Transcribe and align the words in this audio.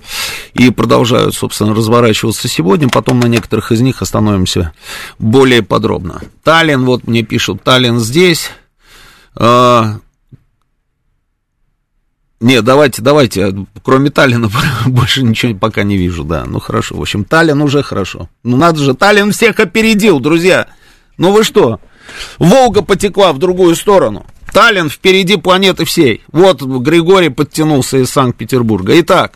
и 0.54 0.70
продолжают, 0.70 1.36
собственно, 1.36 1.74
разворачиваться 1.74 2.48
сегодня, 2.48 2.90
потом 2.90 3.20
на 3.20 3.28
некоторых 3.28 3.72
из 3.72 3.82
них 3.82 4.02
остановимся 4.02 4.74
более 5.18 5.64
подробно. 5.64 6.22
Таллин, 6.44 6.86
вот 6.86 7.08
мне 7.08 7.24
пишут, 7.24 7.64
Таллин 7.64 8.00
здесь, 8.00 8.52
не, 12.42 12.62
давайте, 12.62 13.02
давайте, 13.02 13.54
кроме 13.84 14.12
Таллина 14.12 14.50
больше 14.86 15.24
ничего 15.24 15.54
пока 15.56 15.84
не 15.84 15.98
вижу, 15.98 16.24
да, 16.24 16.46
ну 16.46 16.60
хорошо, 16.60 16.96
в 16.96 17.02
общем, 17.02 17.26
Таллин 17.26 17.62
уже 17.62 17.84
хорошо. 17.84 18.30
Ну 18.44 18.56
надо 18.56 18.80
же, 18.80 18.94
Таллин 18.94 19.32
всех 19.32 19.60
опередил, 19.60 20.20
друзья. 20.22 20.68
Ну 21.18 21.34
вы 21.34 21.44
что, 21.44 21.82
Волга 22.38 22.82
потекла 22.82 23.34
в 23.34 23.38
другую 23.38 23.76
сторону. 23.76 24.26
Таллин 24.54 24.90
впереди 24.90 25.38
планеты 25.38 25.86
всей. 25.86 26.24
Вот 26.32 26.62
Григорий 26.62 27.30
подтянулся 27.30 27.98
из 27.98 28.10
Санкт-Петербурга. 28.10 29.00
Итак, 29.00 29.34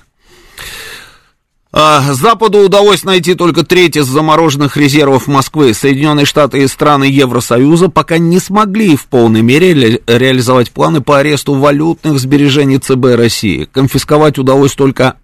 а, 1.75 2.13
Западу 2.13 2.59
удалось 2.59 3.03
найти 3.03 3.33
только 3.33 3.63
треть 3.63 3.95
из 3.97 4.05
замороженных 4.05 4.77
резервов 4.77 5.25
Москвы. 5.27 5.73
Соединенные 5.73 6.25
Штаты 6.25 6.63
и 6.63 6.67
страны 6.67 7.05
Евросоюза 7.05 7.89
пока 7.89 8.19
не 8.19 8.39
смогли 8.39 8.95
в 8.95 9.07
полной 9.07 9.41
мере 9.41 9.73
ре- 9.73 10.01
реализовать 10.05 10.71
планы 10.71 11.01
по 11.01 11.17
аресту 11.17 11.55
валютных 11.55 12.19
сбережений 12.19 12.77
ЦБ 12.77 13.15
России. 13.15 13.67
Конфисковать 13.71 14.37
удалось 14.37 14.73
только 14.75 15.15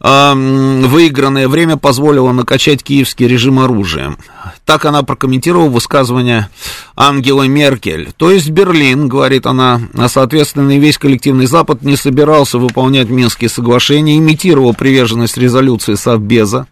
выигранное 0.00 1.48
время 1.48 1.76
позволило 1.76 2.32
накачать 2.32 2.82
киевский 2.82 3.28
режим 3.28 3.60
оружием. 3.60 4.16
Так 4.64 4.86
она 4.86 5.02
прокомментировала 5.02 5.68
высказывание 5.68 6.48
Ангелы 6.96 7.46
Меркель. 7.48 8.12
То 8.16 8.30
есть 8.30 8.48
Берлин, 8.48 9.06
говорит 9.06 9.44
она, 9.44 9.82
а 9.98 10.08
соответственно 10.08 10.70
и 10.70 10.78
весь 10.78 10.96
коллективный 10.96 11.44
Запад 11.44 11.82
не 11.82 11.96
собирался 11.96 12.56
выполнять 12.56 13.10
Минские 13.10 13.50
соглашения, 13.50 14.16
имитировал 14.16 14.72
приверженность 14.72 15.36
резолюции 15.36 15.92
Совбеза, 15.92 16.68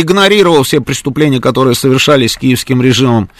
игнорировал 0.00 0.62
все 0.62 0.80
преступления, 0.80 1.40
которые 1.40 1.74
совершались 1.74 2.36
киевским 2.36 2.82
режимом 2.82 3.30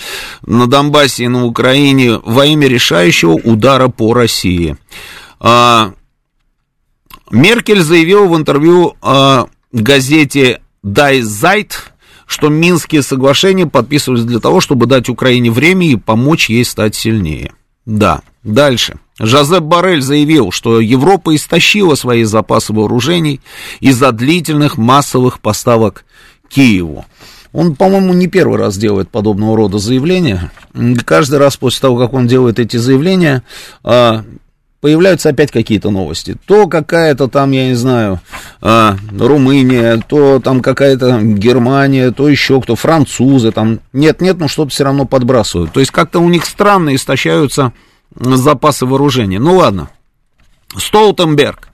на 0.47 0.67
Донбассе 0.67 1.25
и 1.25 1.29
на 1.29 1.45
Украине 1.45 2.19
во 2.25 2.47
имя 2.47 2.69
решающего 2.69 3.33
удара 3.33 3.89
по 3.89 4.15
России. 4.15 4.77
А, 5.39 5.93
Меркель 7.31 7.83
заявила 7.83 8.27
в 8.27 8.37
интервью 8.37 8.97
а, 9.03 9.49
газете 9.73 10.61
Die 10.85 11.21
Zeit, 11.21 11.73
что 12.27 12.49
Минские 12.49 13.03
соглашения 13.03 13.67
подписывались 13.67 14.25
для 14.25 14.41
того, 14.41 14.61
чтобы 14.61 14.87
дать 14.87 15.09
Украине 15.09 15.51
время 15.51 15.89
и 15.89 15.97
помочь 15.97 16.49
ей 16.49 16.65
стать 16.65 16.95
сильнее. 16.95 17.53
Да, 17.85 18.23
дальше. 18.43 18.99
Жозеп 19.19 19.63
Барель 19.63 20.03
заявил, 20.03 20.51
что 20.51 20.81
Европа 20.81 21.35
истощила 21.35 21.95
свои 21.95 22.25
запасы 22.25 22.73
вооружений 22.73 23.41
из-за 23.81 24.13
длительных 24.13 24.77
массовых 24.77 25.41
поставок 25.41 26.05
Киеву. 26.49 27.05
Он, 27.53 27.75
по-моему, 27.75 28.13
не 28.13 28.27
первый 28.27 28.59
раз 28.59 28.77
делает 28.77 29.09
подобного 29.09 29.57
рода 29.57 29.79
заявления. 29.79 30.51
Каждый 31.05 31.39
раз 31.39 31.57
после 31.57 31.81
того, 31.81 31.97
как 31.97 32.13
он 32.13 32.27
делает 32.27 32.59
эти 32.59 32.77
заявления, 32.77 33.43
а, 33.83 34.25
появляются 34.83 35.31
опять 35.31 35.51
какие-то 35.51 35.91
новости. 35.91 36.37
То 36.47 36.69
какая-то 36.69 37.29
там, 37.29 37.53
я 37.53 37.69
не 37.69 37.75
знаю, 37.75 38.21
а, 38.61 38.97
Румыния, 39.19 40.03
то 40.07 40.39
там 40.39 40.61
какая-то 40.61 41.19
Германия, 41.23 42.11
то 42.11 42.29
еще 42.29 42.61
кто, 42.61 42.77
французы 42.77 43.53
там. 43.53 43.81
Нет-нет, 43.95 44.39
но 44.39 44.49
что-то 44.49 44.71
все 44.71 44.85
равно 44.85 45.07
подбрасывают. 45.07 45.73
То 45.73 45.81
есть 45.81 45.93
как-то 45.93 46.21
у 46.21 46.29
них 46.29 46.45
странно 46.45 46.95
истощаются 46.95 47.73
запасы 48.15 48.85
вооружения. 48.85 49.39
Ну 49.39 49.57
ладно. 49.57 49.89
Столтенберг 50.77 51.69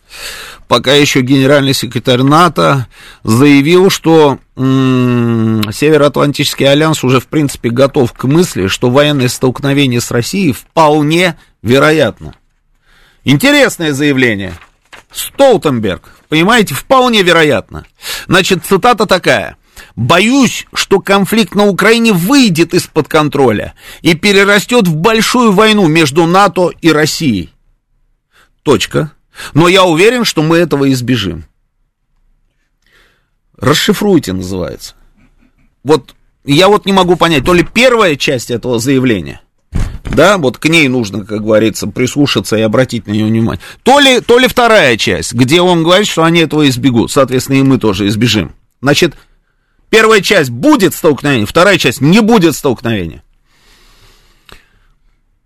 пока 0.69 0.95
еще 0.95 1.21
генеральный 1.21 1.75
секретарь 1.75 2.23
НАТО 2.23 2.87
заявил, 3.25 3.91
что 3.91 4.39
Североатлантический 4.55 6.69
альянс 6.69 7.05
уже 7.05 7.21
в 7.21 7.27
принципе 7.27 7.71
готов 7.71 8.13
к 8.13 8.25
мысли, 8.25 8.67
что 8.67 8.91
военное 8.91 9.29
столкновение 9.29 10.01
с 10.01 10.11
Россией 10.11 10.53
вполне 10.53 11.39
вероятно. 11.63 12.35
Интересное 13.25 13.93
заявление. 13.93 14.55
Столтенберг, 15.11 16.11
понимаете, 16.29 16.75
вполне 16.75 17.23
вероятно. 17.23 17.87
Значит, 18.27 18.65
цитата 18.65 19.07
такая. 19.07 19.57
Боюсь, 19.97 20.67
что 20.75 21.01
конфликт 21.01 21.55
на 21.55 21.67
Украине 21.67 22.13
выйдет 22.13 22.75
из-под 22.75 23.09
контроля 23.09 23.75
и 24.03 24.15
перерастет 24.15 24.87
в 24.87 24.97
большую 24.97 25.53
войну 25.53 25.87
между 25.87 26.27
НАТО 26.27 26.71
и 26.81 26.93
Россией. 26.93 27.51
Точка. 28.63 29.13
Но 29.55 29.69
я 29.69 29.85
уверен, 29.85 30.25
что 30.25 30.43
мы 30.43 30.59
этого 30.59 30.93
избежим. 30.93 31.45
Расшифруйте, 33.62 34.32
называется. 34.32 34.94
Вот 35.85 36.17
я 36.44 36.67
вот 36.67 36.85
не 36.85 36.93
могу 36.93 37.14
понять, 37.14 37.44
то 37.44 37.55
ли 37.55 37.62
первая 37.62 38.17
часть 38.17 38.50
этого 38.50 38.81
заявления, 38.81 39.41
да, 40.05 40.37
вот 40.37 40.59
к 40.59 40.67
ней 40.67 40.88
нужно, 40.88 41.25
как 41.25 41.44
говорится, 41.44 41.87
прислушаться 41.87 42.56
и 42.56 42.61
обратить 42.61 43.06
на 43.06 43.12
нее 43.12 43.25
внимание, 43.25 43.61
то 43.85 44.00
ли, 44.00 44.20
то 44.20 44.41
ли 44.41 44.49
вторая 44.49 44.97
часть, 44.97 45.32
где 45.32 45.61
он 45.61 45.85
говорит, 45.85 46.09
что 46.09 46.25
они 46.25 46.41
этого 46.41 46.69
избегут, 46.69 47.12
соответственно, 47.12 47.59
и 47.59 47.62
мы 47.62 47.79
тоже 47.79 48.09
избежим. 48.09 48.53
Значит, 48.81 49.14
первая 49.91 50.23
часть 50.23 50.50
будет 50.50 50.93
столкновение, 50.93 51.47
вторая 51.47 51.79
часть 51.79 52.00
не 52.00 52.19
будет 52.19 52.56
столкновения. 52.56 53.23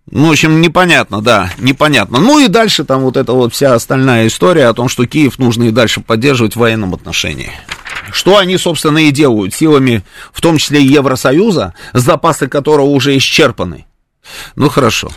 Ну, 0.09 0.29
в 0.29 0.31
общем, 0.31 0.59
непонятно, 0.59 1.21
да, 1.21 1.51
непонятно. 1.59 2.17
Ну 2.17 2.39
и 2.39 2.47
дальше 2.47 2.83
там 2.83 3.01
вот 3.01 3.15
эта 3.15 3.33
вот 3.33 3.53
вся 3.53 3.75
остальная 3.75 4.25
история 4.25 4.67
о 4.67 4.73
том, 4.73 4.87
что 4.87 5.05
Киев 5.05 5.37
нужно 5.37 5.65
и 5.65 5.71
дальше 5.71 6.01
поддерживать 6.01 6.55
в 6.55 6.59
военном 6.59 6.95
отношении. 6.95 7.51
Что 8.17 8.39
они, 8.39 8.57
собственно, 8.57 8.97
и 8.97 9.11
делают 9.11 9.53
силами, 9.53 10.01
в 10.33 10.41
том 10.41 10.57
числе 10.57 10.83
Евросоюза, 10.83 11.75
запасы 11.93 12.47
которого 12.47 12.87
уже 12.87 13.15
исчерпаны. 13.15 13.85
Ну, 14.55 14.69
хорошо. 14.69 15.11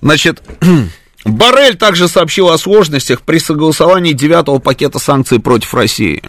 Значит, 0.00 0.42
Барель 1.24 1.76
также 1.76 2.08
сообщил 2.08 2.48
о 2.50 2.58
сложностях 2.58 3.22
при 3.22 3.38
согласовании 3.38 4.14
девятого 4.14 4.58
пакета 4.58 4.98
санкций 4.98 5.38
против 5.38 5.74
России 5.74 6.24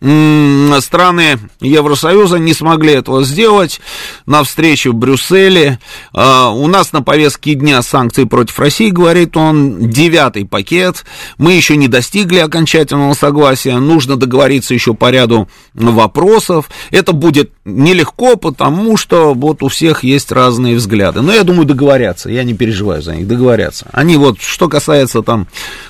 страны 0.00 1.38
Евросоюза 1.60 2.38
не 2.38 2.52
смогли 2.52 2.92
этого 2.92 3.24
сделать 3.24 3.80
на 4.26 4.44
встрече 4.44 4.90
в 4.90 4.94
Брюсселе. 4.94 5.78
А, 6.12 6.50
у 6.50 6.66
нас 6.66 6.92
на 6.92 7.02
повестке 7.02 7.54
дня 7.54 7.80
санкции 7.80 8.24
против 8.24 8.58
России, 8.58 8.90
говорит 8.90 9.36
он, 9.36 9.88
девятый 9.88 10.44
пакет. 10.44 11.04
Мы 11.38 11.54
еще 11.54 11.76
не 11.76 11.88
достигли 11.88 12.38
окончательного 12.38 13.14
согласия, 13.14 13.78
нужно 13.78 14.16
договориться 14.16 14.74
еще 14.74 14.92
по 14.92 15.10
ряду 15.10 15.48
вопросов. 15.72 16.68
Это 16.90 17.12
будет 17.12 17.52
нелегко, 17.64 18.36
потому 18.36 18.98
что 18.98 19.32
вот 19.32 19.62
у 19.62 19.68
всех 19.68 20.04
есть 20.04 20.30
разные 20.30 20.76
взгляды. 20.76 21.22
Но 21.22 21.32
я 21.32 21.42
думаю, 21.42 21.64
договорятся, 21.64 22.28
я 22.28 22.44
не 22.44 22.52
переживаю 22.52 23.00
за 23.00 23.16
них, 23.16 23.26
договорятся. 23.26 23.86
Они 23.92 24.16
вот, 24.16 24.40
что 24.42 24.68
касается 24.68 25.22
там 25.22 25.46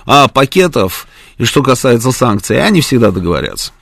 а, 0.07 0.29
пакетов 0.29 1.09
и 1.39 1.45
что 1.45 1.63
касается 1.63 2.13
санкций, 2.13 2.65
они 2.65 2.81
всегда 2.81 3.11
договорятся. 3.11 3.73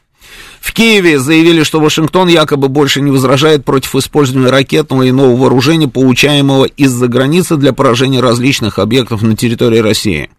В 0.64 0.72
Киеве 0.72 1.18
заявили, 1.18 1.62
что 1.62 1.78
Вашингтон 1.78 2.26
якобы 2.28 2.68
больше 2.68 3.02
не 3.02 3.10
возражает 3.10 3.66
против 3.66 3.94
использования 3.96 4.48
ракетного 4.48 5.02
и 5.02 5.10
иного 5.10 5.36
вооружения, 5.36 5.88
получаемого 5.88 6.64
из-за 6.64 7.06
границы 7.06 7.58
для 7.58 7.74
поражения 7.74 8.20
различных 8.20 8.78
объектов 8.78 9.20
на 9.20 9.36
территории 9.36 9.80
России. 9.80 10.30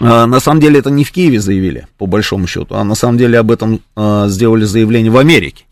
А, 0.00 0.26
на 0.26 0.40
самом 0.40 0.60
деле 0.60 0.80
это 0.80 0.90
не 0.90 1.04
в 1.04 1.12
Киеве 1.12 1.40
заявили, 1.40 1.86
по 1.98 2.06
большому 2.06 2.48
счету, 2.48 2.74
а 2.74 2.82
на 2.82 2.96
самом 2.96 3.16
деле 3.16 3.38
об 3.38 3.52
этом 3.52 3.80
а, 3.94 4.26
сделали 4.26 4.64
заявление 4.64 5.12
в 5.12 5.18
Америке. 5.18 5.66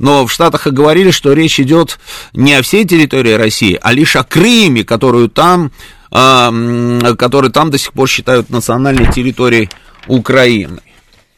Но 0.00 0.26
в 0.26 0.32
Штатах 0.32 0.66
и 0.66 0.70
говорили, 0.70 1.12
что 1.12 1.32
речь 1.32 1.60
идет 1.60 2.00
не 2.32 2.54
о 2.54 2.62
всей 2.62 2.84
территории 2.84 3.34
России, 3.34 3.78
а 3.80 3.92
лишь 3.92 4.16
о 4.16 4.24
Крыме, 4.24 4.82
которую 4.82 5.28
там, 5.28 5.70
а, 6.10 6.52
который 7.16 7.52
там 7.52 7.70
до 7.70 7.78
сих 7.78 7.92
пор 7.92 8.08
считают 8.08 8.50
национальной 8.50 9.12
территорией 9.12 9.70
Украины. 10.08 10.80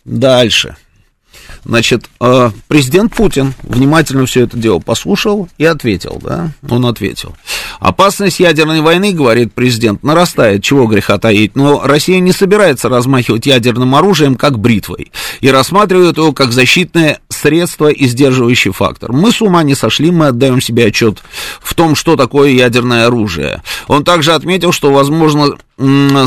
Дальше. 0.06 0.76
Значит, 1.64 2.10
э, 2.20 2.50
президент 2.66 3.14
Путин 3.14 3.54
внимательно 3.62 4.26
все 4.26 4.42
это 4.42 4.56
дело 4.56 4.80
послушал 4.80 5.48
и 5.58 5.64
ответил, 5.64 6.20
да, 6.20 6.50
он 6.68 6.86
ответил. 6.86 7.36
Опасность 7.78 8.40
ядерной 8.40 8.80
войны, 8.80 9.12
говорит 9.12 9.52
президент, 9.52 10.02
нарастает, 10.02 10.64
чего 10.64 10.86
греха 10.86 11.18
таить, 11.18 11.54
но 11.54 11.82
Россия 11.84 12.18
не 12.18 12.32
собирается 12.32 12.88
размахивать 12.88 13.46
ядерным 13.46 13.94
оружием, 13.94 14.34
как 14.34 14.58
бритвой, 14.58 15.12
и 15.40 15.50
рассматривает 15.50 16.16
его 16.16 16.32
как 16.32 16.52
защитное 16.52 17.20
средство 17.28 17.88
и 17.88 18.08
сдерживающий 18.08 18.72
фактор. 18.72 19.12
Мы 19.12 19.30
с 19.30 19.40
ума 19.40 19.62
не 19.62 19.76
сошли, 19.76 20.10
мы 20.10 20.28
отдаем 20.28 20.60
себе 20.60 20.86
отчет 20.86 21.22
в 21.60 21.74
том, 21.74 21.94
что 21.94 22.16
такое 22.16 22.50
ядерное 22.50 23.06
оружие. 23.06 23.62
Он 23.86 24.02
также 24.04 24.32
отметил, 24.32 24.72
что, 24.72 24.92
возможно, 24.92 25.56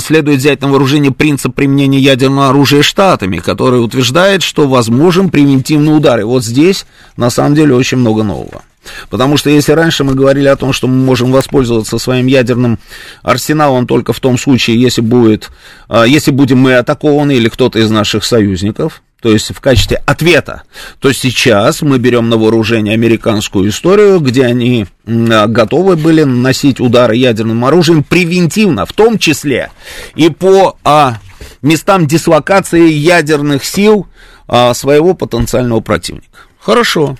следует 0.01 0.39
взять 0.39 0.61
на 0.61 0.67
вооружение 0.67 1.11
принцип 1.11 1.53
применения 1.55 1.99
ядерного 1.99 2.49
оружия 2.49 2.81
штатами, 2.81 3.37
который 3.37 3.83
утверждает, 3.83 4.43
что 4.43 4.67
возможен 4.67 5.29
превентивный 5.29 5.95
удар. 5.95 6.19
И 6.19 6.23
вот 6.23 6.43
здесь, 6.43 6.85
на 7.17 7.29
самом 7.29 7.55
деле, 7.55 7.75
очень 7.75 7.97
много 7.97 8.23
нового. 8.23 8.63
Потому 9.09 9.37
что 9.37 9.49
если 9.49 9.71
раньше 9.71 10.03
мы 10.03 10.13
говорили 10.13 10.47
о 10.47 10.55
том, 10.55 10.73
что 10.73 10.87
мы 10.87 10.95
можем 10.95 11.31
воспользоваться 11.31 11.97
своим 11.97 12.27
ядерным 12.27 12.79
арсеналом 13.23 13.87
только 13.87 14.13
в 14.13 14.19
том 14.19 14.37
случае, 14.37 14.79
если, 14.79 15.01
будет, 15.01 15.49
а, 15.87 16.05
если 16.05 16.31
будем 16.31 16.59
мы 16.59 16.75
атакованы 16.75 17.33
или 17.35 17.49
кто-то 17.49 17.79
из 17.79 17.89
наших 17.89 18.23
союзников, 18.23 19.01
то 19.25 19.31
есть 19.31 19.55
в 19.55 19.59
качестве 19.59 20.03
ответа, 20.05 20.61
то 20.99 21.11
сейчас 21.11 21.81
мы 21.81 21.97
берем 21.97 22.29
на 22.29 22.37
вооружение 22.37 22.93
американскую 22.93 23.69
историю, 23.69 24.19
где 24.19 24.45
они 24.45 24.85
готовы 25.03 25.95
были 25.95 26.21
наносить 26.21 26.79
удары 26.79 27.15
ядерным 27.15 27.65
оружием 27.65 28.03
превентивно, 28.03 28.85
в 28.85 28.93
том 28.93 29.17
числе 29.17 29.71
и 30.13 30.29
по 30.29 30.77
а, 30.83 31.17
местам 31.63 32.05
дислокации 32.05 32.87
ядерных 32.87 33.65
сил 33.65 34.05
а, 34.47 34.75
своего 34.75 35.15
потенциального 35.15 35.79
противника. 35.79 36.27
Хорошо. 36.59 37.17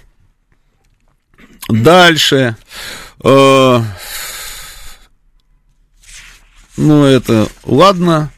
Дальше. 1.70 2.56
Э, 3.24 3.82
ну, 6.78 7.04
это 7.04 7.48
ладно. 7.64 8.30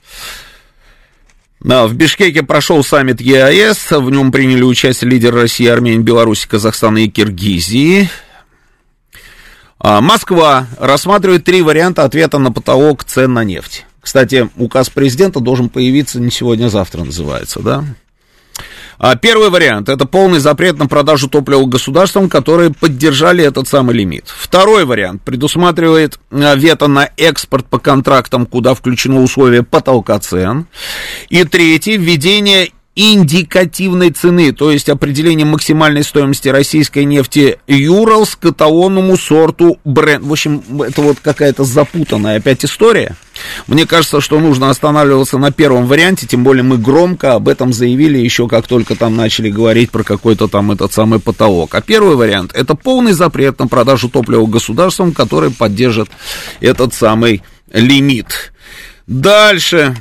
В 1.59 1.93
Бишкеке 1.93 2.43
прошел 2.43 2.83
саммит 2.83 3.19
ЕАЭС, 3.19 3.91
в 3.91 4.09
нем 4.11 4.31
приняли 4.31 4.63
участие 4.63 5.09
лидеры 5.09 5.41
России, 5.41 5.65
Армении, 5.65 5.97
Беларуси, 5.97 6.47
Казахстана 6.47 6.99
и 6.99 7.07
Киргизии. 7.07 8.09
А, 9.79 10.01
Москва 10.01 10.67
рассматривает 10.79 11.43
три 11.45 11.61
варианта 11.61 12.03
ответа 12.03 12.37
на 12.37 12.51
потолок 12.51 13.03
цен 13.03 13.33
на 13.33 13.43
нефть. 13.43 13.85
Кстати, 14.01 14.49
указ 14.55 14.89
президента 14.89 15.39
должен 15.39 15.69
появиться 15.69 16.19
не 16.19 16.31
сегодня, 16.31 16.67
а 16.67 16.69
завтра 16.69 17.03
называется, 17.03 17.59
да? 17.59 17.83
А 18.97 19.15
первый 19.15 19.49
вариант– 19.49 19.89
это 19.89 20.05
полный 20.05 20.39
запрет 20.39 20.77
на 20.77 20.87
продажу 20.87 21.29
топлива 21.29 21.65
государствам, 21.65 22.29
которые 22.29 22.73
поддержали 22.73 23.43
этот 23.43 23.67
самый 23.67 23.95
лимит. 23.95 24.25
Второй 24.27 24.85
вариант 24.85 25.21
предусматривает 25.23 26.19
а, 26.31 26.55
вето 26.55 26.87
на 26.87 27.09
экспорт 27.17 27.67
по 27.67 27.79
контрактам, 27.79 28.45
куда 28.45 28.73
включено 28.73 29.21
условие 29.21 29.63
потолка 29.63 30.17
цен. 30.19 30.65
И 31.29 31.43
третий– 31.43 31.97
введение 31.97 32.71
индикативной 32.97 34.09
цены, 34.09 34.51
то 34.51 34.71
есть 34.71 34.89
определение 34.89 35.45
максимальной 35.45 36.03
стоимости 36.03 36.49
российской 36.49 37.05
нефти 37.05 37.59
Юралс 37.67 38.35
к 38.35 38.45
эталонному 38.45 39.15
сорту 39.17 39.77
бренд. 39.85 40.25
В 40.25 40.31
общем, 40.31 40.63
это 40.81 41.01
вот 41.03 41.19
какая-то 41.21 41.63
запутанная 41.63 42.37
опять 42.37 42.65
история. 42.65 43.15
Мне 43.67 43.85
кажется, 43.85 44.19
что 44.19 44.39
нужно 44.39 44.71
останавливаться 44.71 45.37
на 45.37 45.51
первом 45.51 45.85
варианте, 45.85 46.25
тем 46.25 46.43
более 46.43 46.63
мы 46.63 46.79
громко 46.79 47.35
об 47.35 47.47
этом 47.49 47.71
заявили 47.71 48.17
еще 48.17 48.47
как 48.47 48.65
только 48.65 48.95
там 48.95 49.15
начали 49.15 49.51
говорить 49.51 49.91
про 49.91 50.03
какой-то 50.03 50.47
там 50.47 50.71
этот 50.71 50.91
самый 50.91 51.19
потолок. 51.19 51.75
А 51.75 51.81
первый 51.81 52.15
вариант 52.15 52.51
это 52.55 52.73
полный 52.73 53.13
запрет 53.13 53.59
на 53.59 53.67
продажу 53.67 54.09
топлива 54.09 54.47
государствам, 54.47 55.11
который 55.11 55.51
поддержит 55.51 56.09
этот 56.61 56.95
самый 56.95 57.43
лимит. 57.71 58.53
Дальше. 59.05 59.95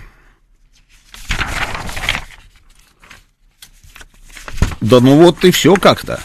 Да 4.81 5.01
ну 5.01 5.17
вот 5.17 5.45
и 5.45 5.51
все 5.51 5.75
как-то. 5.75 6.21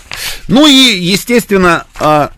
Ну 0.47 0.67
и, 0.67 0.97
естественно, 0.97 1.85
а, 1.99 2.31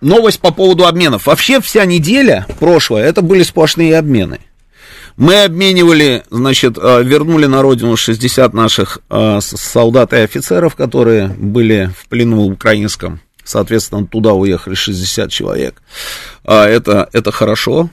новость 0.00 0.40
по 0.40 0.52
поводу 0.52 0.86
обменов. 0.86 1.26
Вообще 1.26 1.60
вся 1.60 1.84
неделя 1.84 2.46
прошлая, 2.58 3.04
это 3.04 3.22
были 3.22 3.42
сплошные 3.42 3.96
обмены. 3.98 4.40
Мы 5.16 5.44
обменивали, 5.44 6.24
значит, 6.30 6.76
а, 6.78 7.00
вернули 7.00 7.46
на 7.46 7.62
родину 7.62 7.96
60 7.96 8.52
наших 8.52 8.98
а, 9.08 9.40
солдат 9.40 10.12
и 10.12 10.16
офицеров, 10.16 10.74
которые 10.74 11.28
были 11.28 11.90
в 11.98 12.08
плену 12.08 12.42
украинском. 12.50 13.20
Соответственно, 13.44 14.06
туда 14.06 14.32
уехали 14.32 14.74
60 14.74 15.30
человек. 15.30 15.80
Это, 16.42 17.08
это 17.12 17.30
хорошо. 17.30 17.90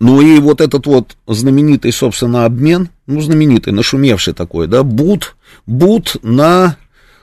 Ну 0.00 0.22
и 0.22 0.40
вот 0.40 0.62
этот 0.62 0.86
вот 0.86 1.16
знаменитый, 1.26 1.92
собственно, 1.92 2.46
обмен, 2.46 2.88
ну, 3.06 3.20
знаменитый, 3.20 3.74
нашумевший 3.74 4.32
такой, 4.32 4.66
да, 4.66 4.82
бут, 4.82 5.36
бут 5.66 6.16
на 6.22 6.76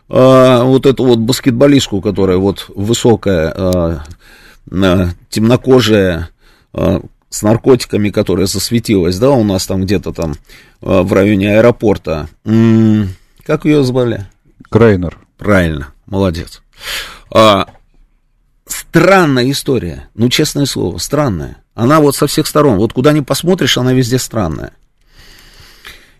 э, 0.10 0.62
вот 0.64 0.86
эту 0.86 1.06
вот 1.06 1.18
баскетболистку, 1.18 2.02
которая 2.02 2.38
вот 2.38 2.66
высокая, 2.70 4.04
э, 4.70 5.08
темнокожая, 5.30 6.30
э, 6.74 7.00
с 7.30 7.42
наркотиками, 7.42 8.10
которая 8.10 8.46
засветилась, 8.46 9.18
да, 9.18 9.32
у 9.32 9.44
нас 9.44 9.66
там 9.66 9.82
где-то 9.82 10.14
там 10.14 10.34
э, 10.82 11.02
в 11.02 11.12
районе 11.14 11.58
аэропорта. 11.58 12.30
М-м, 12.46 13.10
как 13.44 13.66
ее 13.66 13.84
звали? 13.84 14.28
Крайнер. 14.70 15.18
Правильно, 15.38 15.94
молодец. 16.06 16.62
А, 17.32 17.68
странная 18.68 19.50
история, 19.50 20.10
ну, 20.14 20.30
честное 20.30 20.66
слово, 20.66 21.00
странная. 21.00 21.58
Она 21.78 22.00
вот 22.00 22.16
со 22.16 22.26
всех 22.26 22.48
сторон, 22.48 22.78
вот 22.80 22.92
куда 22.92 23.14
ни 23.14 23.20
посмотришь, 23.20 23.78
она 23.78 23.94
везде 23.94 24.18
странная. 24.18 24.72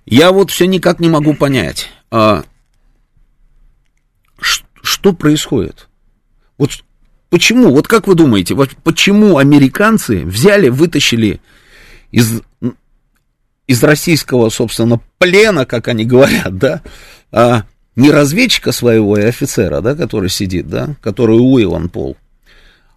Я 0.06 0.32
вот 0.32 0.52
все 0.52 0.68
никак 0.68 1.00
не 1.00 1.10
могу 1.10 1.34
понять, 1.34 1.90
а, 2.12 2.44
что 4.40 5.14
происходит. 5.14 5.88
Вот 6.60 6.70
почему, 7.32 7.72
вот 7.72 7.88
как 7.88 8.06
вы 8.06 8.14
думаете, 8.14 8.54
вот 8.54 8.70
почему 8.84 9.40
американцы 9.40 10.24
взяли, 10.26 10.70
вытащили 10.70 11.42
из, 12.12 12.44
из 13.66 13.84
российского, 13.84 14.50
собственно, 14.50 15.02
плена, 15.18 15.66
как 15.66 15.88
они 15.88 16.06
говорят, 16.06 16.56
да, 16.56 16.84
а, 17.32 17.64
не 17.96 18.12
разведчика 18.12 18.72
своего 18.72 19.18
и 19.18 19.24
офицера, 19.24 19.82
да, 19.82 19.96
который 19.96 20.30
сидит, 20.30 20.68
да, 20.68 20.96
который 21.02 21.38
Уиллан 21.38 21.90
Пол, 21.90 22.16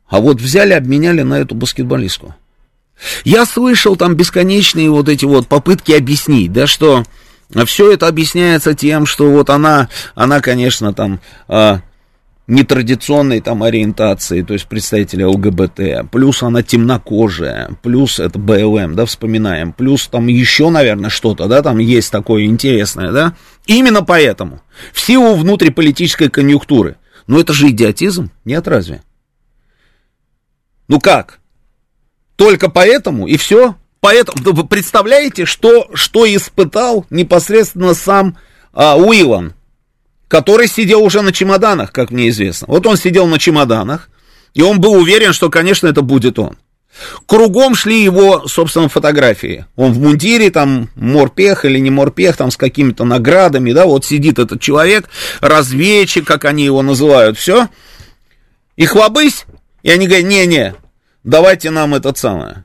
а 0.08 0.20
вот 0.20 0.42
взяли, 0.42 0.74
обменяли 0.74 1.22
на 1.22 1.38
эту 1.38 1.54
баскетболистку. 1.54 2.34
Я 3.24 3.44
слышал 3.46 3.96
там 3.96 4.14
бесконечные 4.14 4.90
вот 4.90 5.08
эти 5.08 5.24
вот 5.24 5.46
попытки 5.46 5.92
объяснить, 5.92 6.52
да, 6.52 6.66
что 6.66 7.04
все 7.66 7.92
это 7.92 8.06
объясняется 8.06 8.74
тем, 8.74 9.06
что 9.06 9.30
вот 9.30 9.50
она, 9.50 9.88
она, 10.14 10.40
конечно, 10.40 10.92
там 10.92 11.20
а, 11.48 11.80
нетрадиционной 12.50 13.40
там 13.40 13.62
ориентации, 13.62 14.42
то 14.42 14.52
есть 14.52 14.66
представители 14.66 15.22
ЛГБТ, 15.22 16.10
плюс 16.10 16.42
она 16.42 16.62
темнокожая, 16.62 17.76
плюс 17.82 18.18
это 18.18 18.38
БЛМ, 18.38 18.94
да, 18.94 19.06
вспоминаем, 19.06 19.72
плюс 19.72 20.06
там 20.08 20.26
еще, 20.26 20.70
наверное, 20.70 21.10
что-то, 21.10 21.46
да, 21.46 21.62
там 21.62 21.78
есть 21.78 22.10
такое 22.10 22.44
интересное, 22.44 23.12
да, 23.12 23.34
именно 23.66 24.02
поэтому, 24.02 24.60
в 24.92 25.00
силу 25.00 25.34
внутриполитической 25.34 26.28
конъюнктуры, 26.28 26.96
ну 27.26 27.38
это 27.40 27.52
же 27.52 27.68
идиотизм, 27.70 28.30
нет 28.44 28.66
разве? 28.68 29.02
Ну 30.88 30.98
как? 30.98 31.39
Только 32.40 32.70
поэтому 32.70 33.26
и 33.26 33.36
все. 33.36 33.74
Поэтому 34.00 34.54
вы 34.54 34.66
представляете, 34.66 35.44
что, 35.44 35.90
что 35.92 36.24
испытал 36.24 37.04
непосредственно 37.10 37.92
сам 37.92 38.38
а, 38.72 38.96
Уилан, 38.96 39.52
который 40.26 40.66
сидел 40.66 41.02
уже 41.02 41.20
на 41.20 41.32
чемоданах, 41.32 41.92
как 41.92 42.10
мне 42.10 42.30
известно. 42.30 42.66
Вот 42.68 42.86
он 42.86 42.96
сидел 42.96 43.26
на 43.26 43.38
чемоданах, 43.38 44.08
и 44.54 44.62
он 44.62 44.80
был 44.80 44.94
уверен, 44.94 45.34
что, 45.34 45.50
конечно, 45.50 45.86
это 45.86 46.00
будет 46.00 46.38
он. 46.38 46.56
Кругом 47.26 47.74
шли 47.74 48.02
его, 48.02 48.48
собственно, 48.48 48.88
фотографии. 48.88 49.66
Он 49.76 49.92
в 49.92 50.00
мундире, 50.00 50.50
там, 50.50 50.88
морпех 50.94 51.66
или 51.66 51.78
не 51.78 51.90
морпех, 51.90 52.38
там, 52.38 52.50
с 52.50 52.56
какими-то 52.56 53.04
наградами, 53.04 53.74
да, 53.74 53.84
вот 53.84 54.06
сидит 54.06 54.38
этот 54.38 54.62
человек, 54.62 55.10
разведчик, 55.42 56.26
как 56.26 56.46
они 56.46 56.64
его 56.64 56.80
называют, 56.80 57.36
все. 57.36 57.68
И 58.76 58.86
хлобысь, 58.86 59.44
и 59.82 59.90
они 59.90 60.06
говорят, 60.06 60.26
не-не, 60.26 60.74
давайте 61.24 61.70
нам 61.70 61.94
этот 61.94 62.18
самое. 62.18 62.64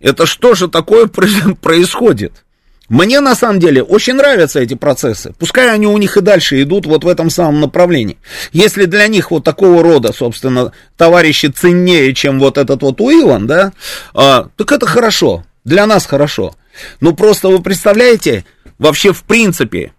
Это 0.00 0.26
что 0.26 0.54
же 0.54 0.68
такое 0.68 1.06
происходит? 1.60 2.44
Мне 2.88 3.20
на 3.20 3.34
самом 3.34 3.58
деле 3.58 3.82
очень 3.82 4.14
нравятся 4.14 4.60
эти 4.60 4.74
процессы. 4.74 5.34
Пускай 5.38 5.70
они 5.70 5.88
у 5.88 5.98
них 5.98 6.16
и 6.16 6.20
дальше 6.20 6.62
идут 6.62 6.86
вот 6.86 7.02
в 7.02 7.08
этом 7.08 7.30
самом 7.30 7.60
направлении. 7.60 8.18
Если 8.52 8.84
для 8.84 9.08
них 9.08 9.32
вот 9.32 9.42
такого 9.42 9.82
рода, 9.82 10.12
собственно, 10.12 10.72
товарищи 10.96 11.46
ценнее, 11.46 12.14
чем 12.14 12.38
вот 12.38 12.58
этот 12.58 12.82
вот 12.82 13.00
Уилан, 13.00 13.48
да, 13.48 13.72
а, 14.14 14.48
так 14.56 14.70
это 14.70 14.86
хорошо. 14.86 15.44
Для 15.64 15.86
нас 15.86 16.06
хорошо. 16.06 16.54
Но 17.00 17.12
просто 17.12 17.48
вы 17.48 17.60
представляете, 17.60 18.44
вообще 18.78 19.12
в 19.12 19.24
принципе, 19.24 19.92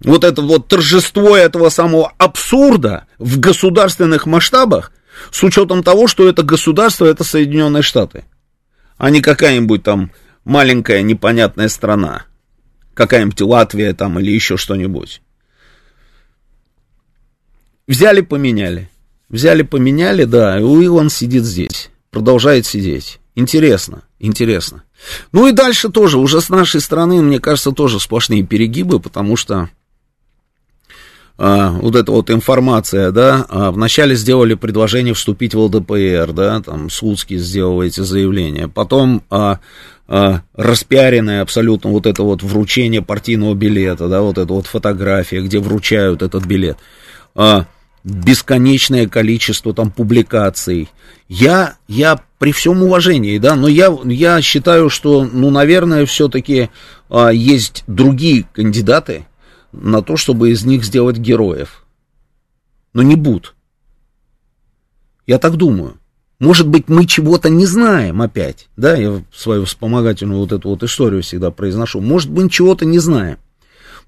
вот 0.00 0.24
это 0.24 0.40
вот 0.40 0.68
торжество 0.68 1.36
этого 1.36 1.68
самого 1.68 2.12
абсурда 2.16 3.04
в 3.18 3.38
государственных 3.38 4.24
масштабах, 4.24 4.92
с 5.30 5.42
учетом 5.42 5.82
того, 5.82 6.06
что 6.06 6.28
это 6.28 6.42
государство, 6.42 7.06
это 7.06 7.24
Соединенные 7.24 7.82
Штаты, 7.82 8.24
а 8.96 9.10
не 9.10 9.20
какая-нибудь 9.20 9.82
там 9.82 10.10
маленькая 10.44 11.02
непонятная 11.02 11.68
страна, 11.68 12.24
какая-нибудь 12.94 13.40
Латвия 13.40 13.94
там 13.94 14.18
или 14.18 14.30
еще 14.30 14.56
что-нибудь. 14.56 15.22
Взяли, 17.86 18.20
поменяли. 18.20 18.88
Взяли, 19.28 19.62
поменяли, 19.62 20.24
да, 20.24 20.58
и 20.58 20.62
Уиллан 20.62 21.08
сидит 21.08 21.44
здесь, 21.44 21.90
продолжает 22.10 22.66
сидеть. 22.66 23.18
Интересно, 23.34 24.02
интересно. 24.18 24.84
Ну 25.32 25.48
и 25.48 25.52
дальше 25.52 25.88
тоже, 25.88 26.18
уже 26.18 26.40
с 26.40 26.50
нашей 26.50 26.80
стороны, 26.80 27.22
мне 27.22 27.40
кажется, 27.40 27.72
тоже 27.72 27.98
сплошные 27.98 28.42
перегибы, 28.42 29.00
потому 29.00 29.36
что 29.36 29.70
а, 31.38 31.70
вот 31.70 31.96
эта 31.96 32.12
вот 32.12 32.30
информация, 32.30 33.10
да, 33.10 33.46
а, 33.48 33.70
вначале 33.70 34.14
сделали 34.14 34.54
предложение 34.54 35.14
вступить 35.14 35.54
в 35.54 35.60
ЛДПР, 35.60 36.32
да, 36.32 36.60
там 36.60 36.90
Слуцкий 36.90 37.38
сделал 37.38 37.82
эти 37.82 38.00
заявления, 38.00 38.68
потом 38.68 39.22
а, 39.30 39.58
а, 40.08 40.42
распиаренное 40.54 41.42
абсолютно 41.42 41.90
вот 41.90 42.06
это 42.06 42.22
вот 42.22 42.42
вручение 42.42 43.02
партийного 43.02 43.54
билета, 43.54 44.08
да, 44.08 44.20
вот 44.20 44.38
эта 44.38 44.52
вот 44.52 44.66
фотография, 44.66 45.40
где 45.40 45.58
вручают 45.58 46.22
этот 46.22 46.44
билет, 46.44 46.76
а, 47.34 47.66
бесконечное 48.04 49.08
количество 49.08 49.72
там 49.72 49.90
публикаций. 49.90 50.88
Я, 51.28 51.76
я 51.88 52.20
при 52.38 52.52
всем 52.52 52.82
уважении, 52.82 53.38
да, 53.38 53.54
но 53.54 53.68
я, 53.68 53.96
я 54.04 54.42
считаю, 54.42 54.90
что, 54.90 55.24
ну, 55.24 55.50
наверное, 55.50 56.04
все-таки 56.04 56.68
а, 57.08 57.30
есть 57.30 57.84
другие 57.86 58.44
кандидаты, 58.52 59.26
на 59.72 60.02
то, 60.02 60.16
чтобы 60.16 60.50
из 60.50 60.64
них 60.64 60.84
сделать 60.84 61.16
героев. 61.16 61.84
Но 62.92 63.02
не 63.02 63.16
будут. 63.16 63.54
Я 65.26 65.38
так 65.38 65.56
думаю. 65.56 65.96
Может 66.38 66.66
быть, 66.66 66.88
мы 66.88 67.06
чего-то 67.06 67.48
не 67.48 67.66
знаем 67.66 68.20
опять. 68.20 68.68
Да, 68.76 68.96
я 68.96 69.22
свою 69.32 69.64
вспомогательную 69.64 70.40
вот 70.40 70.52
эту 70.52 70.70
вот 70.70 70.82
историю 70.82 71.22
всегда 71.22 71.50
произношу. 71.50 72.00
Может 72.00 72.30
быть, 72.30 72.50
чего-то 72.50 72.84
не 72.84 72.98
знаем. 72.98 73.38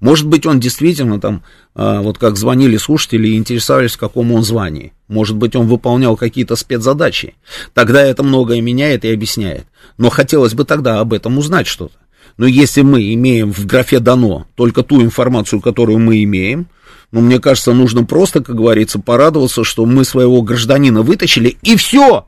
Может 0.01 0.27
быть, 0.27 0.45
он 0.45 0.59
действительно 0.59 1.21
там, 1.21 1.43
а, 1.73 2.01
вот 2.01 2.17
как 2.17 2.35
звонили 2.35 2.75
слушатели 2.75 3.29
и 3.29 3.37
интересовались, 3.37 3.93
в 3.93 3.99
каком 3.99 4.33
он 4.33 4.43
звании. 4.43 4.91
Может 5.07 5.37
быть, 5.37 5.55
он 5.55 5.67
выполнял 5.67 6.17
какие-то 6.17 6.57
спецзадачи. 6.57 7.35
Тогда 7.73 8.01
это 8.01 8.21
многое 8.21 8.59
меняет 8.61 9.05
и 9.05 9.13
объясняет. 9.13 9.65
Но 9.97 10.09
хотелось 10.09 10.53
бы 10.53 10.65
тогда 10.65 10.99
об 10.99 11.13
этом 11.13 11.37
узнать 11.37 11.67
что-то. 11.67 11.95
Но 12.37 12.47
если 12.47 12.81
мы 12.81 13.13
имеем 13.13 13.53
в 13.53 13.65
графе 13.65 13.99
«дано» 13.99 14.47
только 14.55 14.83
ту 14.83 15.01
информацию, 15.01 15.61
которую 15.61 15.99
мы 15.99 16.23
имеем, 16.23 16.67
ну, 17.11 17.21
мне 17.21 17.39
кажется, 17.39 17.73
нужно 17.73 18.03
просто, 18.03 18.43
как 18.43 18.55
говорится, 18.55 18.99
порадоваться, 18.99 19.63
что 19.63 19.85
мы 19.85 20.03
своего 20.03 20.41
гражданина 20.41 21.01
вытащили, 21.01 21.57
и 21.61 21.77
все. 21.77 22.25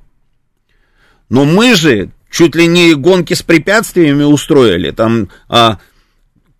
Но 1.29 1.43
мы 1.43 1.75
же 1.75 2.11
чуть 2.31 2.55
ли 2.55 2.67
не 2.67 2.93
гонки 2.93 3.33
с 3.33 3.41
препятствиями 3.41 4.23
устроили, 4.23 4.91
там... 4.91 5.29
А, 5.49 5.79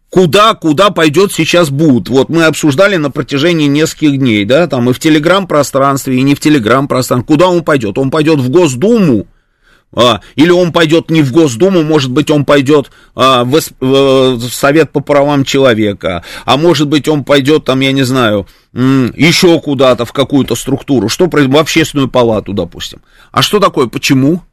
куда, 0.10 0.54
куда 0.56 0.90
пойдет 0.90 1.32
сейчас 1.32 1.70
Буд. 1.70 2.10
Вот 2.10 2.30
мы 2.30 2.46
обсуждали 2.46 2.96
на 2.96 3.12
протяжении 3.12 3.68
нескольких 3.68 4.18
дней, 4.18 4.46
да, 4.46 4.68
там 4.68 4.90
и 4.90 4.94
в 4.94 5.00
телеграм-пространстве, 5.00 6.18
и 6.18 6.22
не 6.22 6.36
в 6.36 6.40
телеграм-пространстве. 6.40 7.28
Куда 7.28 7.48
он 7.48 7.64
пойдет? 7.64 7.98
Он 7.98 8.10
пойдет 8.10 8.40
в 8.40 8.50
Госдуму, 8.50 9.28
а, 9.94 10.22
или 10.36 10.52
он 10.52 10.72
пойдет 10.72 11.10
не 11.10 11.22
в 11.22 11.32
Госдуму, 11.32 11.82
может 11.82 12.12
быть, 12.12 12.30
он 12.30 12.46
пойдет 12.46 12.92
а, 13.16 13.44
в, 13.44 14.40
Совет 14.50 14.92
по 14.92 15.00
правам 15.00 15.44
человека, 15.44 16.24
а 16.46 16.58
может 16.58 16.88
быть, 16.88 17.08
он 17.08 17.24
пойдет 17.24 17.66
там, 17.66 17.80
я 17.80 17.92
не 17.92 18.04
знаю, 18.04 18.48
еще 18.74 19.60
куда-то, 19.60 20.06
в 20.06 20.14
какую-то 20.14 20.56
структуру, 20.56 21.10
что 21.10 21.28
в 21.28 21.58
общественную 21.58 22.10
палату, 22.10 22.54
допустим. 22.54 23.02
А 23.32 23.42
что 23.42 23.60
такое, 23.60 23.88
почему? 23.88 24.44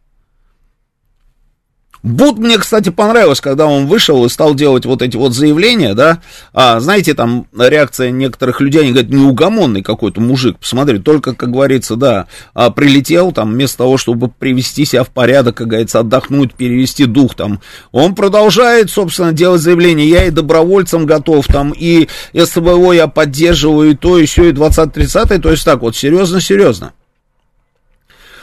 Буд 2.05 2.37
мне, 2.37 2.59
кстати, 2.59 2.91
понравилось, 2.91 3.41
когда 3.41 3.65
он 3.65 3.87
вышел 3.87 4.27
и 4.27 4.29
стал 4.29 4.55
делать 4.55 4.85
вот 4.85 5.01
эти 5.01 5.17
вот 5.17 5.33
заявления, 5.33 5.95
да, 5.95 6.21
а, 6.53 6.79
знаете, 6.79 7.15
там 7.15 7.47
реакция 7.59 8.11
некоторых 8.11 8.61
людей, 8.61 8.83
они 8.83 8.91
говорят, 8.91 9.11
неугомонный 9.11 9.81
какой-то 9.81 10.21
мужик, 10.21 10.59
посмотри, 10.59 10.99
только, 10.99 11.35
как 11.35 11.51
говорится, 11.51 11.97
да, 11.97 12.27
а, 12.53 12.71
прилетел 12.71 13.33
там, 13.33 13.53
вместо 13.53 13.79
того, 13.79 13.97
чтобы 13.97 14.29
привести 14.29 14.85
себя 14.85 15.03
в 15.03 15.09
порядок, 15.09 15.57
как 15.57 15.69
говорится, 15.69 16.01
отдохнуть, 16.01 16.53
перевести 16.53 17.07
дух 17.07 17.35
там, 17.35 17.61
он 17.91 18.15
продолжает, 18.15 18.91
собственно, 18.91 19.33
делать 19.33 19.63
заявления, 19.63 20.07
я 20.07 20.27
и 20.27 20.31
добровольцем 20.31 21.07
готов, 21.07 21.47
там, 21.47 21.73
и 21.75 22.07
СВО 22.35 22.93
я 22.93 23.07
поддерживаю, 23.07 23.93
и 23.93 23.95
то, 23.95 24.19
и 24.19 24.27
все, 24.27 24.51
и 24.51 24.53
20-30, 24.53 25.39
то 25.39 25.51
есть 25.51 25.65
так 25.65 25.81
вот, 25.81 25.97
серьезно-серьезно. 25.97 26.93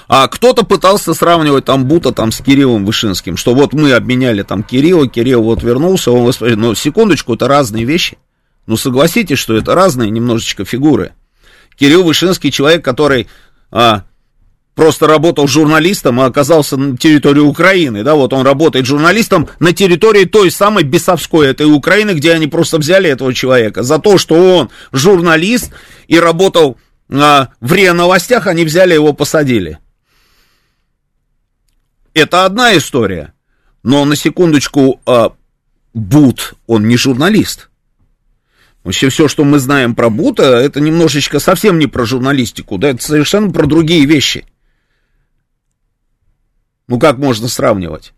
А 0.08 0.28
кто-то 0.28 0.64
пытался 0.64 1.14
сравнивать 1.14 1.66
там 1.66 1.86
Бута 1.86 2.12
там 2.12 2.32
с 2.32 2.42
Кириллом 2.42 2.86
Вышинским, 2.86 3.38
что 3.38 3.54
вот 3.54 3.74
мы 3.74 3.94
обменяли 3.94 4.44
там 4.44 4.64
Кирилла, 4.64 5.08
Кирилл 5.08 5.44
вот 5.44 5.64
вернулся, 5.64 6.12
он 6.12 6.26
воспри... 6.26 6.56
но 6.56 6.74
секундочку, 6.76 7.34
это 7.34 7.48
разные 7.48 7.86
вещи. 7.86 8.18
Ну 8.68 8.78
согласитесь, 8.78 9.40
что 9.40 9.56
это 9.56 9.74
разные 9.74 10.10
немножечко 10.10 10.66
фигуры. 10.66 11.14
Кирилл 11.78 12.04
Вышинский 12.04 12.52
человек, 12.52 12.84
который 12.84 13.28
а, 13.72 14.04
просто 14.76 15.08
работал 15.08 15.48
журналистом, 15.48 16.20
а 16.20 16.26
оказался 16.26 16.78
на 16.78 16.98
территории 16.98 17.40
Украины, 17.40 18.04
да, 18.04 18.16
вот 18.16 18.34
он 18.34 18.46
работает 18.46 18.86
журналистом 18.86 19.50
на 19.60 19.74
территории 19.74 20.26
той 20.26 20.52
самой 20.52 20.84
бесовской 20.84 21.48
этой 21.48 21.66
Украины, 21.66 22.12
где 22.12 22.34
они 22.34 22.48
просто 22.48 22.78
взяли 22.78 23.10
этого 23.10 23.34
человека 23.34 23.84
за 23.84 24.00
то, 24.00 24.18
что 24.18 24.36
он 24.36 24.70
журналист 24.92 25.72
и 26.08 26.20
работал 26.20 26.78
а, 27.10 27.50
в 27.60 27.74
РИА 27.74 27.94
Новостях, 27.94 28.48
они 28.48 28.64
взяли 28.64 28.94
его, 28.94 29.14
посадили. 29.14 29.80
Это 32.14 32.46
одна 32.46 32.76
история. 32.78 33.34
Но 33.84 34.06
на 34.06 34.16
секундочку, 34.16 35.00
а, 35.06 35.34
Бут, 35.94 36.54
он 36.68 36.88
не 36.88 36.98
журналист. 36.98 37.70
Вообще 38.84 39.10
все, 39.10 39.28
что 39.28 39.44
мы 39.44 39.60
знаем 39.60 39.94
про 39.94 40.10
Бута, 40.10 40.44
это 40.44 40.80
немножечко 40.80 41.40
совсем 41.40 41.78
не 41.78 41.88
про 41.88 42.06
журналистику, 42.06 42.78
да, 42.78 42.90
это 42.90 43.04
совершенно 43.04 43.52
про 43.52 43.68
другие 43.68 44.06
вещи. 44.06 44.46
Ну 46.88 47.00
как 47.00 47.18
можно 47.18 47.48
сравнивать? 47.48 48.14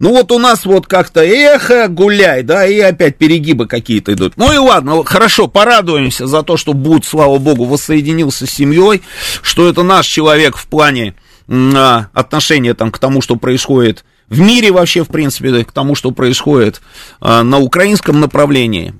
Ну 0.00 0.10
вот 0.10 0.30
у 0.30 0.38
нас 0.38 0.64
вот 0.64 0.86
как-то 0.86 1.24
эхо, 1.24 1.88
гуляй, 1.88 2.42
да, 2.42 2.66
и 2.66 2.78
опять 2.78 3.16
перегибы 3.18 3.66
какие-то 3.66 4.12
идут. 4.14 4.36
Ну 4.36 4.52
и 4.52 4.56
ладно, 4.56 5.04
хорошо, 5.04 5.48
порадуемся 5.48 6.26
за 6.26 6.42
то, 6.42 6.56
что 6.56 6.72
Бут, 6.72 7.04
слава 7.04 7.38
богу, 7.38 7.64
воссоединился 7.64 8.46
с 8.46 8.50
семьей, 8.50 9.02
что 9.42 9.68
это 9.68 9.82
наш 9.82 10.06
человек 10.06 10.56
в 10.56 10.66
плане 10.66 11.14
отношение 11.48 12.74
там, 12.74 12.90
к 12.90 12.98
тому, 12.98 13.22
что 13.22 13.36
происходит 13.36 14.04
в 14.28 14.40
мире 14.40 14.70
вообще, 14.70 15.04
в 15.04 15.08
принципе, 15.08 15.64
к 15.64 15.72
тому, 15.72 15.94
что 15.94 16.10
происходит 16.10 16.80
а, 17.20 17.42
на 17.42 17.58
украинском 17.58 18.20
направлении. 18.20 18.94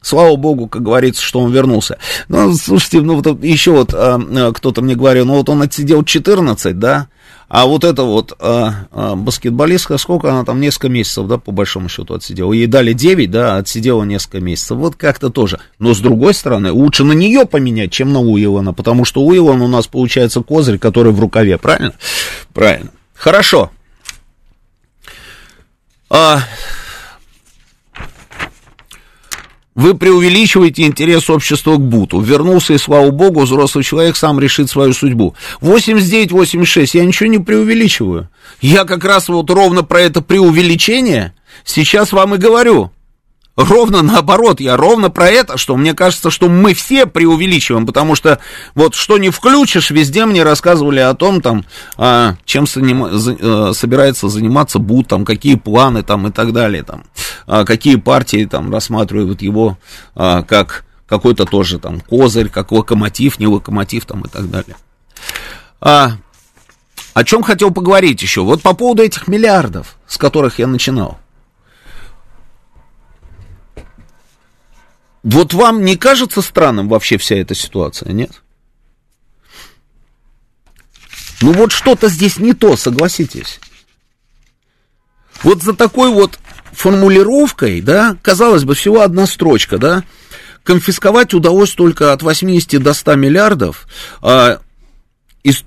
Слава 0.00 0.34
богу, 0.36 0.66
как 0.66 0.82
говорится, 0.82 1.22
что 1.22 1.40
он 1.40 1.52
вернулся. 1.52 1.98
Ну, 2.28 2.52
слушайте, 2.54 3.00
ну 3.02 3.20
вот 3.20 3.44
еще 3.44 3.72
вот 3.72 3.94
а, 3.94 4.18
а, 4.18 4.52
кто-то 4.52 4.82
мне 4.82 4.94
говорил, 4.94 5.26
ну 5.26 5.34
вот 5.34 5.48
он 5.48 5.62
отсидел 5.62 6.02
14, 6.02 6.78
да, 6.78 7.08
а 7.52 7.66
вот 7.66 7.84
это 7.84 8.04
вот 8.04 8.32
а, 8.40 8.86
а, 8.92 9.14
баскетболистка, 9.14 9.98
сколько 9.98 10.30
она 10.30 10.42
там, 10.42 10.58
несколько 10.58 10.88
месяцев, 10.88 11.26
да, 11.26 11.36
по 11.36 11.52
большому 11.52 11.90
счету 11.90 12.14
отсидела. 12.14 12.50
Ей 12.54 12.66
дали 12.66 12.94
9, 12.94 13.30
да, 13.30 13.58
отсидела 13.58 14.04
несколько 14.04 14.40
месяцев. 14.40 14.78
Вот 14.78 14.96
как-то 14.96 15.28
тоже. 15.28 15.60
Но 15.78 15.92
с 15.92 15.98
другой 16.00 16.32
стороны, 16.32 16.72
лучше 16.72 17.04
на 17.04 17.12
нее 17.12 17.44
поменять, 17.44 17.92
чем 17.92 18.10
на 18.10 18.22
Уиллана, 18.22 18.72
потому 18.72 19.04
что 19.04 19.22
Уиллан 19.22 19.60
у 19.60 19.68
нас 19.68 19.86
получается 19.86 20.40
козырь, 20.40 20.78
который 20.78 21.12
в 21.12 21.20
рукаве, 21.20 21.58
правильно? 21.58 21.92
Правильно. 22.54 22.90
Хорошо. 23.14 23.70
А, 26.08 26.40
вы 29.74 29.94
преувеличиваете 29.94 30.84
интерес 30.84 31.30
общества 31.30 31.76
к 31.76 31.80
буту. 31.80 32.20
Вернулся, 32.20 32.74
и 32.74 32.78
слава 32.78 33.10
богу, 33.10 33.40
взрослый 33.40 33.84
человек 33.84 34.16
сам 34.16 34.38
решит 34.38 34.70
свою 34.70 34.92
судьбу. 34.92 35.34
89-86, 35.60 36.90
я 36.94 37.04
ничего 37.04 37.28
не 37.28 37.38
преувеличиваю. 37.38 38.28
Я 38.60 38.84
как 38.84 39.04
раз 39.04 39.28
вот 39.28 39.50
ровно 39.50 39.82
про 39.82 40.00
это 40.00 40.20
преувеличение 40.20 41.34
сейчас 41.64 42.12
вам 42.12 42.34
и 42.34 42.38
говорю. 42.38 42.90
Ровно 43.54 44.00
наоборот, 44.00 44.60
я 44.60 44.78
ровно 44.78 45.10
про 45.10 45.28
это, 45.28 45.58
что 45.58 45.76
мне 45.76 45.92
кажется, 45.92 46.30
что 46.30 46.48
мы 46.48 46.72
все 46.72 47.04
преувеличиваем, 47.04 47.86
потому 47.86 48.14
что 48.14 48.38
вот 48.74 48.94
что 48.94 49.18
не 49.18 49.28
включишь, 49.28 49.90
везде 49.90 50.24
мне 50.24 50.42
рассказывали 50.42 51.00
о 51.00 51.12
том, 51.12 51.42
там, 51.42 51.66
а, 51.98 52.36
чем 52.46 52.66
заним, 52.66 53.10
за, 53.18 53.36
а, 53.38 53.72
собирается 53.74 54.30
заниматься 54.30 54.78
Бут, 54.78 55.08
там, 55.08 55.26
какие 55.26 55.56
планы 55.56 56.02
там 56.02 56.28
и 56.28 56.30
так 56.30 56.54
далее, 56.54 56.82
там, 56.82 57.04
какие 57.46 57.96
партии 57.96 58.44
там 58.46 58.72
рассматривают 58.72 59.42
его 59.42 59.78
а, 60.14 60.42
как 60.42 60.84
какой-то 61.06 61.44
тоже 61.44 61.78
там 61.78 62.00
козырь, 62.00 62.48
как 62.48 62.72
локомотив, 62.72 63.38
не 63.38 63.46
локомотив 63.46 64.06
там 64.06 64.22
и 64.22 64.28
так 64.28 64.50
далее. 64.50 64.76
А, 65.80 66.12
о 67.14 67.24
чем 67.24 67.42
хотел 67.42 67.70
поговорить 67.70 68.22
еще? 68.22 68.42
Вот 68.42 68.62
по 68.62 68.74
поводу 68.74 69.02
этих 69.02 69.28
миллиардов, 69.28 69.96
с 70.06 70.16
которых 70.16 70.58
я 70.58 70.66
начинал. 70.66 71.18
Вот 75.22 75.54
вам 75.54 75.84
не 75.84 75.96
кажется 75.96 76.42
странным 76.42 76.88
вообще 76.88 77.18
вся 77.18 77.36
эта 77.36 77.54
ситуация, 77.54 78.12
нет? 78.12 78.42
Ну 81.42 81.52
вот 81.52 81.72
что-то 81.72 82.08
здесь 82.08 82.38
не 82.38 82.54
то, 82.54 82.76
согласитесь. 82.76 83.60
Вот 85.42 85.62
за 85.62 85.74
такой 85.74 86.10
вот 86.10 86.38
формулировкой, 86.72 87.80
да, 87.80 88.16
казалось 88.22 88.64
бы, 88.64 88.74
всего 88.74 89.02
одна 89.02 89.26
строчка, 89.26 89.78
да, 89.78 90.04
конфисковать 90.64 91.34
удалось 91.34 91.72
только 91.72 92.12
от 92.12 92.22
80 92.22 92.82
до 92.82 92.94
100 92.94 93.14
миллиардов 93.16 93.86
а, 94.20 94.60
из, 95.42 95.64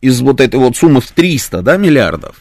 из 0.00 0.20
вот 0.20 0.40
этой 0.40 0.56
вот 0.60 0.76
суммы 0.76 1.00
в 1.00 1.10
300, 1.10 1.62
да, 1.62 1.76
миллиардов. 1.76 2.36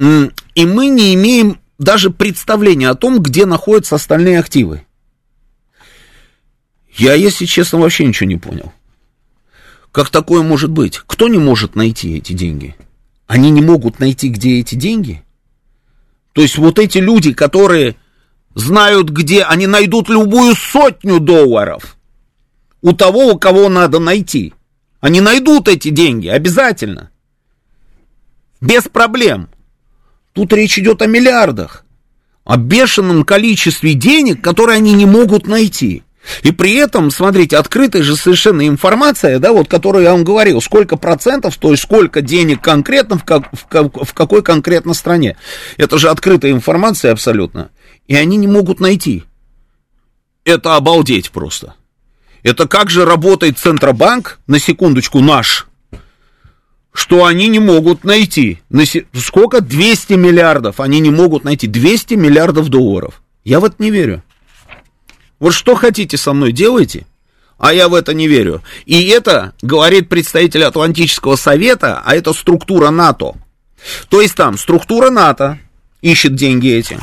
И 0.00 0.66
мы 0.66 0.88
не 0.88 1.14
имеем 1.14 1.60
даже 1.78 2.10
представления 2.10 2.88
о 2.88 2.94
том, 2.94 3.20
где 3.20 3.46
находятся 3.46 3.96
остальные 3.96 4.40
активы. 4.40 4.84
Я, 6.94 7.14
если 7.14 7.46
честно, 7.46 7.78
вообще 7.78 8.04
ничего 8.04 8.28
не 8.28 8.36
понял. 8.36 8.72
Как 9.92 10.10
такое 10.10 10.42
может 10.42 10.70
быть? 10.70 10.98
Кто 11.06 11.28
не 11.28 11.38
может 11.38 11.76
найти 11.76 12.16
эти 12.16 12.32
деньги? 12.32 12.74
Они 13.26 13.50
не 13.50 13.62
могут 13.62 13.98
найти, 13.98 14.28
где 14.28 14.58
эти 14.58 14.74
деньги? 14.74 15.22
То 16.32 16.42
есть 16.42 16.58
вот 16.58 16.78
эти 16.78 16.98
люди, 16.98 17.32
которые 17.32 17.96
знают, 18.54 19.10
где, 19.10 19.42
они 19.42 19.66
найдут 19.66 20.08
любую 20.08 20.54
сотню 20.54 21.20
долларов 21.20 21.96
у 22.80 22.92
того, 22.92 23.28
у 23.28 23.38
кого 23.38 23.68
надо 23.68 23.98
найти. 23.98 24.54
Они 25.00 25.20
найдут 25.20 25.68
эти 25.68 25.88
деньги 25.88 26.28
обязательно. 26.28 27.10
Без 28.60 28.84
проблем. 28.84 29.48
Тут 30.32 30.52
речь 30.52 30.78
идет 30.78 31.02
о 31.02 31.06
миллиардах. 31.06 31.84
О 32.44 32.56
бешеном 32.56 33.24
количестве 33.24 33.94
денег, 33.94 34.42
которые 34.42 34.76
они 34.76 34.94
не 34.94 35.06
могут 35.06 35.46
найти. 35.46 36.02
И 36.42 36.52
при 36.52 36.74
этом, 36.74 37.10
смотрите, 37.10 37.56
открытая 37.56 38.02
же 38.02 38.16
совершенно 38.16 38.66
информация, 38.66 39.38
да, 39.38 39.52
вот, 39.52 39.68
которую 39.68 40.04
я 40.04 40.12
вам 40.12 40.24
говорил, 40.24 40.60
сколько 40.60 40.96
процентов, 40.96 41.56
то 41.56 41.70
есть 41.70 41.82
сколько 41.82 42.20
денег 42.20 42.60
конкретно 42.60 43.18
в, 43.18 43.24
как, 43.24 43.50
в, 43.52 44.04
в 44.04 44.14
какой 44.14 44.42
конкретно 44.42 44.94
стране. 44.94 45.36
Это 45.76 45.98
же 45.98 46.10
открытая 46.10 46.52
информация 46.52 47.12
абсолютно. 47.12 47.70
И 48.06 48.14
они 48.14 48.36
не 48.36 48.46
могут 48.46 48.80
найти. 48.80 49.24
Это 50.44 50.76
обалдеть 50.76 51.30
просто. 51.30 51.74
Это 52.42 52.66
как 52.66 52.90
же 52.90 53.04
работает 53.04 53.58
Центробанк, 53.58 54.40
на 54.46 54.58
секундочку, 54.58 55.20
наш, 55.20 55.66
что 56.92 57.24
они 57.24 57.48
не 57.48 57.58
могут 57.58 58.04
найти. 58.04 58.60
Сколько? 59.14 59.60
200 59.60 60.14
миллиардов 60.14 60.80
они 60.80 61.00
не 61.00 61.10
могут 61.10 61.44
найти. 61.44 61.66
200 61.66 62.14
миллиардов 62.14 62.68
долларов. 62.68 63.22
Я 63.44 63.60
в 63.60 63.64
это 63.64 63.76
не 63.78 63.90
верю. 63.90 64.22
Вот 65.42 65.54
что 65.54 65.74
хотите 65.74 66.16
со 66.16 66.34
мной, 66.34 66.52
делайте. 66.52 67.04
А 67.58 67.72
я 67.72 67.88
в 67.88 67.94
это 67.94 68.14
не 68.14 68.28
верю. 68.28 68.62
И 68.86 69.08
это 69.08 69.54
говорит 69.60 70.08
представитель 70.08 70.62
Атлантического 70.62 71.34
совета, 71.34 72.00
а 72.04 72.14
это 72.14 72.32
структура 72.32 72.90
НАТО. 72.90 73.34
То 74.08 74.20
есть 74.20 74.36
там 74.36 74.56
структура 74.56 75.10
НАТО 75.10 75.58
ищет 76.00 76.36
деньги 76.36 76.72
эти. 76.72 76.96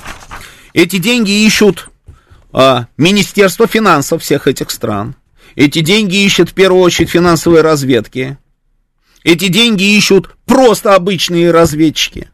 Эти 0.74 1.00
деньги 1.00 1.46
ищут 1.46 1.90
а, 2.54 2.88
Министерство 2.96 3.68
финансов 3.68 4.24
всех 4.24 4.48
этих 4.48 4.72
стран. 4.72 5.16
Эти 5.56 5.82
деньги 5.82 6.24
ищут 6.24 6.52
в 6.52 6.54
первую 6.54 6.82
очередь 6.82 7.10
финансовые 7.10 7.62
разведки. 7.62 8.38
Эти 9.26 9.50
деньги 9.50 9.98
ищут 9.98 10.34
просто 10.46 10.96
обычные 10.96 11.52
разведчики. 11.52 12.30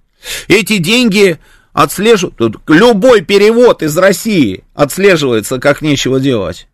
Эти 0.48 0.78
деньги 0.78 1.40
отслеживают. 1.76 2.56
Любой 2.68 3.22
перевод 3.22 3.84
из 3.84 3.96
России 3.98 4.64
отслеживается, 4.74 5.60
как 5.60 5.82
нечего 5.82 6.22
делать. 6.22 6.70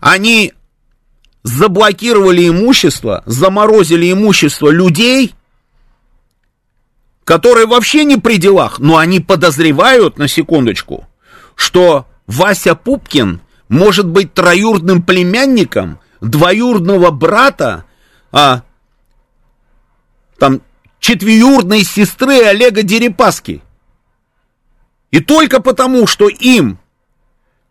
Они 0.00 0.54
заблокировали 1.42 2.48
имущество, 2.48 3.24
заморозили 3.26 4.12
имущество 4.12 4.70
людей, 4.70 5.34
которые 7.24 7.66
вообще 7.66 8.04
не 8.04 8.18
при 8.18 8.36
делах, 8.36 8.78
но 8.78 8.98
они 8.98 9.18
подозревают, 9.18 10.16
на 10.16 10.28
секундочку, 10.28 11.08
что 11.56 12.06
Вася 12.28 12.76
Пупкин 12.76 13.40
может 13.68 14.06
быть 14.06 14.32
троюродным 14.32 15.02
племянником 15.02 15.98
двоюродного 16.20 17.10
брата 17.10 17.84
а, 18.30 18.62
там, 20.38 20.60
четвеюродной 21.00 21.82
сестры 21.82 22.44
Олега 22.44 22.84
Дерипаски. 22.84 23.62
И 25.10 25.20
только 25.20 25.60
потому, 25.60 26.06
что 26.06 26.28
им 26.28 26.78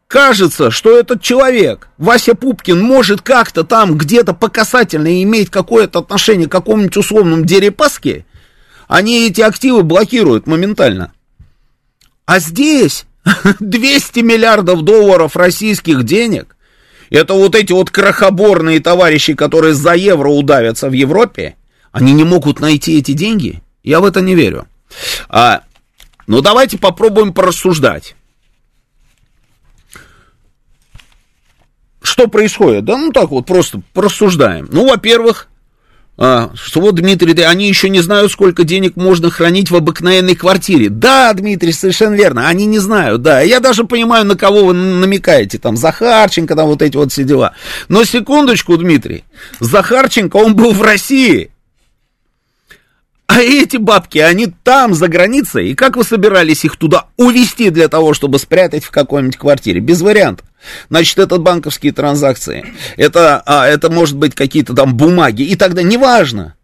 кажется, 0.07 0.71
что 0.71 0.97
этот 0.97 1.21
человек, 1.21 1.87
Вася 1.97 2.35
Пупкин, 2.35 2.81
может 2.81 3.21
как-то 3.21 3.63
там 3.63 3.97
где-то 3.97 4.33
по 4.33 4.49
касательной 4.49 5.23
иметь 5.23 5.49
какое-то 5.49 5.99
отношение 5.99 6.47
к 6.47 6.51
какому-нибудь 6.51 6.97
условному 6.97 7.45
Дерипаске, 7.45 8.25
они 8.87 9.27
эти 9.27 9.41
активы 9.41 9.83
блокируют 9.83 10.47
моментально. 10.47 11.13
А 12.25 12.39
здесь 12.39 13.05
200 13.59 14.19
миллиардов 14.19 14.81
долларов 14.81 15.35
российских 15.35 16.03
денег, 16.03 16.57
это 17.09 17.33
вот 17.33 17.55
эти 17.55 17.71
вот 17.71 17.89
крохоборные 17.89 18.79
товарищи, 18.81 19.33
которые 19.33 19.75
за 19.75 19.93
евро 19.93 20.29
удавятся 20.29 20.89
в 20.89 20.93
Европе, 20.93 21.55
они 21.91 22.13
не 22.13 22.23
могут 22.23 22.59
найти 22.59 22.99
эти 22.99 23.13
деньги? 23.13 23.61
Я 23.83 23.99
в 23.99 24.05
это 24.05 24.21
не 24.21 24.35
верю. 24.35 24.67
А, 25.27 25.61
ну, 26.29 26.41
давайте 26.41 26.77
попробуем 26.77 27.33
порассуждать. 27.33 28.15
Что 32.03 32.27
происходит? 32.27 32.85
Да, 32.85 32.97
ну 32.97 33.11
так 33.11 33.31
вот, 33.31 33.47
просто 33.47 33.81
порассуждаем. 33.93 34.69
Ну, 34.71 34.87
во-первых, 34.87 35.47
а, 36.19 36.51
что 36.53 36.81
вот, 36.81 36.93
Дмитрий, 36.93 37.33
они 37.41 37.67
еще 37.67 37.89
не 37.89 38.01
знают, 38.01 38.31
сколько 38.31 38.63
денег 38.63 38.95
можно 38.95 39.31
хранить 39.31 39.71
в 39.71 39.75
обыкновенной 39.75 40.35
квартире. 40.35 40.89
Да, 40.89 41.33
Дмитрий, 41.33 41.71
совершенно 41.71 42.13
верно, 42.13 42.47
они 42.47 42.67
не 42.67 42.77
знают, 42.77 43.23
да. 43.23 43.41
Я 43.41 43.59
даже 43.59 43.83
понимаю, 43.85 44.23
на 44.23 44.35
кого 44.35 44.65
вы 44.65 44.73
намекаете, 44.75 45.57
там, 45.57 45.77
Захарченко, 45.77 46.55
там, 46.55 46.67
вот 46.67 46.83
эти 46.83 46.95
вот 46.95 47.11
все 47.11 47.23
дела. 47.23 47.53
Но 47.87 48.03
секундочку, 48.03 48.77
Дмитрий, 48.77 49.23
Захарченко, 49.59 50.37
он 50.37 50.55
был 50.55 50.73
в 50.73 50.83
России. 50.83 51.49
А 53.29 53.41
эти 53.41 53.77
бабки, 53.77 54.17
они 54.17 54.47
там, 54.47 54.95
за 54.95 55.07
границей, 55.07 55.69
и 55.69 55.75
как 55.75 55.97
вы 55.97 56.03
собирались 56.03 56.65
их 56.65 56.77
туда 56.77 57.05
увезти 57.15 57.69
для 57.69 57.87
того, 57.87 58.15
чтобы 58.15 58.39
спрятать 58.39 58.83
в 58.83 58.89
какой-нибудь 58.89 59.37
квартире? 59.37 59.81
Без 59.81 60.01
вариантов. 60.01 60.47
Значит, 60.89 61.19
это 61.19 61.37
банковские 61.37 61.93
транзакции, 61.93 62.73
это, 62.97 63.43
а, 63.45 63.67
это 63.67 63.91
может 63.91 64.17
быть 64.17 64.33
какие-то 64.33 64.73
там 64.73 64.97
бумаги, 64.97 65.43
и 65.43 65.55
тогда 65.55 65.83
неважно. 65.83 66.55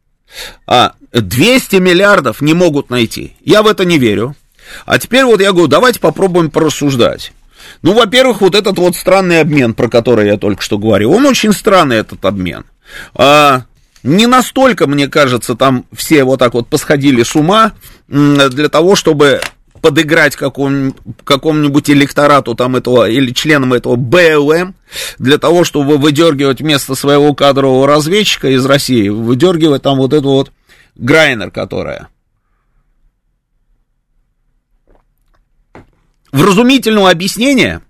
А 0.65 0.93
200 1.13 1.75
миллиардов 1.75 2.41
не 2.41 2.55
могут 2.55 2.89
найти. 2.89 3.35
Я 3.41 3.61
в 3.61 3.67
это 3.67 3.85
не 3.85 3.99
верю. 3.99 4.35
А 4.87 4.97
теперь 4.97 5.23
вот 5.23 5.41
я 5.41 5.51
говорю, 5.51 5.67
давайте 5.67 5.99
попробуем 5.99 6.49
порассуждать. 6.49 7.31
Ну, 7.83 7.93
во-первых, 7.93 8.41
вот 8.41 8.55
этот 8.55 8.79
вот 8.79 8.95
странный 8.95 9.41
обмен, 9.41 9.75
про 9.75 9.87
который 9.87 10.25
я 10.25 10.37
только 10.37 10.63
что 10.63 10.79
говорил, 10.79 11.11
он 11.11 11.27
очень 11.27 11.53
странный, 11.53 11.97
этот 11.97 12.25
обмен. 12.25 12.65
А, 13.13 13.65
не 14.05 14.27
настолько, 14.27 14.85
мне 14.85 15.07
кажется, 15.07 15.55
там 15.55 15.85
все 15.91 16.23
вот 16.23 16.37
так 16.37 16.53
вот 16.53 16.67
посходили 16.67 17.23
с 17.23 17.35
ума 17.35 17.73
для 18.07 18.69
того, 18.69 18.95
чтобы 18.95 19.41
подыграть 19.81 20.35
какому, 20.35 20.93
какому-нибудь 21.23 21.89
электорату 21.89 22.53
там 22.53 22.75
этого, 22.75 23.09
или 23.09 23.31
членам 23.31 23.73
этого 23.73 23.95
БЛМ, 23.95 24.75
для 25.17 25.37
того, 25.39 25.63
чтобы 25.63 25.97
выдергивать 25.97 26.61
вместо 26.61 26.93
своего 26.93 27.33
кадрового 27.33 27.87
разведчика 27.87 28.49
из 28.49 28.63
России, 28.65 29.09
выдергивать 29.09 29.81
там 29.81 29.97
вот 29.97 30.13
эту 30.13 30.29
вот 30.29 30.51
Грайнер, 30.93 31.49
которая. 31.49 32.07
Вразумительного 36.31 37.09
объяснения, 37.09 37.81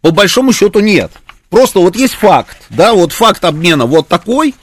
по 0.00 0.10
большому 0.10 0.54
счету, 0.54 0.80
нет. 0.80 1.12
Просто 1.56 1.80
вот 1.80 1.96
есть 1.96 2.12
факт, 2.12 2.58
да, 2.68 2.92
вот 2.92 3.12
факт 3.12 3.42
обмена 3.42 3.86
вот 3.86 4.08
такой, 4.08 4.54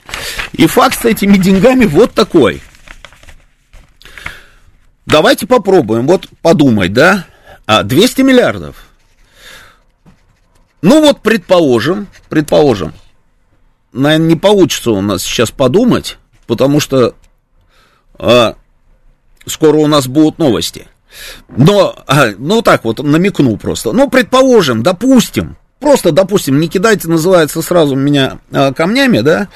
и 0.52 0.68
факт 0.68 1.02
с 1.02 1.04
этими 1.04 1.36
деньгами 1.38 1.86
вот 1.86 2.12
такой. 2.12 2.62
Давайте 5.04 5.48
попробуем 5.48 6.06
вот 6.06 6.28
подумать, 6.40 6.92
да, 6.92 7.26
а 7.66 7.82
200 7.82 8.22
миллиардов. 8.22 8.76
Ну 10.82 11.00
вот, 11.00 11.20
предположим, 11.20 12.06
предположим, 12.28 12.94
наверное, 13.92 14.28
не 14.28 14.36
получится 14.36 14.92
у 14.92 15.00
нас 15.00 15.24
сейчас 15.24 15.50
подумать, 15.50 16.16
потому 16.46 16.78
что 16.78 17.16
а, 18.20 18.54
скоро 19.46 19.78
у 19.78 19.88
нас 19.88 20.06
будут 20.06 20.38
новости. 20.38 20.86
Но, 21.48 21.96
а, 22.06 22.28
ну 22.38 22.62
так 22.62 22.84
вот, 22.84 23.02
намекну 23.02 23.56
просто. 23.56 23.90
Ну, 23.90 24.08
предположим, 24.08 24.84
допустим, 24.84 25.56
Просто, 25.84 26.12
допустим, 26.12 26.60
не 26.60 26.68
кидайте, 26.68 27.08
называется, 27.08 27.60
сразу 27.60 27.94
меня 27.94 28.38
а, 28.50 28.72
камнями, 28.72 29.20
да? 29.20 29.48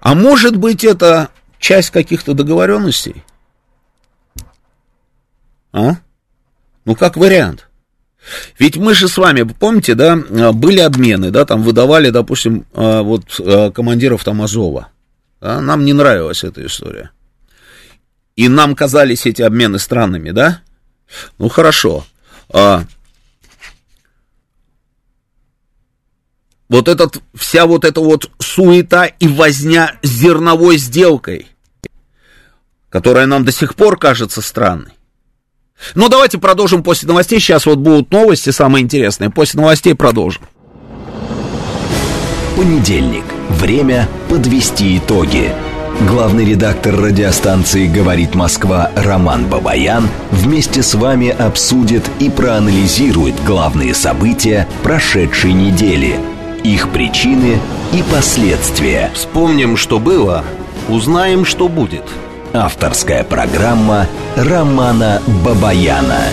А 0.00 0.14
может 0.14 0.56
быть, 0.56 0.82
это 0.82 1.28
часть 1.58 1.90
каких-то 1.90 2.32
договоренностей? 2.32 3.22
А? 5.74 5.96
Ну, 6.86 6.94
как 6.94 7.18
вариант. 7.18 7.68
Ведь 8.58 8.78
мы 8.78 8.94
же 8.94 9.08
с 9.08 9.18
вами, 9.18 9.42
помните, 9.42 9.94
да, 9.94 10.16
были 10.54 10.80
обмены, 10.80 11.30
да, 11.30 11.44
там 11.44 11.62
выдавали, 11.62 12.08
допустим, 12.08 12.64
а, 12.72 13.02
вот 13.02 13.38
а, 13.38 13.70
командиров 13.70 14.24
там 14.24 14.40
Азова. 14.40 14.88
Да? 15.38 15.60
Нам 15.60 15.84
не 15.84 15.92
нравилась 15.92 16.44
эта 16.44 16.64
история. 16.64 17.10
И 18.36 18.48
нам 18.48 18.74
казались 18.74 19.26
эти 19.26 19.42
обмены 19.42 19.78
странными, 19.78 20.30
да? 20.30 20.62
Ну, 21.36 21.50
хорошо. 21.50 22.06
Вот 26.68 26.88
этот, 26.88 27.20
вся 27.34 27.66
вот 27.66 27.84
эта 27.84 28.00
вот 28.00 28.30
суета 28.38 29.06
и 29.06 29.26
возня 29.26 29.94
с 30.02 30.08
зерновой 30.08 30.76
сделкой, 30.76 31.46
которая 32.90 33.26
нам 33.26 33.44
до 33.44 33.52
сих 33.52 33.74
пор 33.74 33.98
кажется 33.98 34.42
странной. 34.42 34.92
Ну, 35.94 36.08
давайте 36.08 36.38
продолжим 36.38 36.82
после 36.82 37.06
новостей. 37.08 37.38
Сейчас 37.38 37.64
вот 37.64 37.78
будут 37.78 38.10
новости 38.10 38.50
самые 38.50 38.82
интересные. 38.82 39.30
После 39.30 39.60
новостей 39.60 39.94
продолжим. 39.94 40.42
Понедельник. 42.56 43.24
Время 43.48 44.08
подвести 44.28 44.98
итоги. 44.98 45.54
Главный 46.00 46.44
редактор 46.44 46.96
радиостанции 46.96 47.86
«Говорит 47.86 48.34
Москва» 48.34 48.90
Роман 48.96 49.48
Бабаян 49.48 50.08
вместе 50.30 50.82
с 50.82 50.94
вами 50.94 51.28
обсудит 51.28 52.04
и 52.18 52.28
проанализирует 52.28 53.34
главные 53.44 53.94
события 53.94 54.68
прошедшей 54.82 55.52
недели– 55.52 56.18
их 56.64 56.90
причины 56.90 57.58
и 57.92 58.02
последствия. 58.12 59.10
Вспомним, 59.14 59.76
что 59.76 59.98
было, 59.98 60.44
узнаем, 60.88 61.44
что 61.44 61.68
будет. 61.68 62.04
Авторская 62.52 63.24
программа 63.24 64.06
Романа 64.36 65.22
Бабаяна. 65.44 66.24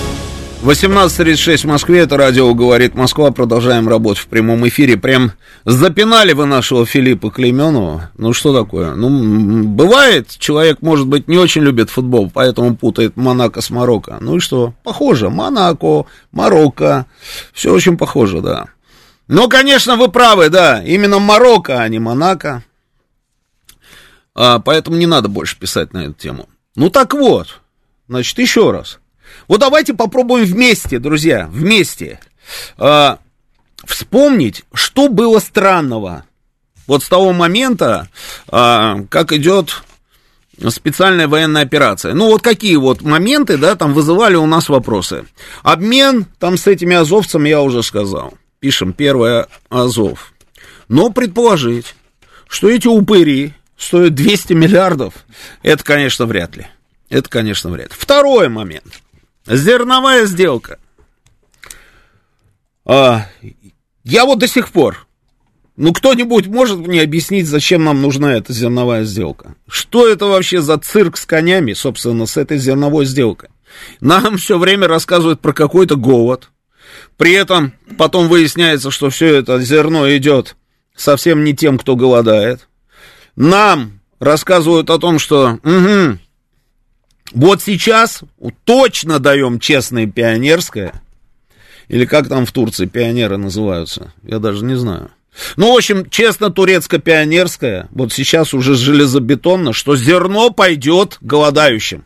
18.36 0.65 1.57
в 1.57 1.65
Москве, 1.65 1.99
это 1.99 2.17
радио 2.17 2.51
«Говорит 2.55 2.95
Москва», 2.95 3.29
продолжаем 3.29 3.87
работать 3.87 4.23
в 4.23 4.27
прямом 4.27 4.67
эфире. 4.67 4.97
Прям 4.97 5.33
запинали 5.63 6.33
вы 6.33 6.47
нашего 6.47 6.87
Филиппа 6.87 7.29
Клейменова. 7.29 8.09
Ну, 8.17 8.33
что 8.33 8.51
такое? 8.51 8.95
Ну, 8.95 9.63
бывает, 9.63 10.29
человек, 10.39 10.81
может 10.81 11.05
быть, 11.05 11.27
не 11.27 11.37
очень 11.37 11.61
любит 11.61 11.91
футбол, 11.91 12.31
поэтому 12.33 12.75
путает 12.75 13.15
Монако 13.15 13.61
с 13.61 13.69
Марокко. 13.69 14.17
Ну 14.19 14.37
и 14.37 14.39
что? 14.39 14.73
Похоже, 14.83 15.29
Монако, 15.29 16.05
Марокко, 16.31 17.05
все 17.53 17.71
очень 17.71 17.95
похоже, 17.95 18.41
да. 18.41 18.65
Ну, 19.27 19.49
конечно, 19.49 19.95
вы 19.95 20.09
правы, 20.09 20.49
да. 20.49 20.83
Именно 20.83 21.19
Марокко, 21.19 21.81
а 21.81 21.87
не 21.87 21.99
Монако. 21.99 22.63
А, 24.35 24.59
поэтому 24.59 24.97
не 24.97 25.07
надо 25.07 25.29
больше 25.29 25.57
писать 25.57 25.93
на 25.93 26.05
эту 26.05 26.13
тему. 26.13 26.49
Ну 26.75 26.89
так 26.89 27.13
вот, 27.13 27.61
значит, 28.07 28.37
еще 28.37 28.71
раз. 28.71 28.99
Вот 29.47 29.61
давайте 29.61 29.93
попробуем 29.93 30.45
вместе, 30.45 30.99
друзья, 30.99 31.47
вместе 31.49 32.19
а, 32.77 33.19
вспомнить, 33.83 34.63
что 34.73 35.07
было 35.07 35.39
странного. 35.39 36.25
Вот 36.85 37.03
с 37.03 37.09
того 37.09 37.31
момента, 37.33 38.09
а, 38.49 38.99
как 39.09 39.31
идет 39.31 39.83
специальная 40.69 41.27
военная 41.27 41.63
операция. 41.63 42.13
Ну, 42.13 42.27
вот 42.27 42.41
какие 42.41 42.75
вот 42.75 43.01
моменты, 43.01 43.57
да, 43.57 43.75
там 43.75 43.93
вызывали 43.93 44.35
у 44.35 44.45
нас 44.45 44.69
вопросы. 44.69 45.25
Обмен 45.63 46.25
там 46.39 46.57
с 46.57 46.67
этими 46.67 46.95
азовцами 46.95 47.49
я 47.49 47.61
уже 47.61 47.83
сказал. 47.83 48.35
Пишем, 48.59 48.93
первое 48.93 49.47
Азов. 49.69 50.33
Но 50.87 51.11
предположить, 51.11 51.95
что 52.47 52.69
эти 52.69 52.87
упыри 52.87 53.53
стоят 53.77 54.15
200 54.15 54.53
миллиардов, 54.53 55.13
это, 55.63 55.83
конечно, 55.83 56.25
вряд 56.25 56.55
ли. 56.55 56.67
Это, 57.09 57.29
конечно, 57.29 57.69
вряд 57.69 57.89
ли. 57.89 57.95
Второй 57.97 58.49
момент. 58.49 59.01
Зерновая 59.45 60.25
сделка. 60.25 60.79
А, 62.85 63.27
я 64.03 64.25
вот 64.25 64.39
до 64.39 64.47
сих 64.47 64.69
пор 64.69 65.05
ну, 65.77 65.91
кто-нибудь 65.91 66.47
может 66.47 66.79
мне 66.79 67.01
объяснить, 67.01 67.47
зачем 67.47 67.83
нам 67.83 68.01
нужна 68.01 68.33
эта 68.33 68.53
зерновая 68.53 69.03
сделка? 69.03 69.55
Что 69.67 70.07
это 70.07 70.25
вообще 70.25 70.61
за 70.61 70.77
цирк 70.77 71.17
с 71.17 71.25
конями, 71.25 71.73
собственно, 71.73 72.25
с 72.25 72.37
этой 72.37 72.57
зерновой 72.57 73.05
сделкой? 73.05 73.49
Нам 73.99 74.37
все 74.37 74.57
время 74.57 74.87
рассказывают 74.87 75.41
про 75.41 75.51
какой-то 75.51 75.97
голод. 75.97 76.49
При 77.17 77.33
этом 77.33 77.73
потом 77.97 78.27
выясняется, 78.27 78.91
что 78.91 79.09
все 79.09 79.35
это 79.35 79.59
зерно 79.59 80.09
идет 80.15 80.55
совсем 80.95 81.43
не 81.43 81.55
тем, 81.55 81.77
кто 81.77 81.95
голодает. 81.95 82.67
Нам 83.35 83.99
рассказывают 84.19 84.89
о 84.89 84.99
том, 84.99 85.19
что 85.19 85.59
угу, 85.63 86.17
вот 87.31 87.61
сейчас 87.61 88.21
точно 88.63 89.19
даем 89.19 89.59
честное 89.59 90.07
пионерское, 90.07 91.01
или 91.87 92.05
как 92.05 92.27
там 92.27 92.45
в 92.45 92.51
Турции 92.51 92.85
пионеры 92.85 93.37
называются, 93.37 94.13
я 94.23 94.39
даже 94.39 94.63
не 94.63 94.75
знаю. 94.75 95.11
Ну, 95.57 95.73
в 95.73 95.77
общем, 95.77 96.09
честно, 96.09 96.49
турецко-пионерская, 96.49 97.89
вот 97.91 98.13
сейчас 98.13 98.53
уже 98.53 98.75
железобетонно, 98.75 99.73
что 99.73 99.97
зерно 99.97 100.49
пойдет 100.49 101.17
голодающим. 101.19 102.05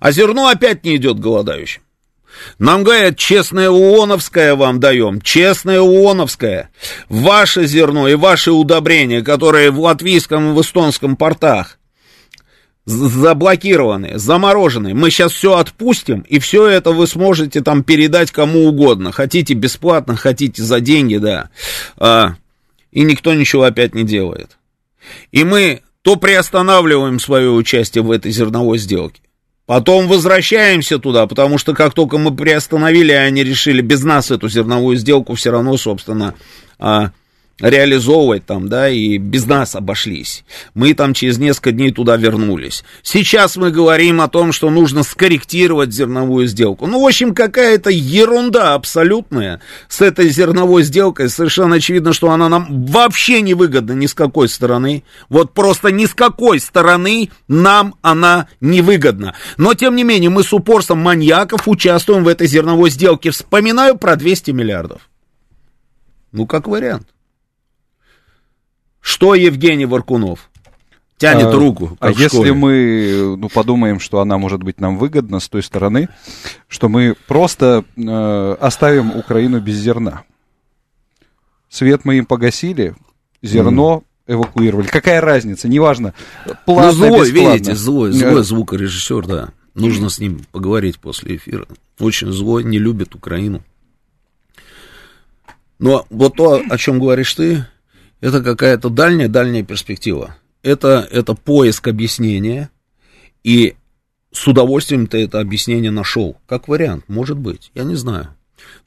А 0.00 0.10
зерно 0.10 0.48
опять 0.48 0.84
не 0.84 0.96
идет 0.96 1.20
голодающим. 1.20 1.82
Нам 2.58 2.84
говорят, 2.84 3.16
честное 3.16 3.70
ООНовское 3.70 4.54
вам 4.54 4.80
даем, 4.80 5.20
честное 5.20 5.80
ООНовское. 5.80 6.70
Ваше 7.08 7.66
зерно 7.66 8.08
и 8.08 8.14
ваши 8.14 8.52
удобрения, 8.52 9.22
которые 9.22 9.70
в 9.70 9.80
латвийском 9.80 10.50
и 10.50 10.54
в 10.54 10.60
эстонском 10.60 11.16
портах 11.16 11.78
заблокированы, 12.86 14.16
заморожены. 14.16 14.94
Мы 14.94 15.10
сейчас 15.10 15.32
все 15.32 15.56
отпустим, 15.56 16.20
и 16.20 16.38
все 16.38 16.66
это 16.68 16.92
вы 16.92 17.06
сможете 17.08 17.60
там 17.60 17.82
передать 17.82 18.30
кому 18.30 18.68
угодно. 18.68 19.10
Хотите 19.10 19.54
бесплатно, 19.54 20.16
хотите 20.16 20.62
за 20.62 20.80
деньги, 20.80 21.16
да. 21.16 21.50
А, 21.96 22.36
и 22.92 23.02
никто 23.02 23.34
ничего 23.34 23.64
опять 23.64 23.94
не 23.94 24.04
делает. 24.04 24.56
И 25.32 25.42
мы 25.42 25.82
то 26.02 26.14
приостанавливаем 26.14 27.18
свое 27.18 27.50
участие 27.50 28.04
в 28.04 28.12
этой 28.12 28.30
зерновой 28.30 28.78
сделке, 28.78 29.20
потом 29.66 30.06
возвращаемся 30.06 30.98
туда, 30.98 31.26
потому 31.26 31.58
что 31.58 31.74
как 31.74 31.92
только 31.92 32.18
мы 32.18 32.34
приостановили, 32.34 33.12
они 33.12 33.44
решили 33.44 33.82
без 33.82 34.02
нас 34.02 34.30
эту 34.30 34.48
зерновую 34.48 34.96
сделку 34.96 35.34
все 35.34 35.50
равно, 35.50 35.76
собственно, 35.76 36.34
а, 36.78 37.10
реализовывать 37.60 38.44
там, 38.44 38.68
да, 38.68 38.88
и 38.88 39.16
без 39.16 39.46
нас 39.46 39.74
обошлись. 39.74 40.44
Мы 40.74 40.92
там 40.92 41.14
через 41.14 41.38
несколько 41.38 41.72
дней 41.72 41.90
туда 41.90 42.16
вернулись. 42.16 42.84
Сейчас 43.02 43.56
мы 43.56 43.70
говорим 43.70 44.20
о 44.20 44.28
том, 44.28 44.52
что 44.52 44.68
нужно 44.68 45.02
скорректировать 45.02 45.92
зерновую 45.92 46.46
сделку. 46.48 46.86
Ну, 46.86 47.02
в 47.02 47.06
общем, 47.06 47.34
какая-то 47.34 47.90
ерунда 47.90 48.74
абсолютная 48.74 49.60
с 49.88 50.02
этой 50.02 50.28
зерновой 50.28 50.82
сделкой. 50.82 51.30
Совершенно 51.30 51.76
очевидно, 51.76 52.12
что 52.12 52.30
она 52.30 52.48
нам 52.48 52.84
вообще 52.86 53.40
не 53.40 53.54
выгодна 53.54 53.92
ни 53.92 54.06
с 54.06 54.12
какой 54.12 54.48
стороны. 54.48 55.02
Вот 55.30 55.54
просто 55.54 55.90
ни 55.90 56.04
с 56.04 56.12
какой 56.14 56.60
стороны 56.60 57.30
нам 57.48 57.94
она 58.02 58.48
не 58.60 58.82
выгодна. 58.82 59.34
Но, 59.56 59.72
тем 59.72 59.96
не 59.96 60.04
менее, 60.04 60.28
мы 60.28 60.42
с 60.42 60.52
упорством 60.52 60.98
маньяков 60.98 61.66
участвуем 61.66 62.22
в 62.24 62.28
этой 62.28 62.46
зерновой 62.46 62.90
сделке. 62.90 63.30
Вспоминаю 63.30 63.96
про 63.96 64.16
200 64.16 64.50
миллиардов. 64.50 65.08
Ну, 66.32 66.46
как 66.46 66.68
вариант. 66.68 67.08
Что 69.06 69.36
Евгений 69.36 69.86
Варкунов? 69.86 70.50
Тянет 71.16 71.46
а, 71.46 71.52
руку. 71.52 71.96
А 72.00 72.10
если 72.10 72.50
мы 72.50 73.36
ну, 73.38 73.48
подумаем, 73.48 74.00
что 74.00 74.18
она 74.20 74.36
может 74.36 74.64
быть 74.64 74.80
нам 74.80 74.98
выгодна 74.98 75.38
с 75.38 75.48
той 75.48 75.62
стороны, 75.62 76.08
что 76.66 76.88
мы 76.88 77.14
просто 77.28 77.84
э, 77.96 78.56
оставим 78.60 79.14
Украину 79.14 79.60
без 79.60 79.76
зерна. 79.76 80.24
Свет 81.68 82.04
мы 82.04 82.18
им 82.18 82.26
погасили, 82.26 82.96
зерно 83.42 84.02
mm. 84.26 84.34
эвакуировали. 84.34 84.88
Какая 84.88 85.20
разница? 85.20 85.68
Неважно. 85.68 86.12
Платно, 86.64 86.86
ну, 86.86 86.92
злой, 86.92 87.30
бесплатно. 87.30 87.52
видите, 87.52 87.74
злой, 87.76 88.10
злой 88.10 88.42
звукорежиссер, 88.42 89.26
да. 89.28 89.48
Нужно 89.74 90.10
с 90.10 90.18
ним 90.18 90.40
поговорить 90.50 90.98
после 90.98 91.36
эфира. 91.36 91.68
Очень 92.00 92.32
злой, 92.32 92.64
не 92.64 92.80
любит 92.80 93.14
Украину. 93.14 93.62
Но 95.78 96.04
вот 96.10 96.34
то, 96.34 96.60
о 96.68 96.76
чем 96.76 96.98
говоришь 96.98 97.32
ты, 97.34 97.66
это 98.26 98.42
какая-то 98.42 98.88
дальняя-дальняя 98.88 99.62
перспектива. 99.62 100.36
Это, 100.62 101.06
это 101.12 101.34
поиск 101.34 101.86
объяснения, 101.86 102.70
и 103.44 103.76
с 104.32 104.48
удовольствием 104.48 105.06
ты 105.06 105.22
это 105.22 105.38
объяснение 105.38 105.92
нашел. 105.92 106.36
Как 106.48 106.66
вариант, 106.66 107.04
может 107.06 107.38
быть, 107.38 107.70
я 107.74 107.84
не 107.84 107.94
знаю. 107.94 108.34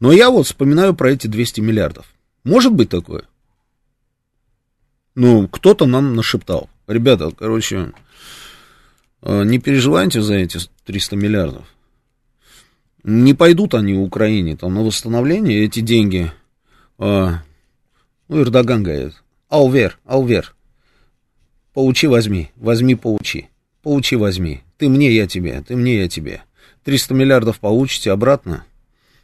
Но 0.02 0.12
я 0.12 0.30
вот 0.30 0.46
вспоминаю 0.46 0.94
про 0.94 1.12
эти 1.12 1.28
200 1.28 1.62
миллиардов. 1.62 2.06
Может 2.44 2.74
быть 2.74 2.90
такое? 2.90 3.24
Ну, 5.16 5.48
кто-то 5.48 5.86
нам 5.86 6.16
нашептал. 6.16 6.70
Ребята, 6.86 7.32
короче, 7.32 7.94
э, 9.22 9.44
не 9.46 9.60
переживайте 9.60 10.22
за 10.22 10.34
эти 10.34 10.60
300 10.84 11.16
миллиардов. 11.16 11.66
Не 13.06 13.34
пойдут 13.34 13.74
они 13.74 13.94
в 13.94 14.02
Украине 14.02 14.58
там 14.58 14.74
на 14.74 14.84
восстановление, 14.84 15.64
эти 15.64 15.80
деньги 15.80 16.30
э, 16.98 17.30
ну, 18.30 18.42
Эрдоган 18.42 18.84
говорит, 18.84 19.16
Алвер, 19.50 19.98
Алвер, 20.06 20.54
поучи, 21.74 22.08
возьми, 22.08 22.52
возьми, 22.56 22.96
поучи, 22.96 23.50
поучи, 23.82 24.16
возьми, 24.16 24.62
ты 24.78 24.88
мне, 24.90 25.12
я 25.12 25.28
тебе, 25.28 25.64
ты 25.68 25.76
мне, 25.76 26.02
я 26.02 26.08
тебе. 26.08 26.44
300 26.84 27.14
миллиардов 27.14 27.60
получите 27.60 28.12
обратно, 28.12 28.64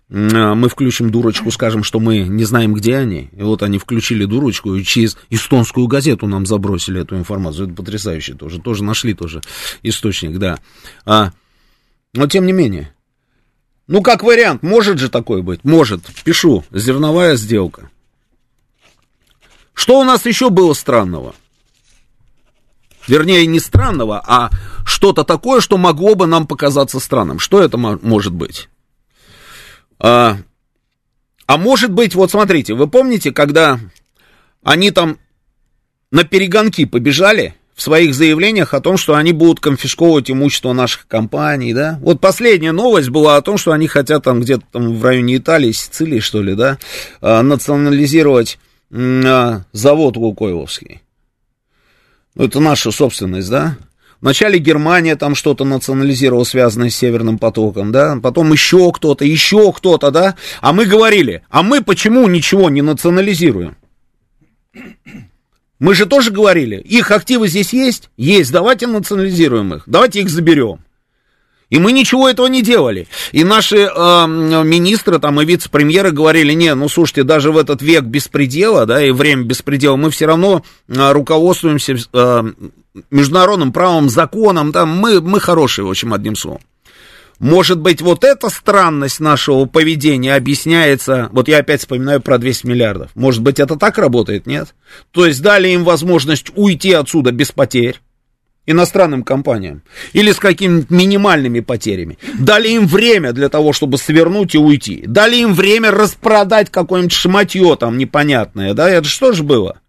а, 0.09 0.55
мы 0.55 0.69
включим 0.69 1.09
дурочку, 1.09 1.51
скажем, 1.51 1.83
что 1.83 1.99
мы 1.99 2.19
не 2.19 2.43
знаем, 2.43 2.73
где 2.73 2.97
они. 2.97 3.29
И 3.33 3.41
вот 3.41 3.63
они 3.63 3.77
включили 3.77 4.25
дурочку 4.25 4.75
и 4.75 4.83
через 4.83 5.17
эстонскую 5.29 5.87
газету 5.87 6.27
нам 6.27 6.45
забросили 6.45 7.01
эту 7.01 7.17
информацию. 7.17 7.67
Это 7.67 7.75
потрясающе 7.75 8.33
тоже. 8.35 8.61
Тоже 8.61 8.83
нашли 8.83 9.13
тоже 9.13 9.41
источник, 9.81 10.37
да. 10.37 10.59
А, 11.05 11.31
но 12.13 12.27
тем 12.27 12.45
не 12.45 12.53
менее. 12.53 12.93
Ну, 13.87 14.01
как 14.01 14.23
вариант, 14.23 14.63
может 14.63 14.99
же 14.99 15.09
такое 15.09 15.41
быть? 15.41 15.63
Может. 15.63 16.01
Пишу. 16.23 16.63
Зерновая 16.71 17.35
сделка. 17.35 17.89
Что 19.75 19.99
у 19.99 20.03
нас 20.03 20.25
еще 20.25 20.49
было 20.49 20.73
странного? 20.73 21.35
Вернее, 23.07 23.45
не 23.45 23.59
странного, 23.59 24.23
а 24.25 24.49
что-то 24.83 25.23
такое, 25.23 25.61
что 25.61 25.77
могло 25.77 26.15
бы 26.15 26.25
нам 26.25 26.47
показаться 26.47 26.99
странным. 26.99 27.37
Что 27.37 27.61
это 27.61 27.77
может 27.77 28.33
быть? 28.33 28.67
А, 29.99 30.37
а 31.45 31.57
может 31.57 31.91
быть, 31.91 32.15
вот 32.15 32.31
смотрите, 32.31 32.73
вы 32.73 32.87
помните, 32.87 33.31
когда 33.31 33.79
они 34.63 34.89
там 34.89 35.19
на 36.09 36.23
перегонки 36.23 36.85
побежали 36.85 37.53
в 37.75 37.81
своих 37.81 38.15
заявлениях 38.15 38.73
о 38.73 38.79
том, 38.79 38.97
что 38.97 39.15
они 39.15 39.33
будут 39.33 39.59
конфисковывать 39.59 40.31
имущество 40.31 40.71
наших 40.73 41.07
компаний, 41.07 41.73
да? 41.73 41.99
Вот 42.01 42.21
последняя 42.21 42.71
новость 42.71 43.09
была 43.09 43.35
о 43.35 43.41
том, 43.41 43.57
что 43.57 43.73
они 43.73 43.87
хотят 43.87 44.23
там 44.23 44.39
где-то 44.39 44.63
там 44.71 44.95
в 44.95 45.03
районе 45.03 45.37
Италии, 45.37 45.73
Сицилии, 45.73 46.21
что 46.21 46.41
ли, 46.41 46.55
да, 46.55 46.79
а, 47.21 47.43
национализировать 47.43 48.57
завод 49.71 50.17
Лукойловский. 50.17 51.01
Ну, 52.35 52.45
это 52.45 52.59
наша 52.59 52.91
собственность, 52.91 53.49
да? 53.49 53.77
Вначале 54.21 54.57
Германия 54.57 55.15
там 55.15 55.35
что-то 55.35 55.65
национализировала, 55.65 56.45
связанное 56.45 56.89
с 56.89 56.95
Северным 56.95 57.37
потоком, 57.37 57.91
да? 57.91 58.17
Потом 58.21 58.51
еще 58.53 58.91
кто-то, 58.91 59.25
еще 59.25 59.73
кто-то, 59.73 60.11
да? 60.11 60.35
А 60.61 60.71
мы 60.71 60.85
говорили, 60.85 61.43
а 61.49 61.63
мы 61.63 61.83
почему 61.83 62.27
ничего 62.27 62.69
не 62.69 62.81
национализируем? 62.81 63.75
Мы 65.79 65.93
же 65.93 66.05
тоже 66.05 66.31
говорили, 66.31 66.77
их 66.77 67.11
активы 67.11 67.49
здесь 67.49 67.73
есть? 67.73 68.09
Есть, 68.15 68.51
давайте 68.51 68.87
национализируем 68.87 69.73
их, 69.73 69.83
давайте 69.85 70.21
их 70.21 70.29
заберем. 70.29 70.84
И 71.69 71.79
мы 71.79 71.91
ничего 71.91 72.29
этого 72.29 72.47
не 72.47 72.61
делали. 72.61 73.07
И 73.31 73.43
наши 73.43 73.77
э, 73.77 74.27
министры 74.27 75.19
там 75.19 75.41
и 75.41 75.45
вице-премьеры 75.45 76.11
говорили, 76.11 76.53
не, 76.53 76.73
ну 76.75 76.87
слушайте, 76.89 77.23
даже 77.23 77.51
в 77.51 77.57
этот 77.57 77.81
век 77.81 78.03
беспредела, 78.03 78.85
да, 78.85 79.03
и 79.03 79.11
время 79.11 79.43
беспредела, 79.43 79.95
мы 79.95 80.11
все 80.11 80.27
равно 80.27 80.63
э, 80.87 81.11
руководствуемся 81.11 81.95
э, 82.13 82.43
международным 83.09 83.71
правом, 83.73 84.09
законом, 84.09 84.71
там, 84.71 84.89
мы, 84.89 85.21
мы 85.21 85.39
хорошие, 85.39 85.85
в 85.85 85.89
общем, 85.89 86.13
одним 86.13 86.35
словом. 86.35 86.61
Может 87.39 87.79
быть, 87.79 88.01
вот 88.01 88.23
эта 88.23 88.49
странность 88.49 89.19
нашего 89.19 89.65
поведения 89.65 90.35
объясняется, 90.35 91.29
вот 91.33 91.49
я 91.49 91.57
опять 91.57 91.81
вспоминаю 91.81 92.21
про 92.21 92.37
200 92.37 92.65
миллиардов, 92.65 93.11
может 93.15 93.41
быть, 93.41 93.59
это 93.59 93.75
так 93.75 93.97
работает, 93.97 94.45
нет? 94.45 94.73
То 95.11 95.25
есть 95.25 95.41
дали 95.41 95.69
им 95.69 95.83
возможность 95.83 96.51
уйти 96.55 96.93
отсюда 96.93 97.31
без 97.31 97.51
потерь, 97.51 97.99
иностранным 98.65 99.23
компаниям 99.23 99.83
или 100.13 100.31
с 100.31 100.39
какими-то 100.39 100.93
минимальными 100.93 101.59
потерями. 101.59 102.17
Дали 102.39 102.69
им 102.69 102.87
время 102.87 103.31
для 103.31 103.49
того, 103.49 103.73
чтобы 103.73 103.97
свернуть 103.97 104.55
и 104.55 104.57
уйти. 104.57 105.03
Дали 105.05 105.37
им 105.37 105.53
время 105.53 105.91
распродать 105.91 106.69
какое-нибудь 106.69 107.13
шматье 107.13 107.75
там 107.79 107.97
непонятное, 107.97 108.73
да, 108.73 108.89
это 108.89 109.07
что 109.07 109.31
же 109.31 109.43
было? 109.43 109.79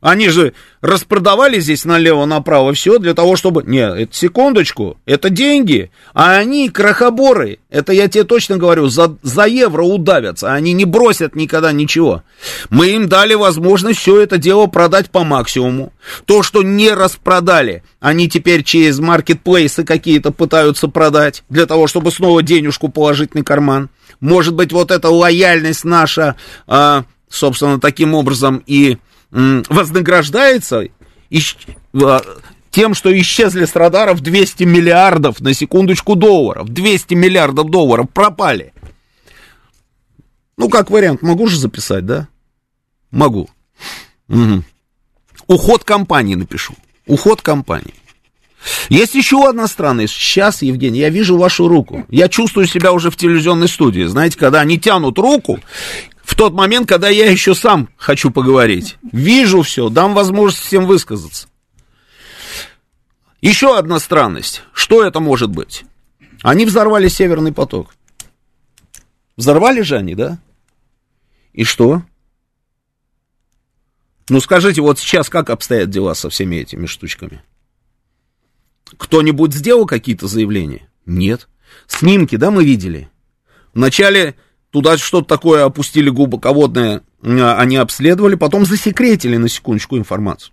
Они 0.00 0.28
же 0.28 0.52
распродавали 0.82 1.58
здесь 1.58 1.84
налево-направо 1.84 2.74
все 2.74 2.98
для 2.98 3.14
того, 3.14 3.34
чтобы... 3.34 3.62
Нет, 3.64 3.94
это 3.94 4.14
секундочку, 4.14 4.98
это 5.06 5.30
деньги, 5.30 5.90
а 6.12 6.36
они 6.36 6.68
крохоборы. 6.68 7.58
Это 7.70 7.92
я 7.92 8.06
тебе 8.08 8.24
точно 8.24 8.58
говорю, 8.58 8.88
за, 8.88 9.16
за 9.22 9.46
евро 9.46 9.82
удавятся, 9.82 10.52
они 10.52 10.74
не 10.74 10.84
бросят 10.84 11.34
никогда 11.34 11.72
ничего. 11.72 12.22
Мы 12.68 12.88
им 12.88 13.08
дали 13.08 13.34
возможность 13.34 13.98
все 13.98 14.20
это 14.20 14.36
дело 14.36 14.66
продать 14.66 15.10
по 15.10 15.24
максимуму. 15.24 15.92
То, 16.26 16.42
что 16.42 16.62
не 16.62 16.90
распродали, 16.90 17.82
они 17.98 18.28
теперь 18.28 18.62
через 18.62 18.98
маркетплейсы 18.98 19.84
какие-то 19.84 20.30
пытаются 20.30 20.88
продать, 20.88 21.42
для 21.48 21.66
того, 21.66 21.86
чтобы 21.86 22.10
снова 22.10 22.42
денежку 22.42 22.88
положить 22.88 23.34
на 23.34 23.42
карман. 23.42 23.88
Может 24.20 24.54
быть, 24.54 24.72
вот 24.72 24.90
эта 24.90 25.08
лояльность 25.08 25.84
наша, 25.84 26.36
а, 26.66 27.04
собственно, 27.30 27.80
таким 27.80 28.14
образом 28.14 28.62
и 28.66 28.98
вознаграждается 29.30 30.88
а, 31.94 32.20
тем, 32.70 32.94
что 32.94 33.18
исчезли 33.18 33.64
с 33.64 33.74
радаров 33.74 34.20
200 34.20 34.64
миллиардов, 34.64 35.40
на 35.40 35.54
секундочку, 35.54 36.14
долларов. 36.14 36.68
200 36.68 37.14
миллиардов 37.14 37.70
долларов 37.70 38.08
пропали. 38.12 38.72
Ну, 40.56 40.68
как 40.68 40.90
вариант, 40.90 41.22
могу 41.22 41.46
же 41.48 41.58
записать, 41.58 42.06
да? 42.06 42.28
Могу. 43.10 43.48
Угу. 44.28 44.62
Уход 45.46 45.84
компании 45.84 46.34
напишу. 46.34 46.74
Уход 47.06 47.42
компании. 47.42 47.94
Есть 48.88 49.14
еще 49.14 49.48
одна 49.48 49.66
странность. 49.66 50.14
Сейчас, 50.14 50.62
Евгений, 50.62 51.00
я 51.00 51.10
вижу 51.10 51.36
вашу 51.36 51.68
руку. 51.68 52.06
Я 52.08 52.28
чувствую 52.28 52.66
себя 52.66 52.92
уже 52.92 53.10
в 53.10 53.16
телевизионной 53.16 53.68
студии. 53.68 54.04
Знаете, 54.04 54.38
когда 54.38 54.60
они 54.60 54.78
тянут 54.78 55.18
руку, 55.18 55.60
в 56.22 56.34
тот 56.34 56.52
момент, 56.52 56.88
когда 56.88 57.08
я 57.08 57.30
еще 57.30 57.54
сам 57.54 57.88
хочу 57.96 58.30
поговорить. 58.30 58.96
Вижу 59.12 59.62
все, 59.62 59.88
дам 59.88 60.14
возможность 60.14 60.64
всем 60.64 60.86
высказаться. 60.86 61.48
Еще 63.40 63.78
одна 63.78 64.00
странность. 64.00 64.62
Что 64.72 65.04
это 65.04 65.20
может 65.20 65.50
быть? 65.50 65.84
Они 66.42 66.64
взорвали 66.64 67.08
Северный 67.08 67.52
поток. 67.52 67.94
Взорвали 69.36 69.82
же 69.82 69.96
они, 69.96 70.14
да? 70.14 70.38
И 71.52 71.64
что? 71.64 72.02
Ну 74.28 74.40
скажите, 74.40 74.80
вот 74.80 74.98
сейчас 74.98 75.28
как 75.28 75.50
обстоят 75.50 75.90
дела 75.90 76.14
со 76.14 76.28
всеми 76.28 76.56
этими 76.56 76.86
штучками? 76.86 77.42
Кто-нибудь 78.96 79.54
сделал 79.54 79.86
какие-то 79.86 80.28
заявления? 80.28 80.88
Нет. 81.06 81.48
Снимки, 81.86 82.36
да, 82.36 82.50
мы 82.50 82.64
видели? 82.64 83.10
Вначале 83.74 84.36
Туда 84.76 84.98
что-то 84.98 85.26
такое 85.26 85.64
опустили 85.64 86.10
глубоководное, 86.10 87.00
а, 87.22 87.56
они 87.58 87.78
обследовали, 87.78 88.34
потом 88.34 88.66
засекретили 88.66 89.38
на 89.38 89.48
секундочку 89.48 89.96
информацию. 89.96 90.52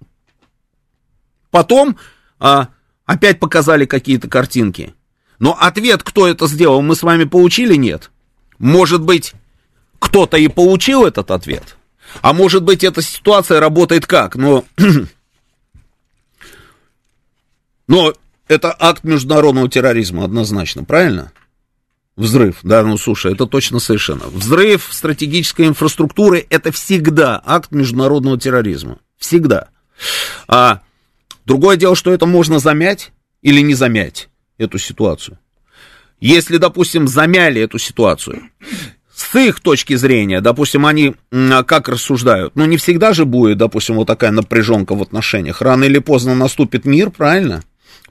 Потом 1.52 1.98
а, 2.40 2.70
опять 3.06 3.42
показали 3.42 3.86
какие-то 3.86 4.30
картинки. 4.30 4.94
Но 5.40 5.58
ответ, 5.60 6.04
кто 6.04 6.26
это 6.26 6.48
сделал, 6.48 6.82
мы 6.82 6.96
с 6.96 7.04
вами 7.04 7.26
получили, 7.26 7.76
нет. 7.76 8.12
Может 8.60 9.02
быть, 9.02 9.34
кто-то 10.00 10.38
и 10.38 10.48
получил 10.48 11.06
этот 11.06 11.30
ответ. 11.30 11.76
А 12.22 12.32
может 12.32 12.64
быть, 12.64 12.86
эта 12.86 13.02
ситуация 13.02 13.60
работает 13.60 14.08
как? 14.08 14.38
Но, 14.38 14.64
но 17.90 18.14
это 18.48 18.76
акт 18.78 19.04
международного 19.04 19.70
терроризма, 19.70 20.26
однозначно, 20.26 20.84
правильно? 20.84 21.32
Взрыв, 22.16 22.60
да, 22.62 22.84
ну 22.84 22.98
слушай, 22.98 23.34
это 23.34 23.48
точно 23.48 23.80
совершенно. 23.80 24.26
Взрыв 24.28 24.90
стратегической 24.92 25.68
инфраструктуры 25.68 26.46
это 26.50 26.72
всегда 26.72 27.42
акт 27.44 27.72
международного 27.72 28.40
терроризма. 28.40 29.00
Всегда. 29.18 29.70
А 30.48 30.82
другое 31.46 31.76
дело, 31.76 31.96
что 31.96 32.14
это 32.14 32.26
можно 32.26 32.60
замять 32.60 33.12
или 33.42 33.62
не 33.62 33.74
замять 33.74 34.30
эту 34.58 34.78
ситуацию. 34.78 35.40
Если, 36.20 36.58
допустим, 36.58 37.08
замяли 37.08 37.62
эту 37.62 37.80
ситуацию, 37.80 38.44
с 39.14 39.36
их 39.36 39.60
точки 39.60 39.96
зрения, 39.96 40.40
допустим, 40.40 40.86
они 40.86 41.16
как 41.32 41.90
рассуждают, 41.90 42.56
ну 42.56 42.66
не 42.66 42.78
всегда 42.78 43.14
же 43.14 43.26
будет, 43.26 43.58
допустим, 43.58 43.96
вот 43.96 44.06
такая 44.06 44.32
напряженка 44.32 44.94
в 44.96 45.02
отношениях. 45.02 45.62
Рано 45.62 45.84
или 45.86 46.00
поздно 46.00 46.36
наступит 46.36 46.86
мир, 46.86 47.10
правильно? 47.10 47.64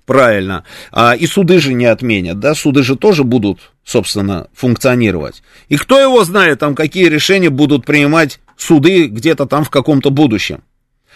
Правильно. 0.06 0.64
А, 0.90 1.14
и 1.14 1.26
суды 1.26 1.60
же 1.60 1.74
не 1.74 1.86
отменят, 1.86 2.40
да, 2.40 2.54
суды 2.54 2.82
же 2.82 2.96
тоже 2.96 3.22
будут, 3.22 3.60
собственно, 3.84 4.48
функционировать. 4.52 5.42
И 5.68 5.76
кто 5.76 5.98
его 6.00 6.24
знает, 6.24 6.58
там, 6.58 6.74
какие 6.74 7.06
решения 7.06 7.50
будут 7.50 7.84
принимать 7.84 8.40
суды 8.56 9.06
где-то 9.06 9.46
там 9.46 9.64
в 9.64 9.70
каком-то 9.70 10.10
будущем. 10.10 10.62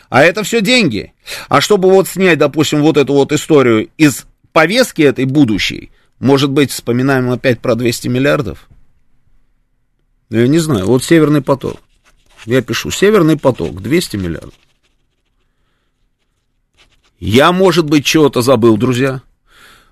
А 0.09 0.23
это 0.23 0.45
все 0.45 0.61
деньги. 0.61 1.13
А 1.49 1.61
чтобы 1.61 1.91
вот 1.91 2.07
снять, 2.09 2.39
допустим, 2.39 2.81
вот 2.83 2.97
эту 2.97 3.15
вот 3.15 3.33
историю 3.33 3.89
из 3.99 4.25
повестки 4.53 5.03
этой 5.03 5.25
будущей, 5.25 5.91
может 6.21 6.51
быть, 6.51 6.71
вспоминаем 6.71 7.31
опять 7.31 7.61
про 7.61 7.75
200 7.75 8.07
миллиардов? 8.09 8.69
Я 10.31 10.47
не 10.47 10.59
знаю, 10.59 10.87
вот 10.87 11.03
Северный 11.03 11.43
поток. 11.43 11.81
Я 12.47 12.63
пишу, 12.63 12.93
Северный 12.93 13.37
поток, 13.37 13.83
200 13.83 14.17
миллиардов. 14.17 14.55
Я, 17.19 17.51
может 17.53 17.87
быть, 17.87 18.05
чего-то 18.05 18.43
забыл, 18.43 18.77
друзья. 18.77 19.23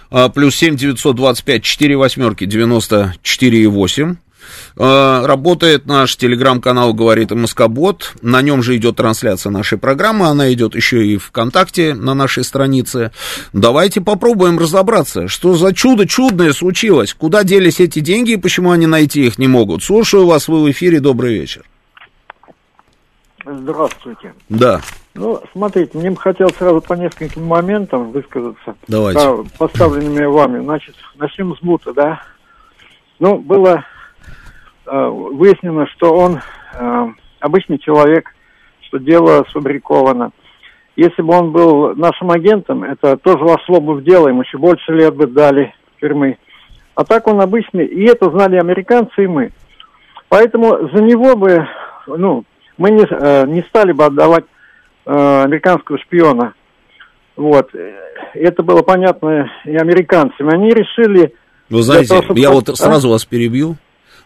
А, 0.10 0.30
плюс 0.30 0.56
7 0.56 0.78
925 0.78 1.64
4 1.64 1.98
восьмерки 1.98 2.46
94 2.46 3.68
8. 3.68 4.16
Э, 4.78 5.26
работает 5.26 5.86
наш 5.86 6.16
телеграм-канал 6.16 6.94
«Говорит 6.94 7.32
МСК-бот». 7.32 8.14
На 8.22 8.42
нем 8.42 8.64
же 8.64 8.76
идет 8.78 8.98
трансляция 8.98 9.52
нашей 9.52 9.78
программы. 9.78 10.28
Она 10.28 10.52
идет 10.54 10.76
еще 10.76 11.06
и 11.06 11.18
ВКонтакте 11.18 11.94
на 11.94 12.14
нашей 12.14 12.44
странице. 12.44 13.12
Давайте 13.54 14.02
попробуем 14.02 14.60
разобраться, 14.60 15.28
что 15.28 15.54
за 15.54 15.74
чудо 15.74 16.08
чудное 16.08 16.54
случилось. 16.54 17.14
Куда 17.14 17.44
делись 17.44 17.80
эти 17.80 18.00
деньги 18.00 18.32
и 18.32 18.38
почему 18.38 18.72
они 18.72 18.88
найти 18.88 19.26
их 19.26 19.38
не 19.38 19.48
могут. 19.48 19.84
Слушаю 19.84 20.26
вас, 20.26 20.48
вы 20.48 20.64
в 20.64 20.72
эфире. 20.72 21.00
Добрый 21.00 21.34
вечер. 21.34 21.64
Здравствуйте. 23.46 24.34
Да. 24.50 24.82
Ну, 25.14 25.42
смотрите, 25.52 25.98
мне 25.98 26.12
бы 26.12 26.18
хотелось 26.18 26.56
сразу 26.56 26.82
по 26.82 26.94
нескольким 26.94 27.46
моментам 27.46 28.12
высказаться. 28.12 28.76
Давайте. 28.88 29.50
Поставленными 29.58 30.26
вами. 30.26 30.64
Значит, 30.64 30.96
начнем 31.16 31.56
с 31.56 31.60
Бута, 31.60 31.94
да. 31.94 32.22
Ну, 33.20 33.38
было 33.38 33.84
выяснено, 34.92 35.88
что 35.88 36.14
он 36.14 36.40
э, 36.74 37.08
обычный 37.40 37.80
человек, 37.80 38.34
что 38.82 39.00
дело 39.00 39.46
сфабриковано. 39.50 40.32
Если 40.96 41.22
бы 41.22 41.34
он 41.34 41.52
был 41.52 41.96
нашим 41.96 42.32
агентом, 42.32 42.84
это 42.84 43.16
тоже 43.18 43.44
вошло 43.44 43.80
бы 43.80 43.96
в 43.96 44.04
дело, 44.04 44.28
ему 44.28 44.42
еще 44.42 44.58
больше 44.58 44.92
лет 44.92 45.16
бы 45.16 45.28
дали 45.28 45.74
тюрьмы. 46.02 46.38
А 46.96 47.06
так 47.06 47.28
он 47.28 47.40
обычный, 47.40 47.86
и 47.86 48.04
это 48.04 48.30
знали 48.30 48.58
американцы 48.58 49.24
и 49.24 49.28
мы. 49.28 49.52
Поэтому 50.28 50.90
за 50.94 51.02
него 51.02 51.36
бы, 51.36 51.66
ну, 52.08 52.44
мы 52.78 52.92
не, 52.92 53.06
э, 53.10 53.48
не 53.48 53.62
стали 53.70 53.94
бы 53.94 54.06
отдавать 54.06 54.44
э, 55.06 55.44
американского 55.44 55.98
шпиона. 56.00 56.54
Вот. 57.38 57.70
Это 58.34 58.62
было 58.64 58.82
понятно 58.82 59.50
и 59.66 59.76
американцам. 59.76 60.50
Они 60.50 60.70
решили... 60.70 61.34
Вы 61.70 61.82
знаете, 61.82 62.10
того, 62.10 62.24
чтобы... 62.24 62.40
я 62.40 62.52
вот 62.52 62.68
сразу 62.78 63.08
а? 63.08 63.12
вас 63.12 63.26
перебью. 63.26 63.78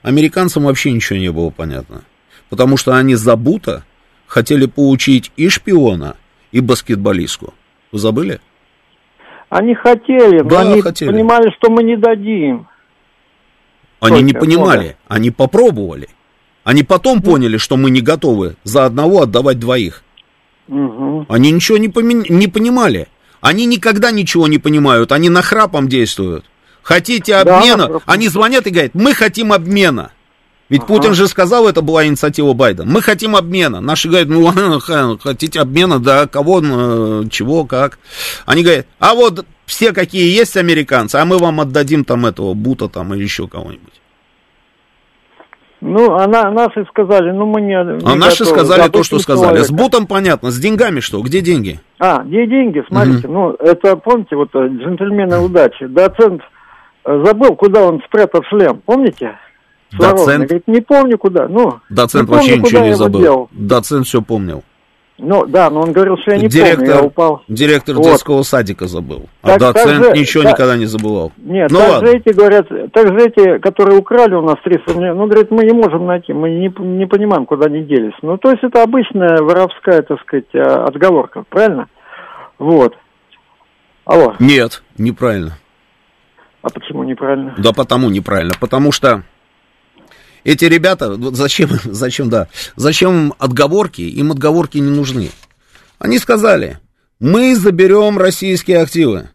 Американцам 0.05 0.65
вообще 0.65 0.91
ничего 0.91 1.17
не 1.17 1.32
было 1.32 1.49
понятно. 1.49 2.03
Потому 2.51 2.77
что 2.77 2.95
они 2.95 3.15
за 3.15 3.36
Бута 3.36 3.84
хотели 4.27 4.67
получить 4.67 5.32
и 5.36 5.49
шпиона, 5.49 6.15
и 6.51 6.59
баскетболистку. 6.59 7.55
Вы 7.91 7.97
забыли? 7.97 8.39
Они 9.49 9.73
хотели, 9.73 10.43
но 10.43 10.49
да, 10.49 10.59
они 10.61 10.82
хотели. 10.82 11.09
понимали, 11.09 11.51
что 11.57 11.71
мы 11.71 11.82
не 11.82 11.97
дадим. 11.97 12.67
Они 13.99 14.17
Только, 14.17 14.25
не 14.25 14.34
понимали, 14.34 14.77
много. 14.77 14.95
они 15.07 15.32
попробовали. 15.32 16.09
Они 16.63 16.84
потом 16.84 17.23
поняли, 17.23 17.57
что 17.57 17.75
мы 17.75 17.89
не 17.89 18.01
готовы 18.01 18.57
за 18.63 18.86
одного 18.86 19.23
отдавать 19.23 19.57
двоих. 19.57 20.03
Мгм. 20.67 21.25
Они 21.30 21.49
ничего 21.49 21.80
не, 21.80 21.88
поми- 21.88 22.27
не 22.30 22.47
понимали. 22.47 23.07
Они 23.41 23.65
никогда 23.65 24.11
ничего 24.11 24.47
не 24.47 24.59
понимают, 24.59 25.11
они 25.11 25.30
нахрапом 25.30 25.88
действуют. 25.88 26.45
Хотите 26.86 27.43
Да, 27.43 27.57
обмена? 27.57 27.77
нахрапом. 27.88 28.03
они 28.05 28.27
звонят 28.27 28.67
и 28.67 28.69
говорят, 28.69 28.91
мы 28.93 29.15
хотим 29.15 29.51
обмена. 29.51 30.11
Ведь 30.69 30.81
Ага. 30.83 30.88
Путин 30.93 31.13
же 31.15 31.27
сказал, 31.27 31.67
это 31.67 31.81
была 31.81 32.05
инициатива 32.05 32.53
Байдена. 32.53 32.86
Мы 32.91 33.01
хотим 33.01 33.36
обмена. 33.36 33.81
Наши 33.81 34.07
говорят, 34.07 34.27
ну 34.29 34.79
ха, 34.79 35.17
хотите 35.19 35.59
обмена, 35.61 35.97
да, 35.97 36.27
кого, 36.27 36.61
э, 36.63 37.23
чего, 37.31 37.65
как. 37.65 37.97
Они 38.45 38.61
говорят, 38.63 38.86
а 38.99 39.15
вот 39.15 39.47
все 39.65 39.93
какие 39.93 40.31
есть 40.31 40.57
американцы, 40.57 41.15
а 41.15 41.25
мы 41.25 41.39
вам 41.39 41.59
отдадим 41.59 42.05
там 42.05 42.27
этого 42.27 42.53
Бута 42.53 42.88
там 42.88 43.15
или 43.15 43.23
еще 43.23 43.47
кого-нибудь. 43.47 43.99
Ну, 45.81 46.13
а 46.15 46.27
на- 46.27 46.51
наши 46.51 46.86
сказали, 46.89 47.31
ну 47.31 47.47
мы 47.47 47.61
не... 47.61 47.79
А 47.79 47.83
не 47.83 48.15
наши 48.15 48.43
готовы. 48.43 48.59
сказали 48.59 48.81
Да, 48.81 48.89
то, 48.89 49.03
что 49.03 49.17
сказали. 49.19 49.57
С 49.63 49.67
человека. 49.67 49.73
Бутом 49.73 50.05
понятно, 50.07 50.51
с 50.51 50.57
деньгами 50.59 50.99
что? 50.99 51.19
Где 51.21 51.41
деньги? 51.41 51.79
А, 51.99 52.23
где 52.23 52.45
деньги, 52.47 52.83
смотрите, 52.88 53.27
ну, 53.27 53.51
это, 53.59 53.95
помните, 53.97 54.36
вот 54.36 54.49
э, 54.53 54.67
джентльмены 54.67 55.39
удачи. 55.39 55.86
Доцент 55.88 56.41
забыл, 57.06 57.56
куда 57.56 57.84
он 57.84 58.01
спрятал 58.08 58.43
шлем, 58.49 58.82
помните? 58.86 59.38
Доцент? 59.97 60.45
Говорит, 60.45 60.68
не 60.68 60.82
помню 60.82 61.18
куда, 61.18 61.47
ну, 61.47 61.80
Доцент 61.89 62.24
не 62.24 62.28
помню, 62.36 62.41
вообще 62.49 62.58
ничего 62.60 62.82
не 62.86 62.95
забыл. 62.95 63.22
делал. 63.22 63.49
Доцент 63.51 64.06
все 64.08 64.22
помнил. 64.22 64.64
Ну, 65.18 65.45
да, 65.45 65.70
но 65.70 65.80
он 65.80 65.93
говорил, 65.93 66.18
что 66.18 66.32
я 66.32 66.38
не 66.38 66.49
помню, 66.49 66.66
я 66.66 66.76
директор, 66.76 67.06
упал. 67.06 67.41
директор 67.47 67.95
Вот. 67.95 68.03
детского 68.03 68.41
садика 68.43 68.86
забыл. 68.88 69.30
А 69.41 69.47
Так- 69.58 69.60
так 69.60 69.74
доцент 69.76 70.03
же- 70.08 70.12
ничего 70.20 70.43
да. 70.43 70.51
никогда 70.51 70.76
не 70.76 70.88
забывал. 70.88 71.32
Нет, 71.38 71.72
ну 71.72 71.78
так 71.80 71.89
ладно. 71.89 72.08
же 72.10 72.18
эти 72.18 72.30
говорят, 72.36 72.68
так 72.91 73.08
же 73.08 73.26
эти, 73.26 73.58
которые 73.60 73.97
украли 73.97 74.34
у 74.36 74.41
нас 74.41 74.58
300 74.66 74.93
миллионов, 74.93 75.18
ну, 75.20 75.26
говорит, 75.28 75.51
мы 75.51 75.64
не 75.64 75.72
можем 75.72 76.06
найти, 76.06 76.34
мы 76.34 76.49
не, 76.49 76.68
не 76.80 77.06
понимаем, 77.06 77.45
куда 77.45 77.68
они 77.68 77.84
делись. 77.84 78.16
Ну, 78.24 78.38
то 78.38 78.51
есть 78.51 78.62
это 78.66 78.84
обычная 78.84 79.41
воровская, 79.41 80.01
так 80.01 80.20
сказать, 80.20 80.45
э, 80.51 80.60
отговорка, 80.62 81.45
правильно? 81.49 81.88
Вот. 82.60 82.93
Алло, 84.03 84.34
Нет, 84.39 84.84
неправильно. 84.97 85.53
А 86.66 86.70
почему 86.72 87.03
неправильно? 87.03 87.53
Да 87.59 87.74
потому 87.74 88.09
неправильно. 88.09 88.55
Потому 88.59 88.91
что 88.91 89.24
эти 90.43 90.66
ребята, 90.66 91.13
вот 91.13 91.36
зачем, 91.36 91.70
зачем, 91.84 92.28
да, 92.32 92.47
зачем 92.76 93.36
отговорки? 93.38 94.01
Им 94.01 94.32
отговорки 94.32 94.80
не 94.80 94.89
нужны. 94.89 95.30
Они 95.99 96.18
сказали, 96.18 96.80
мы 97.20 97.55
заберем 97.55 98.18
российские 98.18 98.80
активы. 98.80 99.30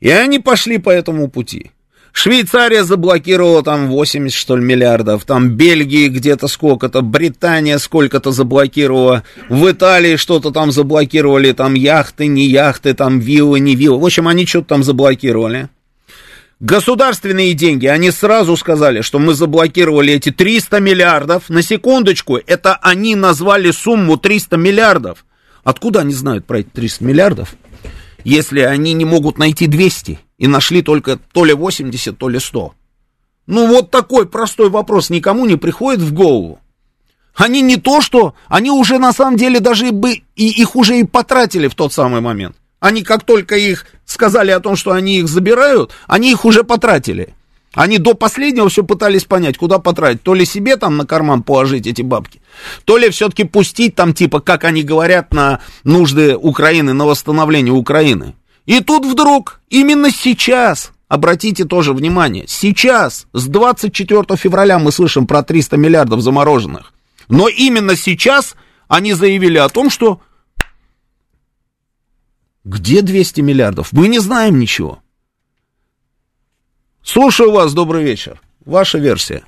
И 0.00 0.08
они 0.08 0.38
пошли 0.38 0.78
по 0.78 0.88
этому 0.88 1.28
пути. 1.28 1.72
Швейцария 2.12 2.84
заблокировала 2.84 3.62
там 3.62 3.88
80, 3.88 4.34
что 4.34 4.56
ли, 4.56 4.64
миллиардов, 4.64 5.24
там 5.26 5.50
Бельгии 5.50 6.08
где-то 6.08 6.48
сколько-то, 6.48 7.02
Британия 7.02 7.76
сколько-то 7.76 8.30
заблокировала, 8.30 9.24
в 9.50 9.70
Италии 9.70 10.16
что-то 10.16 10.52
там 10.52 10.70
заблокировали, 10.70 11.52
там 11.52 11.74
яхты, 11.74 12.28
не 12.28 12.46
яхты, 12.46 12.94
там 12.94 13.18
виллы, 13.18 13.60
не 13.60 13.74
виллы. 13.74 14.00
В 14.00 14.04
общем, 14.06 14.28
они 14.28 14.46
что-то 14.46 14.68
там 14.68 14.84
заблокировали. 14.84 15.68
Государственные 16.60 17.54
деньги, 17.54 17.86
они 17.86 18.10
сразу 18.10 18.56
сказали, 18.56 19.00
что 19.00 19.18
мы 19.18 19.34
заблокировали 19.34 20.12
эти 20.14 20.30
300 20.30 20.80
миллиардов. 20.80 21.50
На 21.50 21.62
секундочку, 21.62 22.36
это 22.36 22.76
они 22.76 23.16
назвали 23.16 23.70
сумму 23.70 24.16
300 24.16 24.56
миллиардов. 24.56 25.24
Откуда 25.64 26.00
они 26.00 26.14
знают 26.14 26.46
про 26.46 26.60
эти 26.60 26.68
300 26.68 27.04
миллиардов, 27.04 27.56
если 28.22 28.60
они 28.60 28.92
не 28.92 29.04
могут 29.04 29.38
найти 29.38 29.66
200 29.66 30.20
и 30.38 30.46
нашли 30.46 30.82
только 30.82 31.18
то 31.32 31.44
ли 31.44 31.54
80, 31.54 32.16
то 32.16 32.28
ли 32.28 32.38
100? 32.38 32.74
Ну 33.46 33.66
вот 33.66 33.90
такой 33.90 34.26
простой 34.26 34.70
вопрос 34.70 35.10
никому 35.10 35.46
не 35.46 35.56
приходит 35.56 36.00
в 36.00 36.12
голову. 36.12 36.60
Они 37.34 37.62
не 37.62 37.76
то 37.76 38.00
что, 38.00 38.34
они 38.46 38.70
уже 38.70 38.98
на 38.98 39.12
самом 39.12 39.36
деле 39.36 39.58
даже 39.58 39.90
бы 39.90 40.22
и 40.36 40.48
их 40.48 40.76
уже 40.76 41.00
и 41.00 41.04
потратили 41.04 41.66
в 41.66 41.74
тот 41.74 41.92
самый 41.92 42.20
момент. 42.20 42.56
Они 42.84 43.02
как 43.02 43.24
только 43.24 43.56
их 43.56 43.86
сказали 44.04 44.50
о 44.50 44.60
том, 44.60 44.76
что 44.76 44.92
они 44.92 45.20
их 45.20 45.26
забирают, 45.26 45.92
они 46.06 46.32
их 46.32 46.44
уже 46.44 46.64
потратили. 46.64 47.32
Они 47.72 47.96
до 47.96 48.12
последнего 48.12 48.68
все 48.68 48.84
пытались 48.84 49.24
понять, 49.24 49.56
куда 49.56 49.78
потратить. 49.78 50.22
То 50.22 50.34
ли 50.34 50.44
себе 50.44 50.76
там 50.76 50.98
на 50.98 51.06
карман 51.06 51.42
положить 51.42 51.86
эти 51.86 52.02
бабки, 52.02 52.42
то 52.84 52.98
ли 52.98 53.08
все-таки 53.08 53.44
пустить 53.44 53.94
там, 53.94 54.12
типа, 54.12 54.40
как 54.40 54.64
они 54.64 54.82
говорят, 54.82 55.32
на 55.32 55.60
нужды 55.82 56.36
Украины, 56.36 56.92
на 56.92 57.06
восстановление 57.06 57.72
Украины. 57.72 58.34
И 58.66 58.80
тут 58.80 59.06
вдруг, 59.06 59.60
именно 59.70 60.10
сейчас, 60.10 60.92
обратите 61.08 61.64
тоже 61.64 61.94
внимание, 61.94 62.44
сейчас, 62.48 63.26
с 63.32 63.46
24 63.46 64.36
февраля 64.36 64.78
мы 64.78 64.92
слышим 64.92 65.26
про 65.26 65.42
300 65.42 65.78
миллиардов 65.78 66.20
замороженных. 66.20 66.92
Но 67.30 67.48
именно 67.48 67.96
сейчас 67.96 68.56
они 68.88 69.14
заявили 69.14 69.56
о 69.56 69.70
том, 69.70 69.88
что 69.88 70.20
где 72.64 73.02
200 73.02 73.40
миллиардов? 73.42 73.92
Мы 73.92 74.08
не 74.08 74.18
знаем 74.18 74.58
ничего. 74.58 75.00
Слушаю 77.02 77.52
вас, 77.52 77.74
добрый 77.74 78.02
вечер. 78.02 78.40
Ваша 78.64 78.98
версия. 78.98 79.44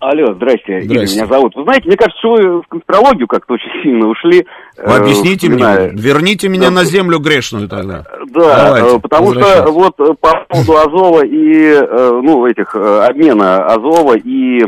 Алло, 0.00 0.34
здрасте, 0.34 0.80
Игорь 0.80 0.96
Здрасте. 1.06 1.16
меня 1.16 1.26
зовут. 1.32 1.54
Вы 1.56 1.62
знаете, 1.64 1.86
мне 1.88 1.96
кажется, 1.96 2.18
что 2.18 2.32
вы 2.32 2.60
в 2.62 2.66
конспирологию 2.68 3.26
как-то 3.26 3.54
очень 3.54 3.70
сильно 3.82 4.06
ушли. 4.08 4.44
э, 4.76 4.82
Объясните 4.96 5.48
мне, 5.48 5.64
вспоминая- 5.64 5.90
верните 5.94 6.48
меня 6.48 6.64
Да. 6.68 6.70
на 6.72 6.84
землю 6.84 7.18
грешную 7.20 7.68
тогда. 7.70 8.04
Да, 8.28 8.64
Давайте, 8.66 8.96
э, 8.96 9.00
потому 9.00 9.32
что 9.32 9.64
вот 9.70 9.94
э, 10.00 10.14
по 10.20 10.44
поводу 10.48 10.76
Азова 10.76 11.24
и, 11.24 11.64
э, 11.70 12.20
ну, 12.22 12.44
этих, 12.46 12.74
э, 12.74 13.06
обмена 13.08 13.64
Азова 13.66 14.14
и 14.18 14.64
э, 14.64 14.66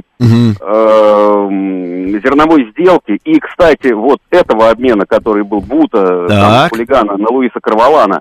зерновой 2.25 2.71
сделки. 2.71 3.19
И, 3.25 3.39
кстати, 3.39 3.93
вот 3.93 4.21
этого 4.31 4.71
обмена, 4.71 5.05
который 5.05 5.43
был 5.45 5.61
Бута, 5.61 6.27
там, 6.29 6.69
хулигана 6.71 7.19
на 7.19 7.29
Луиса 7.31 7.61
Карвалана, 7.61 8.21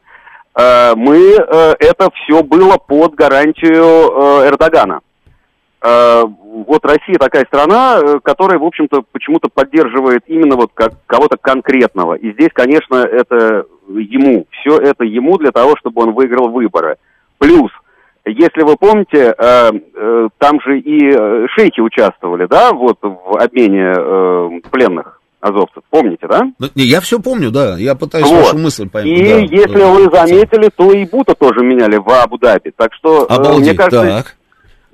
э, 0.59 0.95
мы, 0.95 1.17
э, 1.37 1.75
это 1.79 2.09
все 2.15 2.43
было 2.43 2.75
под 2.77 3.15
гарантию 3.15 3.83
э, 4.43 4.47
Эрдогана. 4.49 4.99
Вот 6.63 6.85
Россия 6.85 7.17
такая 7.19 7.43
страна, 7.45 7.99
э, 7.99 8.19
которая, 8.23 8.57
в 8.57 8.63
общем-то, 8.63 9.03
почему-то 9.11 9.49
поддерживает 9.53 10.23
именно 10.27 10.55
вот 10.55 10.71
как 10.73 10.93
кого-то 11.05 11.35
конкретного. 11.35 12.13
И 12.13 12.31
здесь, 12.31 12.51
конечно, 12.53 12.95
это 12.95 13.65
ему. 13.89 14.45
Все 14.51 14.77
это 14.77 15.03
ему 15.03 15.37
для 15.37 15.51
того, 15.51 15.75
чтобы 15.77 16.03
он 16.03 16.13
выиграл 16.13 16.49
выборы. 16.49 16.95
Плюс, 17.39 17.71
если 18.25 18.61
вы 18.63 18.77
помните, 18.77 19.35
э, 19.37 19.71
э, 19.95 20.29
там 20.37 20.61
же 20.61 20.79
и 20.79 21.11
э, 21.13 21.47
шейхи 21.57 21.81
участвовали, 21.81 22.45
да, 22.45 22.71
вот 22.71 22.99
в 23.01 23.37
обмене 23.37 23.93
э, 23.93 24.49
пленных 24.71 25.19
азовцев. 25.41 25.83
Помните, 25.89 26.25
да? 26.29 26.43
Ну, 26.57 26.67
не, 26.73 26.83
Я 26.85 27.01
все 27.01 27.19
помню, 27.19 27.51
да. 27.51 27.75
Я 27.77 27.95
пытаюсь 27.95 28.27
Вот. 28.27 28.45
вашу 28.45 28.57
мысль 28.57 28.89
поймать. 28.89 29.19
И 29.19 29.23
да, 29.23 29.39
если 29.39 29.79
да. 29.79 29.91
вы 29.91 30.03
заметили, 30.09 30.69
то 30.73 30.93
и 30.93 31.05
Бута 31.05 31.35
тоже 31.35 31.65
меняли 31.65 31.97
в 31.97 32.07
Абу-Даби. 32.09 32.71
Так 32.75 32.93
что, 32.93 33.25
э, 33.25 33.33
Обалдеть, 33.33 33.67
мне 33.67 33.73
кажется, 33.73 34.23
так. 34.23 34.35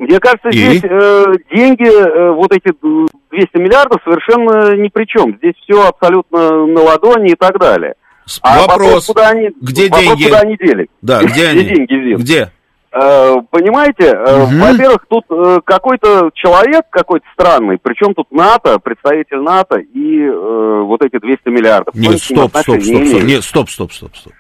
Мне 0.01 0.19
кажется, 0.19 0.49
И? 0.49 0.57
здесь 0.57 0.81
э, 0.83 1.25
деньги, 1.53 1.85
э, 1.87 2.31
вот 2.31 2.51
эти 2.51 2.69
э, 2.69 3.07
200 3.31 3.57
миллиардов 3.57 4.01
совершенно 4.03 4.75
ни 4.75 4.87
при 4.89 5.05
чем. 5.05 5.37
Здесь 5.37 5.53
все 5.63 5.87
абсолютно 5.87 6.65
на 6.65 6.81
ладони 6.81 7.33
и 7.33 7.35
так 7.35 7.59
далее. 7.59 7.93
А 8.41 8.61
Вопрос. 8.65 9.05
куда 9.05 9.29
они, 9.29 9.49
Где 9.61 9.89
вопрос, 9.89 10.05
деньги? 10.05 10.23
куда 10.23 10.39
они 10.39 10.57
дели? 10.57 10.87
Да, 11.01 11.23
где 11.23 11.47
они? 11.49 11.63
деньги, 11.63 11.93
Зин? 11.93 12.17
Где? 12.17 12.51
Э, 12.93 13.35
понимаете, 13.51 14.05
э, 14.05 14.45
Мгм. 14.47 14.59
во-первых, 14.59 15.05
тут 15.07 15.23
э, 15.29 15.59
какой-то 15.63 16.31
человек 16.33 16.85
какой-то 16.89 17.25
странный, 17.33 17.77
причем 17.81 18.13
тут 18.15 18.31
НАТО, 18.31 18.79
представитель 18.79 19.39
НАТО 19.41 19.77
и 19.77 20.19
э, 20.23 20.81
вот 20.83 21.01
эти 21.03 21.19
200 21.19 21.47
миллиардов. 21.49 21.93
Нет, 21.93 22.19
стоп, 22.19 22.49
стоп, 22.49 22.63
стоп, 22.63 22.77
не 22.77 23.05
стоп. 23.07 23.21
Нет, 23.23 23.43
стоп, 23.43 23.69
стоп, 23.69 23.93
стоп, 23.93 24.15
стоп. 24.15 24.33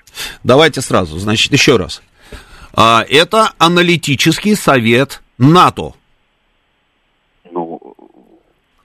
Давайте 0.43 0.81
сразу. 0.81 1.17
Значит, 1.19 1.53
еще 1.53 1.77
раз. 1.77 2.01
А, 2.73 3.03
это 3.09 3.51
аналитический 3.57 4.55
совет 4.55 5.21
НАТО, 5.41 5.95
Ну, 7.51 7.95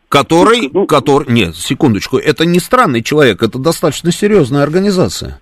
который, 0.09 0.70
Ну, 0.72 0.86
который, 0.86 1.30
нет, 1.30 1.54
секундочку, 1.54 2.16
это 2.16 2.46
не 2.46 2.61
странный 2.61 3.02
человек, 3.02 3.42
это 3.42 3.59
достаточно 3.59 4.11
серьезная 4.11 4.62
организация. 4.62 5.38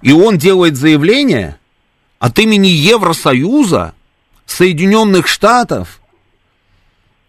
И 0.00 0.12
он 0.12 0.38
делает 0.38 0.76
заявление 0.76 1.58
от 2.20 2.38
имени 2.38 2.68
Евросоюза, 2.68 3.92
Соединенных 4.46 5.26
Штатов. 5.26 6.00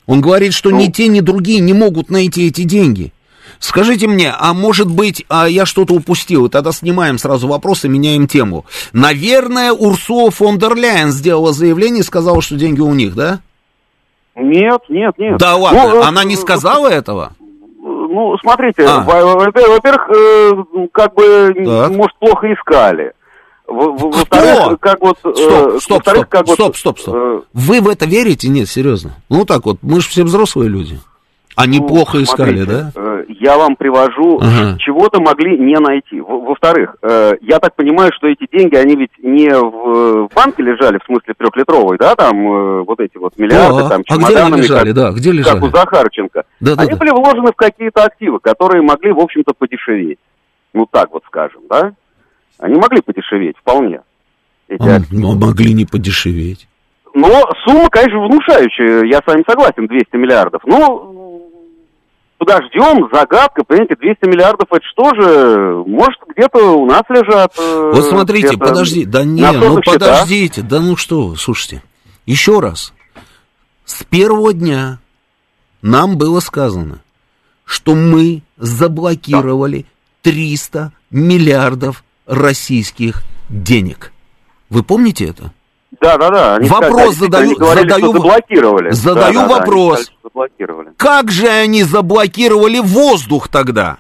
Он 0.06 0.22
говорит, 0.22 0.54
что 0.54 0.70
ни 0.70 0.86
Ну. 0.86 0.92
те, 0.92 1.08
ни 1.08 1.22
другие 1.22 1.62
не 1.62 1.74
могут 1.74 2.12
найти 2.12 2.48
эти 2.48 2.64
деньги. 2.64 3.12
Скажите 3.60 4.08
мне, 4.08 4.34
а 4.38 4.54
может 4.54 4.90
быть, 4.90 5.26
а 5.30 5.48
я 5.50 5.66
что-то 5.66 5.94
упустил? 5.94 6.46
И 6.46 6.50
тогда 6.50 6.72
снимаем 6.72 7.18
сразу 7.18 7.48
вопрос 7.48 7.84
и 7.86 7.90
меняем 7.90 8.26
тему. 8.28 8.66
Наверное, 8.94 9.74
Урсула 9.74 10.32
фон 10.32 10.58
дер 10.58 10.76
Ляйен 10.76 11.12
сделала 11.12 11.52
заявление 11.52 12.00
и 12.02 12.06
сказала, 12.06 12.42
что 12.42 12.56
деньги 12.56 12.82
у 12.82 12.94
них, 12.94 13.16
да? 13.16 13.40
нет, 14.36 14.82
нет, 14.88 15.14
нет. 15.18 15.38
Да 15.38 15.56
ладно, 15.58 15.82
Ну, 15.90 15.96
э, 16.02 16.04
она 16.06 16.24
не 16.24 16.38
сказала 16.38 16.88
этого? 16.88 17.34
Ну, 17.82 18.38
смотрите, 18.42 18.86
А. 18.88 19.02
во- 19.02 19.26
во- 19.26 19.36
во-первых, 19.36 20.10
э, 20.10 20.88
как 20.94 21.14
бы, 21.16 21.54
Так. 21.66 21.92
может, 21.92 22.18
плохо 22.20 22.48
искали. 22.54 23.12
Кто? 23.66 23.92
Во-вторых, 23.94 24.80
как 24.80 25.02
вот... 25.02 25.18
э, 25.26 25.34
Стоп, 25.36 25.82
стоп, 25.82 25.98
во-вторых, 25.98 26.22
стоп, 26.22 26.30
как 26.30 26.48
вот, 26.48 26.54
стоп, 26.56 26.78
стоп, 26.78 27.00
стоп. 27.00 27.16
э, 27.16 27.42
Вы 27.54 27.82
в 27.82 27.90
это 27.90 28.06
верите? 28.06 28.48
Нет, 28.48 28.68
серьезно. 28.70 29.16
Ну 29.30 29.46
так 29.46 29.66
вот, 29.66 29.78
мы 29.84 30.00
же 30.02 30.08
все 30.08 30.24
взрослые 30.24 30.70
люди. 30.70 31.00
Они 31.60 31.80
Ну, 31.80 31.88
плохо 31.88 32.24
искали, 32.24 32.64
смотрите, 32.64 32.72
да? 32.72 32.92
э, 32.96 33.26
Я 33.40 33.58
вам 33.58 33.76
привожу, 33.76 34.40
Ага. 34.42 34.78
чего-то 34.80 35.20
могли 35.22 35.58
не 35.58 35.76
найти. 35.80 36.20
Во- 36.22 36.40
Во-вторых, 36.40 36.96
э, 37.02 37.34
я 37.42 37.60
так 37.60 37.76
понимаю, 37.76 38.12
что 38.16 38.28
эти 38.28 38.48
деньги, 38.52 38.76
они 38.76 38.96
ведь 38.96 39.12
не 39.22 39.50
в, 39.50 40.28
в 40.28 40.30
банке 40.34 40.64
лежали, 40.64 41.00
в 41.00 41.06
смысле 41.06 41.34
трехлитровой, 41.38 41.98
да, 41.98 42.16
там 42.16 42.38
э, 42.40 42.84
вот 42.84 43.00
эти 43.02 43.18
вот 43.18 43.38
миллиарды, 43.38 43.84
Да. 43.84 43.90
там 43.90 44.02
А 44.08 44.16
где 44.16 44.26
они 44.26 44.34
чемоданами, 44.36 44.62
лежали, 44.62 44.86
как, 44.88 44.96
да, 44.96 45.12
где 45.12 45.30
как 45.32 45.38
лежали? 45.40 45.60
у 45.60 45.70
Захарченко. 45.70 46.44
Да, 46.62 46.76
да, 46.76 46.82
они 46.84 46.92
да. 46.92 46.98
были 46.98 47.10
вложены 47.12 47.52
в 47.52 47.56
какие-то 47.56 48.04
активы, 48.06 48.40
которые 48.40 48.82
могли, 48.82 49.12
в 49.12 49.20
общем-то, 49.20 49.54
подешеветь. 49.54 50.20
Ну, 50.74 50.88
так 50.90 51.12
вот 51.12 51.24
скажем, 51.28 51.62
да? 51.70 51.92
Они 52.60 52.76
могли 52.76 53.02
подешеветь 53.02 53.58
вполне. 53.58 54.00
Эти 54.70 54.88
А, 54.88 54.98
активы. 54.98 55.36
могли 55.36 55.74
не 55.74 55.86
подешеветь. 55.86 56.68
Но 57.14 57.44
сумма, 57.66 57.90
конечно, 57.90 58.20
внушающая, 58.26 59.04
я 59.06 59.18
с 59.20 59.28
вами 59.28 59.44
согласен, 59.48 59.88
200 59.88 60.16
миллиардов. 60.16 60.62
Ну, 60.66 61.50
подождем, 62.38 63.10
загадка, 63.12 63.64
понимаете, 63.64 63.96
200 63.96 64.26
миллиардов, 64.28 64.68
это 64.72 64.82
что 64.92 65.14
же, 65.16 65.84
может, 65.86 66.20
где-то 66.36 66.78
у 66.78 66.86
нас 66.86 67.04
лежат... 67.10 67.54
э, 67.58 67.92
Вот 67.94 68.06
смотрите, 68.06 68.58
подожди, 68.58 69.06
да 69.06 69.24
не, 69.24 69.42
ну 69.52 69.82
подождите, 69.84 70.62
да 70.62 70.80
ну 70.80 70.96
что, 70.96 71.36
слушайте, 71.36 71.84
еще 72.26 72.60
раз. 72.60 72.94
С 73.86 74.04
первого 74.04 74.54
дня 74.54 75.00
нам 75.82 76.18
было 76.18 76.40
сказано, 76.40 77.00
что 77.66 77.96
мы 77.96 78.44
заблокировали 78.58 79.86
300 80.22 80.92
миллиардов 81.10 82.04
российских 82.28 83.24
денег. 83.50 84.14
Вы 84.70 84.84
помните 84.84 85.26
это? 85.26 85.52
Да, 86.02 86.18
да, 86.18 86.30
да. 86.30 86.56
Они 86.56 86.70
Вопрос 86.70 86.92
сказали, 86.92 87.12
задаю- 87.14 87.44
они 87.50 87.56
говорили, 87.56 87.90
задаю- 87.90 88.04
что 88.06 88.14
заблокировали. 88.14 88.92
задаю 88.92 89.34
Да, 89.34 89.40
да, 89.42 89.48
да, 89.48 89.56
вопрос. 89.60 89.94
сказали, 90.00 90.04
что 90.20 90.30
заблокировали. 90.30 90.90
Как 90.98 91.32
же 91.32 91.48
они 91.48 91.84
заблокировали 91.84 92.80
воздух 92.80 93.48
тогда? 93.50 93.98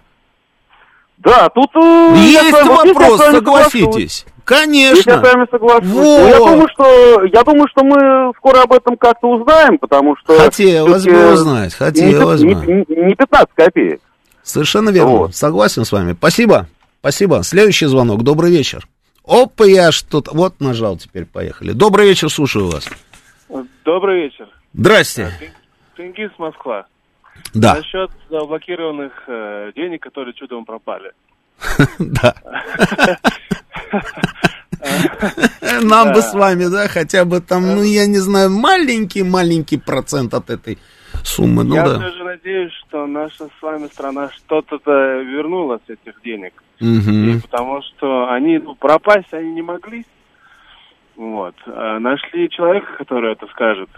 Да, 1.18 1.50
тут... 1.50 1.70
э, 1.76 2.14
Есть 2.18 2.52
вами- 2.54 2.68
вот 2.70 2.88
вопрос, 2.88 3.20
вами 3.20 3.36
согласитесь. 3.36 4.26
Конечно. 4.45 5.12
я 5.12 5.20
с 5.20 5.22
вами 5.34 5.45
соглашусь. 5.52 5.88
Вот. 5.89 6.20
Ну, 6.22 6.28
Я 6.28 6.38
думаю, 6.39 6.68
что 6.74 7.24
я 7.26 7.43
думаю, 7.43 7.68
что 7.70 7.84
мы 7.84 8.32
скоро 8.38 8.62
об 8.64 8.72
этом 8.74 8.95
как-то 8.97 9.28
узнаем, 9.28 9.78
потому 9.78 10.16
что 10.18 10.39
Хотелось 10.39 11.04
бы 11.06 11.34
узнать, 11.34 11.74
хотелось 11.76 12.41
не, 12.41 12.56
бы. 12.56 12.66
не- 12.66 13.06
не 13.10 13.16
15 13.16 13.50
копеек. 13.54 14.00
Совершенно 14.41 14.89
верно. 14.89 15.12
Вот. 15.12 15.36
Согласен 15.36 15.86
с 15.86 15.91
вами. 15.91 16.14
Спасибо. 16.14 16.68
Спасибо. 17.02 17.43
Следующий 17.43 17.86
звонок. 17.86 18.24
Добрый 18.24 18.50
вечер. 18.52 18.88
Опа, 19.30 19.65
я 19.65 19.91
что-то... 19.91 20.32
Вот 20.34 20.59
нажал 20.59 20.97
теперь, 20.97 21.25
поехали. 21.25 21.71
Добрый 21.71 22.07
вечер, 22.07 22.30
слушаю 22.30 22.67
вас. 22.67 22.89
Добрый 23.86 24.23
вечер. 24.23 24.49
Здрасте. 24.73 25.32
Тенгиз, 25.95 26.32
Москва. 26.39 26.88
Да, 27.53 27.75
Насчет 27.75 28.09
заблокированных 28.30 29.11
э, 29.27 29.71
денег, 29.75 30.01
которые 30.01 30.34
чудом 30.34 30.65
пропали. 30.65 31.11
да. 31.99 32.34
Нам 35.82 36.13
бы 36.13 36.21
с 36.21 36.34
вами, 36.34 36.65
да, 36.65 36.88
хотя 36.88 37.23
бы 37.25 37.39
там, 37.39 37.75
ну, 37.75 37.84
я 37.84 38.07
не 38.07 38.17
знаю, 38.17 38.49
маленький-маленький 38.49 39.77
процент 39.77 40.34
от 40.34 40.49
этой 40.49 40.80
суммы. 41.24 41.63
Ну 41.63 41.76
Я 41.76 41.84
да. 41.86 41.99
все 41.99 42.11
же 42.11 42.24
надеюсь, 42.24 42.74
что 42.88 43.05
наша 43.07 43.45
с 43.45 43.61
вами 43.61 43.88
страна 43.88 44.30
что-то 44.32 44.80
вернула 45.22 45.80
с 45.86 45.89
этих 45.89 46.22
денег. 46.24 46.63
И 46.80 46.86
Мгм. 46.86 47.41
потому 47.41 47.82
что 47.82 48.30
они 48.32 48.57
ну, 48.59 48.76
пропасть 48.76 49.34
они 49.34 49.51
не 49.51 49.61
могли. 49.61 50.05
Вот. 51.15 51.55
А 51.67 51.99
нашли 51.99 52.49
человека, 52.49 52.88
который 52.97 53.34
это 53.34 53.45
скажет. 53.47 53.89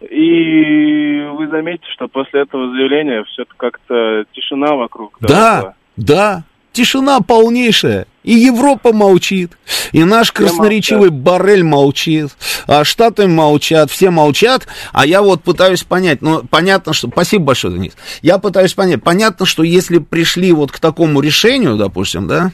И 0.00 1.26
вы 1.34 1.48
заметите, 1.48 1.86
что 1.92 2.08
после 2.08 2.42
этого 2.42 2.70
заявления 2.70 3.22
все 3.24 3.44
как-то 3.56 4.24
тишина 4.32 4.74
вокруг. 4.74 5.18
Да, 5.20 5.74
да, 5.96 6.42
тишина 6.72 7.20
полнейшая. 7.20 8.06
И 8.22 8.34
Европа 8.34 8.92
молчит, 8.92 9.52
и 9.92 10.04
наш 10.04 10.30
красноречивый 10.30 11.08
Барель 11.08 11.64
молчит, 11.64 12.30
а 12.66 12.84
Штаты 12.84 13.26
молчат, 13.26 13.90
все 13.90 14.10
молчат, 14.10 14.66
а 14.92 15.06
я 15.06 15.22
вот 15.22 15.42
пытаюсь 15.42 15.84
понять, 15.84 16.20
ну, 16.20 16.44
понятно, 16.44 16.92
что... 16.92 17.08
Спасибо 17.08 17.46
большое, 17.46 17.74
Денис. 17.74 17.92
Я 18.20 18.36
пытаюсь 18.36 18.74
понять, 18.74 19.02
понятно, 19.02 19.46
что 19.46 19.62
если 19.62 19.98
пришли 19.98 20.52
вот 20.52 20.70
к 20.70 20.78
такому 20.78 21.22
решению, 21.22 21.76
допустим, 21.76 22.28
да, 22.28 22.52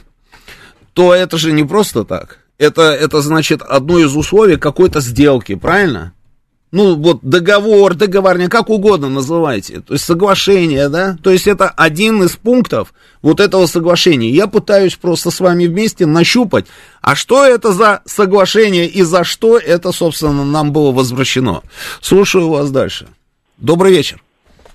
то 0.93 1.13
это 1.13 1.37
же 1.37 1.51
не 1.51 1.65
просто 1.65 2.05
так. 2.05 2.39
Это, 2.57 2.83
это 2.83 3.21
значит 3.21 3.61
одно 3.61 3.99
из 3.99 4.15
условий 4.15 4.55
какой-то 4.55 5.01
сделки, 5.01 5.55
правильно? 5.55 6.13
Ну, 6.71 6.95
вот 6.95 7.19
договор, 7.21 7.95
договорня, 7.95 8.49
как 8.49 8.69
угодно 8.69 9.07
называйте. 9.07 9.79
То 9.79 9.93
есть 9.93 10.03
соглашение, 10.03 10.89
да? 10.89 11.17
То 11.23 11.31
есть 11.31 11.47
это 11.47 11.69
один 11.69 12.23
из 12.23 12.35
пунктов 12.35 12.93
вот 13.21 13.39
этого 13.39 13.67
соглашения. 13.67 14.29
Я 14.29 14.47
пытаюсь 14.47 14.95
просто 14.95 15.31
с 15.31 15.39
вами 15.39 15.65
вместе 15.67 16.05
нащупать, 16.05 16.65
а 17.01 17.15
что 17.15 17.45
это 17.45 17.71
за 17.71 18.01
соглашение 18.05 18.85
и 18.85 19.01
за 19.03 19.23
что 19.23 19.57
это, 19.57 19.93
собственно, 19.93 20.43
нам 20.43 20.73
было 20.73 20.91
возвращено. 20.91 21.61
Слушаю 22.01 22.49
вас 22.49 22.69
дальше. 22.69 23.07
Добрый 23.57 23.93
вечер. 23.93 24.21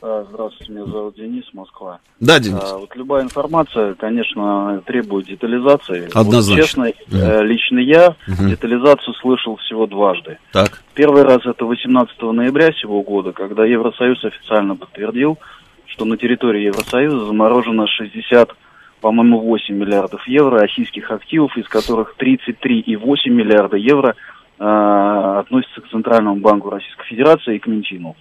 А, 0.04 0.26
Здравствуйте, 0.28 0.72
меня 0.72 0.84
зовут 0.86 1.14
Денис, 1.14 1.44
Москва. 1.52 2.00
Да, 2.18 2.40
Денис. 2.40 2.58
А, 2.60 2.78
Вот 2.78 2.94
любая 2.96 3.22
информация, 3.22 3.94
конечно, 3.94 4.82
требует 4.84 5.26
детализации. 5.26 6.08
Однозначно. 6.12 6.86
Вот, 6.86 6.94
честно, 6.96 7.18
э, 7.18 7.42
лично 7.44 7.78
я 7.78 8.16
детализацию 8.26 9.14
слышал 9.14 9.56
всего 9.56 9.86
дважды. 9.86 10.38
Так. 10.52 10.82
Первый 10.94 11.22
раз 11.22 11.46
это 11.46 11.64
18 11.64 12.32
ноября 12.32 12.72
сего 12.72 13.02
года, 13.02 13.30
когда 13.30 13.64
Евросоюз 13.64 14.24
официально 14.24 14.74
подтвердил, 14.74 15.38
что 15.86 16.04
на 16.04 16.16
территории 16.16 16.64
Евросоюза 16.64 17.26
заморожено 17.26 17.86
60, 17.86 18.56
по-моему, 19.00 19.38
8 19.38 19.72
миллиардов 19.72 20.26
евро 20.26 20.58
российских 20.58 21.12
активов, 21.12 21.56
из 21.56 21.68
которых 21.68 22.16
33,8 22.18 22.96
миллиарда 23.28 23.76
евро 23.76 24.16
а, 24.58 25.38
относятся 25.38 25.80
к 25.80 25.88
Центральному 25.90 26.40
банку 26.40 26.70
Российской 26.70 27.06
Федерации 27.06 27.56
и 27.56 27.58
к 27.60 27.68
Минфину. 27.68 28.16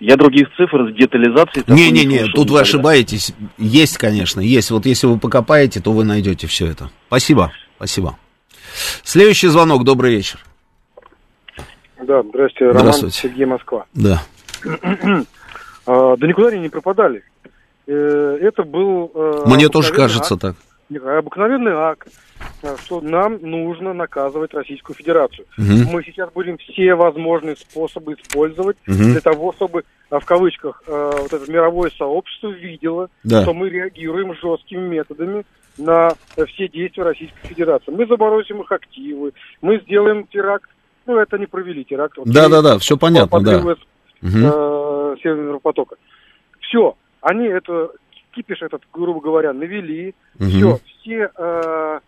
Я 0.00 0.16
других 0.16 0.48
цифр 0.56 0.90
с 0.90 0.94
детализацией 0.94 1.64
Не-не-не, 1.66 2.32
тут 2.32 2.50
вы 2.50 2.60
ошибаетесь. 2.60 3.32
Есть, 3.58 3.96
конечно, 3.98 4.40
есть. 4.40 4.70
Вот 4.70 4.86
если 4.86 5.06
вы 5.06 5.18
покопаете, 5.18 5.80
то 5.80 5.92
вы 5.92 6.04
найдете 6.04 6.46
все 6.46 6.66
это. 6.66 6.90
Спасибо, 7.06 7.52
спасибо. 7.76 8.18
Следующий 9.02 9.48
звонок, 9.48 9.84
добрый 9.84 10.14
вечер. 10.14 10.40
Да, 12.02 12.22
здрасте, 12.22 12.66
Роман, 12.66 12.80
Здравствуйте. 12.80 13.18
Сергей 13.20 13.46
Москва. 13.46 13.86
Да. 13.94 14.22
А, 15.86 16.16
да 16.16 16.26
никуда 16.26 16.48
они 16.48 16.60
не 16.60 16.68
пропадали. 16.68 17.22
Э, 17.86 18.38
Это 18.40 18.62
был... 18.62 19.10
э, 19.14 19.42
Мне 19.46 19.68
тоже 19.68 19.92
кажется 19.92 20.34
акт, 20.34 20.40
так. 20.42 20.56
Обыкновенный 20.90 21.72
акт, 21.72 22.08
э, 22.62 22.76
что 22.84 23.00
нам 23.00 23.38
нужно 23.40 23.92
наказывать 23.92 24.54
Российскую 24.54 24.96
Федерацию. 24.96 25.46
Мгм. 25.56 25.92
Мы 25.92 26.02
сейчас 26.04 26.30
будем 26.32 26.58
все 26.58 26.94
возможные 26.94 27.56
способы 27.56 28.14
использовать 28.14 28.76
Мгм. 28.86 29.12
для 29.12 29.20
того, 29.20 29.52
чтобы, 29.52 29.84
э, 30.10 30.18
в 30.18 30.24
кавычках, 30.24 30.82
э, 30.86 31.10
вот 31.20 31.32
это 31.32 31.50
мировое 31.50 31.90
сообщество 31.90 32.48
видело, 32.48 33.08
Да. 33.24 33.42
что 33.42 33.54
мы 33.54 33.68
реагируем 33.70 34.34
жесткими 34.34 34.86
методами 34.88 35.44
на 35.78 36.12
все 36.46 36.68
действия 36.68 37.02
Российской 37.02 37.48
Федерации. 37.48 37.90
Мы 37.90 38.06
заморозим 38.06 38.60
их 38.62 38.70
активы, 38.70 39.32
мы 39.60 39.80
сделаем 39.80 40.26
теракт. 40.26 40.70
Ну, 41.06 41.18
это 41.18 41.36
не 41.38 41.46
провели 41.46 41.84
теракт. 41.84 42.16
Да-да-да, 42.24 42.78
всё 42.78 42.96
понятно, 42.96 43.40
да. 43.40 43.58
Подрыв 43.58 43.78
Мгм. 44.22 44.44
э, 44.46 45.16
Северного 45.22 45.58
потока. 45.58 45.96
Все, 46.60 46.96
они 47.20 47.46
это 47.46 47.90
кипиш 48.34 48.62
этот, 48.62 48.82
грубо 48.92 49.20
говоря, 49.20 49.52
навели. 49.52 50.14
Мгм. 50.38 50.48
Все, 50.48 50.78
все 51.00 51.30
э, 51.36 52.00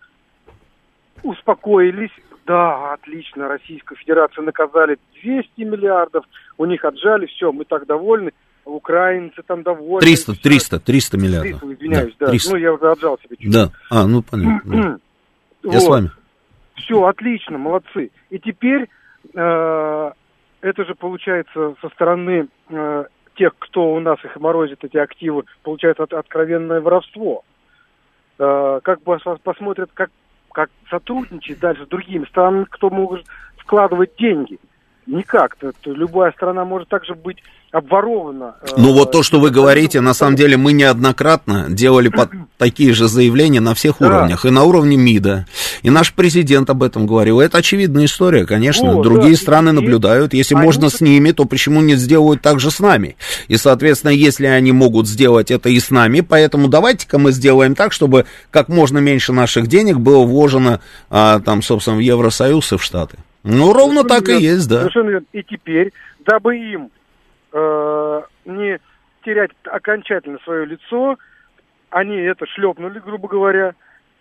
успокоились. 1.23 2.11
Да, 2.47 2.93
отлично, 2.93 3.49
Российскую 3.49 3.99
Федерацию 3.99 4.45
наказали 4.45 4.99
200 5.21 5.63
миллиардов, 5.63 6.25
у 6.59 6.65
них 6.65 6.85
отжали, 6.85 7.27
все, 7.27 7.51
мы 7.51 7.65
так 7.65 7.87
довольны. 7.87 8.33
Украинцы 8.65 9.43
там 9.47 9.63
довольны. 9.63 10.01
300, 10.01 10.33
всё. 10.33 10.43
300, 10.43 10.81
300 10.81 11.19
миллиардов. 11.19 11.61
300, 11.61 11.75
извиняюсь, 11.75 12.15
да. 12.19 12.27
300. 12.27 12.51
Ну, 12.51 12.57
я 12.57 12.73
уже 12.73 12.91
отжал 12.91 13.19
себе 13.19 13.37
чуть-чуть. 13.37 13.53
Да. 13.53 13.71
А, 13.91 14.07
ну 14.07 14.23
понятно. 14.23 14.99
да. 15.63 15.73
Я 15.73 15.81
с 15.81 15.89
вами. 15.89 16.11
Все, 16.75 17.05
отлично, 17.05 17.59
молодцы. 17.59 18.11
И 18.31 18.39
теперь 18.39 18.89
э, 19.35 20.11
это 20.61 20.85
же 20.85 20.95
получается 20.95 21.75
со 21.81 21.89
стороны 21.91 22.49
э, 22.69 23.05
тех, 23.37 23.55
кто 23.59 23.93
у 23.95 24.01
нас 24.01 24.23
их 24.25 24.37
морозит, 24.37 24.85
эти 24.85 24.97
активы, 24.97 25.45
получается 25.63 26.03
от- 26.03 26.13
откровенное 26.13 26.81
воровство. 26.81 27.45
Э, 28.39 28.81
как 28.83 29.03
бы 29.03 29.15
пос- 29.15 29.41
посмотрят, 29.43 29.91
как, 29.95 30.11
как 30.53 30.71
сотрудничать 30.91 31.61
дальше 31.61 31.85
с 31.85 31.89
другими 31.89 32.25
странами, 32.27 32.67
кто 32.69 32.91
может 32.91 33.27
вкладывать 33.57 34.17
деньги. 34.19 34.59
Никак. 35.07 35.57
То, 35.57 35.73
то 35.81 35.93
любая 35.93 36.33
страна 36.33 36.65
может 36.65 36.89
также 36.89 37.15
быть 37.15 37.39
обворована. 37.73 38.55
э, 38.63 38.67
Ну 38.77 38.93
вот 38.93 39.13
то, 39.13 39.23
что 39.23 39.39
вы 39.39 39.51
говорите, 39.51 40.01
на 40.01 40.15
самом 40.15 40.35
деле 40.37 40.57
мы 40.57 40.73
неоднократно 40.73 41.67
делали 41.69 42.09
под 42.09 42.31
такие 42.59 42.93
же 42.95 43.07
заявления 43.07 43.61
на 43.61 43.75
всех 43.75 43.97
Да. 44.01 44.07
уровнях, 44.07 44.45
и 44.47 44.51
на 44.51 44.65
уровне 44.65 44.97
МИДа, 44.97 45.47
и 45.83 45.91
наш 45.91 46.13
президент 46.15 46.71
об 46.71 46.83
этом 46.83 47.07
говорил. 47.07 47.41
Это 47.41 47.59
очевидная 47.59 48.07
история, 48.07 48.47
конечно. 48.47 48.93
Вот, 48.93 49.03
Другие 49.03 49.35
да, 49.35 49.41
страны 49.41 49.69
и- 49.71 49.73
наблюдают. 49.73 50.33
Если 50.33 50.55
они 50.55 50.65
можно 50.65 50.91
с 50.91 51.01
ними, 51.01 51.33
то 51.33 51.45
почему 51.45 51.81
не 51.83 51.97
сделают 51.97 52.41
так 52.43 52.61
же 52.61 52.71
с 52.71 52.81
нами? 52.81 53.17
И, 53.49 53.57
соответственно, 53.57 54.13
если 54.13 54.47
они 54.47 54.73
могут 54.73 55.07
сделать 55.07 55.51
это 55.51 55.69
и 55.69 55.79
с 55.79 55.91
нами, 55.91 56.21
поэтому 56.21 56.69
давайте-ка 56.69 57.19
мы 57.19 57.33
сделаем 57.33 57.75
так, 57.75 57.93
чтобы 57.93 58.25
как 58.51 58.69
можно 58.69 58.99
меньше 58.99 59.33
наших 59.33 59.67
денег 59.67 59.99
было 59.99 60.25
вложено, 60.25 60.81
а, 61.11 61.41
там, 61.41 61.63
собственно, 61.63 61.97
в 61.97 62.01
Евросоюз 62.01 62.73
и 62.73 62.77
в 62.77 62.83
Штаты. 62.83 63.19
Ну, 63.47 63.73
ровно 63.73 64.03
Совершенно 64.03 64.09
так 64.09 64.29
и 64.29 64.43
есть, 64.43 64.69
да. 64.69 64.79
Совершенно 64.81 65.11
верно. 65.11 65.27
И 65.33 65.43
теперь, 65.43 65.93
дабы 66.21 66.57
им 66.59 66.91
э, 67.53 68.23
не 68.45 68.79
терять 69.25 69.51
окончательно 69.65 70.39
свое 70.45 70.67
лицо, 70.67 71.17
они 71.91 72.17
это 72.17 72.45
шлепнули, 72.47 72.99
грубо 72.99 73.29
говоря, 73.29 73.75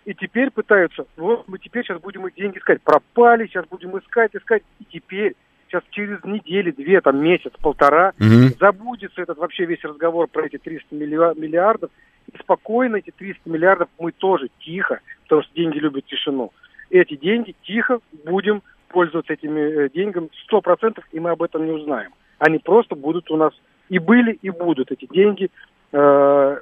и 0.04 0.14
теперь 0.14 0.50
пытаются, 0.50 1.04
вот 1.16 1.48
мы 1.48 1.58
теперь 1.58 1.84
сейчас 1.84 2.00
будем 2.00 2.26
их 2.28 2.34
деньги 2.34 2.58
искать. 2.58 2.80
Пропали, 2.82 3.46
сейчас 3.46 3.66
будем 3.66 3.98
искать, 3.98 4.30
искать. 4.34 4.62
И 4.78 4.84
теперь, 4.84 5.34
сейчас 5.68 5.82
через 5.90 6.22
недели, 6.22 6.70
две, 6.70 7.00
там 7.00 7.18
месяц, 7.22 7.50
полтора, 7.60 8.12
Мгм. 8.18 8.54
забудется 8.60 9.20
этот 9.20 9.38
вообще 9.38 9.64
весь 9.64 9.82
разговор 9.82 10.28
про 10.28 10.46
эти 10.46 10.58
300 10.58 10.94
миллиа- 10.94 11.34
миллиардов. 11.36 11.90
И 12.32 12.38
спокойно 12.38 12.96
эти 12.96 13.10
300 13.10 13.50
миллиардов 13.50 13.88
мы 13.98 14.12
тоже 14.12 14.48
тихо, 14.60 15.00
потому 15.24 15.42
что 15.42 15.52
деньги 15.54 15.78
любят 15.78 16.06
тишину. 16.06 16.52
Эти 16.90 17.16
деньги 17.16 17.56
тихо 17.64 17.98
будем 18.24 18.62
пользоваться 18.88 19.32
этими 19.32 19.86
э, 19.86 19.88
деньгами 19.94 20.28
100%, 20.52 20.98
и 21.12 21.20
мы 21.20 21.30
об 21.30 21.42
этом 21.42 21.64
не 21.64 21.72
узнаем. 21.72 22.10
Они 22.38 22.58
просто 22.58 22.94
будут 22.94 23.30
у 23.30 23.36
нас 23.36 23.52
и 23.88 23.98
были, 23.98 24.32
и 24.42 24.50
будут 24.50 24.90
эти 24.90 25.06
деньги 25.06 25.50
э, 25.92 26.56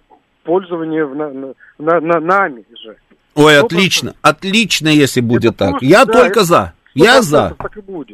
пользования 0.45 1.05
в 1.05 1.15
на, 1.15 1.31
на- 1.33 1.55
на- 1.79 2.01
на- 2.01 2.21
нами 2.21 2.65
же. 2.83 2.97
Ой, 3.35 3.55
Сто 3.57 3.67
отлично, 3.67 4.15
отлично, 4.23 4.89
если 4.89 5.21
будет 5.21 5.55
Это 5.55 5.59
так. 5.59 5.71
просто, 5.71 5.87
Я 5.87 6.05
да, 6.05 6.13
только 6.13 6.41
это 6.41 6.45
за. 6.45 6.73
Я 6.95 7.23
за. 7.23 7.57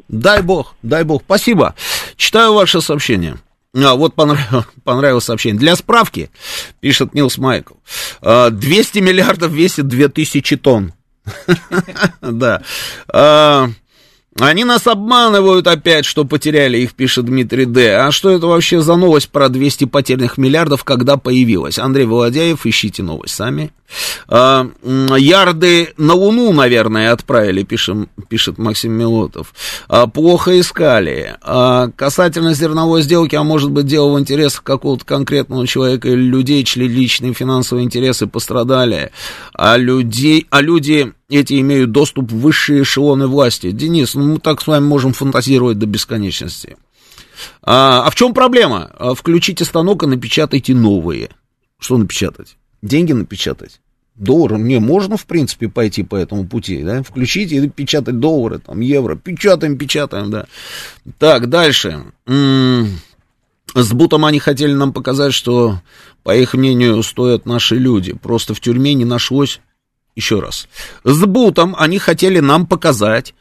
Дай 0.08 0.40
бог, 0.42 0.74
дай 0.82 1.04
бог. 1.04 1.22
Спасибо. 1.22 1.74
Читаю 2.16 2.54
ваше 2.54 2.80
сообщение. 2.80 3.34
А, 3.76 3.94
вот 3.94 4.14
понравилось, 4.14 4.64
понравилось 4.84 5.24
сообщение. 5.24 5.58
Для 5.60 5.76
справки, 5.76 6.30
пишет 6.80 7.14
Нилс 7.14 7.36
Майкл, 7.38 7.74
а, 8.22 8.50
200 8.50 9.00
миллиардов 9.00 9.50
весит 9.52 9.86
2000 9.88 10.56
тонн. 10.56 10.92
Да. 12.22 12.62
Они 14.38 14.64
нас 14.64 14.86
обманывают 14.86 15.66
опять, 15.66 16.04
что 16.04 16.24
потеряли 16.24 16.78
их, 16.78 16.94
пишет 16.94 17.24
Дмитрий 17.24 17.64
Д. 17.64 17.96
А 17.96 18.12
что 18.12 18.30
это 18.30 18.46
вообще 18.46 18.80
за 18.80 18.94
новость 18.94 19.28
про 19.28 19.48
200 19.48 19.86
потерянных 19.86 20.38
миллиардов, 20.38 20.84
когда 20.84 21.16
появилась? 21.16 21.80
Андрей 21.80 22.06
Володяев, 22.06 22.64
ищите 22.64 23.02
новость 23.02 23.34
сами. 23.34 23.72
А, 24.28 24.68
ярды 25.18 25.92
на 25.96 26.14
Луну, 26.14 26.52
наверное, 26.52 27.10
отправили, 27.10 27.64
пишем, 27.64 28.08
пишет 28.28 28.56
Максим 28.56 28.92
Милотов. 28.92 29.52
А, 29.88 30.06
плохо 30.06 30.60
искали. 30.60 31.36
А, 31.42 31.88
касательно 31.96 32.54
зерновой 32.54 33.02
сделки, 33.02 33.34
а 33.34 33.42
может 33.42 33.72
быть, 33.72 33.86
дело 33.86 34.14
в 34.14 34.20
интересах 34.20 34.62
какого-то 34.62 35.04
конкретного 35.04 35.66
человека 35.66 36.08
или 36.08 36.22
людей, 36.22 36.62
чьи 36.62 36.86
личные 36.86 37.34
финансовые 37.34 37.84
интересы 37.84 38.28
пострадали, 38.28 39.10
а, 39.54 39.76
людей, 39.76 40.46
а 40.50 40.60
люди 40.60 41.12
эти 41.30 41.60
имеют 41.60 41.92
доступ 41.92 42.30
в 42.30 42.38
высшие 42.40 42.82
эшелоны 42.82 43.26
власти. 43.26 43.70
Денис, 43.70 44.14
ну 44.14 44.34
мы 44.34 44.38
так 44.38 44.60
с 44.60 44.66
вами 44.66 44.84
можем 44.84 45.12
фантазировать 45.12 45.78
до 45.78 45.86
бесконечности. 45.86 46.76
А, 47.62 48.06
а 48.06 48.10
в 48.10 48.14
чем 48.14 48.34
проблема? 48.34 48.90
А, 48.98 49.14
Включите 49.14 49.64
станок 49.64 50.02
и 50.02 50.06
напечатайте 50.06 50.74
новые. 50.74 51.30
Что 51.78 51.96
напечатать? 51.96 52.56
Деньги 52.82 53.12
напечатать? 53.12 53.80
Доллары? 54.16 54.58
Не, 54.58 54.80
можно, 54.80 55.16
в 55.16 55.24
принципе, 55.24 55.68
пойти 55.68 56.02
по 56.02 56.16
этому 56.16 56.46
пути, 56.46 56.82
да? 56.82 57.02
Включить 57.02 57.52
и 57.52 57.68
печатать 57.68 58.18
доллары, 58.18 58.58
там, 58.58 58.80
евро. 58.80 59.16
Печатаем, 59.16 59.78
печатаем, 59.78 60.30
да. 60.30 60.46
Так, 61.18 61.48
дальше. 61.48 62.04
М, 62.26 62.98
С 63.74 63.92
Бутом 63.92 64.24
они 64.24 64.40
хотели 64.40 64.74
нам 64.74 64.92
показать, 64.92 65.32
что, 65.32 65.80
по 66.22 66.36
их 66.36 66.54
мнению, 66.54 67.02
стоят 67.02 67.46
наши 67.46 67.76
люди. 67.76 68.12
Просто 68.12 68.52
в 68.52 68.60
тюрьме 68.60 68.92
не 68.94 69.04
нашлось 69.04 69.60
еще 70.16 70.40
раз. 70.40 70.68
С 71.04 71.24
Бутом 71.24 71.74
они 71.78 71.98
хотели 71.98 72.40
нам 72.40 72.66
показать, 72.66 73.34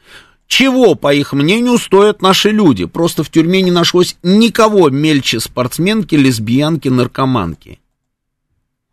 чего, 0.46 0.96
по 0.96 1.14
их 1.14 1.32
мнению, 1.32 1.78
стоят 1.78 2.22
наши 2.22 2.50
люди. 2.50 2.84
Просто 2.84 3.22
в 3.22 3.30
тюрьме 3.30 3.62
не 3.62 3.70
нашлось 3.70 4.16
никого 4.22 4.90
мельче 4.90 5.38
спортсменки, 5.38 6.16
лесбиянки, 6.16 6.88
наркоманки. 6.88 7.78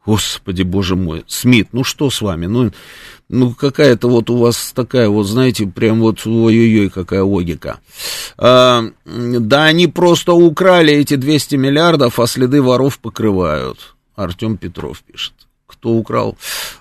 Господи, 0.06 0.62
боже 0.62 0.96
мой, 0.96 1.26
Смит, 1.28 1.70
ну 1.74 1.84
что 1.84 2.10
с 2.10 2.22
вами? 2.22 2.46
Ну, 2.46 2.72
ну 3.28 3.54
какая-то 3.54 4.08
вот 4.08 4.30
у 4.30 4.38
вас 4.38 4.72
такая 4.74 5.10
вот, 5.10 5.26
знаете, 5.26 5.66
прям 5.68 6.00
вот 6.00 6.26
ой-ой-ой, 6.26 6.90
какая 6.90 7.24
логика. 7.24 7.80
А, 8.38 8.86
да 9.06 9.66
они 9.66 9.88
просто 9.88 10.34
украли 10.34 10.94
эти 10.94 11.16
200 11.16 11.56
миллиардов, 11.56 12.20
а 12.20 12.28
следы 12.28 12.62
воров 12.62 13.00
покрывают. 13.00 13.96
Артем 14.16 14.58
Петров 14.58 15.02
пишет. 15.02 15.34
Кто 15.68 15.90
украл? 15.90 16.38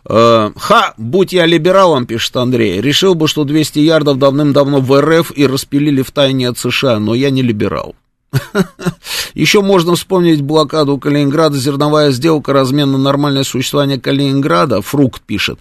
Э, 0.08 0.50
ха, 0.56 0.94
будь 0.96 1.32
я 1.32 1.44
либералом, 1.44 2.06
пишет 2.06 2.36
Андрей, 2.36 2.80
решил 2.80 3.14
бы, 3.14 3.26
что 3.26 3.44
200 3.44 3.80
ярдов 3.80 4.18
давным-давно 4.18 4.80
в 4.80 5.00
РФ 5.00 5.32
и 5.34 5.46
распилили 5.46 6.02
в 6.02 6.12
тайне 6.12 6.48
от 6.48 6.58
США, 6.58 7.00
но 7.00 7.14
я 7.14 7.30
не 7.30 7.42
либерал. 7.42 7.96
Еще 9.34 9.60
можно 9.60 9.94
вспомнить 9.94 10.40
блокаду 10.40 10.98
Калининграда, 10.98 11.56
зерновая 11.58 12.10
сделка, 12.10 12.52
размен 12.52 12.92
на 12.92 12.98
нормальное 12.98 13.44
существование 13.44 14.00
Калининграда, 14.00 14.82
Фрукт 14.82 15.22
пишет. 15.22 15.58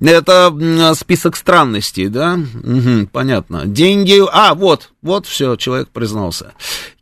Это 0.00 0.52
м, 0.52 0.94
список 0.94 1.36
странностей, 1.36 2.08
да? 2.08 2.36
Мгм, 2.36 3.06
понятно. 3.06 3.66
Деньги... 3.66 4.22
А, 4.32 4.54
вот, 4.54 4.90
вот, 5.02 5.26
все, 5.26 5.56
человек 5.56 5.88
признался. 5.88 6.52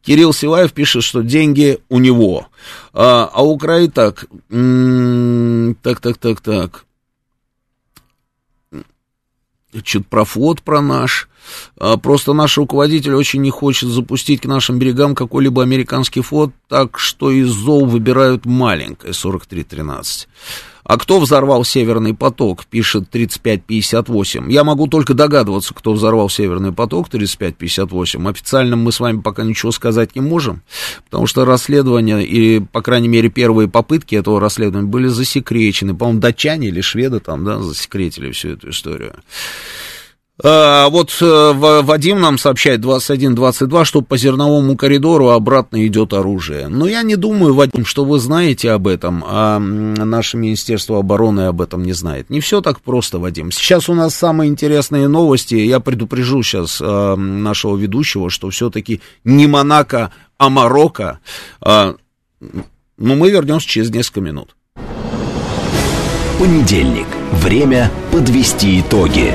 Кирилл 0.05 0.33
Силаев 0.33 0.73
пишет, 0.73 1.03
что 1.03 1.23
деньги 1.23 1.79
у 1.89 1.99
него. 1.99 2.47
А, 2.93 3.31
а 3.33 3.45
Украина 3.45 3.91
так... 3.91 4.27
Так, 5.83 6.01
так, 6.01 6.19
так, 6.19 6.41
так. 6.41 6.86
Что-то 9.85 10.07
про 10.09 10.25
флот, 10.25 10.63
про 10.63 10.81
наш. 10.81 11.29
А, 11.79 11.97
Просто 11.97 12.33
наш 12.33 12.59
руководитель 12.59 13.15
очень 13.15 13.43
не 13.43 13.51
хочет 13.51 13.89
запустить 13.89 14.43
к 14.43 14.47
нашим 14.47 14.79
берегам 14.79 15.15
какой-либо 15.15 15.63
американский 15.63 16.21
флот, 16.21 16.53
так 16.69 16.99
что 16.99 17.31
из 17.31 17.49
ЗОУ 17.49 17.87
выбирают 17.87 18.47
маленькое, 18.47 19.13
4313. 19.13 20.29
А 20.89 20.99
кто 20.99 21.19
взорвал 21.19 21.65
Северный 21.65 22.15
поток, 22.15 22.65
пишет 22.65 23.11
3558. 23.11 24.51
Я 24.53 24.63
могу 24.63 24.87
только 24.87 25.15
догадываться, 25.15 25.75
кто 25.75 25.93
взорвал 25.93 26.29
Северный 26.29 26.73
поток, 26.73 27.09
3558. 27.09 28.29
Официально 28.29 28.77
мы 28.77 28.93
с 28.93 29.01
вами 29.01 29.21
пока 29.21 29.43
ничего 29.43 29.73
сказать 29.73 30.15
не 30.15 30.21
можем, 30.21 30.63
потому 31.07 31.27
что 31.27 31.45
расследование, 31.45 32.25
и, 32.25 32.61
по 32.61 32.83
крайней 32.83 33.09
мере, 33.09 33.31
первые 33.31 33.69
попытки 33.69 34.15
этого 34.15 34.41
расследования 34.41 34.89
были 34.89 35.09
засекречены. 35.09 35.97
По-моему, 35.97 36.21
датчане 36.21 36.69
или 36.69 36.81
шведы 36.81 37.19
там, 37.19 37.45
да, 37.45 37.59
засекретили 37.59 38.31
всю 38.31 38.51
эту 38.51 38.71
историю. 38.71 39.17
А, 40.43 40.91
вот 40.91 41.17
э, 41.23 41.53
Вадим 41.55 42.21
нам 42.21 42.37
сообщает 42.37 42.81
21-22, 42.81 43.85
что 43.85 44.03
по 44.03 44.19
зерновому 44.19 44.77
коридору 44.77 45.31
обратно 45.31 45.87
идет 45.87 46.13
оружие. 46.13 46.69
Но 46.69 46.87
я 46.87 47.03
не 47.03 47.17
думаю, 47.17 47.55
Вадим, 47.55 47.87
что 47.87 48.05
вы 48.05 48.19
знаете 48.19 48.73
об 48.73 48.87
этом, 48.87 49.25
а 49.27 49.59
наше 49.59 50.37
Министерство 50.37 50.99
обороны 50.99 51.47
об 51.47 51.63
этом 51.63 51.83
не 51.83 51.95
знает. 51.95 52.29
Не 52.29 52.41
все 52.41 52.61
так 52.61 52.83
просто, 52.83 53.19
Вадим. 53.19 53.51
Сейчас 53.51 53.89
у 53.89 53.95
нас 53.95 54.15
самые 54.15 54.51
интересные 54.51 55.09
новости. 55.09 55.55
Я 55.55 55.81
предупрежу 55.81 56.43
сейчас 56.43 56.81
а, 56.83 57.17
нашего 57.17 57.77
ведущего, 57.77 58.29
что 58.29 58.51
все-таки 58.51 59.01
не 59.25 59.47
Монако, 59.47 60.13
а 60.37 60.51
Марокко. 60.51 61.21
Но 61.63 61.97
мы 62.99 63.31
вернемся 63.31 63.69
через 63.69 63.91
несколько 63.91 64.21
минут. 64.21 64.55
Понедельник. 66.39 67.07
Время 67.33 67.91
подвести 68.13 68.81
итоги. 68.81 69.35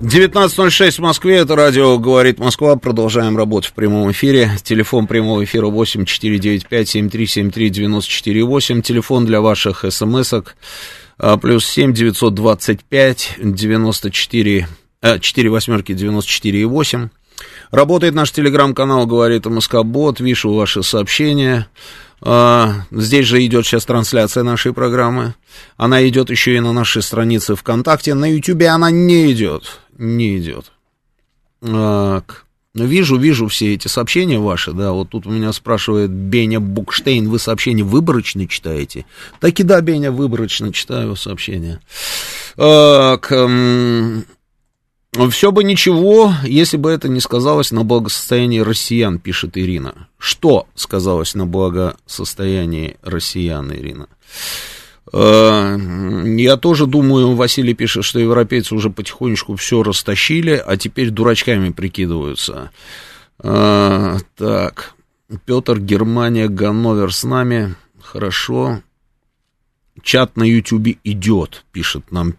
19.06 0.00 0.92
в 0.92 0.98
Москве, 1.00 1.38
это 1.38 1.56
радио 1.56 1.98
«Говорит 1.98 2.38
Москва». 2.38 2.76
Продолжаем 2.76 3.36
работу 3.36 3.66
в 3.66 3.72
прямом 3.72 4.12
эфире. 4.12 4.52
Телефон 4.62 5.08
прямого 5.08 5.42
эфира 5.42 5.66
8 5.66 6.04
495 6.04 6.88
7373 6.88 7.68
94 7.68 8.44
8. 8.44 8.82
Телефон 8.82 9.26
для 9.26 9.40
ваших 9.40 9.84
смс-ок 9.90 10.54
а, 11.18 11.36
плюс 11.36 11.66
7 11.66 11.92
925 11.92 13.38
94 13.38 14.68
а, 15.02 15.18
4 15.18 15.50
восьмерки 15.50 15.92
94 15.92 16.64
8. 16.64 17.08
Работает 17.72 18.14
наш 18.14 18.30
телеграм-канал 18.30 19.04
«Говорит 19.04 19.46
МСК 19.46 19.82
Бот». 19.82 20.20
Вижу 20.20 20.52
ваши 20.52 20.84
сообщения. 20.84 21.66
А, 22.20 22.86
здесь 22.90 23.26
же 23.26 23.44
идет 23.44 23.66
сейчас 23.66 23.84
трансляция 23.84 24.42
нашей 24.42 24.72
программы. 24.72 25.34
Она 25.76 26.06
идет 26.08 26.30
еще 26.30 26.56
и 26.56 26.60
на 26.60 26.72
нашей 26.72 27.02
странице 27.02 27.54
ВКонтакте. 27.54 28.14
На 28.14 28.30
Ютубе 28.30 28.68
она 28.68 28.90
не 28.90 29.32
идет. 29.32 29.80
Не 29.96 30.38
идет. 30.38 30.72
Так. 31.60 32.44
Вижу, 32.74 33.16
вижу 33.16 33.48
все 33.48 33.74
эти 33.74 33.88
сообщения 33.88 34.38
ваши, 34.38 34.72
да, 34.72 34.92
вот 34.92 35.08
тут 35.08 35.26
у 35.26 35.30
меня 35.30 35.52
спрашивает 35.52 36.10
Беня 36.10 36.60
Букштейн, 36.60 37.28
вы 37.28 37.38
сообщения 37.38 37.82
выборочно 37.82 38.46
читаете? 38.46 39.04
Так 39.40 39.58
и 39.58 39.62
да, 39.62 39.80
Беня, 39.80 40.12
выборочно 40.12 40.72
читаю 40.72 41.16
сообщения. 41.16 41.80
Так, 42.56 43.32
эм, 43.32 44.26
все 45.30 45.52
бы 45.52 45.64
ничего, 45.64 46.32
если 46.44 46.76
бы 46.76 46.90
это 46.90 47.08
не 47.08 47.20
сказалось 47.20 47.70
на 47.70 47.84
благосостоянии 47.84 48.60
россиян, 48.60 49.18
пишет 49.18 49.56
Ирина. 49.56 50.08
Что 50.18 50.66
сказалось 50.74 51.34
на 51.34 51.46
благосостоянии 51.46 52.96
россиян, 53.02 53.72
Ирина? 53.72 54.08
Э, 55.12 55.78
я 56.36 56.56
тоже 56.56 56.86
думаю, 56.86 57.34
Василий 57.34 57.74
пишет, 57.74 58.04
что 58.04 58.18
европейцы 58.18 58.74
уже 58.74 58.90
потихонечку 58.90 59.56
все 59.56 59.82
растащили, 59.82 60.62
а 60.64 60.76
теперь 60.76 61.10
дурачками 61.10 61.70
прикидываются. 61.70 62.70
Э, 63.42 64.18
так, 64.36 64.94
Петр, 65.46 65.78
Германия, 65.78 66.48
Ганновер 66.48 67.12
с 67.12 67.24
нами. 67.24 67.74
Хорошо. 68.00 68.82
Чат 70.02 70.36
на 70.36 70.44
Ютубе 70.44 70.98
идет, 71.02 71.64
пишет 71.72 72.12
нам 72.12 72.34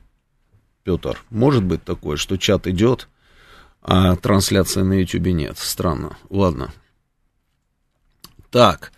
Петр. 0.84 1.22
Может 1.30 1.64
быть 1.64 1.84
такое, 1.84 2.18
что 2.18 2.38
чат 2.38 2.68
идет, 2.68 3.08
а 3.82 4.16
трансляции 4.16 4.82
на 4.82 4.94
Ютубе 4.94 5.34
нет. 5.34 5.58
Странно. 5.58 6.18
Ладно. 6.30 6.72
Так. 8.52 8.92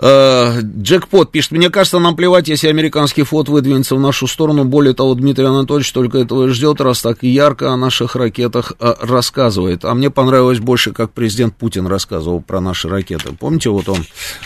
Э, 0.00 0.60
Джекпот 0.62 1.32
пишет, 1.32 1.52
мне 1.52 1.70
кажется, 1.70 1.98
нам 1.98 2.14
плевать, 2.14 2.48
если 2.48 2.68
американский 2.68 3.24
флот 3.24 3.48
выдвинется 3.48 3.96
в 3.96 4.00
нашу 4.00 4.28
сторону. 4.28 4.64
Более 4.64 4.94
того, 4.94 5.14
Дмитрий 5.14 5.46
Анатольевич 5.46 5.92
только 5.92 6.18
этого 6.18 6.46
и 6.46 6.50
ждет, 6.50 6.80
раз 6.80 7.02
так 7.02 7.22
ярко 7.22 7.72
о 7.72 7.76
наших 7.76 8.14
ракетах 8.14 8.74
э, 8.78 8.94
рассказывает. 9.00 9.84
А 9.84 9.94
мне 9.94 10.10
понравилось 10.10 10.60
больше, 10.60 10.92
как 10.92 11.10
президент 11.10 11.56
Путин 11.56 11.86
рассказывал 11.88 12.40
про 12.40 12.60
наши 12.60 12.88
ракеты. 12.88 13.30
Помните, 13.38 13.70
вот 13.70 13.88
он, 13.88 14.04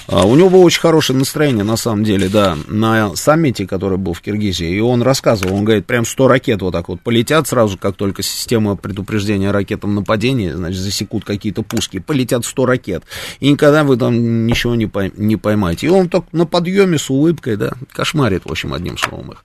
э, 0.09 0.22
у 0.24 0.34
него 0.36 0.48
было 0.48 0.62
очень 0.62 0.80
хорошее 0.80 1.18
настроение, 1.18 1.64
на 1.64 1.76
самом 1.76 2.05
деле, 2.05 2.28
да, 2.30 2.57
на 2.66 3.14
саммите, 3.14 3.66
который 3.66 3.98
был 3.98 4.14
в 4.14 4.22
Киргизии, 4.22 4.70
и 4.70 4.80
он 4.80 5.03
рассказывал, 5.03 5.57
он 5.57 5.64
говорит, 5.64 5.84
прям 5.84 6.07
100 6.07 6.28
ракет 6.28 6.62
вот 6.62 6.72
так 6.72 6.88
вот 6.88 7.03
полетят 7.03 7.46
сразу, 7.46 7.76
как 7.76 7.96
только 7.96 8.22
система 8.22 8.76
предупреждения 8.76 9.50
о 9.50 9.53
ракетном 9.53 9.96
нападении, 9.96 10.50
значит, 10.50 10.80
засекут 10.80 11.26
какие-то 11.26 11.62
пуски, 11.62 11.98
полетят 11.98 12.46
100 12.46 12.66
ракет, 12.66 13.03
и 13.40 13.50
никогда 13.50 13.84
вы 13.84 13.98
там 13.98 14.46
ничего 14.46 14.74
не, 14.74 14.90
не 15.18 15.41
поймать. 15.43 15.84
И 15.84 15.88
он 15.88 16.09
так 16.09 16.24
на 16.32 16.47
подъеме 16.47 16.99
с 16.99 17.11
улыбкой, 17.11 17.57
да, 17.57 17.72
кошмарит, 17.90 18.45
в 18.47 18.51
общем, 18.51 18.72
одним 18.72 18.97
словом 18.97 19.32
их. 19.32 19.45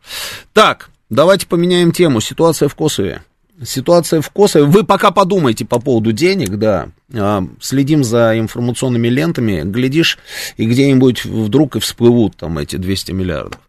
Так, 0.53 0.89
давайте 1.09 1.47
поменяем 1.47 1.91
тему. 1.91 2.21
Ситуация 2.21 2.69
в 2.69 2.75
Косове. 2.75 3.23
Ситуация 3.63 4.21
в 4.21 4.29
Косове. 4.29 4.65
Вы 4.65 4.83
пока 4.83 5.11
подумайте 5.11 5.65
по 5.65 5.79
поводу 5.79 6.11
денег, 6.11 6.57
да. 6.57 6.89
А, 7.13 7.43
следим 7.59 8.03
за 8.03 8.37
информационными 8.37 9.07
лентами. 9.07 9.63
Глядишь, 9.63 10.19
и 10.57 10.65
где-нибудь 10.65 11.25
вдруг 11.25 11.75
и 11.75 11.79
всплывут 11.79 12.37
там 12.37 12.59
эти 12.59 12.75
200 12.75 13.11
миллиардов. 13.13 13.59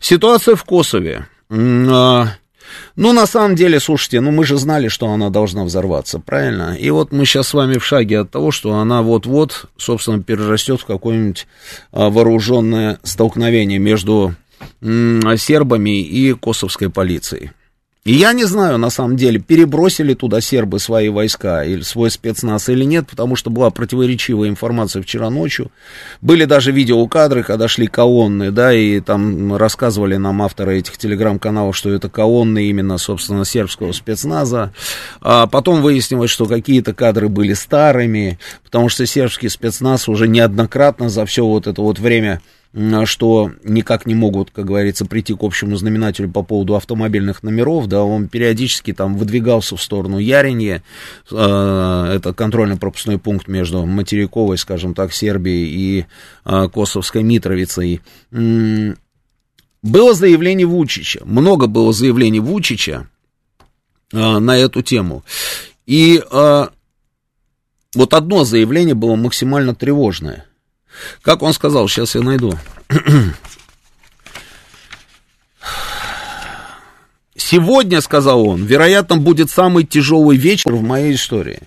Ситуация 0.00 0.56
в 0.56 0.64
Косове. 0.64 1.26
Ну, 2.96 3.12
на 3.12 3.26
самом 3.26 3.56
деле, 3.56 3.80
слушайте, 3.80 4.20
ну 4.20 4.30
мы 4.30 4.44
же 4.44 4.56
знали, 4.56 4.88
что 4.88 5.08
она 5.08 5.30
должна 5.30 5.64
взорваться, 5.64 6.18
правильно? 6.18 6.76
И 6.76 6.90
вот 6.90 7.12
мы 7.12 7.24
сейчас 7.24 7.48
с 7.48 7.54
вами 7.54 7.78
в 7.78 7.84
шаге 7.84 8.20
от 8.20 8.30
того, 8.30 8.50
что 8.50 8.74
она 8.74 9.02
вот-вот, 9.02 9.66
собственно, 9.76 10.22
перерастет 10.22 10.80
в 10.80 10.86
какое-нибудь 10.86 11.46
а, 11.92 12.10
вооруженное 12.10 12.98
столкновение 13.02 13.78
между 13.78 14.34
сербами 14.80 16.00
и 16.00 16.32
косовской 16.32 16.88
полицией. 16.88 17.50
И 18.06 18.12
я 18.12 18.32
не 18.34 18.44
знаю, 18.44 18.78
на 18.78 18.88
самом 18.88 19.16
деле, 19.16 19.40
перебросили 19.40 20.14
туда 20.14 20.40
сербы 20.40 20.78
свои 20.78 21.08
войска 21.08 21.64
или 21.64 21.80
свой 21.80 22.08
спецназ 22.08 22.68
или 22.68 22.84
нет, 22.84 23.08
потому 23.08 23.34
что 23.34 23.50
была 23.50 23.70
противоречивая 23.70 24.48
информация 24.48 25.02
вчера 25.02 25.28
ночью. 25.28 25.72
Были 26.20 26.44
даже 26.44 26.70
видеокадры, 26.70 27.42
когда 27.42 27.66
шли 27.66 27.88
колонны, 27.88 28.52
да, 28.52 28.72
и 28.72 29.00
там 29.00 29.56
рассказывали 29.56 30.14
нам 30.18 30.40
авторы 30.40 30.78
этих 30.78 30.98
телеграм-каналов, 30.98 31.76
что 31.76 31.90
это 31.90 32.08
колонны 32.08 32.66
именно, 32.68 32.96
собственно, 32.96 33.44
сербского 33.44 33.90
спецназа. 33.90 34.72
А 35.20 35.48
потом 35.48 35.82
выяснилось, 35.82 36.30
что 36.30 36.46
какие-то 36.46 36.94
кадры 36.94 37.28
были 37.28 37.54
старыми, 37.54 38.38
потому 38.62 38.88
что 38.88 39.04
сербский 39.04 39.48
спецназ 39.48 40.08
уже 40.08 40.28
неоднократно 40.28 41.08
за 41.08 41.26
все 41.26 41.44
вот 41.44 41.66
это 41.66 41.82
вот 41.82 41.98
время 41.98 42.40
что 43.06 43.52
никак 43.64 44.04
не 44.04 44.14
могут, 44.14 44.50
как 44.50 44.66
говорится, 44.66 45.06
прийти 45.06 45.34
к 45.34 45.42
общему 45.42 45.76
знаменателю 45.76 46.30
по 46.30 46.42
поводу 46.42 46.76
автомобильных 46.76 47.42
номеров, 47.42 47.86
да, 47.86 48.04
он 48.04 48.28
периодически 48.28 48.92
там 48.92 49.16
выдвигался 49.16 49.76
в 49.76 49.82
сторону 49.82 50.18
Яринье, 50.18 50.82
э, 51.30 51.34
это 51.34 52.34
контрольно-пропускной 52.34 53.18
пункт 53.18 53.48
между 53.48 53.86
материковой, 53.86 54.58
скажем 54.58 54.94
так, 54.94 55.14
Сербией 55.14 55.66
и 55.68 56.06
э, 56.44 56.68
Косовской 56.68 57.22
Митровицей. 57.22 58.02
Было 58.30 60.14
заявление 60.14 60.66
Вучича, 60.66 61.20
много 61.24 61.68
было 61.68 61.94
заявлений 61.94 62.40
Вучича 62.40 63.08
э, 64.12 64.38
на 64.38 64.58
эту 64.58 64.82
тему. 64.82 65.24
И 65.86 66.20
вот 67.94 68.12
одно 68.12 68.44
заявление 68.44 68.94
было 68.94 69.16
максимально 69.16 69.74
тревожное– 69.74 70.44
как 71.22 71.42
он 71.42 71.52
сказал, 71.52 71.88
сейчас 71.88 72.14
я 72.14 72.22
найду. 72.22 72.54
Сегодня, 77.36 78.00
сказал 78.00 78.46
он, 78.46 78.64
вероятно, 78.64 79.18
будет 79.18 79.50
самый 79.50 79.84
тяжелый 79.84 80.36
вечер 80.36 80.72
в 80.72 80.82
моей 80.82 81.14
истории. 81.14 81.60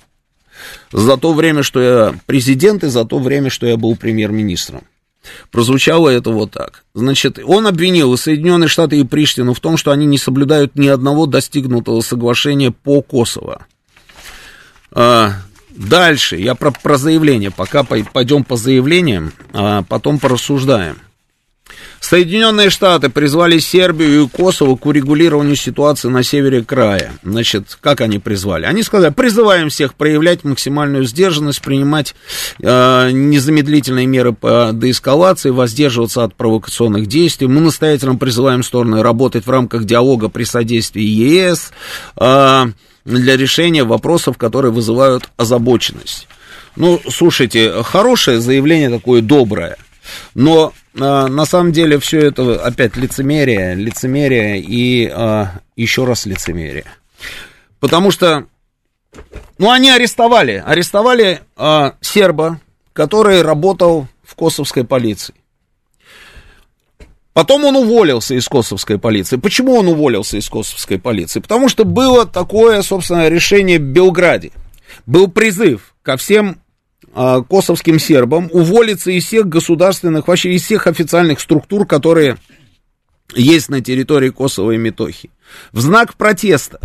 За 0.91 1.15
то 1.17 1.33
время, 1.33 1.63
что 1.63 1.81
я 1.81 2.15
президент, 2.25 2.83
и 2.83 2.87
за 2.87 3.05
то 3.05 3.19
время, 3.19 3.49
что 3.49 3.65
я 3.65 3.77
был 3.77 3.95
премьер-министром. 3.95 4.83
Прозвучало 5.51 6.09
это 6.09 6.31
вот 6.31 6.51
так. 6.51 6.83
Значит, 6.93 7.39
он 7.43 7.67
обвинил 7.67 8.17
Соединенные 8.17 8.67
Штаты, 8.67 8.99
и 8.99 9.03
Приштину 9.03 9.53
в 9.53 9.59
том, 9.59 9.77
что 9.77 9.91
они 9.91 10.05
не 10.05 10.17
соблюдают 10.17 10.75
ни 10.75 10.87
одного 10.87 11.25
достигнутого 11.25 12.01
соглашения 12.01 12.71
по 12.71 13.01
Косово. 13.01 13.65
Дальше, 15.69 16.37
я 16.37 16.55
про, 16.55 16.71
про 16.71 16.97
заявление, 16.97 17.51
пока 17.51 17.83
пойдем 17.83 18.43
по 18.43 18.57
заявлениям, 18.57 19.31
а 19.53 19.83
потом 19.83 20.19
порассуждаем. 20.19 20.97
Соединенные 21.99 22.69
Штаты 22.69 23.09
призвали 23.09 23.59
Сербию 23.59 24.23
и 24.23 24.27
Косово 24.27 24.75
к 24.77 24.85
урегулированию 24.85 25.55
ситуации 25.55 26.07
на 26.07 26.23
севере 26.23 26.63
края. 26.63 27.11
Значит, 27.23 27.77
как 27.81 28.01
они 28.01 28.19
призвали? 28.19 28.65
Они 28.65 28.83
сказали, 28.83 29.11
призываем 29.11 29.69
всех 29.69 29.93
проявлять 29.95 30.43
максимальную 30.43 31.03
сдержанность, 31.03 31.61
принимать 31.61 32.15
э, 32.61 33.09
незамедлительные 33.11 34.07
меры 34.07 34.33
по 34.33 34.71
деэскалации, 34.73 35.49
воздерживаться 35.49 36.23
от 36.23 36.35
провокационных 36.35 37.07
действий. 37.07 37.47
Мы 37.47 37.59
настоятельно 37.61 38.15
призываем 38.15 38.63
стороны 38.63 39.03
работать 39.03 39.45
в 39.45 39.49
рамках 39.49 39.83
диалога 39.83 40.29
при 40.29 40.45
содействии 40.45 41.03
ЕС. 41.03 41.71
Э, 42.15 42.67
для 43.05 43.37
решения 43.37 43.83
вопросов, 43.83 44.37
которые 44.37 44.71
вызывают 44.71 45.29
озабоченность. 45.37 46.27
Ну, 46.75 47.01
слушайте, 47.09 47.83
хорошее 47.83 48.39
заявление 48.39 48.89
такое 48.89 49.21
доброе, 49.21 49.77
но 50.33 50.73
а, 50.97 51.27
на 51.27 51.45
самом 51.45 51.71
деле 51.71 51.99
все 51.99 52.19
это 52.19 52.63
опять 52.63 52.95
лицемерие, 52.95 53.75
лицемерие 53.75 54.59
и 54.59 55.07
а, 55.07 55.59
еще 55.75 56.05
раз 56.05 56.25
лицемерие. 56.25 56.85
Потому 57.79 58.11
что, 58.11 58.45
ну, 59.57 59.71
они 59.71 59.89
арестовали, 59.89 60.63
арестовали 60.65 61.41
а, 61.55 61.95
серба, 62.01 62.59
который 62.93 63.41
работал 63.41 64.07
в 64.23 64.35
косовской 64.35 64.83
полиции. 64.83 65.35
Потом 67.39 67.63
он 67.63 67.77
уволился 67.77 68.35
из 68.35 68.49
косовской 68.49 68.99
полиции. 68.99 69.37
Почему 69.37 69.75
он 69.75 69.87
уволился 69.87 70.35
из 70.35 70.49
косовской 70.49 70.99
полиции? 70.99 71.39
Потому 71.39 71.69
что 71.69 71.85
было 71.85 72.25
такое, 72.25 72.81
собственно, 72.81 73.29
решение 73.29 73.79
в 73.79 73.83
Белграде. 73.83 74.51
Был 75.05 75.29
призыв 75.29 75.95
ко 76.01 76.17
всем 76.17 76.59
э, 77.15 77.41
косовским 77.49 77.97
сербам 77.97 78.49
уволиться 78.51 79.11
из 79.11 79.23
всех 79.23 79.47
государственных, 79.47 80.27
вообще 80.27 80.51
из 80.51 80.63
всех 80.63 80.85
официальных 80.87 81.39
структур, 81.39 81.87
которые 81.87 82.35
есть 83.33 83.69
на 83.69 83.79
территории 83.79 84.31
Косово 84.31 84.71
и 84.71 84.77
Метохи. 84.77 85.29
В 85.71 85.79
знак 85.79 86.15
протеста. 86.15 86.81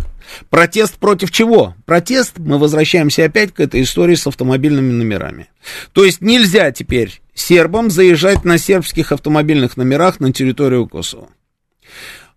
Протест 0.49 0.95
против 0.99 1.31
чего? 1.31 1.75
Протест, 1.85 2.37
мы 2.37 2.59
возвращаемся 2.59 3.25
опять 3.25 3.53
к 3.53 3.59
этой 3.59 3.81
истории 3.81 4.15
с 4.15 4.25
автомобильными 4.25 4.93
номерами. 4.93 5.49
То 5.91 6.05
есть 6.05 6.21
нельзя 6.21 6.71
теперь 6.71 7.19
сербам 7.35 7.91
заезжать 7.91 8.43
на 8.43 8.57
сербских 8.57 9.11
автомобильных 9.11 9.77
номерах 9.77 10.19
на 10.19 10.33
территорию 10.33 10.87
Косово. 10.87 11.29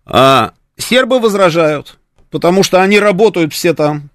А, 0.05 0.53
сербы 0.77 1.19
возражают, 1.19 1.97
потому 2.29 2.61
что 2.61 2.83
они 2.83 2.99
работают 2.99 3.53
все 3.53 3.73
там, 3.73 4.09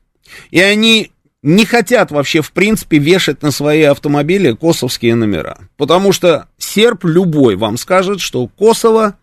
и 0.51 0.61
они 0.61 1.11
не 1.43 1.65
хотят 1.67 2.11
вообще, 2.11 2.41
в 2.41 2.53
принципе, 2.53 2.99
вешать 2.99 3.43
на 3.43 3.51
свои 3.51 3.83
автомобили 3.83 4.53
косовские 4.53 5.15
номера. 5.15 5.59
Потому 5.77 6.13
что 6.13 6.49
серб 6.57 7.05
любой 7.05 7.57
вам 7.57 7.77
скажет, 7.77 8.21
что 8.21 8.47
Косово 8.47 9.17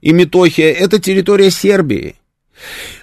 и 0.00 0.12
Метохия 0.12 0.72
это 0.72 0.98
территория 0.98 1.50
Сербии. 1.50 2.16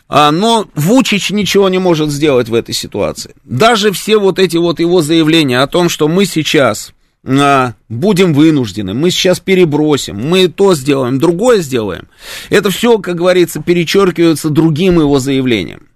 А, 0.09 0.31
но 0.31 0.67
Вучич 0.75 1.29
ничего 1.31 1.69
не 1.69 1.79
может 1.79 2.09
сделать 2.09 2.49
в 2.49 2.53
этой 2.53 2.75
ситуации. 2.75 3.33
Даже 3.45 3.93
все 3.93 4.17
вот 4.17 4.37
эти 4.37 4.57
вот 4.57 4.81
его 4.81 5.01
заявления 5.01 5.61
о 5.61 5.67
том, 5.67 5.87
что 5.87 6.09
мы 6.09 6.25
сейчас 6.25 6.93
будем 7.23 8.33
вынуждены, 8.33 8.93
мы 8.93 9.11
сейчас 9.11 9.39
перебросим, 9.39 10.17
мы 10.17 10.47
то 10.47 10.73
сделаем, 10.73 11.19
другое 11.19 11.61
сделаем. 11.61 12.07
Это 12.49 12.71
все, 12.71 12.97
как 12.97 13.15
говорится, 13.15 13.61
перечеркивается 13.61 14.49
другим 14.49 14.99
его 14.99 15.19
заявлением. 15.19 15.87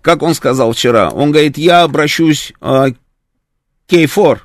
Как 0.00 0.22
он 0.22 0.34
сказал 0.34 0.72
вчера? 0.72 1.10
Он 1.10 1.30
говорит, 1.32 1.58
я 1.58 1.82
обращусь 1.82 2.52
э, 2.60 2.92
к 2.92 3.92
K4. 3.92 4.38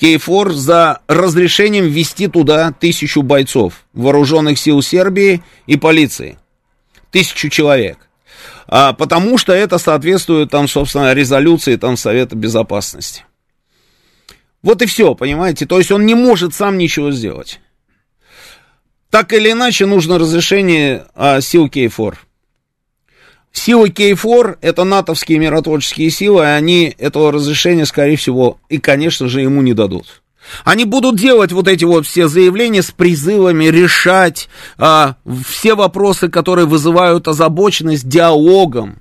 K4 0.00 0.52
за 0.52 1.00
разрешением 1.06 1.86
ввести 1.86 2.28
туда 2.28 2.72
тысячу 2.72 3.22
бойцов 3.22 3.84
вооруженных 3.92 4.58
сил 4.58 4.82
Сербии 4.82 5.42
и 5.66 5.76
полиции. 5.76 6.38
Тысячу 7.10 7.48
человек. 7.48 7.98
А, 8.68 8.92
потому 8.92 9.38
что 9.38 9.52
это 9.52 9.78
соответствует 9.78 10.50
там, 10.50 10.68
собственно, 10.68 11.14
резолюции 11.14 11.76
там 11.76 11.96
Совета 11.96 12.36
Безопасности. 12.36 13.24
Вот 14.66 14.82
и 14.82 14.86
все, 14.86 15.14
понимаете? 15.14 15.64
То 15.64 15.78
есть 15.78 15.92
он 15.92 16.06
не 16.06 16.16
может 16.16 16.52
сам 16.52 16.76
ничего 16.76 17.12
сделать. 17.12 17.60
Так 19.10 19.32
или 19.32 19.52
иначе, 19.52 19.86
нужно 19.86 20.18
разрешение 20.18 21.06
а, 21.14 21.40
сил 21.40 21.68
K4. 21.68 22.14
Силы 23.52 23.90
K4 23.90 24.58
это 24.60 24.82
натовские 24.82 25.38
миротворческие 25.38 26.10
силы, 26.10 26.42
и 26.42 26.46
они 26.46 26.92
этого 26.98 27.30
разрешения, 27.30 27.86
скорее 27.86 28.16
всего, 28.16 28.58
и, 28.68 28.78
конечно 28.78 29.28
же, 29.28 29.40
ему 29.40 29.62
не 29.62 29.72
дадут. 29.72 30.20
Они 30.64 30.84
будут 30.84 31.14
делать 31.14 31.52
вот 31.52 31.68
эти 31.68 31.84
вот 31.84 32.04
все 32.04 32.26
заявления 32.26 32.82
с 32.82 32.90
призывами 32.90 33.66
решать 33.66 34.48
а, 34.78 35.14
все 35.46 35.76
вопросы, 35.76 36.28
которые 36.28 36.66
вызывают 36.66 37.28
озабоченность 37.28 38.08
диалогом 38.08 39.00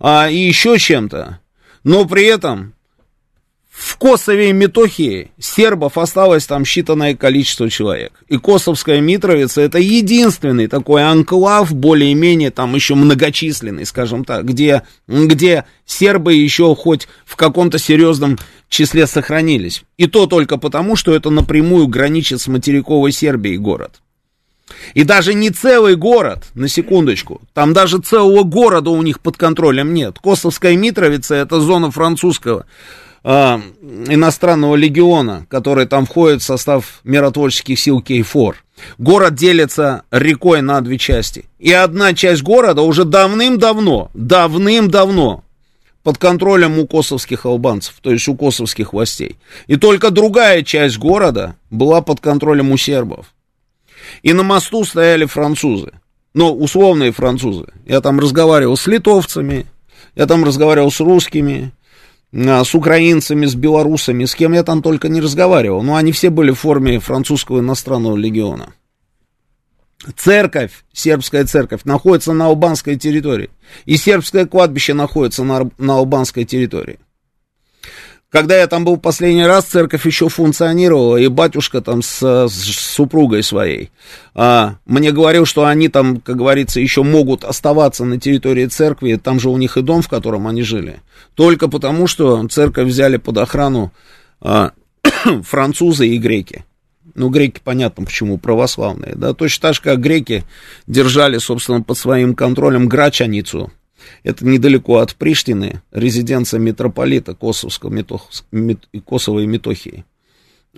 а, 0.00 0.28
и 0.28 0.36
еще 0.36 0.78
чем-то. 0.78 1.40
Но 1.82 2.04
при 2.04 2.26
этом 2.26 2.74
в 3.78 3.96
Косове 3.96 4.50
и 4.50 4.52
Метохии 4.52 5.30
сербов 5.38 5.98
осталось 5.98 6.46
там 6.46 6.64
считанное 6.64 7.14
количество 7.14 7.70
человек. 7.70 8.12
И 8.26 8.36
Косовская 8.36 9.00
Митровица 9.00 9.60
это 9.60 9.78
единственный 9.78 10.66
такой 10.66 11.04
анклав, 11.04 11.72
более-менее 11.72 12.50
там 12.50 12.74
еще 12.74 12.96
многочисленный, 12.96 13.86
скажем 13.86 14.24
так, 14.24 14.44
где, 14.46 14.82
где 15.06 15.64
сербы 15.86 16.34
еще 16.34 16.74
хоть 16.74 17.06
в 17.24 17.36
каком-то 17.36 17.78
серьезном 17.78 18.36
числе 18.68 19.06
сохранились. 19.06 19.84
И 19.96 20.08
то 20.08 20.26
только 20.26 20.58
потому, 20.58 20.96
что 20.96 21.14
это 21.14 21.30
напрямую 21.30 21.86
граничит 21.86 22.40
с 22.40 22.48
материковой 22.48 23.12
Сербией 23.12 23.58
город. 23.58 24.00
И 24.94 25.04
даже 25.04 25.34
не 25.34 25.50
целый 25.50 25.94
город, 25.94 26.46
на 26.54 26.68
секундочку, 26.68 27.40
там 27.54 27.72
даже 27.72 27.98
целого 27.98 28.42
города 28.42 28.90
у 28.90 29.00
них 29.02 29.20
под 29.20 29.36
контролем 29.36 29.94
нет. 29.94 30.18
Косовская 30.20 30.76
Митровица 30.76 31.36
это 31.36 31.60
зона 31.60 31.92
французского 31.92 32.66
э, 33.28 33.60
иностранного 34.08 34.74
легиона, 34.74 35.46
который 35.50 35.86
там 35.86 36.06
входит 36.06 36.40
в 36.40 36.46
состав 36.46 37.00
миротворческих 37.04 37.78
сил 37.78 38.00
Кей-4. 38.00 38.54
Город 38.96 39.34
делится 39.34 40.02
рекой 40.10 40.62
на 40.62 40.80
две 40.80 40.98
части. 40.98 41.44
И 41.58 41.72
одна 41.72 42.14
часть 42.14 42.42
города 42.42 42.82
уже 42.82 43.04
давным-давно, 43.04 44.10
давным-давно 44.14 45.44
под 46.02 46.16
контролем 46.16 46.78
у 46.78 46.86
косовских 46.86 47.44
албанцев, 47.44 47.96
то 48.00 48.10
есть 48.10 48.28
у 48.28 48.34
косовских 48.34 48.92
властей. 48.92 49.36
И 49.66 49.76
только 49.76 50.10
другая 50.10 50.62
часть 50.62 50.96
города 50.96 51.56
была 51.70 52.00
под 52.00 52.20
контролем 52.20 52.70
у 52.70 52.78
сербов. 52.78 53.26
И 54.22 54.32
на 54.32 54.42
мосту 54.42 54.84
стояли 54.84 55.26
французы. 55.26 55.92
Ну, 56.32 56.54
условные 56.54 57.12
французы. 57.12 57.66
Я 57.84 58.00
там 58.00 58.20
разговаривал 58.20 58.76
с 58.76 58.86
литовцами, 58.86 59.66
я 60.14 60.26
там 60.26 60.44
разговаривал 60.44 60.90
с 60.90 61.00
русскими, 61.00 61.72
с 62.32 62.74
украинцами, 62.74 63.46
с 63.46 63.54
белорусами, 63.54 64.24
с 64.24 64.34
кем 64.34 64.52
я 64.52 64.62
там 64.62 64.82
только 64.82 65.08
не 65.08 65.20
разговаривал. 65.20 65.82
Но 65.82 65.96
они 65.96 66.12
все 66.12 66.30
были 66.30 66.50
в 66.50 66.58
форме 66.58 66.98
французского 66.98 67.60
иностранного 67.60 68.16
легиона. 68.16 68.74
Церковь, 70.16 70.84
сербская 70.92 71.44
церковь, 71.44 71.84
находится 71.84 72.32
на 72.32 72.46
албанской 72.46 72.96
территории. 72.96 73.50
И 73.84 73.96
сербское 73.96 74.46
кладбище 74.46 74.94
находится 74.94 75.42
на, 75.42 75.70
на 75.78 75.96
албанской 75.96 76.44
территории. 76.44 76.98
Когда 78.30 78.58
я 78.58 78.66
там 78.66 78.84
был 78.84 78.98
последний 78.98 79.46
раз, 79.46 79.64
церковь 79.64 80.04
еще 80.04 80.28
функционировала, 80.28 81.16
и 81.16 81.28
батюшка 81.28 81.80
там 81.80 82.02
с, 82.02 82.20
с 82.20 82.52
супругой 82.52 83.42
своей. 83.42 83.90
А, 84.34 84.74
мне 84.84 85.12
говорил, 85.12 85.46
что 85.46 85.64
они 85.64 85.88
там, 85.88 86.20
как 86.20 86.36
говорится, 86.36 86.78
еще 86.78 87.02
могут 87.02 87.42
оставаться 87.42 88.04
на 88.04 88.20
территории 88.20 88.66
церкви, 88.66 89.14
там 89.22 89.40
же 89.40 89.48
у 89.48 89.56
них 89.56 89.78
и 89.78 89.82
дом, 89.82 90.02
в 90.02 90.08
котором 90.08 90.46
они 90.46 90.62
жили, 90.62 91.00
только 91.34 91.68
потому, 91.68 92.06
что 92.06 92.46
церковь 92.48 92.88
взяли 92.88 93.16
под 93.16 93.38
охрану 93.38 93.92
а, 94.42 94.72
французы 95.42 96.06
и 96.08 96.18
греки. 96.18 96.66
Ну, 97.14 97.30
греки, 97.30 97.62
понятно, 97.64 98.04
почему, 98.04 98.36
православные, 98.36 99.14
да, 99.16 99.32
точно 99.32 99.68
так 99.68 99.74
же, 99.74 99.80
как 99.80 100.00
греки 100.00 100.44
держали, 100.86 101.38
собственно, 101.38 101.80
под 101.80 101.96
своим 101.96 102.34
контролем 102.34 102.88
Грачаницу, 102.88 103.72
это 104.22 104.46
недалеко 104.46 104.98
от 104.98 105.14
Приштины, 105.14 105.82
резиденция 105.92 106.60
митрополита 106.60 107.34
Косовского, 107.34 107.90
Метох, 107.90 108.28
Мет, 108.52 108.88
Косово 109.04 109.44
Метохии. 109.44 110.04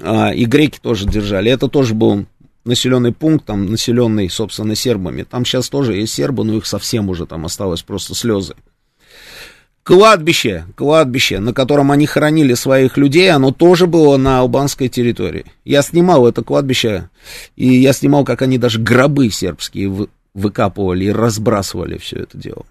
А, 0.01 0.31
и 0.31 0.45
греки 0.45 0.79
тоже 0.81 1.07
держали. 1.07 1.51
Это 1.51 1.69
тоже 1.69 1.95
был 1.95 2.27
населенный 2.65 3.13
пункт, 3.13 3.47
там, 3.47 3.67
населенный, 3.67 4.29
собственно, 4.29 4.75
сербами. 4.75 5.23
Там 5.23 5.45
сейчас 5.45 5.69
тоже 5.69 5.97
есть 5.97 6.13
сербы, 6.13 6.45
но 6.45 6.57
их 6.57 6.67
совсем 6.67 7.09
уже 7.09 7.27
там 7.27 7.45
осталось 7.47 7.83
просто 7.83 8.15
слезы. 8.15 8.55
Кладбище, 9.83 10.67
кладбище, 10.77 11.41
на 11.41 11.55
котором 11.55 11.91
они 11.91 12.07
хоронили 12.07 12.55
своих 12.55 12.97
людей, 12.97 13.31
оно 13.31 13.51
тоже 13.51 13.87
было 13.87 14.19
на 14.19 14.41
албанской 14.41 14.89
территории. 14.89 15.47
Я 15.65 15.83
снимал 15.83 16.29
это 16.29 16.45
кладбище, 16.45 17.09
и 17.57 17.67
я 17.67 17.93
снимал, 17.93 18.25
как 18.25 18.43
они 18.43 18.59
даже 18.59 18.79
гробы 18.79 19.31
сербские 19.31 20.09
выкапывали 20.35 21.07
и 21.07 21.13
разбрасывали 21.13 21.97
все 21.97 22.19
это 22.19 22.37
дело 22.37 22.67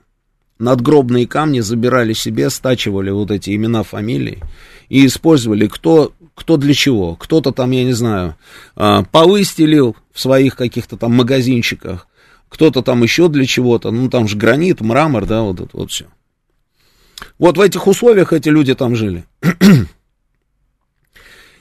надгробные 0.60 1.26
камни 1.26 1.62
забирали 1.62 2.14
себе, 2.14 2.50
стачивали 2.50 3.10
вот 3.10 3.32
эти 3.32 3.56
имена, 3.56 3.84
фамилии 3.84 4.44
и 4.90 5.06
использовали 5.06 5.68
кто, 5.68 6.14
кто 6.36 6.58
для 6.58 6.74
чего. 6.74 7.16
Кто-то 7.16 7.52
там, 7.52 7.72
я 7.72 7.84
не 7.84 7.94
знаю, 7.94 8.36
а, 8.76 9.04
полы 9.04 9.44
стелил 9.44 9.96
в 10.12 10.20
своих 10.20 10.56
каких-то 10.56 10.98
там 10.98 11.14
магазинчиках, 11.14 12.08
кто-то 12.50 12.82
там 12.82 13.04
еще 13.04 13.30
для 13.30 13.46
чего-то, 13.46 13.92
ну 13.92 14.10
там 14.10 14.28
же 14.28 14.38
гранит, 14.38 14.82
мрамор, 14.82 15.26
да, 15.26 15.42
вот 15.42 15.62
это 15.62 15.70
вот 15.74 15.92
все. 15.92 16.06
Вот 17.38 17.58
в 17.58 17.62
этих 17.62 17.88
условиях 17.88 18.34
эти 18.34 18.50
люди 18.50 18.76
там 18.76 18.96
жили. 18.96 19.26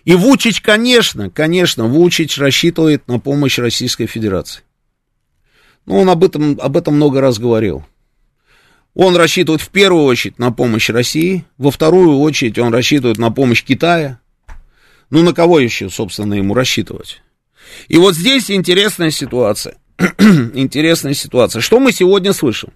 И 0.05 0.15
Вучич, 0.15 0.63
конечно, 0.63 1.29
конечно, 1.29 1.85
Вучич 1.85 2.39
рассчитывает 2.39 3.07
на 3.09 3.19
помощь 3.21 3.59
Российской 3.59 4.07
Федерации. 4.07 4.63
Ну, 5.85 5.99
он 5.99 6.09
об 6.09 6.25
этом, 6.25 6.59
об 6.61 6.77
этом 6.79 6.95
много 6.95 7.21
раз 7.21 7.39
говорил. 7.39 7.85
Он 8.99 9.15
рассчитывает 9.15 9.63
в 9.63 9.69
первую 9.69 10.07
очередь 10.07 10.41
на 10.41 10.51
помощь 10.51 10.91
России, 10.91 11.45
во 11.57 11.71
вторую 11.71 12.19
очередь 12.19 12.59
он 12.59 12.75
рассчитывает 12.75 13.17
на 13.17 13.31
помощь 13.31 13.63
Китая. 13.63 14.19
Ну, 15.11 15.23
на 15.23 15.33
кого 15.33 15.61
еще, 15.61 15.89
собственно, 15.89 16.35
ему 16.35 16.53
рассчитывать? 16.53 17.23
И 17.87 17.97
вот 17.97 18.17
здесь 18.17 18.51
интересная 18.51 19.13
ситуация. 19.13 19.77
интересная 20.19 21.15
ситуация. 21.15 21.61
Что 21.61 21.79
мы 21.79 21.93
сегодня 21.93 22.33
слышим? 22.33 22.71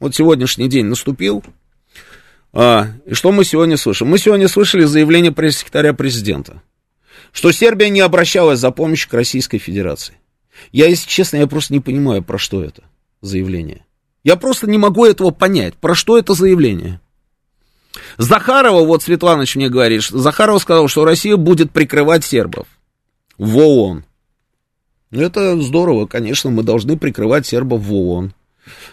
Вот 0.00 0.14
сегодняшний 0.14 0.68
день 0.68 0.84
наступил. 0.84 1.42
А, 2.52 2.88
и 3.06 3.14
что 3.14 3.32
мы 3.32 3.42
сегодня 3.42 3.78
слышим? 3.78 4.08
Мы 4.08 4.18
сегодня 4.18 4.48
слышали 4.48 4.84
заявление 4.84 5.32
пресс-секретаря 5.32 5.94
президента, 5.94 6.60
что 7.32 7.52
Сербия 7.52 7.88
не 7.88 8.00
обращалась 8.00 8.58
за 8.58 8.70
помощью 8.70 9.08
к 9.08 9.14
Российской 9.14 9.56
Федерации. 9.56 10.18
Я, 10.72 10.88
если 10.88 11.08
честно, 11.08 11.38
я 11.38 11.46
просто 11.46 11.72
не 11.72 11.80
понимаю, 11.80 12.22
про 12.22 12.36
что 12.36 12.62
это 12.62 12.82
заявление. 13.22 13.86
Я 14.28 14.36
просто 14.36 14.68
не 14.68 14.76
могу 14.76 15.06
этого 15.06 15.30
понять. 15.30 15.72
Про 15.76 15.94
что 15.94 16.18
это 16.18 16.34
заявление? 16.34 17.00
Захарова, 18.18 18.84
вот 18.84 19.02
Светланыч 19.02 19.56
мне 19.56 19.70
говорит, 19.70 20.02
Захарова 20.02 20.58
сказал, 20.58 20.86
что 20.88 21.06
Россия 21.06 21.38
будет 21.38 21.70
прикрывать 21.70 22.26
сербов 22.26 22.66
в 23.38 23.56
ООН. 23.56 24.04
Это 25.12 25.58
здорово, 25.62 26.04
конечно, 26.04 26.50
мы 26.50 26.62
должны 26.62 26.98
прикрывать 26.98 27.46
сербов 27.46 27.80
в 27.80 27.94
ООН. 27.94 28.34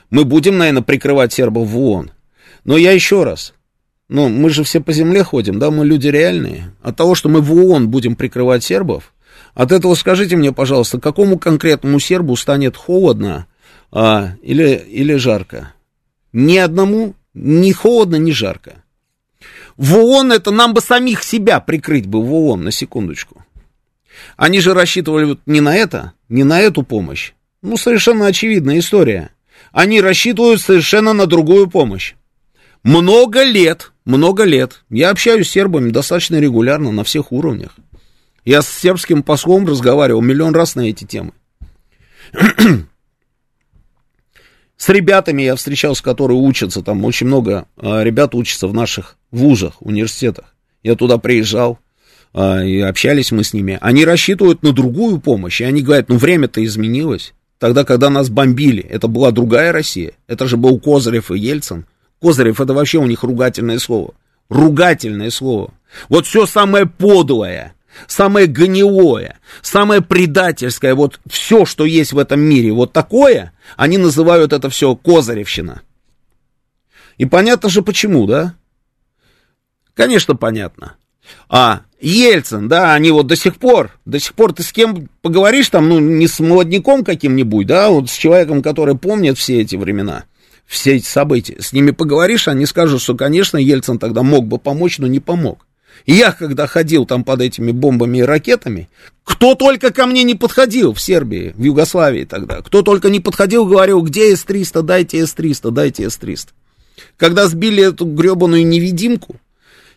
Мы 0.10 0.24
будем, 0.24 0.58
наверное, 0.58 0.84
прикрывать 0.84 1.34
сербов 1.34 1.68
в 1.68 1.78
ООН. 1.78 2.12
Но 2.64 2.78
я 2.78 2.94
еще 2.94 3.26
раз, 3.26 3.54
ну, 4.08 4.30
мы 4.30 4.50
же 4.50 4.64
все 4.64 4.80
по 4.80 4.94
земле 4.94 5.26
ходим, 5.26 5.60
да, 5.60 5.70
мы 5.70 5.86
люди 5.86 6.08
реальные. 6.08 6.72
От 6.82 6.96
того, 6.96 7.14
что 7.14 7.28
мы 7.28 7.42
в 7.42 7.54
ООН 7.54 7.90
будем 7.90 8.16
прикрывать 8.16 8.64
сербов, 8.64 9.14
от 9.54 9.74
этого 9.74 9.96
скажите 9.96 10.38
мне, 10.38 10.54
пожалуйста, 10.54 10.98
какому 10.98 11.38
конкретному 11.38 12.00
сербу 12.00 12.38
станет 12.38 12.78
холодно 12.78 13.48
а, 13.96 14.34
или, 14.42 14.76
или 14.76 15.16
жарко? 15.16 15.74
Ни 16.34 16.58
одному 16.58 17.16
ни 17.34 17.72
холодно, 17.72 18.18
ни 18.18 18.32
жарко. 18.32 18.84
В 19.78 19.96
ООН 19.96 20.34
это 20.34 20.52
нам 20.52 20.74
бы 20.74 20.82
самих 20.82 21.24
себя 21.24 21.62
прикрыть 21.62 22.06
бы 22.06 22.22
в 22.22 22.34
ООН, 22.34 22.66
на 22.66 22.72
секундочку. 22.72 23.46
Они 24.36 24.60
же 24.60 24.74
рассчитывали 24.74 25.38
не 25.46 25.62
на 25.62 25.76
это, 25.76 26.12
не 26.28 26.44
на 26.44 26.60
эту 26.60 26.84
помощь. 26.84 27.32
Ну, 27.62 27.78
совершенно 27.78 28.28
очевидная 28.28 28.80
история. 28.80 29.32
Они 29.72 30.02
рассчитывают 30.02 30.62
совершенно 30.62 31.14
на 31.14 31.26
другую 31.26 31.70
помощь. 31.70 32.16
Много 32.84 33.44
лет, 33.44 33.94
много 34.04 34.44
лет. 34.44 34.84
Я 34.90 35.10
общаюсь 35.10 35.48
с 35.48 35.52
сербами 35.52 35.90
достаточно 35.90 36.38
регулярно 36.38 36.92
на 36.92 37.06
всех 37.06 37.32
уровнях. 37.32 37.72
Я 38.44 38.62
с 38.62 38.68
сербским 38.68 39.24
послом 39.24 39.66
разговаривал 39.66 40.22
миллион 40.22 40.54
раз 40.54 40.76
на 40.76 40.82
эти 40.82 41.06
темы. 41.06 41.32
С 44.78 44.90
ребятами 44.90 45.44
я 45.44 45.56
встречался, 45.56 46.04
которые 46.04 46.38
учатся, 46.38 46.82
там 46.82 47.06
очень 47.06 47.28
много 47.28 47.66
а, 47.78 48.04
ребят 48.04 48.36
учатся 48.36 48.68
в 48.68 48.74
наших 48.74 49.18
вузах, 49.32 49.82
университетах. 49.82 50.54
Я 50.84 50.96
туда 50.96 51.18
приезжал, 51.18 51.80
а, 52.34 52.62
и 52.62 52.82
общались 52.82 53.32
мы 53.32 53.44
с 53.44 53.54
ними. 53.54 53.78
Они 53.82 54.04
рассчитывают 54.04 54.64
на 54.64 54.74
другую 54.74 55.20
помощь, 55.20 55.62
и 55.62 55.64
они 55.64 55.82
говорят, 55.82 56.10
ну 56.10 56.18
время-то 56.18 56.64
изменилось. 56.64 57.34
Тогда, 57.58 57.86
когда 57.86 58.10
нас 58.10 58.30
бомбили, 58.30 58.84
это 58.84 59.08
была 59.08 59.32
другая 59.32 59.72
Россия. 59.72 60.12
Это 60.28 60.46
же 60.46 60.58
был 60.58 60.80
Козырев 60.80 61.32
и 61.32 61.40
Ельцин. 61.40 61.86
Козырев 62.22 62.60
это 62.60 62.74
вообще 62.74 62.98
у 62.98 63.06
них 63.06 63.24
ругательное 63.24 63.80
слово. 63.80 64.14
Ругательное 64.50 65.30
слово. 65.30 65.74
Вот 66.10 66.26
все 66.26 66.46
самое 66.46 66.86
подлое, 66.86 67.74
самое 68.08 68.48
гнилое, 68.48 69.40
самое 69.62 70.02
предательское, 70.02 70.94
вот 70.94 71.20
все, 71.30 71.66
что 71.66 71.86
есть 71.86 72.12
в 72.12 72.20
этом 72.20 72.42
мире, 72.42 72.74
вот 72.74 72.92
такое, 72.92 73.54
они 73.76 73.98
называют 73.98 74.54
это 74.54 74.70
все 74.70 74.96
Козыревщина. 74.96 75.82
И 77.18 77.26
понятно 77.26 77.70
же 77.70 77.82
почему, 77.82 78.28
да? 78.28 78.56
Конечно, 79.94 80.36
понятно. 80.36 80.98
А 81.50 81.82
Ельцин, 82.00 82.68
да, 82.68 82.94
они 82.94 83.12
вот 83.12 83.28
до 83.28 83.36
сих 83.36 83.58
пор, 83.58 83.92
до 84.06 84.20
сих 84.20 84.34
пор 84.34 84.54
ты 84.54 84.64
с 84.64 84.72
кем 84.72 85.10
поговоришь 85.22 85.70
там, 85.70 85.90
ну, 85.90 86.00
не 86.00 86.28
с 86.28 86.40
молодняком 86.40 87.04
каким-нибудь, 87.04 87.66
да, 87.66 87.90
вот 87.90 88.10
с 88.10 88.16
человеком, 88.16 88.62
который 88.62 88.96
помнит 88.96 89.38
все 89.38 89.62
эти 89.62 89.76
времена, 89.76 90.26
все 90.66 90.98
эти 90.98 91.06
события, 91.06 91.60
с 91.60 91.74
ними 91.74 91.92
поговоришь, 91.92 92.48
они 92.48 92.66
скажут, 92.66 93.02
что, 93.02 93.16
конечно, 93.16 93.58
Ельцин 93.58 93.98
тогда 93.98 94.22
мог 94.22 94.46
бы 94.46 94.60
помочь, 94.60 95.00
но 95.00 95.08
не 95.08 95.20
помог. 95.20 95.66
Я, 96.06 96.32
когда 96.32 96.68
ходил 96.68 97.06
там 97.06 97.24
под 97.24 97.42
этими 97.42 97.72
бомбами 97.72 98.20
и 98.20 98.24
ракетами, 98.24 98.90
кто 99.24 99.56
только 99.56 99.92
ко 99.92 100.06
мне 100.06 100.24
не 100.24 100.36
подходил 100.36 100.94
в 100.94 101.02
Сербии, 101.02 101.54
в 101.56 101.64
Югославии 101.64 102.26
тогда, 102.26 102.62
кто 102.62 102.82
только 102.84 103.10
не 103.10 103.20
подходил, 103.20 103.66
говорил, 103.66 104.02
где 104.02 104.36
С-300, 104.36 104.84
дайте 104.84 105.26
С-300, 105.26 105.72
дайте 105.72 106.10
С-300. 106.10 106.50
Когда 107.18 107.48
сбили 107.48 107.84
эту 107.84 108.06
гребаную 108.06 108.66
невидимку, 108.66 109.38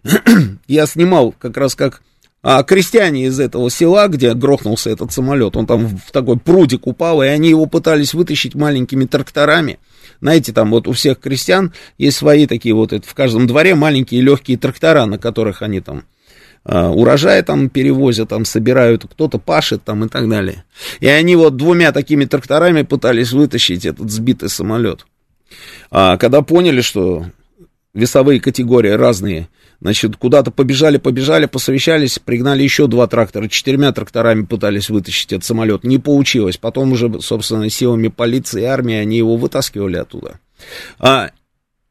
я 0.67 0.87
снимал 0.87 1.35
как 1.39 1.57
раз 1.57 1.75
как 1.75 2.01
а, 2.43 2.63
крестьяне 2.63 3.27
из 3.27 3.41
этого 3.41 3.71
села, 3.71 4.09
где 4.09 4.33
грохнулся 4.33 4.91
этот 4.91 5.13
самолет, 5.13 5.57
он 5.57 5.67
там 5.67 5.89
в 5.89 6.13
такой 6.13 6.39
прудик 6.39 6.87
упал, 6.87 7.23
и 7.23 7.27
они 7.27 7.51
его 7.51 7.67
пытались 7.67 8.15
вытащить 8.15 8.55
маленькими 8.55 9.05
тракторами. 9.07 9.79
Знаете, 10.21 10.53
там 10.53 10.71
вот 10.71 10.89
у 10.89 10.93
всех 10.93 11.21
крестьян 11.21 11.73
есть 11.97 12.17
свои 12.17 12.47
такие 12.47 12.75
вот, 12.75 12.93
это, 12.93 13.09
в 13.09 13.15
каждом 13.15 13.47
дворе 13.47 13.75
маленькие 13.75 14.21
легкие 14.21 14.59
трактора, 14.59 15.07
на 15.07 15.19
которых 15.19 15.63
они 15.63 15.81
там 15.81 16.05
а, 16.65 16.91
урожай 16.91 17.43
там 17.43 17.69
перевозят, 17.69 18.31
там 18.31 18.45
собирают, 18.45 19.05
кто-то 19.05 19.39
пашет 19.39 19.85
там 19.85 20.05
и 20.05 20.09
так 20.09 20.29
далее. 20.29 20.65
И 21.01 21.07
они 21.07 21.37
вот 21.37 21.57
двумя 21.57 21.93
такими 21.93 22.25
тракторами 22.25 22.83
пытались 22.83 23.33
вытащить 23.33 23.87
этот 23.87 24.11
сбитый 24.11 24.49
самолет. 24.49 25.07
А 25.91 26.17
когда 26.19 26.43
поняли, 26.43 26.81
что 26.81 27.27
весовые 27.95 28.41
категории 28.41 28.91
разные, 28.91 29.49
Значит, 29.81 30.17
куда-то 30.17 30.51
побежали, 30.51 30.99
побежали, 30.99 31.47
посовещались, 31.47 32.19
пригнали 32.19 32.65
еще 32.65 32.89
два 32.89 33.07
трактора, 33.07 33.49
четырьмя 33.49 33.93
тракторами 33.93 34.45
пытались 34.45 34.91
вытащить 34.91 35.33
этот 35.33 35.45
самолет. 35.45 35.85
Не 35.85 35.99
получилось. 35.99 36.57
Потом 36.57 36.93
уже, 36.93 37.21
собственно, 37.21 37.71
силами 37.71 38.09
полиции 38.09 38.63
и 38.63 38.65
армии 38.65 38.97
они 38.97 39.19
его 39.19 39.37
вытаскивали 39.37 39.97
оттуда. 39.97 40.41
А, 40.99 41.31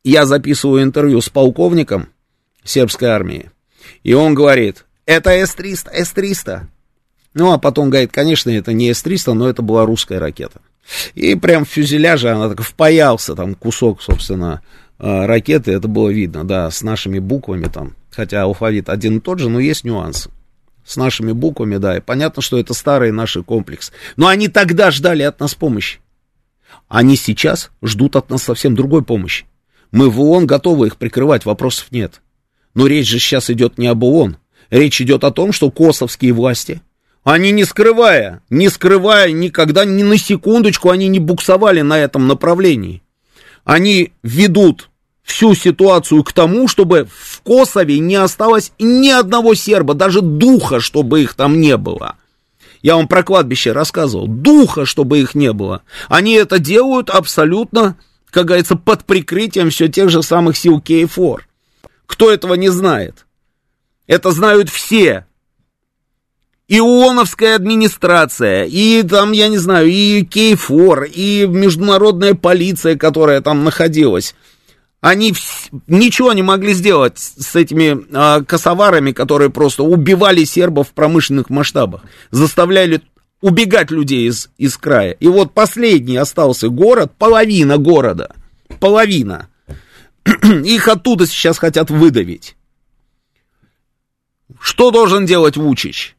я 0.03 0.25
записываю 0.25 0.83
интервью 0.83 1.21
с 1.21 1.29
полковником 1.29 2.09
сербской 2.63 3.07
армии, 3.07 3.51
и 4.03 4.13
он 4.13 4.35
говорит, 4.35 4.85
это 5.05 5.31
С-300, 5.31 5.89
С-300. 5.93 6.63
Ну, 7.33 7.53
а 7.53 7.57
потом 7.57 7.89
говорит, 7.89 8.11
конечно, 8.11 8.49
это 8.49 8.73
не 8.73 8.93
С-300, 8.93 9.31
но 9.33 9.49
это 9.49 9.61
была 9.61 9.85
русская 9.85 10.19
ракета. 10.19 10.59
И 11.15 11.35
прям 11.35 11.65
в 11.65 11.69
фюзеляже 11.69 12.29
она 12.29 12.49
так 12.49 12.61
впаялся, 12.61 13.35
там 13.35 13.55
кусок, 13.55 14.01
собственно, 14.01 14.61
ракеты, 14.99 15.71
это 15.71 15.87
было 15.87 16.09
видно, 16.09 16.43
да, 16.43 16.69
с 16.69 16.81
нашими 16.81 17.19
буквами 17.19 17.65
там, 17.65 17.95
хотя 18.09 18.43
алфавит 18.43 18.89
один 18.89 19.17
и 19.17 19.19
тот 19.19 19.39
же, 19.39 19.49
но 19.49 19.59
есть 19.59 19.83
нюансы. 19.83 20.29
С 20.85 20.95
нашими 20.95 21.33
буквами, 21.33 21.77
да, 21.77 21.97
и 21.97 22.01
понятно, 22.01 22.41
что 22.41 22.57
это 22.57 22.73
старый 22.73 23.11
наш 23.11 23.37
комплекс. 23.45 23.91
Но 24.15 24.27
они 24.27 24.47
тогда 24.47 24.89
ждали 24.89 25.23
от 25.23 25.39
нас 25.39 25.53
помощи. 25.53 25.99
Они 26.87 27.17
сейчас 27.17 27.71
ждут 27.83 28.15
от 28.15 28.29
нас 28.29 28.43
совсем 28.43 28.73
другой 28.75 29.03
помощи. 29.03 29.45
Мы 29.91 30.09
в 30.09 30.21
ООН 30.21 30.47
готовы 30.47 30.87
их 30.87 30.97
прикрывать, 30.97 31.45
вопросов 31.45 31.87
нет. 31.91 32.21
Но 32.73 32.87
речь 32.87 33.09
же 33.09 33.19
сейчас 33.19 33.49
идет 33.49 33.77
не 33.77 33.87
об 33.87 34.03
ООН. 34.03 34.37
Речь 34.69 35.01
идет 35.01 35.23
о 35.23 35.31
том, 35.31 35.51
что 35.51 35.71
косовские 35.71 36.33
власти, 36.33 36.81
они 37.23 37.51
не 37.51 37.65
скрывая, 37.65 38.41
не 38.49 38.69
скрывая 38.69 39.31
никогда, 39.31 39.83
ни 39.83 40.03
на 40.03 40.17
секундочку, 40.17 40.89
они 40.89 41.09
не 41.09 41.19
буксовали 41.19 41.81
на 41.81 41.97
этом 41.99 42.27
направлении 42.27 43.01
они 43.67 44.13
ведут 44.23 44.89
всю 45.23 45.53
ситуацию 45.53 46.23
к 46.23 46.31
тому, 46.31 46.69
чтобы 46.69 47.05
в 47.11 47.41
Косове 47.41 47.99
не 47.99 48.15
осталось 48.15 48.71
ни 48.79 49.09
одного 49.09 49.55
серба, 49.55 49.93
даже 49.93 50.21
духа, 50.21 50.79
чтобы 50.79 51.21
их 51.21 51.33
там 51.33 51.59
не 51.59 51.75
было. 51.75 52.15
Я 52.81 52.95
вам 52.95 53.09
про 53.09 53.23
кладбище 53.23 53.73
рассказывал. 53.73 54.25
Духа, 54.25 54.85
чтобы 54.85 55.19
их 55.19 55.35
не 55.35 55.51
было. 55.51 55.81
Они 56.07 56.31
это 56.31 56.59
делают 56.59 57.09
абсолютно, 57.09 57.97
как 58.29 58.45
говорится, 58.45 58.77
под 58.77 59.03
прикрытием 59.03 59.69
все 59.69 59.89
тех 59.89 60.09
же 60.09 60.23
самых 60.23 60.55
сил 60.55 60.79
Кей-4. 60.79 61.39
Кто 62.05 62.31
этого 62.31 62.53
не 62.53 62.69
знает? 62.69 63.25
Это 64.07 64.31
знают 64.31 64.69
все 64.69 65.26
и 66.67 66.79
ООНовская 66.79 67.55
администрация, 67.55 68.65
и 68.65 69.01
там, 69.03 69.31
я 69.31 69.47
не 69.47 69.57
знаю, 69.57 69.87
и 69.87 70.23
Кейфор, 70.23 71.03
и 71.03 71.45
международная 71.47 72.33
полиция, 72.33 72.97
которая 72.97 73.41
там 73.41 73.63
находилась. 73.63 74.35
Они 74.99 75.31
вс- 75.31 75.69
ничего 75.87 76.33
не 76.33 76.41
могли 76.41 76.73
сделать 76.73 77.17
с 77.17 77.55
этими 77.55 78.05
а, 78.13 78.41
косоварами, 78.41 79.11
которые 79.13 79.49
просто 79.49 79.83
убивали 79.83 80.43
сербов 80.43 80.89
в 80.89 80.91
промышленных 80.91 81.49
масштабах, 81.49 82.01
заставляли 82.31 83.01
убегать 83.39 83.91
людей 83.91 84.27
из, 84.27 84.49
из 84.57 84.75
края. 84.75 85.11
И 85.11 85.27
вот 85.27 85.53
последний 85.53 86.17
остался 86.17 86.67
город, 86.67 87.13
половина 87.17 87.77
города, 87.77 88.35
половина. 88.81 89.47
Их 90.65 90.87
оттуда 90.89 91.27
сейчас 91.27 91.59
хотят 91.59 91.89
выдавить. 91.89 92.57
Что 94.59 94.91
должен 94.91 95.25
делать 95.25 95.55
Вучич? 95.55 96.16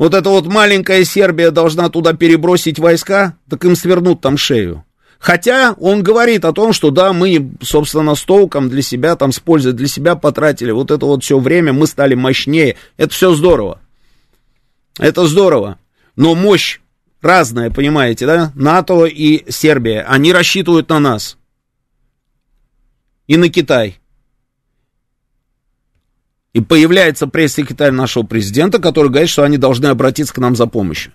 Вот 0.00 0.14
эта 0.14 0.30
вот 0.30 0.46
маленькая 0.46 1.04
Сербия 1.04 1.50
должна 1.50 1.90
туда 1.90 2.14
перебросить 2.14 2.78
войска, 2.78 3.36
так 3.50 3.62
им 3.66 3.76
свернут 3.76 4.22
там 4.22 4.38
шею. 4.38 4.82
Хотя 5.18 5.74
он 5.78 6.02
говорит 6.02 6.46
о 6.46 6.54
том, 6.54 6.72
что 6.72 6.90
да, 6.90 7.12
мы, 7.12 7.50
собственно, 7.60 8.14
с 8.14 8.22
толком 8.22 8.70
для 8.70 8.80
себя, 8.80 9.14
там, 9.14 9.30
с 9.30 9.40
пользой 9.40 9.74
для 9.74 9.88
себя 9.88 10.16
потратили 10.16 10.70
вот 10.70 10.90
это 10.90 11.04
вот 11.04 11.22
все 11.22 11.38
время, 11.38 11.74
мы 11.74 11.86
стали 11.86 12.14
мощнее. 12.14 12.76
Это 12.96 13.12
все 13.12 13.34
здорово. 13.34 13.78
Это 14.98 15.26
здорово. 15.26 15.78
Но 16.16 16.34
мощь 16.34 16.80
разная, 17.20 17.68
понимаете, 17.70 18.24
да? 18.24 18.52
НАТО 18.54 19.04
и 19.04 19.52
Сербия, 19.52 20.06
они 20.08 20.32
рассчитывают 20.32 20.88
на 20.88 20.98
нас. 20.98 21.36
И 23.26 23.36
на 23.36 23.50
Китай. 23.50 23.99
И 26.52 26.60
появляется 26.60 27.26
пресс-секретарь 27.26 27.92
нашего 27.92 28.24
президента, 28.24 28.80
который 28.80 29.08
говорит, 29.08 29.30
что 29.30 29.44
они 29.44 29.56
должны 29.56 29.86
обратиться 29.86 30.34
к 30.34 30.38
нам 30.38 30.56
за 30.56 30.66
помощью. 30.66 31.12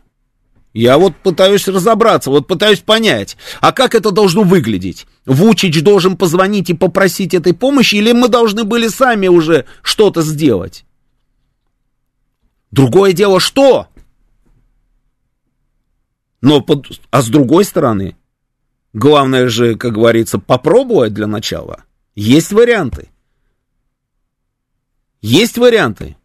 Я 0.74 0.98
вот 0.98 1.16
пытаюсь 1.16 1.68
разобраться, 1.70 2.30
вот 2.30 2.48
пытаюсь 2.48 2.80
понять, 2.80 3.38
а 3.62 3.72
как 3.72 3.96
это 3.96 4.12
должно 4.12 4.44
выглядеть? 4.44 5.08
Вучич 5.26 5.82
должен 5.82 6.18
позвонить 6.18 6.70
и 6.70 6.74
попросить 6.74 7.34
этой 7.34 7.54
помощи, 7.54 7.96
или 7.96 8.12
мы 8.12 8.28
должны 8.28 8.66
были 8.66 8.90
сами 8.90 9.28
уже 9.28 9.66
что-то 9.82 10.22
сделать? 10.22 10.86
Другое 12.72 13.14
дело, 13.14 13.40
что? 13.40 13.88
Но 16.42 16.60
под, 16.60 16.88
а 17.10 17.22
с 17.22 17.30
другой 17.30 17.64
стороны, 17.64 18.18
главное 18.92 19.48
же, 19.48 19.76
как 19.76 19.94
говорится, 19.94 20.40
попробовать 20.40 21.14
для 21.14 21.26
начала. 21.26 21.86
Есть 22.16 22.52
варианты. 22.52 23.10
Есть 25.26 25.58
варианты. 25.58 26.16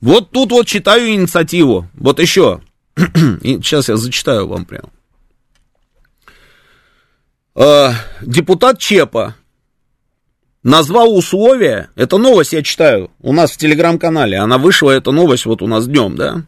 Вот 0.00 0.32
тут 0.32 0.50
вот 0.50 0.66
читаю 0.66 1.08
инициативу. 1.08 1.86
Вот 1.94 2.18
еще. 2.18 2.60
Сейчас 2.96 3.88
я 3.88 3.96
зачитаю 3.96 4.48
вам 4.48 4.64
прям. 4.64 4.90
Э, 7.54 7.92
депутат 8.20 8.80
Чепа 8.80 9.36
назвал 10.64 11.16
условия, 11.16 11.90
это 11.94 12.18
новость 12.18 12.52
я 12.52 12.64
читаю, 12.64 13.12
у 13.20 13.32
нас 13.32 13.52
в 13.52 13.56
телеграм-канале, 13.56 14.38
она 14.38 14.58
вышла, 14.58 14.90
эта 14.90 15.12
новость 15.12 15.46
вот 15.46 15.62
у 15.62 15.68
нас 15.68 15.86
днем, 15.86 16.16
да? 16.16 16.44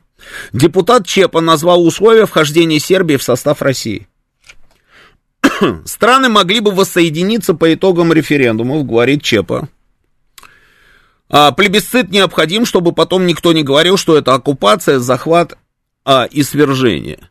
Депутат 0.53 1.07
Чепа 1.07 1.41
назвал 1.41 1.87
условия 1.87 2.27
вхождения 2.27 2.81
Сербии 2.81 3.17
в 3.17 3.23
состав 3.23 3.63
России. 3.63 4.09
Страны 5.85 6.29
могли 6.29 6.61
бы 6.61 6.71
воссоединиться 6.71 7.55
по 7.55 7.73
итогам 7.73 8.13
референдумов, 8.13 8.87
говорит 8.87 9.23
Чепа. 9.23 9.69
А, 11.29 11.53
плебисцит 11.53 12.11
необходим, 12.11 12.65
чтобы 12.67 12.93
потом 12.93 13.27
никто 13.27 13.53
не 13.53 13.63
говорил, 13.63 13.97
что 13.97 14.17
это 14.17 14.35
оккупация, 14.35 14.99
захват 14.99 15.59
а, 16.05 16.25
и 16.25 16.43
свержение. 16.43 17.31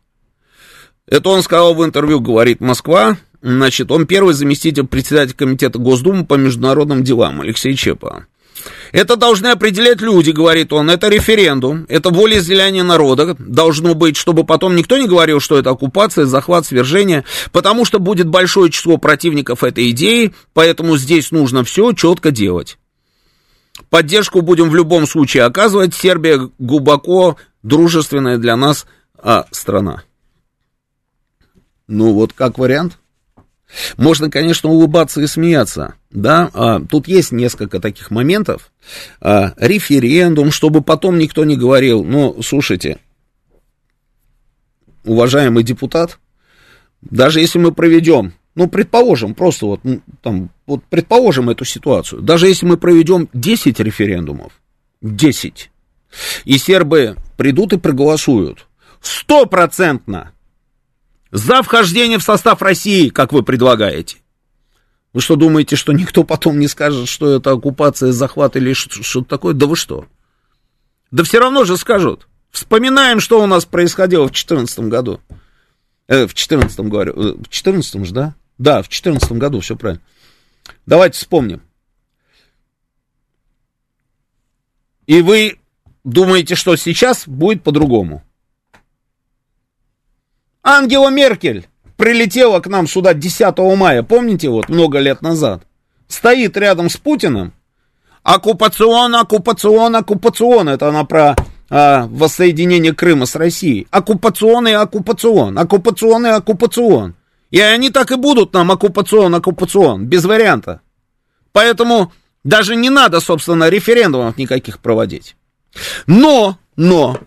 Это 1.07 1.29
он 1.29 1.43
сказал 1.43 1.73
в 1.73 1.84
интервью, 1.84 2.19
говорит 2.19 2.59
Москва. 2.59 3.17
Значит, 3.41 3.91
он 3.91 4.07
первый 4.07 4.34
заместитель 4.34 4.88
председателя 4.88 5.36
комитета 5.36 5.77
Госдумы 5.77 6.25
по 6.25 6.36
международным 6.36 7.03
делам, 7.03 7.41
Алексей 7.41 7.75
Чепа. 7.75 8.25
Это 8.91 9.16
должны 9.16 9.47
определять 9.47 10.01
люди, 10.01 10.32
говорит 10.32 10.72
он, 10.72 10.89
это 10.89 11.10
референдум, 11.10 11.86
это 11.89 12.10
волеизъявление 12.10 12.84
народа 12.84 13.36
должно 13.39 13.95
быть, 13.95 14.16
чтобы 14.16 14.43
потом 14.43 14.76
никто 14.76 14.97
не 14.97 15.08
говорил, 15.08 15.39
что 15.39 15.58
это 15.58 15.72
оккупация, 15.72 16.26
захват, 16.26 16.66
свержение, 16.66 17.24
потому 17.51 17.86
что 17.86 17.99
будет 17.99 18.28
большое 18.28 18.72
число 18.72 18.97
противников 18.97 19.64
этой 19.64 19.89
идеи, 19.91 20.34
поэтому 20.54 20.97
здесь 20.97 21.32
нужно 21.32 21.64
все 21.64 21.91
четко 21.93 22.32
делать. 22.32 22.78
Поддержку 23.89 24.41
будем 24.41 24.70
в 24.70 24.76
любом 24.76 25.08
случае 25.08 25.43
оказывать, 25.43 25.95
Сербия 25.95 26.49
глубоко 26.60 27.38
дружественная 27.64 28.38
для 28.38 28.56
нас 28.56 28.86
а, 29.18 29.45
страна. 29.51 30.04
Ну 31.88 32.14
вот 32.14 32.34
как 32.34 32.58
вариант. 32.58 32.99
Можно, 33.97 34.30
конечно, 34.30 34.69
улыбаться 34.69 35.21
и 35.21 35.28
смеяться, 35.28 35.95
да, 36.11 36.49
а, 36.53 36.80
тут 36.80 37.07
есть 37.07 37.32
несколько 37.32 37.80
таких 37.80 38.11
моментов, 38.11 38.71
а, 39.19 39.53
референдум, 39.57 40.51
чтобы 40.51 40.82
потом 40.82 41.17
никто 41.17 41.43
не 41.43 41.57
говорил, 41.57 42.03
ну, 42.03 42.41
слушайте, 42.43 42.99
уважаемый 45.03 45.63
депутат, 45.63 46.19
даже 47.01 47.39
если 47.39 47.59
мы 47.59 47.71
проведем, 47.71 48.34
ну, 48.55 48.67
предположим, 48.67 49.34
просто 49.34 49.65
вот, 49.65 49.80
ну, 49.84 50.01
там, 50.21 50.51
вот 50.67 50.84
предположим 50.89 51.49
эту 51.49 51.65
ситуацию, 51.65 52.21
даже 52.21 52.47
если 52.47 52.65
мы 52.65 52.78
проведем 52.78 53.28
10 53.34 53.80
референдумов, 53.80 54.53
10, 55.01 55.71
и 56.45 56.57
сербы 56.57 57.17
придут 57.38 57.74
и 57.74 57.78
проголосуют, 57.78 58.67
стопроцентно 59.01 60.32
за 61.34 61.63
вхождение 61.63 62.19
в 62.19 62.23
состав 62.23 62.61
России, 62.61 63.09
как 63.09 63.34
вы 63.34 63.41
предлагаете. 63.41 64.17
Вы 65.13 65.21
что, 65.21 65.36
думаете, 65.36 65.75
что 65.75 65.91
никто 65.91 66.23
потом 66.23 66.59
не 66.59 66.67
скажет, 66.67 67.09
что 67.09 67.36
это 67.36 67.51
оккупация, 67.51 68.11
захват 68.11 68.55
или 68.55 68.73
что-то 68.73 69.27
такое? 69.27 69.55
Да 69.55 69.65
вы 69.65 69.75
что? 69.75 70.05
Да 71.09 71.23
все 71.23 71.39
равно 71.39 71.65
же 71.65 71.75
скажут. 71.77 72.27
Вспоминаем, 72.51 73.19
что 73.19 73.41
у 73.41 73.47
нас 73.47 73.65
происходило 73.65 74.23
в 74.23 74.31
2014 74.31 74.79
году. 74.81 75.21
Э, 76.07 76.25
в 76.25 76.34
2014 76.36 76.79
говорю. 76.81 77.13
Э, 77.13 77.31
в 77.34 77.41
2014 77.41 78.05
же, 78.05 78.13
да? 78.13 78.36
Да, 78.59 78.84
в 78.84 78.88
2014 78.89 79.31
году, 79.34 79.59
все 79.59 79.75
правильно. 79.75 80.03
Давайте 80.86 81.17
вспомним. 81.17 81.63
И 85.07 85.23
вы 85.23 85.57
думаете, 86.03 86.53
что 86.53 86.75
сейчас 86.75 87.27
будет 87.27 87.63
по-другому? 87.63 88.23
Ангела 90.64 91.09
Меркель 91.09 91.68
прилетела 91.97 92.59
к 92.61 92.68
нам 92.68 92.88
сюда 92.88 93.14
10 93.14 93.57
мая, 93.78 94.01
помните, 94.01 94.49
вот 94.49 94.70
много 94.70 94.99
лет 94.99 95.22
назад. 95.22 95.64
Стоит 96.07 96.55
рядом 96.57 96.89
с 96.89 96.97
Путиным. 96.97 97.53
Оккупацион, 98.24 99.16
оккупацион, 99.16 99.95
оккупацион. 99.97 100.70
Это 100.70 100.88
она 100.89 101.03
про 101.03 101.36
а, 101.70 102.07
воссоединение 102.07 102.93
Крыма 102.93 103.26
с 103.26 103.36
Россией. 103.36 103.88
Оккупацион 103.91 104.68
и 104.70 104.72
оккупацион. 104.72 105.57
Оккупацион 105.57 106.28
и 106.28 106.30
оккупацион. 106.30 107.16
И 107.51 107.59
они 107.59 107.89
так 107.89 108.11
и 108.11 108.16
будут 108.16 108.53
нам 108.53 108.72
оккупацион, 108.72 109.36
оккупацион. 109.36 110.05
Без 110.05 110.24
варианта. 110.24 110.82
Поэтому 111.51 112.14
даже 112.43 112.76
не 112.76 112.89
надо, 112.89 113.20
собственно, 113.20 113.70
референдумов 113.70 114.38
никаких 114.38 114.80
проводить. 114.80 115.36
Но, 116.07 116.57
но, 116.76 117.18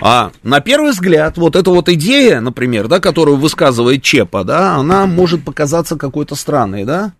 а 0.00 0.32
на 0.42 0.60
первый 0.60 0.92
взгляд, 0.92 1.36
вот 1.36 1.56
эта 1.56 1.70
вот 1.70 1.88
идея, 1.88 2.40
например, 2.40 2.88
да, 2.88 3.00
которую 3.00 3.36
высказывает 3.36 4.02
Чепа, 4.02 4.44
да, 4.44 4.76
она 4.76 5.06
может 5.06 5.44
показаться 5.44 5.96
какой-то 5.96 6.34
странной, 6.34 6.84
да? 6.84 7.12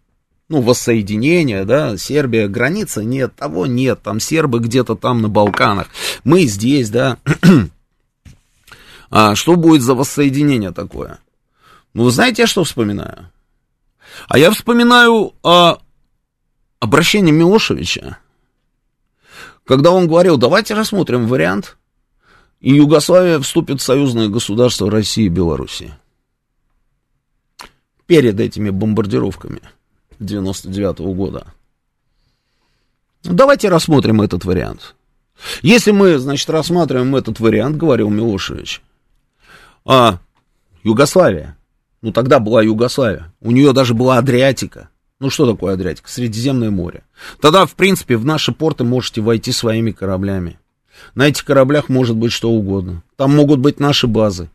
Ну, 0.49 0.61
воссоединение, 0.61 1.65
да, 1.65 1.97
Сербия, 1.97 2.49
граница 2.49 3.03
нет, 3.03 3.35
того 3.35 3.67
нет, 3.67 4.03
там 4.03 4.21
сербы 4.21 4.61
где-то 4.61 4.95
там 4.95 5.21
на 5.21 5.29
Балканах, 5.29 5.89
мы 6.25 6.43
здесь, 6.45 6.91
да. 6.91 7.19
А 9.09 9.37
что 9.37 9.55
будет 9.55 9.83
за 9.83 9.95
воссоединение 9.95 10.73
такое? 10.73 11.21
Ну, 11.95 12.03
вы 12.03 12.11
знаете, 12.11 12.43
я 12.43 12.47
что 12.49 12.65
вспоминаю? 12.65 13.31
А 14.29 14.37
я 14.37 14.51
вспоминаю 14.51 15.33
а, 15.45 15.79
обращение 16.81 17.33
Милошевича, 17.33 18.19
когда 19.65 19.93
он 19.93 20.09
говорил, 20.09 20.37
давайте 20.39 20.75
рассмотрим 20.75 21.29
вариант 21.29 21.77
и 22.61 22.75
Югославия 22.75 23.39
вступит 23.39 23.81
в 23.81 23.85
союзное 23.85 24.29
государство 24.29 24.91
России 24.91 25.25
и 25.25 25.31
Белоруссии. 25.31 25.93
Перед 28.07 28.41
этими 28.41 28.71
бомбардировками 28.71 29.61
99 30.19 31.01
-го 31.01 31.15
года. 31.15 31.47
Давайте 33.23 33.69
рассмотрим 33.69 34.23
этот 34.23 34.45
вариант. 34.45 34.95
Если 35.63 35.91
мы, 35.91 36.19
значит, 36.19 36.49
рассматриваем 36.49 37.15
этот 37.17 37.41
вариант, 37.41 37.77
говорил 37.77 38.09
Милошевич, 38.09 38.81
а 39.85 40.19
Югославия, 40.83 41.57
ну 42.01 42.13
тогда 42.13 42.39
была 42.39 42.63
Югославия, 42.63 43.33
у 43.41 43.51
нее 43.51 43.73
даже 43.73 43.95
была 43.95 44.19
Адриатика. 44.19 44.89
Ну 45.19 45.31
что 45.31 45.51
такое 45.51 45.75
Адриатика? 45.75 46.09
Средиземное 46.11 46.71
море. 46.71 47.05
Тогда, 47.41 47.67
в 47.67 47.75
принципе, 47.75 48.17
в 48.17 48.25
наши 48.25 48.53
порты 48.53 48.85
можете 48.85 49.21
войти 49.21 49.53
своими 49.53 49.91
кораблями. 49.91 50.59
На 51.15 51.29
этих 51.29 51.45
кораблях 51.45 51.89
может 51.89 52.17
быть 52.17 52.33
что 52.33 52.51
угодно. 52.51 53.03
Там 53.17 53.35
могут 53.35 53.61
быть 53.61 53.81
наши 53.81 54.07
базы, 54.07 54.49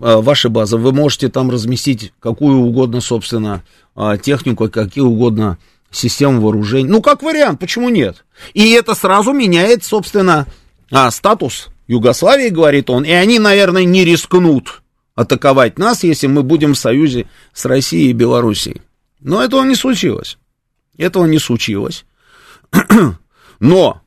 а, 0.00 0.20
ваши 0.20 0.48
базы. 0.48 0.76
Вы 0.76 0.92
можете 0.92 1.28
там 1.28 1.50
разместить 1.50 2.12
какую 2.20 2.58
угодно, 2.58 3.00
собственно, 3.00 3.62
а, 3.94 4.16
технику, 4.16 4.68
какие 4.68 5.04
угодно 5.04 5.58
системы 5.90 6.40
вооружений. 6.40 6.88
Ну, 6.88 7.00
как 7.00 7.22
вариант, 7.22 7.60
почему 7.60 7.88
нет? 7.88 8.24
И 8.54 8.70
это 8.72 8.94
сразу 8.94 9.32
меняет, 9.32 9.84
собственно, 9.84 10.46
а, 10.90 11.10
статус 11.10 11.68
Югославии, 11.86 12.48
говорит 12.48 12.90
он. 12.90 13.04
И 13.04 13.10
они, 13.10 13.38
наверное, 13.38 13.84
не 13.84 14.04
рискнут 14.04 14.82
атаковать 15.14 15.78
нас, 15.78 16.04
если 16.04 16.26
мы 16.26 16.42
будем 16.42 16.74
в 16.74 16.78
союзе 16.78 17.26
с 17.52 17.64
Россией 17.64 18.10
и 18.10 18.14
Белоруссией. 18.14 18.82
Но 19.20 19.42
этого 19.42 19.64
не 19.64 19.74
случилось. 19.74 20.38
Этого 20.96 21.26
не 21.26 21.38
случилось. 21.38 22.04
Но 23.60 24.00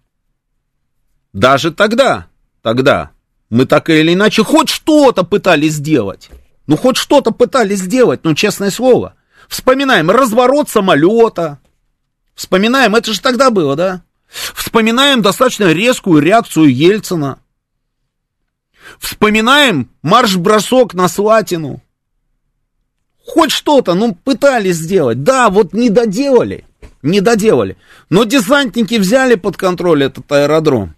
даже 1.34 1.72
тогда, 1.72 2.28
тогда 2.62 3.12
мы 3.50 3.66
так 3.66 3.90
или 3.90 4.14
иначе 4.14 4.44
хоть 4.44 4.70
что-то 4.70 5.24
пытались 5.24 5.74
сделать. 5.74 6.30
Ну, 6.68 6.78
хоть 6.78 6.98
что-то 6.98 7.32
пытались 7.32 7.80
сделать, 7.80 8.22
ну, 8.24 8.34
честное 8.34 8.72
слово. 8.72 9.16
Вспоминаем 9.50 10.10
разворот 10.10 10.70
самолета. 10.70 11.60
Вспоминаем, 12.34 12.96
это 12.96 13.12
же 13.14 13.20
тогда 13.20 13.50
было, 13.50 13.76
да? 13.76 14.04
Вспоминаем 14.30 15.22
достаточно 15.22 15.74
резкую 15.74 16.22
реакцию 16.22 16.74
Ельцина. 16.74 17.40
Вспоминаем 19.00 19.90
марш-бросок 20.02 20.94
на 20.94 21.10
Слатину. 21.10 21.82
Хоть 23.26 23.52
что-то, 23.52 23.94
ну, 23.94 24.16
пытались 24.16 24.78
сделать. 24.78 25.24
Да, 25.24 25.50
вот 25.50 25.74
не 25.74 25.90
доделали. 25.90 26.66
Не 27.02 27.20
доделали. 27.20 27.78
Но 28.10 28.24
десантники 28.24 28.96
взяли 28.96 29.36
под 29.36 29.58
контроль 29.58 30.04
этот 30.04 30.32
аэродром. 30.32 30.96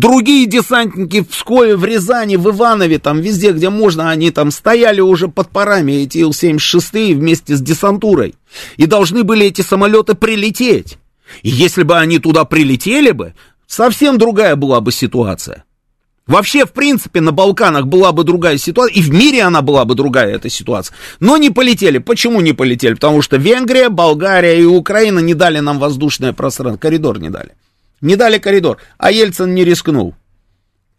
Другие 0.00 0.46
десантники 0.46 1.20
в 1.20 1.28
Пскове, 1.28 1.76
в 1.76 1.84
Рязани, 1.84 2.36
в 2.36 2.48
Иванове, 2.48 2.98
там 2.98 3.20
везде, 3.20 3.52
где 3.52 3.68
можно, 3.68 4.08
они 4.08 4.30
там 4.30 4.50
стояли 4.50 5.02
уже 5.02 5.28
под 5.28 5.50
парами, 5.50 5.92
эти 5.92 6.16
Ил-76 6.16 7.14
вместе 7.14 7.54
с 7.54 7.60
десантурой. 7.60 8.34
И 8.78 8.86
должны 8.86 9.24
были 9.24 9.44
эти 9.44 9.60
самолеты 9.60 10.14
прилететь. 10.14 10.96
И 11.42 11.50
если 11.50 11.82
бы 11.82 11.98
они 11.98 12.18
туда 12.18 12.46
прилетели 12.46 13.10
бы, 13.10 13.34
совсем 13.66 14.16
другая 14.16 14.56
была 14.56 14.80
бы 14.80 14.90
ситуация. 14.90 15.64
Вообще, 16.26 16.64
в 16.64 16.72
принципе, 16.72 17.20
на 17.20 17.32
Балканах 17.32 17.86
была 17.86 18.12
бы 18.12 18.24
другая 18.24 18.56
ситуация, 18.56 18.94
и 18.94 19.02
в 19.02 19.10
мире 19.12 19.42
она 19.42 19.60
была 19.60 19.84
бы 19.84 19.94
другая, 19.94 20.34
эта 20.34 20.48
ситуация. 20.48 20.96
Но 21.18 21.36
не 21.36 21.50
полетели. 21.50 21.98
Почему 21.98 22.40
не 22.40 22.54
полетели? 22.54 22.94
Потому 22.94 23.20
что 23.20 23.36
Венгрия, 23.36 23.90
Болгария 23.90 24.62
и 24.62 24.64
Украина 24.64 25.18
не 25.18 25.34
дали 25.34 25.58
нам 25.58 25.78
воздушное 25.78 26.32
пространство, 26.32 26.78
коридор 26.78 27.20
не 27.20 27.28
дали. 27.28 27.50
Не 28.00 28.16
дали 28.16 28.38
коридор, 28.38 28.78
а 28.98 29.10
Ельцин 29.10 29.54
не 29.54 29.64
рискнул 29.64 30.14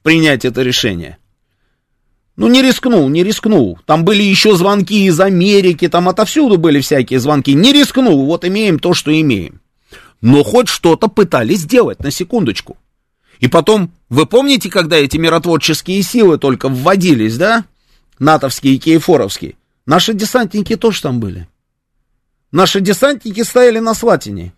принять 0.04 0.46
это 0.46 0.62
решение. 0.62 1.18
Ну, 2.36 2.48
не 2.48 2.62
рискнул, 2.62 3.08
не 3.10 3.24
рискнул. 3.24 3.78
Там 3.86 4.04
были 4.04 4.24
еще 4.24 4.56
звонки 4.56 5.06
из 5.06 5.20
Америки, 5.20 5.88
там 5.90 6.10
отовсюду 6.10 6.58
были 6.58 6.82
всякие 6.82 7.20
звонки. 7.20 7.54
Не 7.54 7.72
рискнул, 7.74 8.26
вот 8.26 8.46
имеем 8.46 8.80
то, 8.80 8.94
что 8.94 9.12
имеем. 9.20 9.62
Но 10.22 10.44
хоть 10.44 10.70
что-то 10.70 11.08
пытались 11.08 11.60
сделать, 11.60 12.00
на 12.00 12.10
секундочку. 12.10 12.78
И 13.40 13.48
потом, 13.48 13.92
вы 14.10 14.26
помните, 14.26 14.70
когда 14.70 14.98
эти 14.98 15.18
миротворческие 15.18 16.02
силы 16.04 16.38
только 16.38 16.70
вводились, 16.70 17.38
да? 17.38 17.66
натовские 18.20 18.76
и 18.76 18.80
кейфоровские. 18.80 19.56
Наши 19.86 20.14
десантники 20.14 20.76
тоже 20.76 21.02
там 21.02 21.20
были. 21.20 21.48
Наши 22.52 22.82
десантники 22.82 23.42
стояли 23.42 23.80
на 23.80 23.94
Сватине. 23.96 24.54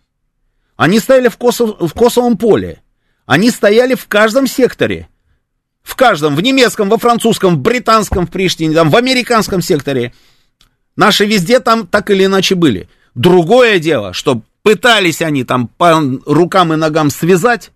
Они 0.76 0.98
стояли 0.98 1.28
в, 1.28 1.36
Косов, 1.36 1.76
в 1.78 1.92
Косовом 1.92 2.36
поле. 2.36 2.82
Они 3.26 3.50
стояли 3.50 3.94
в 3.94 4.06
каждом 4.06 4.46
секторе. 4.46 5.08
В 5.82 5.96
каждом, 5.96 6.34
в 6.34 6.42
немецком, 6.42 6.88
во 6.88 6.98
французском, 6.98 7.56
в 7.56 7.58
британском, 7.58 8.26
в 8.26 8.30
Приштине, 8.30 8.74
там, 8.74 8.90
в 8.90 8.96
американском 8.96 9.60
секторе. 9.60 10.12
Наши 10.96 11.26
везде 11.26 11.60
там 11.60 11.86
так 11.86 12.10
или 12.10 12.24
иначе 12.24 12.54
были. 12.54 12.88
Другое 13.14 13.78
дело, 13.78 14.12
что 14.12 14.42
пытались 14.62 15.22
они 15.22 15.44
там 15.44 15.68
по 15.68 16.00
рукам 16.26 16.72
и 16.72 16.76
ногам 16.76 17.10
связать, 17.10 17.70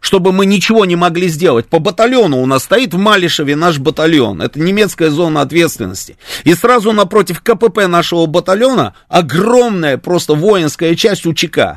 чтобы 0.00 0.32
мы 0.32 0.46
ничего 0.46 0.84
не 0.84 0.96
могли 0.96 1.28
сделать. 1.28 1.66
По 1.66 1.78
батальону 1.78 2.40
у 2.40 2.46
нас 2.46 2.64
стоит 2.64 2.94
в 2.94 2.98
Малишеве 2.98 3.54
наш 3.54 3.78
батальон. 3.78 4.40
Это 4.40 4.58
немецкая 4.58 5.10
зона 5.10 5.42
ответственности. 5.42 6.16
И 6.44 6.54
сразу 6.54 6.92
напротив 6.92 7.42
КПП 7.42 7.86
нашего 7.86 8.26
батальона 8.26 8.94
огромная 9.08 9.98
просто 9.98 10.34
воинская 10.34 10.94
часть 10.94 11.26
УЧК. 11.26 11.76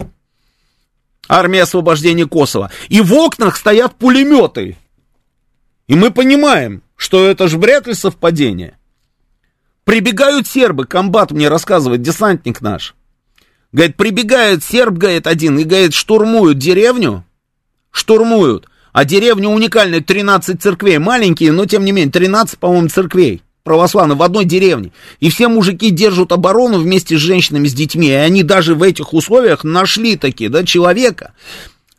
Армия 1.29 1.61
освобождения 1.61 2.25
Косово. 2.25 2.71
И 2.89 2.99
в 3.01 3.13
окнах 3.13 3.55
стоят 3.55 3.95
пулеметы. 3.95 4.75
И 5.87 5.95
мы 5.95 6.11
понимаем, 6.11 6.81
что 6.95 7.23
это 7.25 7.47
же 7.47 7.57
вряд 7.59 7.87
ли 7.87 7.93
совпадение. 7.93 8.77
Прибегают 9.83 10.47
сербы, 10.47 10.85
комбат 10.85 11.31
мне 11.31 11.47
рассказывает, 11.47 12.01
десантник 12.01 12.61
наш. 12.61 12.95
Говорит, 13.71 13.95
прибегает 13.95 14.63
серб, 14.63 14.95
говорит, 14.95 15.27
один, 15.27 15.59
и, 15.59 15.63
говорит, 15.63 15.93
штурмуют 15.93 16.57
деревню, 16.57 17.23
штурмуют. 17.91 18.67
А 18.91 19.05
деревня 19.05 19.49
уникальная, 19.49 20.01
13 20.01 20.61
церквей, 20.61 20.97
маленькие, 20.97 21.51
но 21.51 21.67
тем 21.67 21.85
не 21.85 21.91
менее, 21.91 22.11
13, 22.11 22.57
по-моему, 22.57 22.89
церквей 22.89 23.43
православных 23.69 24.17
в 24.17 24.23
одной 24.23 24.45
деревне. 24.45 24.91
И 25.19 25.29
все 25.29 25.47
мужики 25.47 25.91
держат 25.91 26.31
оборону 26.31 26.79
вместе 26.79 27.15
с 27.15 27.21
женщинами, 27.21 27.67
с 27.67 27.73
детьми. 27.75 28.07
И 28.07 28.13
они 28.13 28.41
даже 28.41 28.73
в 28.73 28.81
этих 28.81 29.13
условиях 29.13 29.63
нашли 29.63 30.17
такие, 30.17 30.49
да, 30.49 30.63
человека, 30.63 31.33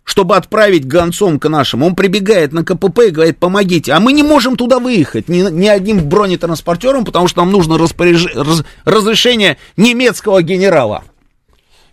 чтобы 0.02 0.34
отправить 0.34 0.84
гонцом 0.84 1.38
к 1.38 1.48
нашим. 1.48 1.84
Он 1.84 1.94
прибегает 1.94 2.52
на 2.52 2.64
КПП 2.64 3.06
и 3.06 3.10
говорит, 3.10 3.38
помогите. 3.38 3.92
А 3.92 4.00
мы 4.00 4.12
не 4.12 4.24
можем 4.24 4.56
туда 4.56 4.80
выехать 4.80 5.28
ни, 5.28 5.48
ни 5.48 5.68
одним 5.68 6.08
бронетранспортером, 6.08 7.04
потому 7.04 7.28
что 7.28 7.42
нам 7.42 7.52
нужно 7.52 7.78
распоряж... 7.78 8.26
раз... 8.34 8.64
разрешение 8.84 9.56
немецкого 9.76 10.42
генерала. 10.42 11.04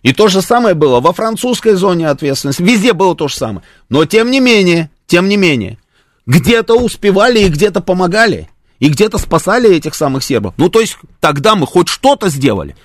И 0.02 0.12
то 0.12 0.28
же 0.28 0.41
самое 0.41 0.74
было 0.74 1.02
во 1.02 1.14
французской 1.14 1.74
зоне 1.74 2.10
ответственности. 2.10 2.64
Везде 2.64 2.94
было 2.94 3.16
то 3.16 3.28
же 3.28 3.36
самое. 3.36 3.62
Но 3.90 4.06
тем 4.06 4.32
не 4.32 4.40
менее, 4.40 4.90
тем 5.06 5.30
не 5.30 5.38
менее, 5.38 5.78
где-то 6.26 6.74
успевали 6.74 7.41
и 7.41 7.49
где-то 7.49 7.82
помогали. 7.82 8.49
И 8.80 8.90
где-то 8.90 9.18
спасали 9.18 9.76
этих 9.76 9.95
самых 9.95 10.24
сербов. 10.24 10.54
Ну, 10.58 10.70
то 10.70 10.80
есть, 10.80 10.98
тогда 11.20 11.56
мы 11.56 11.66
хоть 11.66 11.88
что-то 11.88 12.30
сделали. 12.30 12.76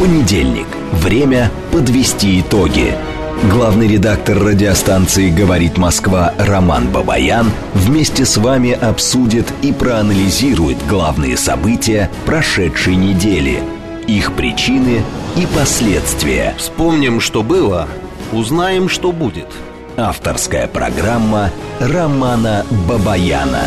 Понедельник. 0.00 0.66
Время 0.94 1.52
подвести 1.70 2.40
итоги. 2.40 2.96
Главный 3.44 3.86
редактор 3.86 4.36
радиостанции 4.42 5.30
«Говорит 5.30 5.78
Москва» 5.78 6.34
Роман 6.38 6.88
Бабаян 6.90 7.52
вместе 7.72 8.24
с 8.24 8.36
вами 8.36 8.72
обсудит 8.72 9.46
и 9.62 9.72
проанализирует 9.72 10.84
главные 10.88 11.36
события 11.36 12.10
прошедшей 12.26 12.96
недели, 12.96 13.62
их 14.08 14.32
причины 14.34 15.02
и 15.36 15.46
последствия. 15.54 16.54
Вспомним, 16.58 17.20
что 17.20 17.42
было, 17.42 17.86
узнаем, 18.32 18.88
что 18.88 19.12
будет. 19.12 19.48
Авторская 19.96 20.66
программа 20.66 21.50
Романа 21.78 22.64
Бабаяна. 22.88 23.64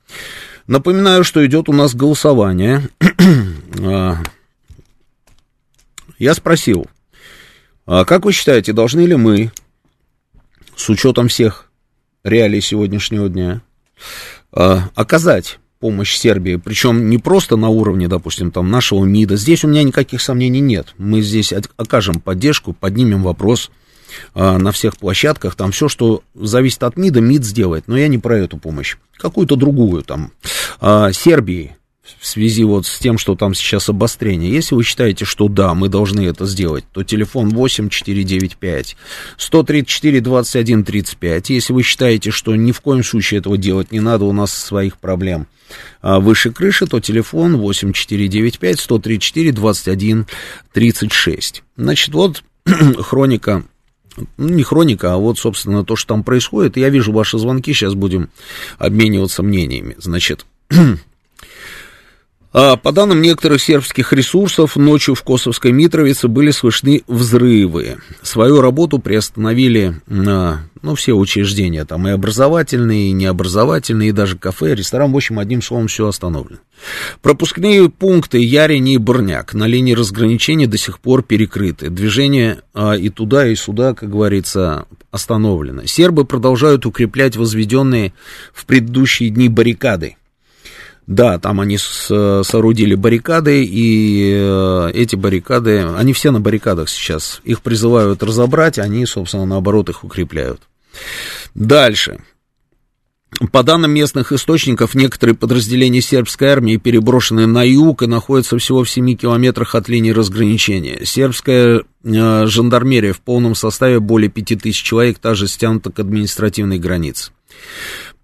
Напоминаю, 0.69 1.25
что 1.25 1.45
идет 1.45 1.69
у 1.69 1.73
нас 1.73 1.97
голосование 1.97 2.89
а, 3.83 4.19
я 6.19 6.35
спросил, 6.35 6.87
а 7.87 8.05
как 8.05 8.25
вы 8.25 8.33
считаете, 8.33 8.73
должны 8.73 9.01
ли 9.03 9.17
мы, 9.17 9.51
с 10.77 10.89
учетом 10.89 11.29
всех 11.29 11.71
реалий 12.23 12.61
сегодняшнего 12.61 13.29
дня, 13.29 13.63
а, 14.53 14.91
оказать 14.95 15.59
помощь 15.81 16.17
Сербии, 16.17 16.57
причем 16.57 17.09
не 17.09 17.19
просто 17.19 17.57
на 17.57 17.69
уровне, 17.69 18.09
допустим, 18.09 18.51
там 18.51 18.71
нашего 18.71 19.05
МИДа, 19.05 19.37
здесь 19.37 19.65
у 19.65 19.69
меня 19.69 19.83
никаких 19.83 20.21
сомнений 20.21 20.61
нет, 20.61 20.95
мы 20.99 21.23
здесь 21.23 21.53
окажем 21.77 22.21
поддержку, 22.21 22.73
поднимем 22.73 23.23
вопрос 23.23 23.71
а, 24.35 24.59
на 24.59 24.73
всех 24.73 24.97
площадках, 24.97 25.55
там 25.55 25.71
все, 25.71 25.89
что 25.89 26.23
зависит 26.35 26.83
от 26.83 26.97
МИДа, 26.97 27.21
МИД 27.21 27.45
сделает, 27.45 27.85
но 27.87 27.97
я 27.97 28.09
не 28.09 28.19
про 28.19 28.39
эту 28.39 28.59
помощь, 28.59 28.97
какую-то 29.17 29.57
другую, 29.57 30.03
там, 30.03 30.33
а, 30.81 31.13
Сербии, 31.13 31.78
в 32.19 32.27
связи 32.27 32.65
вот 32.65 32.87
с 32.87 32.99
тем, 32.99 33.19
что 33.19 33.35
там 33.35 33.55
сейчас 33.55 33.89
обострение. 33.89 34.51
Если 34.51 34.75
вы 34.75 34.85
считаете, 34.85 35.25
что 35.25 35.49
да, 35.49 35.75
мы 35.75 35.89
должны 35.89 36.27
это 36.27 36.47
сделать, 36.47 36.85
то 36.93 37.03
телефон 37.03 37.51
8495 37.51 38.97
134 39.37 40.21
21 40.21 40.85
35. 40.85 41.51
Если 41.51 41.73
вы 41.73 41.83
считаете, 41.83 42.31
что 42.31 42.57
ни 42.57 42.73
в 42.73 42.81
коем 42.81 43.05
случае 43.05 43.41
этого 43.41 43.57
делать 43.57 43.93
не 43.93 44.01
надо, 44.01 44.25
у 44.25 44.33
нас 44.33 44.53
своих 44.53 44.99
проблем 44.99 45.47
а, 46.01 46.21
выше 46.21 46.51
крыши, 46.51 46.87
то 46.87 47.01
телефон 47.01 47.57
8495 47.57 48.81
134 48.81 49.53
21 49.53 50.27
36. 50.73 51.63
Значит, 51.77 52.15
вот 52.15 52.43
хроника 52.99 53.65
ну, 54.37 54.49
не 54.49 54.63
хроника, 54.63 55.15
а 55.15 55.17
вот, 55.17 55.39
собственно, 55.39 55.85
то, 55.85 55.97
что 55.97 56.09
там 56.09 56.25
происходит. 56.25 56.77
Я 56.77 56.89
вижу 56.89 57.13
ваши 57.13 57.39
звонки, 57.39 57.73
сейчас 57.73 57.95
будем 57.95 58.31
обмениваться 58.79 59.43
мнениями. 59.43 59.95
Значит, 59.99 60.47
по 62.53 62.93
данным 62.93 63.21
некоторых 63.21 63.61
сербских 63.61 64.13
ресурсов, 64.13 64.77
ночью 64.77 65.15
в 65.15 65.23
Косовской 65.23 65.73
Митровице 65.73 66.29
были 66.29 66.51
слышны 66.51 67.03
взрывы. 67.07 67.99
Свою 68.23 68.61
работу 68.61 68.99
приостановили 68.99 70.01
ну, 70.83 70.95
все 70.95 71.13
учреждения, 71.13 71.85
там 71.85 72.09
и 72.09 72.11
образовательные, 72.11 73.09
и 73.09 73.13
необразовательные, 73.13 74.11
и 74.11 74.13
даже 74.13 74.39
кафе, 74.39 74.75
ресторан, 74.75 75.13
в 75.13 75.17
общем, 75.17 75.39
одним 75.39 75.63
словом, 75.63 75.89
все 75.89 76.07
остановлено. 76.07 76.61
Пропускные 77.23 77.89
пункты 77.89 78.39
Ярини 78.39 78.95
и 78.95 78.99
Борняк 78.99 79.55
на 79.55 79.67
линии 79.67 79.95
разграничения 79.95 80.67
до 80.67 80.79
сих 80.79 81.01
пор 81.01 81.23
перекрыты. 81.23 81.91
Движение 81.91 82.61
а, 82.73 82.95
и 82.95 83.09
туда, 83.09 83.47
и 83.49 83.55
сюда, 83.57 83.95
как 83.95 84.11
говорится, 84.11 84.87
остановлено. 85.11 85.87
Сербы 85.87 86.25
продолжают 86.25 86.87
укреплять 86.87 87.37
возведенные 87.37 88.13
в 88.55 88.65
предыдущие 88.67 89.31
дни 89.31 89.49
баррикады 89.49 90.17
да, 91.09 91.39
там 91.39 91.59
они 91.59 91.79
соорудили 91.79 92.95
баррикады, 92.95 93.65
и 93.65 94.31
э, 94.31 94.91
эти 94.93 95.17
баррикады, 95.17 95.87
они 95.97 96.13
все 96.13 96.31
на 96.31 96.39
баррикадах 96.39 96.91
сейчас. 96.91 97.41
Их 97.45 97.63
призывают 97.63 98.23
разобрать, 98.23 98.79
они, 98.79 99.07
собственно, 99.07 99.47
наоборот, 99.47 99.89
их 99.89 100.05
укрепляют. 100.05 100.61
Дальше. 101.55 102.19
По 103.53 103.63
данным 103.63 103.93
местных 103.93 104.33
источников, 104.33 104.95
некоторые 104.95 105.35
подразделения 105.35 106.03
сербской 106.03 106.49
армии 106.49 106.77
переброшены 106.77 107.47
на 107.47 107.63
юг 107.63 108.03
и 108.03 108.07
находятся 108.07 108.59
всего 108.59 108.85
в 108.85 108.91
7 108.91 109.17
километрах 109.17 109.75
от 109.75 109.89
линии 109.89 110.11
разграничения. 110.11 111.07
Сербская 111.07 111.85
э, 112.05 112.47
жандармерия 112.47 113.15
в 113.15 113.23
полном 113.23 113.55
составе 113.55 113.99
более 113.99 114.29
5000 114.29 114.83
человек 114.83 115.19
также 115.21 115.49
стянута 115.49 115.91
к 115.91 116.01
административной 116.01 116.79
границе. 116.79 117.33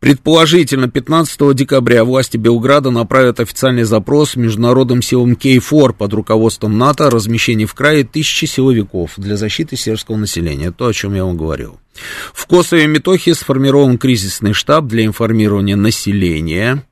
Предположительно, 0.04 0.86
15 0.86 1.54
декабря 1.54 2.04
власти 2.04 2.36
Белграда 2.36 2.90
направят 2.90 3.40
официальный 3.40 3.84
запрос 3.84 4.36
международным 4.36 5.00
силам 5.00 5.34
Кей-4 5.34 5.94
под 5.94 6.12
руководством 6.12 6.76
НАТО 6.76 7.06
о 7.06 7.10
размещении 7.10 7.64
в 7.64 7.72
крае 7.72 8.04
тысячи 8.04 8.44
силовиков 8.44 9.12
для 9.16 9.38
защиты 9.38 9.76
сербского 9.76 10.16
населения. 10.16 10.72
То, 10.72 10.88
о 10.88 10.92
чем 10.92 11.14
я 11.14 11.24
вам 11.24 11.38
говорил. 11.38 11.80
В 12.34 12.46
Косове 12.46 12.86
Метохе 12.86 13.34
сформирован 13.34 13.96
кризисный 13.96 14.52
штаб 14.52 14.84
для 14.88 15.06
информирования 15.06 15.74
населения 15.74 16.84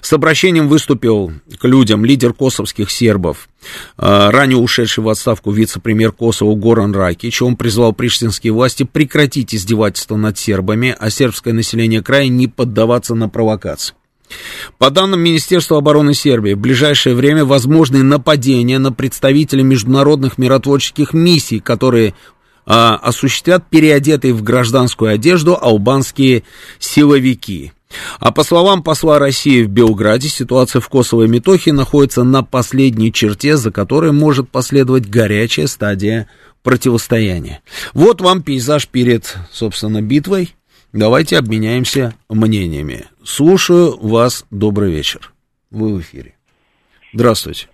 с 0.00 0.12
обращением 0.12 0.68
выступил 0.68 1.32
к 1.58 1.64
людям 1.64 2.04
лидер 2.04 2.32
косовских 2.32 2.90
сербов, 2.90 3.48
а, 3.96 4.30
ранее 4.30 4.58
ушедший 4.58 5.02
в 5.02 5.08
отставку 5.08 5.50
вице-премьер 5.50 6.12
Косово 6.12 6.54
Горан 6.54 6.94
Ракич. 6.94 7.42
Он 7.42 7.56
призвал 7.56 7.92
приштинские 7.92 8.52
власти 8.52 8.84
прекратить 8.84 9.54
издевательство 9.54 10.16
над 10.16 10.38
сербами, 10.38 10.94
а 10.98 11.10
сербское 11.10 11.54
население 11.54 12.02
края 12.02 12.28
не 12.28 12.48
поддаваться 12.48 13.14
на 13.14 13.28
провокации. 13.28 13.94
По 14.78 14.90
данным 14.90 15.20
Министерства 15.20 15.78
обороны 15.78 16.14
Сербии, 16.14 16.54
в 16.54 16.58
ближайшее 16.58 17.14
время 17.14 17.44
возможны 17.44 18.02
нападения 18.02 18.78
на 18.78 18.92
представителей 18.92 19.62
международных 19.62 20.38
миротворческих 20.38 21.12
миссий, 21.12 21.60
которые 21.60 22.14
а, 22.64 22.96
осуществят 22.96 23.68
переодетые 23.68 24.32
в 24.32 24.42
гражданскую 24.42 25.12
одежду 25.12 25.58
албанские 25.60 26.44
силовики. 26.78 27.72
А 28.18 28.32
по 28.32 28.44
словам 28.44 28.82
посла 28.82 29.18
России 29.18 29.62
в 29.62 29.68
Белграде, 29.68 30.28
ситуация 30.28 30.80
в 30.80 30.88
Косово 30.88 31.24
и 31.24 31.28
Метохе 31.28 31.72
находится 31.72 32.22
на 32.22 32.42
последней 32.42 33.12
черте, 33.12 33.56
за 33.56 33.70
которой 33.70 34.12
может 34.12 34.48
последовать 34.48 35.08
горячая 35.08 35.66
стадия 35.66 36.28
противостояния. 36.62 37.60
Вот 37.94 38.20
вам 38.20 38.42
пейзаж 38.42 38.88
перед, 38.88 39.36
собственно, 39.50 40.00
битвой. 40.02 40.54
Давайте 40.92 41.38
обменяемся 41.38 42.14
мнениями. 42.28 43.06
Слушаю 43.24 43.98
вас. 43.98 44.44
Добрый 44.50 44.92
вечер. 44.92 45.32
Вы 45.70 45.94
в 45.94 46.00
эфире. 46.00 46.34
Здравствуйте. 47.14 47.71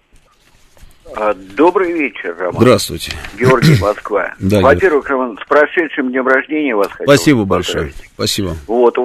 А, 1.16 1.34
добрый 1.34 1.92
вечер, 1.92 2.36
Роман. 2.38 2.60
Здравствуйте. 2.60 3.12
Георгий 3.38 3.78
Москва. 3.80 4.34
Да, 4.38 4.60
Во-первых, 4.60 5.08
Роман, 5.08 5.38
с 5.42 5.48
прошедшим 5.48 6.10
днем 6.10 6.26
рождения 6.26 6.74
вас 6.74 6.88
хотел 6.88 7.06
Спасибо 7.06 7.44
большое. 7.44 7.92
Спасибо. 8.14 8.56
Вот, 8.66 8.96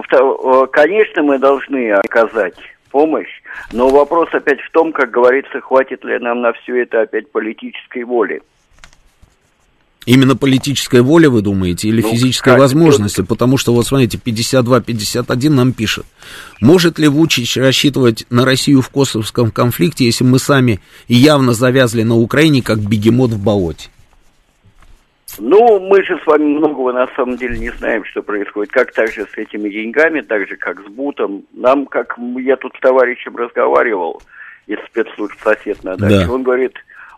конечно, 0.72 1.24
мы 1.24 1.40
должны 1.40 1.92
оказать 1.92 2.56
помощь, 2.92 3.42
но 3.72 3.90
вопрос 3.90 4.30
опять 4.34 4.62
в 4.62 4.72
том, 4.72 4.92
как 4.94 5.12
говорится, 5.12 5.60
хватит 5.62 6.04
ли 6.04 6.20
нам 6.20 6.42
на 6.42 6.54
все 6.54 6.84
это 6.84 7.02
опять 7.02 7.32
политической 7.32 8.04
воли. 8.04 8.42
Именно 10.06 10.36
политическая 10.36 11.02
воля, 11.02 11.30
вы 11.30 11.42
думаете, 11.42 11.88
или 11.88 12.02
ну, 12.02 12.12
физическая 12.12 12.58
возможность? 12.58 13.26
Потому 13.28 13.58
что, 13.58 13.74
вот 13.74 13.88
смотрите, 13.88 14.20
52-51 14.24 15.50
нам 15.50 15.72
пишет. 15.72 16.06
Может 16.60 17.00
ли 17.00 17.08
Вучич 17.08 17.58
рассчитывать 17.58 18.26
на 18.30 18.46
Россию 18.46 18.82
в 18.82 18.90
косовском 18.90 19.52
конфликте, 19.52 20.06
если 20.06 20.26
мы 20.26 20.40
сами 20.40 20.82
явно 21.08 21.54
завязли 21.54 22.04
на 22.04 22.16
Украине, 22.16 22.62
как 22.62 22.80
бегемот 22.80 23.32
в 23.32 23.44
болоте? 23.44 23.90
Ну, 25.40 25.80
мы 25.80 26.04
же 26.04 26.20
с 26.20 26.28
вами 26.28 26.44
многого 26.44 26.92
на 26.94 27.08
самом 27.16 27.38
деле 27.38 27.58
не 27.58 27.72
знаем, 27.72 28.06
что 28.06 28.22
происходит. 28.22 28.72
Как 28.72 28.92
так 28.92 29.12
же 29.12 29.26
с 29.26 29.38
этими 29.38 29.70
деньгами, 29.70 30.22
так 30.22 30.48
же 30.48 30.58
как 30.58 30.82
с 30.82 30.92
Бутом. 30.92 31.44
Нам, 31.54 31.86
как 31.88 32.18
я 32.38 32.56
тут 32.58 32.76
с 32.76 32.80
товарищем 32.80 33.36
разговаривал 33.36 34.22
из 34.68 34.78
спецслужб 34.86 35.36
сосед 35.42 35.84
на 35.84 35.96
даче, 35.96 36.26
да. 36.28 36.32
он 36.32 36.44
говорит, 36.44 36.74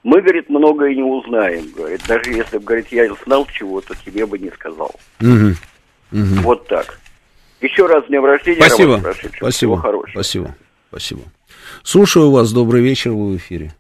мы, 0.06 0.22
говорит, 0.22 0.50
многое 0.50 0.94
не 0.94 1.02
узнаем. 1.02 1.68
Говорит, 1.76 2.02
даже 2.08 2.30
если 2.30 2.60
бы, 2.60 2.64
говорит, 2.64 2.88
я 2.92 3.12
знал 3.26 3.48
чего-то, 3.52 3.96
тебе 4.06 4.28
бы 4.28 4.38
не 4.38 4.52
сказал. 4.52 4.92
Угу. 5.20 5.56
Угу. 6.12 6.42
Вот 6.44 6.68
так. 6.68 7.00
Еще 7.60 7.88
раз 7.88 8.06
с 8.06 8.08
днем 8.08 8.24
рождения. 8.24 8.62
Спасибо. 8.62 9.00
Спасибо. 9.00 9.50
Всего 9.50 9.76
хорошего. 9.78 10.12
Спасибо. 10.12 10.56
Спасибо. 10.90 11.22
Слушаю 11.82 12.30
вас. 12.30 12.54
Добрый 12.54 12.84
вечер. 12.84 13.14
Вы 13.14 13.34
в 13.34 13.38
эфире. 13.38 13.74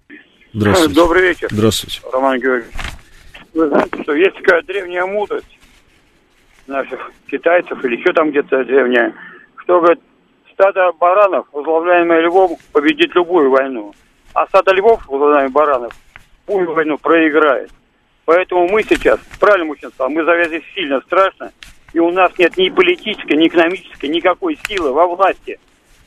Здравствуйте. 0.51 0.95
Добрый 0.95 1.21
вечер. 1.27 1.47
Здравствуйте. 1.51 2.01
Роман 2.11 2.39
Георгиевич. 2.39 2.73
Вы 3.53 3.67
знаете, 3.67 4.01
что 4.01 4.15
есть 4.15 4.35
такая 4.37 4.63
древняя 4.63 5.05
мудрость 5.05 5.59
наших 6.65 7.11
китайцев 7.29 7.85
или 7.85 7.97
еще 7.97 8.11
там 8.13 8.31
где-то 8.31 8.63
древняя, 8.63 9.13
что, 9.57 9.79
говорит, 9.79 9.99
стадо 10.51 10.91
баранов, 10.93 11.45
возглавляемое 11.51 12.21
львом, 12.21 12.57
победит 12.71 13.13
любую 13.13 13.51
войну. 13.51 13.93
А 14.33 14.47
стадо 14.47 14.73
львов, 14.73 15.05
возглавляемое 15.07 15.49
баранов, 15.49 15.93
любую 16.47 16.73
войну 16.73 16.97
проиграет. 16.97 17.71
Поэтому 18.25 18.67
мы 18.67 18.83
сейчас, 18.83 19.19
правильно 19.39 19.65
мужчина 19.65 19.91
сказал, 19.91 20.09
мы 20.09 20.23
завязали 20.23 20.63
сильно, 20.73 20.99
страшно, 21.01 21.51
и 21.93 21.99
у 21.99 22.11
нас 22.11 22.31
нет 22.37 22.57
ни 22.57 22.69
политической, 22.69 23.37
ни 23.37 23.47
экономической, 23.47 24.07
никакой 24.07 24.57
силы 24.67 24.91
во 24.91 25.07
власти. 25.07 25.59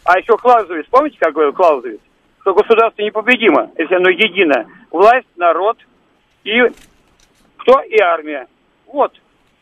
А 0.05 0.19
еще 0.19 0.36
Клаузовец, 0.36 0.86
помните, 0.90 1.16
как 1.20 1.32
говорил 1.32 1.52
Клаузовец? 1.52 2.01
Что 2.40 2.55
государство 2.55 3.02
непобедимо, 3.02 3.70
если 3.77 3.94
оно 3.94 4.09
едино. 4.09 4.66
Власть, 4.90 5.28
народ 5.36 5.78
и 6.44 6.62
кто? 7.59 7.81
И 7.82 7.98
армия. 8.01 8.48
Вот, 8.86 9.12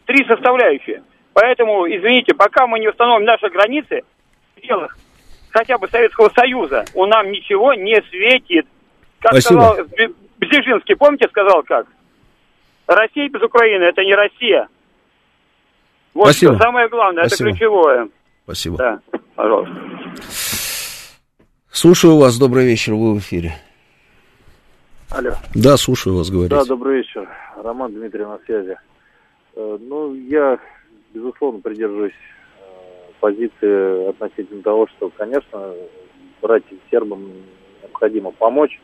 три 0.06 0.24
составляющие. 0.26 1.02
Поэтому, 1.32 1.86
извините, 1.86 2.34
пока 2.34 2.66
мы 2.66 2.78
не 2.78 2.88
установим 2.88 3.24
наши 3.26 3.48
границы 3.48 4.02
в 4.52 4.60
пределах 4.60 4.96
хотя 5.50 5.78
бы 5.78 5.88
Советского 5.88 6.30
Союза, 6.34 6.84
у 6.94 7.06
нам 7.06 7.30
ничего 7.30 7.72
не 7.72 8.00
светит. 8.10 8.66
Как 9.20 9.32
Спасибо. 9.32 9.60
сказал 9.60 9.86
Бзежинский, 10.46 10.96
помните, 10.96 11.28
сказал 11.28 11.62
как? 11.62 11.86
Россия 12.86 13.28
без 13.28 13.42
Украины– 13.42 13.82
это 13.84 14.02
не 14.02 14.14
Россия. 14.14 14.68
Вот 16.14 16.26
Спасибо. 16.26 16.54
что 16.54 16.62
самое 16.62 16.88
главное, 16.88 17.26
Спасибо. 17.26 17.50
это 17.50 17.58
ключевое. 17.58 18.08
Спасибо. 18.44 18.76
Да, 18.78 19.00
пожалуйста. 19.34 19.74
Слушаю 21.70 22.16
вас, 22.16 22.38
добрый 22.38 22.64
вечер, 22.64 22.94
вы 22.94 23.14
в 23.14 23.18
эфире. 23.18 23.54
Алло. 25.10 25.32
Да, 25.54 25.76
слушаю 25.76 26.16
вас, 26.16 26.30
говорите. 26.30 26.54
Да, 26.54 26.64
добрый 26.64 26.98
вечер. 26.98 27.28
Роман 27.62 27.92
Дмитрий 27.92 28.24
на 28.24 28.38
связи. 28.46 28.76
Э, 29.54 29.78
ну, 29.80 30.14
я, 30.14 30.58
безусловно, 31.12 31.60
придерживаюсь 31.60 32.12
э, 32.12 32.64
позиции 33.20 34.08
относительно 34.08 34.62
того, 34.62 34.86
что, 34.88 35.10
конечно, 35.10 35.74
братьям 36.40 36.80
сербам 36.90 37.30
необходимо 37.82 38.30
помочь. 38.30 38.80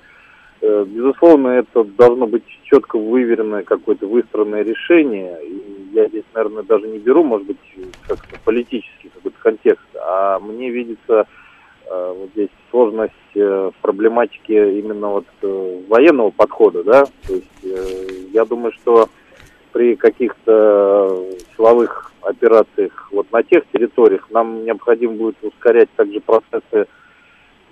Э, 0.63 0.85
безусловно, 0.87 1.49
это 1.49 1.83
должно 1.83 2.29
быть 2.29 2.45
четко 2.63 2.97
выверенное 2.97 3.65
какое-то 3.65 4.07
выстроенное 4.07 4.63
решение. 4.63 5.37
Я 5.93 6.07
здесь, 6.07 6.25
наверное, 6.33 6.63
даже 6.63 6.87
не 6.87 6.99
беру, 6.99 7.25
может 7.25 7.49
быть, 7.49 7.59
как-то 8.07 8.39
политический 8.45 9.11
какой-то 9.13 9.39
контекст, 9.41 9.85
а 9.97 10.39
мне 10.39 10.71
видится 10.71 11.27
э, 11.91 12.15
вот 12.17 12.31
здесь 12.31 12.49
сложность 12.71 13.13
э, 13.35 13.71
в 13.77 13.83
проблематике 13.83 14.79
именно 14.79 15.09
вот 15.09 15.27
э, 15.43 15.81
военного 15.89 16.31
подхода, 16.31 16.85
да, 16.85 17.07
то 17.27 17.35
есть 17.35 18.33
я 18.33 18.45
думаю, 18.45 18.73
что 18.73 19.09
при 19.73 19.97
каких-то 19.97 21.27
силовых 21.57 22.13
операциях 22.23 23.09
вот 23.11 23.31
на 23.33 23.43
тех 23.43 23.65
территориях 23.73 24.31
нам 24.31 24.65
необходимо 24.65 25.15
будет 25.15 25.37
ускорять 25.43 25.91
также 25.97 26.21
процессы 26.21 26.87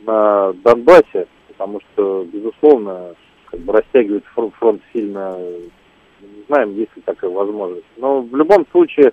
на 0.05 0.53
Донбассе, 0.65 1.27
потому 1.61 1.81
что, 1.93 2.27
безусловно, 2.33 3.15
как 3.45 3.61
бы 3.61 3.75
растягивает 3.75 4.25
фронт, 4.59 4.81
сильно, 4.95 5.37
не 6.23 6.43
знаем, 6.49 6.75
есть 6.75 6.97
ли 6.97 7.03
такая 7.05 7.31
возможность. 7.31 7.85
Но 7.99 8.23
в 8.23 8.35
любом 8.35 8.67
случае, 8.71 9.13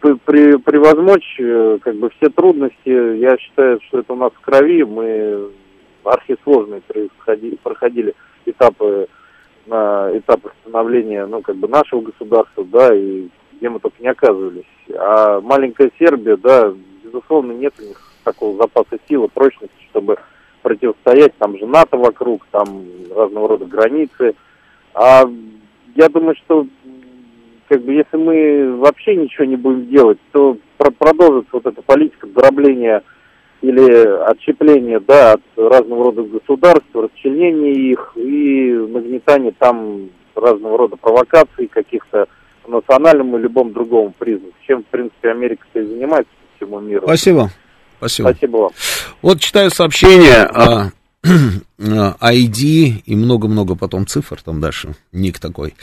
при, 0.00 0.58
превозмочь 0.58 1.40
э, 1.40 1.78
как 1.80 1.96
бы 1.96 2.10
все 2.10 2.28
трудности, 2.28 3.16
я 3.16 3.38
считаю, 3.38 3.80
что 3.88 4.00
это 4.00 4.12
у 4.12 4.16
нас 4.16 4.32
в 4.34 4.40
крови, 4.40 4.82
мы 4.82 5.50
архисложные 6.04 6.82
происходили, 6.82 7.56
проходили 7.62 8.14
этапы 8.44 9.08
на 9.64 10.10
этапах 10.12 10.54
становления, 10.60 11.24
ну, 11.24 11.40
как 11.40 11.56
бы 11.56 11.68
нашего 11.68 12.02
государства, 12.02 12.66
да, 12.66 12.94
и 12.94 13.28
где 13.54 13.70
мы 13.70 13.80
только 13.80 13.96
не 14.02 14.08
оказывались. 14.08 14.66
А 14.94 15.40
маленькая 15.40 15.90
Сербия, 15.98 16.36
да, 16.36 16.74
безусловно, 17.02 17.52
нет 17.52 17.72
у 17.78 17.82
них 17.82 17.98
такого 18.24 18.58
запаса 18.58 18.98
силы, 19.08 19.28
прочности, 19.28 19.74
чтобы 19.88 20.18
противостоять, 20.62 21.36
там 21.38 21.58
же 21.58 21.66
НАТО 21.66 21.96
вокруг, 21.96 22.46
там 22.50 22.84
разного 23.14 23.48
рода 23.48 23.64
границы. 23.66 24.34
А 24.94 25.24
я 25.94 26.08
думаю, 26.08 26.34
что 26.36 26.66
как 27.68 27.82
бы 27.82 27.92
если 27.92 28.16
мы 28.16 28.76
вообще 28.76 29.16
ничего 29.16 29.44
не 29.44 29.56
будем 29.56 29.88
делать, 29.88 30.18
то 30.32 30.56
про 30.76 30.90
продолжится 30.90 31.50
вот 31.52 31.66
эта 31.66 31.80
политика 31.82 32.26
дробления 32.26 33.02
или 33.62 34.06
отщепления 34.26 35.00
да, 35.00 35.32
от 35.32 35.42
разного 35.56 36.04
рода 36.04 36.22
государств, 36.22 36.88
расчленения 36.94 37.72
их 37.72 38.12
и 38.16 38.72
нагнетания 38.72 39.54
там 39.58 40.10
разного 40.34 40.78
рода 40.78 40.96
провокаций 40.96 41.68
каких-то 41.68 42.26
национальному 42.66 43.38
и 43.38 43.42
любому 43.42 43.70
другому 43.70 44.12
признаку, 44.18 44.54
чем, 44.66 44.82
в 44.82 44.86
принципе, 44.86 45.30
Америка 45.30 45.64
и 45.74 45.80
занимается 45.80 46.30
по 46.30 46.56
всему 46.56 46.80
миру. 46.80 47.06
Спасибо. 47.06 47.48
Спасибо. 48.02 48.30
Спасибо 48.30 48.56
вам. 48.56 48.72
Вот 49.22 49.40
читаю 49.40 49.70
сообщение 49.70 50.42
о 50.42 50.90
ID 51.24 53.02
и 53.06 53.14
много-много 53.14 53.76
потом 53.76 54.08
цифр 54.08 54.42
там 54.42 54.60
дальше, 54.60 54.96
ник 55.12 55.38
такой. 55.38 55.76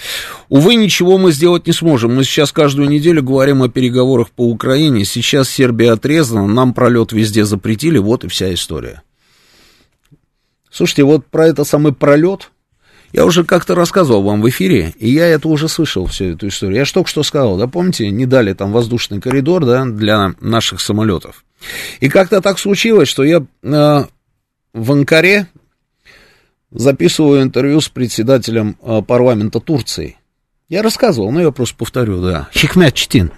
Увы, 0.50 0.76
ничего 0.76 1.18
мы 1.18 1.32
сделать 1.32 1.66
не 1.66 1.72
сможем. 1.72 2.14
Мы 2.14 2.26
сейчас 2.26 2.52
каждую 2.52 2.90
неделю 2.90 3.24
говорим 3.24 3.64
о 3.64 3.70
переговорах 3.70 4.32
по 4.32 4.50
Украине. 4.50 5.06
Сейчас 5.06 5.50
Сербия 5.50 5.94
отрезана, 5.94 6.46
нам 6.46 6.74
пролет 6.74 7.14
везде 7.14 7.46
запретили, 7.46 8.00
вот 8.00 8.26
и 8.26 8.28
вся 8.28 8.54
история. 8.54 9.02
Слушайте, 10.70 11.04
вот 11.04 11.26
про 11.26 11.48
это 11.48 11.64
самый 11.64 11.94
пролет, 11.94 12.52
я 13.11 13.26
уже 13.26 13.44
как-то 13.44 13.76
рассказывал 13.76 14.23
вам 14.23 14.41
в 14.41 14.49
эфире, 14.49 14.94
и 14.98 15.10
я 15.10 15.27
это 15.27 15.48
уже 15.48 15.68
слышал, 15.68 16.06
всю 16.06 16.34
эту 16.34 16.48
историю. 16.48 16.77
Я 16.77 16.86
же 16.86 16.94
только 16.94 17.10
что 17.10 17.23
сказал, 17.23 17.57
да, 17.57 17.68
помните, 17.68 18.10
не 18.10 18.26
дали 18.26 18.53
там 18.53 18.72
воздушный 18.72 19.19
коридор, 19.19 19.65
да, 19.65 19.86
для 19.86 20.36
наших 20.40 20.81
самолетов. 20.81 21.44
И 21.99 22.10
как-то 22.10 22.41
так 22.41 22.60
случилось, 22.60 23.10
что 23.10 23.23
я 23.23 23.44
э, 23.64 24.03
в 24.73 24.91
Анкаре 24.91 25.48
записываю 26.72 27.41
интервью 27.41 27.81
с 27.81 27.90
председателем 27.90 28.77
э, 28.81 29.02
парламента 29.06 29.60
Турции. 29.60 30.18
Я 30.69 30.84
рассказывал, 30.84 31.31
но 31.31 31.41
я 31.41 31.52
просто 31.52 31.76
повторю, 31.76 32.22
да. 32.22 32.48
Хикмет 32.53 32.94
Чтин. 32.94 33.31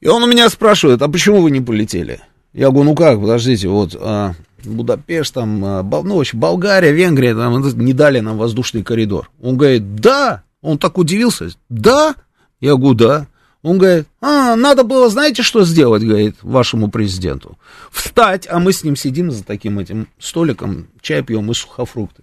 И 0.00 0.06
он 0.06 0.22
у 0.22 0.26
меня 0.26 0.48
спрашивает, 0.48 1.02
а 1.02 1.08
почему 1.08 1.42
вы 1.42 1.50
не 1.50 1.60
полетели? 1.60 2.20
Я 2.52 2.70
говорю, 2.70 2.90
ну 2.90 2.94
как, 2.94 3.20
подождите, 3.20 3.68
вот 3.68 3.96
а, 3.98 4.34
Будапешт, 4.66 5.34
там, 5.34 5.64
а, 5.64 5.82
ну, 5.82 6.16
в 6.16 6.20
общем, 6.20 6.40
Болгария, 6.40 6.92
Венгрия, 6.92 7.34
там, 7.34 7.60
не 7.60 7.92
дали 7.92 8.20
нам 8.20 8.38
воздушный 8.38 8.82
коридор. 8.82 9.30
Он 9.40 9.56
говорит, 9.56 9.96
да. 9.96 10.42
Он 10.62 10.78
так 10.78 10.98
удивился. 10.98 11.50
Да? 11.68 12.14
Я 12.60 12.76
говорю, 12.76 12.94
да. 12.94 13.26
Он 13.62 13.78
говорит, 13.78 14.06
а, 14.20 14.56
надо 14.56 14.84
было, 14.84 15.10
знаете, 15.10 15.42
что 15.42 15.64
сделать, 15.64 16.02
говорит, 16.02 16.36
вашему 16.42 16.90
президенту? 16.90 17.58
Встать, 17.90 18.46
а 18.48 18.58
мы 18.58 18.72
с 18.72 18.84
ним 18.84 18.96
сидим 18.96 19.30
за 19.30 19.44
таким 19.44 19.78
этим 19.78 20.08
столиком, 20.18 20.88
чай 21.02 21.22
пьем 21.22 21.50
и 21.50 21.54
сухофрукты. 21.54 22.22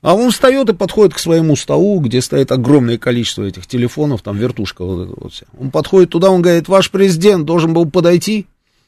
А 0.00 0.14
он 0.14 0.30
встает 0.30 0.68
и 0.68 0.74
подходит 0.74 1.14
к 1.14 1.18
своему 1.18 1.56
столу, 1.56 1.98
где 2.00 2.20
стоит 2.20 2.52
огромное 2.52 2.98
количество 2.98 3.42
этих 3.42 3.66
телефонов, 3.66 4.22
там 4.22 4.36
вертушка 4.36 4.84
вот 4.84 5.06
эта 5.06 5.14
вот 5.18 5.32
вся. 5.32 5.46
Он 5.58 5.70
подходит 5.70 6.10
туда, 6.10 6.30
он 6.30 6.42
говорит, 6.42 6.68
ваш 6.68 6.90
президент 6.90 7.46
должен 7.46 7.72
был 7.72 7.90
подойти, 7.90 8.46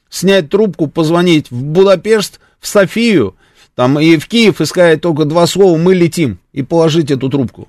снять 0.09 0.49
трубку, 0.49 0.87
позвонить 0.87 1.51
в 1.51 1.63
Будапешт, 1.63 2.39
в 2.59 2.67
Софию, 2.67 3.35
там 3.75 3.99
и 3.99 4.17
в 4.17 4.27
Киев 4.27 4.61
и 4.61 4.65
сказать 4.65 5.01
только 5.01 5.25
два 5.25 5.45
слова, 5.47 5.77
мы 5.77 5.93
летим, 5.93 6.39
и 6.51 6.63
положить 6.63 7.11
эту 7.11 7.29
трубку. 7.29 7.67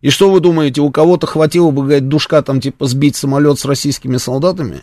И 0.00 0.08
что 0.08 0.30
вы 0.30 0.40
думаете, 0.40 0.80
у 0.80 0.90
кого-то 0.90 1.26
хватило 1.26 1.70
бы, 1.70 1.82
говорит, 1.82 2.08
душка 2.08 2.40
там 2.42 2.60
типа 2.60 2.86
сбить 2.86 3.16
самолет 3.16 3.58
с 3.58 3.66
российскими 3.66 4.16
солдатами? 4.16 4.82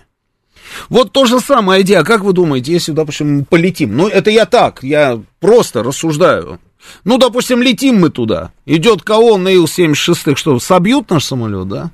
Вот 0.90 1.12
то 1.12 1.26
же 1.26 1.40
самое 1.40 1.82
идея. 1.82 2.04
Как 2.04 2.24
вы 2.24 2.34
думаете, 2.34 2.74
если, 2.74 2.92
допустим, 2.92 3.46
полетим? 3.46 3.96
Ну, 3.96 4.08
это 4.08 4.30
я 4.30 4.46
так, 4.46 4.84
я 4.84 5.20
просто 5.40 5.82
рассуждаю. 5.82 6.60
Ну, 7.04 7.18
допустим, 7.18 7.62
летим 7.62 8.00
мы 8.00 8.10
туда. 8.10 8.52
Идет 8.66 9.02
колонна 9.02 9.50
Ил-76, 9.50 10.36
что, 10.36 10.60
собьют 10.60 11.10
наш 11.10 11.26
самолет, 11.26 11.68
да? 11.68 11.92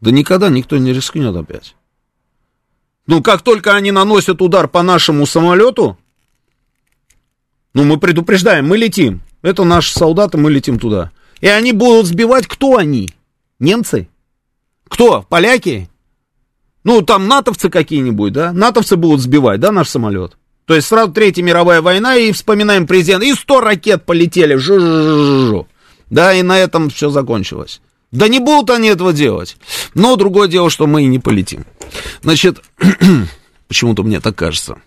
Да 0.00 0.10
никогда 0.10 0.48
никто 0.48 0.76
не 0.78 0.92
рискнет 0.92 1.34
опять. 1.34 1.74
Ну, 3.06 3.22
как 3.22 3.42
только 3.42 3.74
они 3.74 3.92
наносят 3.92 4.42
удар 4.42 4.68
по 4.68 4.82
нашему 4.82 5.26
самолету, 5.26 5.96
ну, 7.72 7.84
мы 7.84 7.98
предупреждаем, 7.98 8.66
мы 8.66 8.76
летим. 8.76 9.20
Это 9.42 9.64
наши 9.64 9.92
солдаты, 9.92 10.38
мы 10.38 10.50
летим 10.50 10.78
туда. 10.78 11.12
И 11.40 11.46
они 11.46 11.72
будут 11.72 12.06
сбивать, 12.06 12.46
кто 12.46 12.76
они? 12.76 13.10
Немцы? 13.58 14.08
Кто? 14.88 15.22
Поляки? 15.28 15.88
Ну, 16.84 17.02
там 17.02 17.28
натовцы 17.28 17.68
какие-нибудь, 17.68 18.32
да? 18.32 18.52
Натовцы 18.52 18.96
будут 18.96 19.20
сбивать, 19.20 19.60
да, 19.60 19.72
наш 19.72 19.88
самолет? 19.88 20.36
То 20.66 20.74
есть 20.74 20.88
сразу 20.88 21.12
Третья 21.12 21.42
мировая 21.42 21.80
война, 21.80 22.16
и 22.16 22.32
вспоминаем 22.32 22.86
президент, 22.86 23.22
и 23.24 23.34
сто 23.34 23.60
ракет 23.60 24.04
полетели, 24.04 24.56
жу 24.56 24.78
-жу 24.78 25.02
-жу 25.02 25.50
-жу. 25.50 25.66
Да, 26.10 26.32
и 26.34 26.42
на 26.42 26.58
этом 26.58 26.88
все 26.90 27.10
закончилось. 27.10 27.80
Да 28.12 28.28
не 28.28 28.38
будут 28.38 28.70
они 28.70 28.88
этого 28.88 29.12
делать. 29.12 29.56
Но 29.94 30.16
другое 30.16 30.48
дело, 30.48 30.70
что 30.70 30.86
мы 30.86 31.02
и 31.02 31.06
не 31.06 31.18
полетим. 31.18 31.64
Значит, 32.22 32.62
почему-то 33.68 34.02
мне 34.02 34.20
так 34.20 34.36
кажется. 34.36 34.78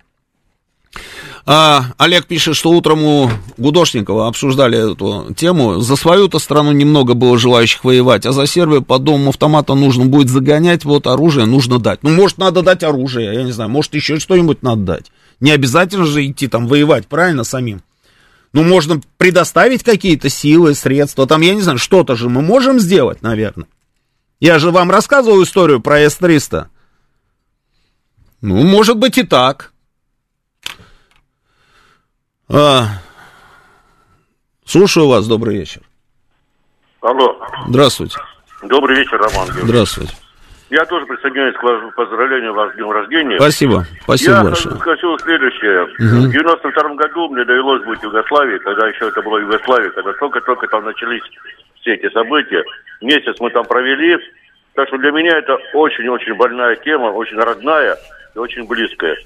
А, 1.51 1.85
Олег 1.97 2.27
пишет, 2.27 2.55
что 2.55 2.69
утром 2.69 3.03
у 3.03 3.29
Гудошникова 3.57 4.27
обсуждали 4.27 4.91
эту 4.91 5.33
тему. 5.33 5.79
За 5.79 5.95
свою-то 5.95 6.37
страну 6.37 6.71
немного 6.71 7.15
было 7.15 7.39
желающих 7.39 7.83
воевать, 7.83 8.27
а 8.27 8.31
за 8.31 8.45
Сербию 8.45 8.83
по 8.83 8.99
дому 8.99 9.29
автомата 9.29 9.73
нужно 9.73 10.05
будет 10.05 10.29
загонять, 10.29 10.85
вот 10.85 11.07
оружие 11.07 11.47
нужно 11.47 11.79
дать. 11.79 12.03
Ну, 12.03 12.11
может, 12.11 12.37
надо 12.37 12.61
дать 12.61 12.83
оружие, 12.83 13.33
я 13.33 13.43
не 13.43 13.51
знаю, 13.51 13.69
может, 13.71 13.95
еще 13.95 14.19
что-нибудь 14.19 14.61
надо 14.61 14.81
дать. 14.81 15.11
Не 15.39 15.49
обязательно 15.49 16.05
же 16.05 16.23
идти 16.23 16.47
там 16.47 16.67
воевать, 16.67 17.07
правильно, 17.07 17.43
самим? 17.43 17.81
Ну, 18.51 18.63
можно 18.63 18.99
предоставить 19.17 19.84
какие-то 19.84 20.30
силы, 20.30 20.73
средства, 20.73 21.27
там, 21.27 21.41
я 21.41 21.53
не 21.53 21.61
знаю, 21.61 21.77
что-то 21.77 22.15
же 22.15 22.30
мы 22.30 22.41
можем 22.41 22.80
сделать, 22.80 23.21
наверное. 23.21 23.67
Я 24.39 24.57
же 24.57 24.71
вам 24.71 24.89
рассказывал 24.89 25.43
историю 25.43 25.81
про 25.81 25.99
С-300. 25.99 26.67
Ну, 28.41 28.63
может 28.63 28.97
быть 28.97 29.17
и 29.17 29.23
так. 29.23 29.73
А, 32.47 32.88
слушаю 34.65 35.07
вас, 35.07 35.27
добрый 35.27 35.57
вечер. 35.57 35.81
Алло. 37.01 37.35
Здравствуйте. 37.67 38.17
Добрый 38.63 38.97
вечер, 38.97 39.17
Роман. 39.17 39.47
Георгиевич. 39.47 39.65
Здравствуйте. 39.65 40.13
Я 40.69 40.85
тоже 40.85 41.05
присоединяюсь 41.07 41.55
к 41.55 41.63
вашему 41.63 41.91
поздравлению 41.91 42.53
вас 42.53 42.71
с 42.71 42.75
днем 42.75 42.91
рождения. 42.91 43.39
Спасибо, 43.39 43.85
спасибо 44.03 44.31
Я 44.31 44.43
большое. 44.43 44.75
хочу 44.75 45.17
следующее. 45.17 45.83
Угу. 45.83 46.27
В 46.27 46.31
92 46.31 46.93
году 46.95 47.29
мне 47.29 47.43
довелось 47.43 47.83
быть 47.85 47.99
в 47.99 48.03
Югославии, 48.03 48.59
когда 48.59 48.87
еще 48.87 49.07
это 49.07 49.21
была 49.23 49.39
Югославия, 49.39 49.89
когда 49.89 50.13
только-только 50.13 50.67
там 50.67 50.85
начались 50.85 51.23
все 51.81 51.95
эти 51.95 52.11
события. 52.13 52.63
Месяц 53.01 53.39
мы 53.39 53.49
там 53.49 53.65
провели, 53.65 54.17
так 54.75 54.87
что 54.89 54.97
для 54.97 55.11
меня 55.11 55.37
это 55.39 55.57
очень-очень 55.73 56.35
больная 56.35 56.75
тема, 56.75 57.07
очень 57.07 57.37
родная 57.37 57.97
и 58.35 58.39
очень 58.39 58.67
близкая. 58.67 59.17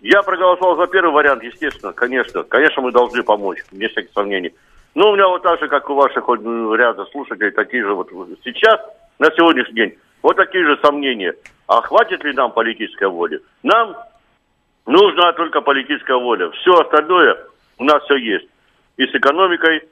Я 0.00 0.22
проголосовал 0.22 0.76
за 0.76 0.88
первый 0.88 1.12
вариант, 1.12 1.44
естественно, 1.44 1.92
конечно. 1.92 2.42
Конечно, 2.42 2.82
мы 2.82 2.90
должны 2.90 3.22
помочь, 3.22 3.58
без 3.70 3.92
всяких 3.92 4.10
сомнений. 4.12 4.52
Но 4.96 5.10
у 5.10 5.14
меня 5.14 5.28
вот 5.28 5.44
так 5.44 5.60
же, 5.60 5.68
как 5.68 5.88
у 5.88 5.94
ваших 5.94 6.26
ну, 6.26 6.74
ряда 6.74 7.04
слушателей, 7.12 7.52
такие 7.52 7.84
же 7.84 7.94
вот 7.94 8.10
сейчас, 8.42 8.80
на 9.20 9.30
сегодняшний 9.30 9.74
день, 9.74 9.98
вот 10.22 10.36
такие 10.36 10.64
же 10.64 10.78
сомнения. 10.82 11.34
А 11.66 11.80
хватит 11.82 12.24
ли 12.24 12.32
нам 12.32 12.52
политической 12.52 13.08
воли? 13.08 13.40
Нам 13.62 13.96
нужна 14.86 15.32
только 15.32 15.60
политическая 15.60 16.16
воля. 16.16 16.50
Все 16.50 16.74
остальное 16.74 17.36
у 17.78 17.84
нас 17.84 18.02
все 18.04 18.16
есть. 18.16 18.46
И 18.96 19.06
с 19.06 19.14
экономикой, 19.14 19.82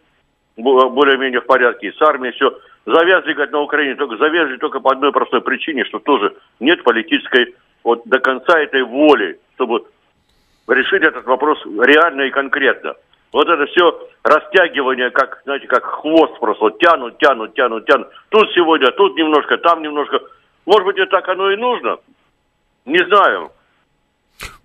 более-менее 0.57 1.41
в 1.41 1.47
порядке, 1.47 1.89
и 1.89 1.93
с 1.93 2.03
армией 2.03 2.33
все. 2.33 2.57
Завязли, 2.87 3.33
говорят, 3.33 3.53
на 3.53 3.61
Украине, 3.61 3.95
только 3.95 4.17
завязли 4.17 4.57
только 4.57 4.81
по 4.81 4.93
одной 4.93 5.13
простой 5.13 5.41
причине, 5.43 5.85
что 5.85 5.99
тоже 5.99 6.35
нет 6.61 6.83
политической 6.83 7.55
вот 7.85 8.03
до 8.05 8.19
конца 8.19 8.59
этой 8.59 8.83
воли, 8.83 9.39
чтобы 9.55 9.85
решить 10.69 11.03
этот 11.03 11.25
вопрос 11.27 11.59
реально 11.65 12.23
и 12.23 12.31
конкретно. 12.31 12.95
Вот 13.33 13.49
это 13.49 13.65
все 13.67 14.09
растягивание, 14.25 15.11
как, 15.11 15.41
знаете, 15.45 15.67
как 15.69 15.85
хвост 15.85 16.39
просто, 16.41 16.65
вот 16.65 16.79
тянут, 16.81 17.19
тянут, 17.19 17.55
тянут, 17.55 17.87
тянут. 17.87 18.09
Тут 18.29 18.49
сегодня, 18.55 18.91
тут 18.93 19.17
немножко, 19.17 19.57
там 19.59 19.83
немножко. 19.83 20.19
Может 20.67 20.85
быть, 20.85 20.99
и 20.99 21.07
так 21.07 21.29
оно 21.29 21.51
и 21.53 21.57
нужно? 21.57 21.99
Не 22.87 22.99
знаю. 23.07 23.51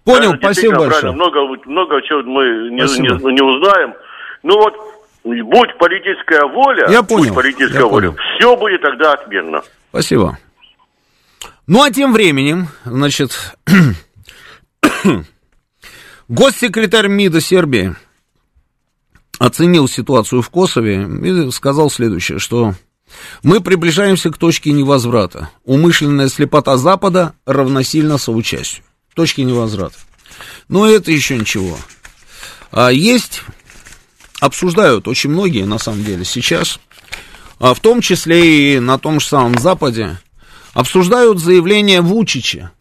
Понял, 0.04 0.32
Наверное, 0.32 0.38
спасибо 0.40 0.78
большое. 0.78 1.14
Много, 1.14 1.42
много 1.66 2.02
чего 2.04 2.22
мы 2.24 2.70
не, 2.70 2.82
не, 2.82 3.34
не 3.34 3.42
узнаем. 3.42 3.94
Ну 4.44 4.58
вот, 4.58 4.74
будь 5.24 5.78
политическая 5.78 6.46
воля, 6.48 6.88
Я 6.90 7.04
понял. 7.04 7.26
будь 7.26 7.36
политическая 7.36 7.80
Я 7.80 7.86
воля, 7.86 8.12
понял. 8.12 8.20
все 8.38 8.56
будет 8.56 8.82
тогда 8.82 9.14
отменно. 9.14 9.62
Спасибо. 9.90 10.38
Ну 11.68 11.84
а 11.84 11.90
тем 11.92 12.14
временем, 12.14 12.68
значит, 12.84 13.32
госсекретарь 16.28 17.08
МИДа 17.08 17.42
Сербии 17.42 17.96
оценил 19.40 19.88
ситуацию 19.88 20.42
в 20.42 20.50
Косове 20.50 21.04
и 21.04 21.52
сказал 21.52 21.90
следующее, 21.90 22.40
что 22.40 22.76
мы 23.44 23.62
приближаемся 23.62 24.32
к 24.32 24.38
точке 24.38 24.72
невозврата. 24.72 25.50
Умышленная 25.64 26.30
слепота 26.30 26.78
Запада 26.78 27.34
равносильно 27.46 28.18
соучастию. 28.18 28.84
Точки 29.14 29.42
невозврата. 29.42 29.98
Но 30.68 30.88
это 30.88 31.12
еще 31.12 31.38
ничего. 31.38 31.78
А 32.72 32.90
есть, 32.90 33.42
обсуждают 34.40 35.08
очень 35.08 35.30
многие, 35.30 35.66
на 35.66 35.78
самом 35.78 36.04
деле, 36.04 36.26
сейчас, 36.26 36.80
а 37.60 37.74
в 37.74 37.80
том 37.80 38.02
числе 38.02 38.76
и 38.76 38.80
на 38.80 38.98
том 38.98 39.20
же 39.20 39.28
самом 39.28 39.58
Западе, 39.60 40.20
обсуждают 40.74 41.40
заявление 41.40 42.02
Вучича. 42.02 42.72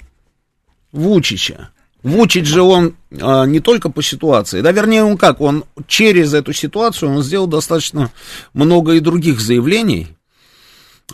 Вучича. 0.90 1.70
Вучич 2.04 2.46
же 2.46 2.60
он 2.60 2.96
а, 3.18 3.46
не 3.46 3.60
только 3.60 3.88
по 3.88 4.02
ситуации, 4.02 4.60
да, 4.60 4.72
вернее, 4.72 5.04
он 5.04 5.16
как, 5.16 5.40
он 5.40 5.64
через 5.88 6.34
эту 6.34 6.52
ситуацию, 6.52 7.10
он 7.10 7.22
сделал 7.22 7.46
достаточно 7.46 8.12
много 8.52 8.92
и 8.92 9.00
других 9.00 9.40
заявлений. 9.40 10.14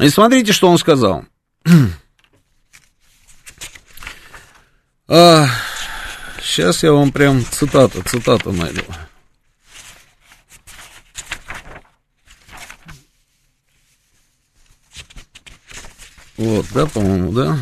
И 0.00 0.08
смотрите, 0.08 0.52
что 0.52 0.68
он 0.68 0.78
сказал. 0.78 1.24
а, 5.08 5.46
сейчас 6.42 6.82
я 6.82 6.92
вам 6.92 7.12
прям 7.12 7.44
цитату, 7.44 8.02
цитату 8.02 8.50
найду. 8.50 8.82
Вот, 16.36 16.66
да, 16.74 16.86
по-моему, 16.86 17.30
да? 17.30 17.58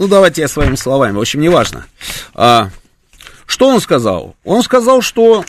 Ну, 0.00 0.08
давайте 0.08 0.40
я 0.40 0.48
своими 0.48 0.76
словами, 0.76 1.12
в 1.12 1.20
общем, 1.20 1.42
неважно. 1.42 1.84
А, 2.32 2.70
что 3.44 3.68
он 3.68 3.82
сказал? 3.82 4.34
Он 4.44 4.62
сказал, 4.62 5.02
что 5.02 5.44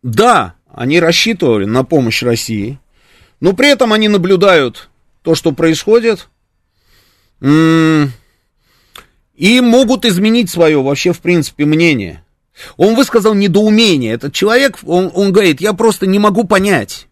да, 0.00 0.54
они 0.72 1.00
рассчитывали 1.00 1.64
на 1.64 1.82
помощь 1.82 2.22
России, 2.22 2.78
но 3.40 3.54
при 3.54 3.70
этом 3.70 3.92
они 3.92 4.06
наблюдают 4.06 4.88
то, 5.22 5.34
что 5.34 5.50
происходит, 5.50 6.28
и 7.42 8.06
могут 9.60 10.04
изменить 10.04 10.50
свое 10.50 10.80
вообще, 10.80 11.12
в 11.12 11.18
принципе, 11.18 11.64
мнение. 11.64 12.24
Он 12.76 12.94
высказал 12.94 13.34
недоумение. 13.34 14.12
Этот 14.12 14.32
человек, 14.32 14.78
он, 14.84 15.10
он 15.12 15.32
говорит, 15.32 15.60
я 15.60 15.72
просто 15.72 16.06
не 16.06 16.20
могу 16.20 16.44
понять, 16.44 17.08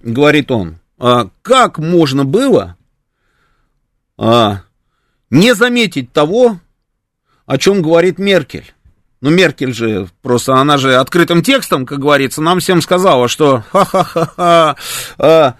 говорит 0.00 0.50
он, 0.50 0.78
а 0.96 1.28
как 1.42 1.76
можно 1.76 2.24
было 2.24 2.77
а, 4.18 4.62
не 5.30 5.54
заметить 5.54 6.12
того, 6.12 6.58
о 7.46 7.56
чем 7.56 7.80
говорит 7.80 8.18
Меркель. 8.18 8.74
Ну, 9.20 9.30
Меркель 9.30 9.72
же, 9.72 10.08
просто 10.22 10.54
она 10.56 10.76
же 10.76 10.96
открытым 10.96 11.42
текстом, 11.42 11.86
как 11.86 11.98
говорится, 11.98 12.42
нам 12.42 12.60
всем 12.60 12.82
сказала, 12.82 13.28
что 13.28 13.64
ха-ха-ха-ха, 13.72 14.76
а, 15.18 15.54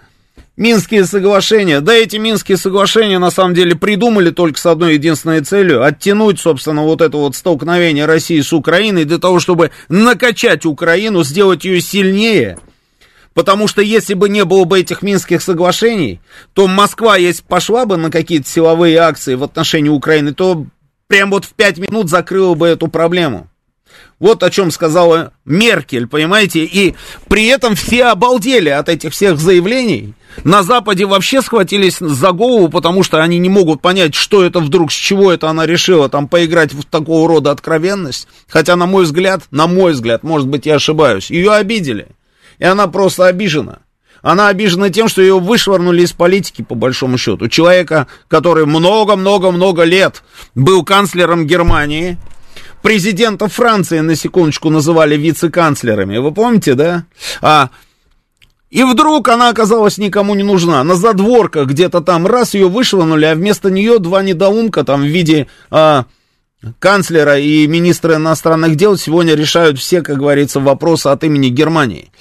Минские 0.55 1.05
соглашения, 1.05 1.79
да 1.79 1.93
эти 1.93 2.17
Минские 2.17 2.57
соглашения 2.57 3.17
на 3.17 3.31
самом 3.31 3.53
деле 3.53 3.75
придумали 3.75 4.29
только 4.29 4.59
с 4.59 4.65
одной 4.65 4.95
единственной 4.95 5.39
целью, 5.39 5.85
оттянуть, 5.85 6.37
собственно, 6.39 6.83
вот 6.83 6.99
это 6.99 7.15
вот 7.15 7.37
столкновение 7.37 8.05
России 8.05 8.41
с 8.41 8.51
Украиной 8.51 9.05
для 9.05 9.19
того, 9.19 9.39
чтобы 9.39 9.71
накачать 9.87 10.65
Украину, 10.65 11.23
сделать 11.23 11.63
ее 11.63 11.79
сильнее, 11.79 12.59
Потому 13.33 13.67
что 13.67 13.81
если 13.81 14.13
бы 14.13 14.27
не 14.27 14.43
было 14.43 14.65
бы 14.65 14.79
этих 14.79 15.01
Минских 15.01 15.41
соглашений, 15.41 16.19
то 16.53 16.67
Москва, 16.67 17.15
если 17.15 17.43
пошла 17.43 17.85
бы 17.85 17.97
на 17.97 18.09
какие-то 18.11 18.49
силовые 18.49 18.97
акции 18.97 19.35
в 19.35 19.43
отношении 19.43 19.89
Украины, 19.89 20.33
то 20.33 20.65
прям 21.07 21.31
вот 21.31 21.45
в 21.45 21.53
пять 21.53 21.77
минут 21.77 22.09
закрыла 22.09 22.55
бы 22.55 22.67
эту 22.67 22.87
проблему. 22.87 23.47
Вот 24.19 24.43
о 24.43 24.49
чем 24.49 24.69
сказала 24.69 25.31
Меркель, 25.45 26.07
понимаете? 26.07 26.65
И 26.65 26.95
при 27.29 27.47
этом 27.47 27.75
все 27.75 28.05
обалдели 28.05 28.69
от 28.69 28.89
этих 28.89 29.13
всех 29.13 29.39
заявлений. 29.39 30.13
На 30.43 30.61
Западе 30.61 31.05
вообще 31.05 31.41
схватились 31.41 31.97
за 31.99 32.31
голову, 32.31 32.69
потому 32.69 33.03
что 33.03 33.21
они 33.21 33.39
не 33.39 33.49
могут 33.49 33.81
понять, 33.81 34.15
что 34.15 34.43
это 34.43 34.59
вдруг, 34.59 34.91
с 34.91 34.95
чего 34.95 35.31
это 35.31 35.49
она 35.49 35.65
решила 35.65 36.09
там 36.09 36.27
поиграть 36.27 36.73
в 36.73 36.83
такого 36.83 37.27
рода 37.27 37.51
откровенность. 37.51 38.27
Хотя, 38.47 38.75
на 38.75 38.85
мой 38.85 39.05
взгляд, 39.05 39.43
на 39.51 39.67
мой 39.67 39.93
взгляд, 39.93 40.23
может 40.23 40.47
быть, 40.47 40.65
я 40.65 40.75
ошибаюсь, 40.75 41.31
ее 41.31 41.51
обидели 41.53 42.09
и 42.59 42.65
она 42.65 42.87
просто 42.87 43.25
обижена. 43.25 43.79
Она 44.21 44.49
обижена 44.49 44.89
тем, 44.89 45.07
что 45.07 45.21
ее 45.21 45.39
вышвырнули 45.39 46.03
из 46.03 46.11
политики, 46.11 46.61
по 46.61 46.75
большому 46.75 47.17
счету. 47.17 47.47
Человека, 47.47 48.07
который 48.27 48.65
много-много-много 48.65 49.83
лет 49.83 50.23
был 50.55 50.83
канцлером 50.83 51.47
Германии, 51.47 52.17
президента 52.81 53.47
Франции, 53.47 53.99
на 53.99 54.15
секундочку, 54.15 54.69
называли 54.69 55.15
вице-канцлерами. 55.15 56.17
Вы 56.17 56.33
помните, 56.33 56.73
да? 56.73 57.05
А, 57.41 57.69
и 58.69 58.83
вдруг 58.83 59.29
она 59.29 59.49
оказалась 59.49 59.97
никому 59.97 60.35
не 60.35 60.43
нужна. 60.43 60.83
На 60.83 60.95
задворках 60.95 61.67
где-то 61.67 62.01
там 62.01 62.27
раз 62.27 62.53
ее 62.53 62.67
вышвырнули, 62.67 63.25
а 63.25 63.35
вместо 63.35 63.71
нее 63.71 63.99
два 63.99 64.21
недоумка 64.21 64.83
там 64.83 65.01
в 65.01 65.05
виде... 65.05 65.47
А, 65.71 66.05
канцлера 66.79 67.39
и 67.39 67.67
министра 67.67 68.15
иностранных 68.15 68.75
дел 68.75 68.97
сегодня 68.97 69.35
решают 69.35 69.79
все, 69.79 70.01
как 70.01 70.17
говорится, 70.17 70.59
вопросы 70.59 71.07
от 71.07 71.23
имени 71.23 71.49
Германии. 71.49 72.11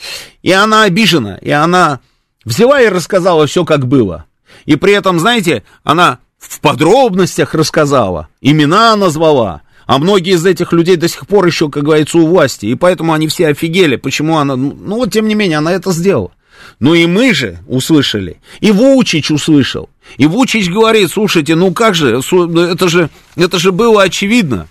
И 0.43 0.52
она 0.52 0.85
обижена, 0.85 1.36
и 1.36 1.51
она 1.51 2.01
взяла 2.44 2.81
и 2.81 2.89
рассказала 2.89 3.47
все, 3.47 3.65
как 3.65 3.86
было. 3.86 4.27
И 4.65 4.77
при 4.77 4.93
этом, 4.93 5.19
знаете, 5.19 5.65
она 5.82 6.19
в 6.39 6.60
подробностях 6.60 7.55
рассказала, 7.55 8.28
имена 8.40 8.94
назвала, 8.97 9.62
а 9.86 9.98
многие 9.98 10.35
из 10.35 10.44
этих 10.44 10.73
людей 10.73 10.97
до 10.97 11.09
сих 11.09 11.27
пор 11.27 11.47
еще, 11.47 11.70
как 11.70 11.82
говорится, 11.82 12.19
у 12.19 12.27
власти. 12.27 12.66
И 12.66 12.74
поэтому 12.74 13.15
они 13.15 13.27
все 13.27 13.48
офигели, 13.48 13.97
почему 13.97 14.36
она... 14.36 14.55
Ну 14.55 14.97
вот, 14.97 15.12
тем 15.12 15.27
не 15.27 15.35
менее, 15.35 15.59
она 15.59 15.73
это 15.73 15.93
сделала. 15.93 16.31
Ну 16.80 16.94
и 16.94 17.06
мы 17.06 17.35
же 17.35 17.59
услышали, 17.66 18.40
и 18.60 18.70
Вучич 18.70 19.30
услышал. 19.30 19.90
И 20.16 20.26
Вучич 20.26 20.68
говорит, 20.70 21.10
слушайте, 21.10 21.55
ну 21.55 21.72
как 21.72 21.94
же, 21.94 22.20
это 22.20 22.89
же, 22.89 23.10
это 23.36 23.59
же 23.59 23.72
было 23.72 24.02
очевидно. 24.02 24.68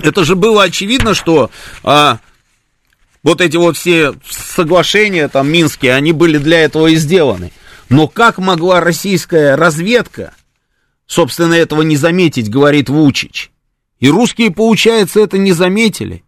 Это 0.00 0.24
же 0.24 0.36
было 0.36 0.64
очевидно, 0.64 1.14
что 1.14 1.50
а, 1.82 2.18
вот 3.22 3.40
эти 3.40 3.56
вот 3.56 3.76
все 3.76 4.14
соглашения 4.28 5.28
там 5.28 5.50
минские, 5.50 5.94
они 5.94 6.12
были 6.12 6.38
для 6.38 6.60
этого 6.60 6.88
и 6.88 6.96
сделаны. 6.96 7.52
Но 7.88 8.06
как 8.06 8.38
могла 8.38 8.80
российская 8.80 9.56
разведка, 9.56 10.34
собственно, 11.06 11.54
этого 11.54 11.82
не 11.82 11.96
заметить, 11.96 12.50
говорит 12.50 12.88
Вучич. 12.88 13.50
И 13.98 14.08
русские, 14.08 14.50
получается, 14.50 15.20
это 15.20 15.38
не 15.38 15.52
заметили. 15.52 16.22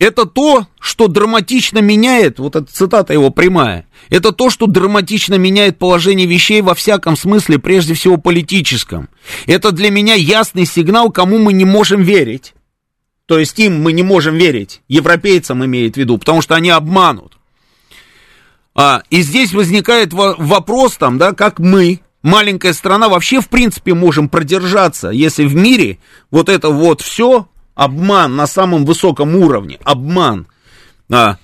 Это 0.00 0.24
то, 0.24 0.66
что 0.80 1.08
драматично 1.08 1.80
меняет, 1.80 2.38
вот 2.38 2.56
эта 2.56 2.72
цитата 2.72 3.12
его 3.12 3.28
прямая, 3.28 3.86
это 4.08 4.32
то, 4.32 4.48
что 4.48 4.66
драматично 4.66 5.34
меняет 5.34 5.78
положение 5.78 6.26
вещей 6.26 6.62
во 6.62 6.74
всяком 6.74 7.18
смысле, 7.18 7.58
прежде 7.58 7.92
всего 7.92 8.16
политическом. 8.16 9.10
Это 9.46 9.72
для 9.72 9.90
меня 9.90 10.14
ясный 10.14 10.64
сигнал, 10.64 11.12
кому 11.12 11.38
мы 11.38 11.52
не 11.52 11.66
можем 11.66 12.02
верить. 12.02 12.54
То 13.26 13.38
есть 13.38 13.58
им 13.58 13.82
мы 13.82 13.92
не 13.92 14.02
можем 14.02 14.36
верить, 14.36 14.80
европейцам 14.88 15.62
имеет 15.66 15.94
в 15.94 15.98
виду, 15.98 16.16
потому 16.16 16.40
что 16.40 16.54
они 16.54 16.70
обманут. 16.70 17.36
А, 18.74 19.02
и 19.10 19.20
здесь 19.20 19.52
возникает 19.52 20.14
вопрос 20.14 20.96
там, 20.96 21.18
да, 21.18 21.32
как 21.32 21.58
мы, 21.58 22.00
маленькая 22.22 22.72
страна, 22.72 23.10
вообще 23.10 23.42
в 23.42 23.50
принципе 23.50 23.92
можем 23.92 24.30
продержаться, 24.30 25.10
если 25.10 25.44
в 25.44 25.54
мире 25.54 25.98
вот 26.30 26.48
это 26.48 26.70
вот 26.70 27.02
все 27.02 27.48
Обман 27.80 28.36
на 28.36 28.46
самом 28.46 28.84
высоком 28.84 29.34
уровне. 29.36 29.78
Обман. 29.84 30.46
А, 31.10 31.38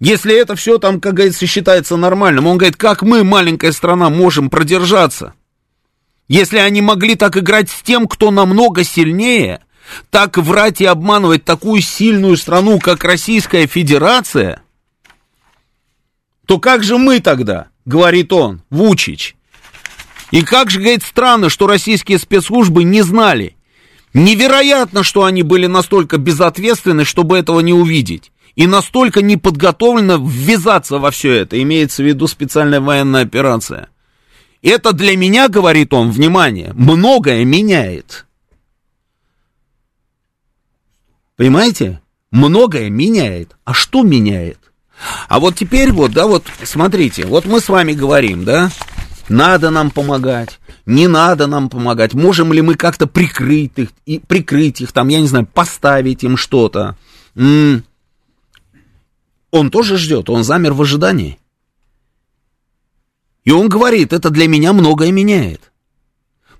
если 0.00 0.34
это 0.36 0.54
все 0.54 0.76
там, 0.76 1.00
как 1.00 1.14
говорится, 1.14 1.46
считается 1.46 1.96
нормальным, 1.96 2.46
он 2.46 2.58
говорит, 2.58 2.76
как 2.76 3.00
мы, 3.00 3.24
маленькая 3.24 3.72
страна, 3.72 4.10
можем 4.10 4.50
продержаться? 4.50 5.32
Если 6.28 6.58
они 6.58 6.82
могли 6.82 7.14
так 7.14 7.38
играть 7.38 7.70
с 7.70 7.80
тем, 7.80 8.06
кто 8.06 8.30
намного 8.30 8.84
сильнее, 8.84 9.64
так 10.10 10.36
врать 10.36 10.82
и 10.82 10.84
обманывать 10.84 11.46
такую 11.46 11.80
сильную 11.80 12.36
страну, 12.36 12.78
как 12.78 13.02
Российская 13.02 13.66
Федерация, 13.66 14.60
то 16.44 16.58
как 16.58 16.84
же 16.84 16.98
мы 16.98 17.20
тогда, 17.20 17.68
говорит 17.86 18.30
он, 18.34 18.60
Вучич? 18.68 19.36
И 20.32 20.42
как 20.42 20.68
же, 20.68 20.80
говорит, 20.80 21.02
странно, 21.02 21.48
что 21.48 21.66
российские 21.66 22.18
спецслужбы 22.18 22.84
не 22.84 23.00
знали. 23.00 23.56
Невероятно, 24.14 25.02
что 25.02 25.24
они 25.24 25.42
были 25.42 25.66
настолько 25.66 26.18
безответственны, 26.18 27.04
чтобы 27.04 27.38
этого 27.38 27.60
не 27.60 27.72
увидеть. 27.72 28.30
И 28.54 28.66
настолько 28.66 29.22
не 29.22 29.38
подготовлены 29.38 30.18
ввязаться 30.20 30.98
во 30.98 31.10
все 31.10 31.32
это, 31.32 31.60
имеется 31.62 32.02
в 32.02 32.06
виду 32.06 32.26
специальная 32.26 32.80
военная 32.80 33.22
операция. 33.22 33.88
Это 34.60 34.92
для 34.92 35.16
меня, 35.16 35.48
говорит 35.48 35.94
он, 35.94 36.10
внимание, 36.10 36.72
многое 36.74 37.44
меняет. 37.44 38.26
Понимаете? 41.36 42.00
Многое 42.30 42.90
меняет. 42.90 43.56
А 43.64 43.72
что 43.72 44.02
меняет? 44.02 44.58
А 45.28 45.40
вот 45.40 45.56
теперь 45.56 45.90
вот, 45.90 46.12
да, 46.12 46.26
вот, 46.26 46.44
смотрите, 46.62 47.26
вот 47.26 47.46
мы 47.46 47.60
с 47.60 47.68
вами 47.68 47.92
говорим, 47.92 48.44
да, 48.44 48.70
надо 49.28 49.70
нам 49.70 49.90
помогать, 49.90 50.60
не 50.86 51.06
надо 51.06 51.46
нам 51.46 51.68
помогать, 51.68 52.14
можем 52.14 52.52
ли 52.52 52.60
мы 52.60 52.74
как-то 52.74 53.06
прикрыть 53.06 53.72
их, 53.76 53.90
и 54.04 54.18
прикрыть 54.18 54.80
их, 54.80 54.92
там, 54.92 55.08
я 55.08 55.20
не 55.20 55.26
знаю, 55.26 55.46
поставить 55.46 56.24
им 56.24 56.36
что-то. 56.36 56.96
Он 57.34 57.82
тоже 59.70 59.96
ждет, 59.96 60.30
он 60.30 60.44
замер 60.44 60.72
в 60.72 60.82
ожидании. 60.82 61.38
И 63.44 63.50
он 63.50 63.68
говорит, 63.68 64.12
это 64.12 64.30
для 64.30 64.48
меня 64.48 64.72
многое 64.72 65.12
меняет. 65.12 65.72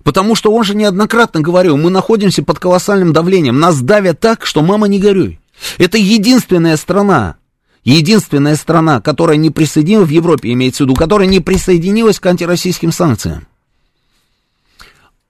Потому 0.02 0.34
что 0.34 0.52
он 0.52 0.64
же 0.64 0.74
неоднократно 0.74 1.40
говорил, 1.40 1.76
мы 1.76 1.90
находимся 1.90 2.42
под 2.42 2.58
колоссальным 2.58 3.12
давлением, 3.12 3.60
нас 3.60 3.80
давят 3.80 4.18
так, 4.18 4.44
что 4.46 4.62
мама 4.62 4.88
не 4.88 4.98
горюй. 4.98 5.40
Это 5.78 5.96
единственная 5.96 6.76
страна, 6.76 7.36
единственная 7.84 8.56
страна, 8.56 9.00
которая 9.00 9.36
не 9.36 9.50
присоединилась, 9.50 10.08
в 10.08 10.12
Европе 10.12 10.52
имеется 10.52 10.82
в 10.82 10.86
виду, 10.86 10.96
которая 10.96 11.28
не 11.28 11.38
присоединилась 11.40 12.18
к 12.18 12.26
антироссийским 12.26 12.90
санкциям. 12.90 13.46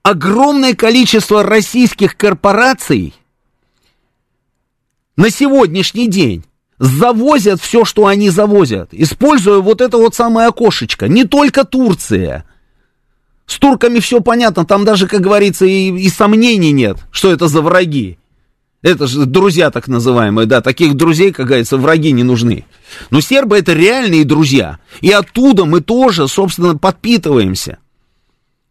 Огромное 0.03 0.75
количество 0.75 1.43
российских 1.43 2.17
корпораций 2.17 3.13
на 5.15 5.29
сегодняшний 5.29 6.09
день 6.09 6.43
завозят 6.77 7.61
все, 7.61 7.85
что 7.85 8.07
они 8.07 8.29
завозят, 8.29 8.89
используя 8.91 9.59
вот 9.59 9.79
это 9.79 9.97
вот 9.97 10.13
самое 10.13 10.49
окошечко. 10.49 11.07
Не 11.07 11.23
только 11.23 11.63
Турция. 11.63 12.43
С 13.45 13.57
турками 13.57 13.99
все 13.99 14.19
понятно, 14.19 14.65
там 14.65 14.83
даже, 14.83 15.07
как 15.07 15.21
говорится, 15.21 15.65
и, 15.65 15.97
и 15.97 16.09
сомнений 16.09 16.73
нет, 16.73 16.97
что 17.09 17.31
это 17.31 17.47
за 17.47 17.61
враги. 17.61 18.17
Это 18.81 19.07
же 19.07 19.25
друзья 19.25 19.71
так 19.71 19.87
называемые, 19.87 20.45
да, 20.45 20.59
таких 20.59 20.95
друзей, 20.95 21.31
как 21.31 21.47
говорится, 21.47 21.77
враги 21.77 22.11
не 22.11 22.23
нужны. 22.23 22.65
Но 23.09 23.21
сербы 23.21 23.57
это 23.57 23.71
реальные 23.71 24.25
друзья. 24.25 24.79
И 24.99 25.11
оттуда 25.11 25.63
мы 25.63 25.79
тоже, 25.79 26.27
собственно, 26.27 26.77
подпитываемся. 26.77 27.77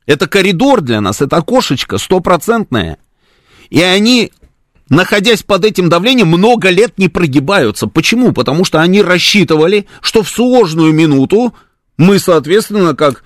Это 0.07 0.27
коридор 0.27 0.81
для 0.81 1.01
нас, 1.01 1.20
это 1.20 1.37
окошечко 1.37 1.99
стопроцентное. 1.99 2.99
И 3.70 3.81
они 3.81 4.33
находясь 4.93 5.43
под 5.43 5.65
этим 5.65 5.89
давлением, 5.89 6.29
много 6.29 6.69
лет 6.69 6.99
не 6.99 7.09
прогибаются. 7.09 7.87
Почему? 7.87 8.33
Потому 8.33 8.65
что 8.65 8.81
они 8.81 9.03
рассчитывали, 9.03 9.87
что 10.03 10.23
в 10.23 10.29
сложную 10.29 10.93
минуту 10.93 11.55
мы, 11.97 12.19
соответственно, 12.19 12.95
как 12.95 13.24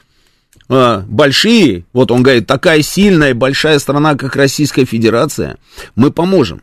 э, 0.68 1.02
большие, 1.08 1.84
вот 1.92 2.12
он 2.12 2.22
говорит, 2.22 2.46
такая 2.46 2.82
сильная 2.82 3.34
большая 3.34 3.80
страна, 3.80 4.14
как 4.14 4.36
Российская 4.36 4.84
Федерация, 4.84 5.58
мы 5.96 6.10
поможем. 6.12 6.62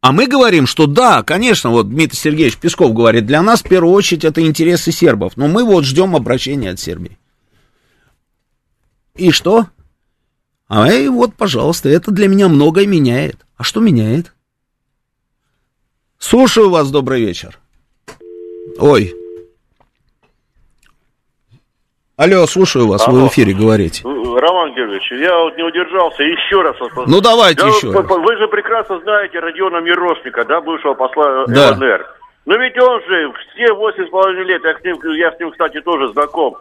А 0.00 0.12
мы 0.12 0.26
говорим, 0.26 0.66
что 0.66 0.86
да, 0.86 1.22
конечно, 1.22 1.70
вот 1.70 1.88
Дмитрий 1.88 2.18
Сергеевич 2.18 2.56
Песков 2.56 2.94
говорит, 2.94 3.26
для 3.26 3.42
нас 3.42 3.60
в 3.60 3.68
первую 3.68 3.92
очередь 3.94 4.24
это 4.24 4.40
интересы 4.40 4.92
сербов, 4.92 5.36
но 5.36 5.48
мы 5.48 5.64
вот 5.64 5.84
ждем 5.84 6.14
обращения 6.14 6.70
от 6.70 6.78
Сербии. 6.78 7.18
И 9.16 9.32
что? 9.32 9.66
А 10.68 10.92
и 10.92 11.08
вот, 11.08 11.34
пожалуйста, 11.34 11.88
это 11.88 12.12
для 12.12 12.28
меня 12.28 12.48
многое 12.48 12.86
меняет. 12.86 13.44
А 13.56 13.64
что 13.64 13.80
меняет? 13.80 14.32
Слушаю 16.18 16.70
вас, 16.70 16.90
добрый 16.90 17.20
вечер. 17.20 17.58
Ой. 18.78 19.14
Алло, 22.16 22.46
слушаю 22.46 22.86
вас, 22.86 23.06
Алло. 23.06 23.20
вы 23.20 23.28
в 23.28 23.32
эфире 23.32 23.54
говорите. 23.54 24.02
Роман 24.36 24.74
Георгиевич, 24.74 25.10
я 25.12 25.38
вот 25.38 25.56
не 25.56 25.62
удержался, 25.62 26.22
еще 26.22 26.62
раз 26.62 26.76
Ну 27.06 27.20
давайте 27.20 27.62
я, 27.62 27.68
еще 27.68 27.88
вы, 27.88 28.02
раз. 28.02 28.10
Вы 28.10 28.36
же 28.36 28.48
прекрасно 28.48 28.98
знаете 29.00 29.38
Родиона 29.38 29.78
Мирошника, 29.78 30.44
да, 30.44 30.60
бывшего 30.60 30.94
посла 30.94 31.46
да. 31.46 31.70
ЛНР. 31.72 32.06
Но 32.46 32.56
ведь 32.56 32.78
он 32.80 33.02
же 33.02 33.32
все 33.54 33.72
восемь 33.72 34.06
с 34.06 34.10
половиной 34.10 34.44
лет, 34.44 34.62
я 34.64 34.78
с, 34.78 34.82
ним, 34.82 34.96
я 35.14 35.32
с 35.32 35.38
ним, 35.38 35.50
кстати, 35.50 35.80
тоже 35.80 36.08
знаком, 36.12 36.56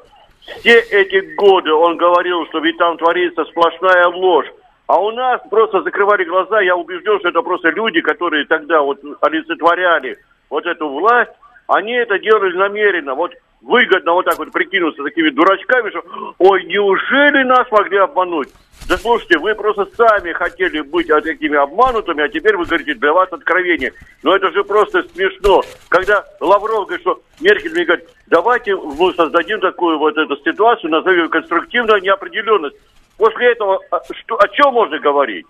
все 0.60 0.80
эти 0.80 1.35
годы 1.35 1.73
он 1.73 1.98
говорил, 1.98 2.45
что 2.48 2.60
ведь 2.60 2.77
там 2.77 2.98
творится 2.98 3.45
сплошная 3.45 4.07
ложь. 4.07 4.48
А 4.88 4.99
у 5.02 5.11
нас 5.11 5.41
просто 5.49 5.81
закрывали 5.81 6.23
глаза, 6.23 6.61
я 6.61 6.76
убежден, 6.76 7.19
что 7.19 7.30
это 7.30 7.41
просто 7.41 7.69
люди, 7.69 7.99
которые 7.99 8.45
тогда 8.45 8.81
вот 8.81 8.99
олицетворяли 9.22 10.18
вот 10.49 10.65
эту 10.65 10.88
власть, 10.88 11.31
они 11.68 11.91
это 11.91 12.18
делали 12.19 12.56
намеренно. 12.56 13.14
Вот 13.14 13.34
выгодно 13.61 14.13
вот 14.13 14.25
так 14.25 14.38
вот 14.38 14.51
прикинуться 14.51 15.03
такими 15.03 15.29
дурачками, 15.29 15.89
что 15.89 16.03
ой, 16.38 16.63
неужели 16.65 17.43
нас 17.43 17.69
могли 17.71 17.97
обмануть? 17.97 18.49
Да 18.88 18.97
слушайте, 18.97 19.38
вы 19.38 19.53
просто 19.53 19.85
сами 19.97 20.31
хотели 20.31 20.79
быть 20.79 21.09
вот 21.09 21.23
такими 21.23 21.57
обманутыми, 21.57 22.23
а 22.23 22.29
теперь 22.29 22.55
вы 22.55 22.65
говорите, 22.65 22.93
для 22.93 23.11
вас 23.11 23.27
откровение. 23.34 23.91
Но 24.23 24.34
это 24.34 24.49
же 24.51 24.63
просто 24.63 25.03
смешно. 25.13 25.61
Когда 25.89 26.23
Лавров 26.39 26.85
говорит, 26.85 27.01
что 27.01 27.21
Меркель 27.41 27.71
мне 27.71 27.84
говорит, 27.84 28.07
давайте 28.27 28.75
мы 28.75 29.13
создадим 29.13 29.59
такую 29.59 29.97
вот 29.99 30.17
эту 30.17 30.38
ситуацию, 30.38 30.91
назовем 30.91 31.23
ее 31.23 31.29
конструктивная 31.29 31.99
неопределенность. 31.99 32.77
После 33.17 33.51
этого 33.51 33.79
а, 33.91 33.99
что, 34.11 34.38
о 34.39 34.47
чем 34.49 34.73
можно 34.73 34.99
говорить? 34.99 35.45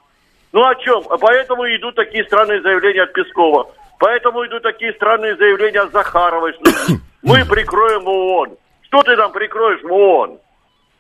Ну 0.52 0.66
о 0.66 0.74
чем? 0.76 1.04
Поэтому 1.20 1.66
идут 1.66 1.96
такие 1.96 2.24
странные 2.24 2.62
заявления 2.62 3.04
от 3.04 3.14
Пескова. 3.14 3.70
Поэтому 4.00 4.46
идут 4.46 4.64
такие 4.64 4.94
странные 4.94 5.36
заявления 5.36 5.82
от 5.82 5.92
Захаровой, 5.92 6.54
что 6.54 6.94
мы 7.28 7.46
прикроем 7.46 8.08
ООН. 8.08 8.58
Что 8.84 9.04
ты 9.04 9.16
там 9.16 9.32
прикроешь 9.32 9.82
в 9.84 9.92
ООН? 9.92 10.40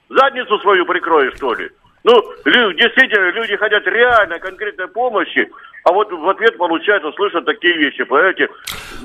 Задницу 0.09 0.59
свою 0.59 0.85
прикроешь, 0.85 1.35
что 1.35 1.53
ли? 1.53 1.69
Ну, 2.03 2.13
действительно, 2.45 3.31
люди 3.31 3.57
хотят 3.57 3.85
реально 3.85 4.39
конкретной 4.39 4.87
помощи, 4.87 5.49
а 5.83 5.91
вот 5.91 6.09
в 6.11 6.29
ответ 6.29 6.57
получают, 6.57 7.03
услышат 7.03 7.45
такие 7.45 7.77
вещи, 7.77 8.03
понимаете? 8.03 8.47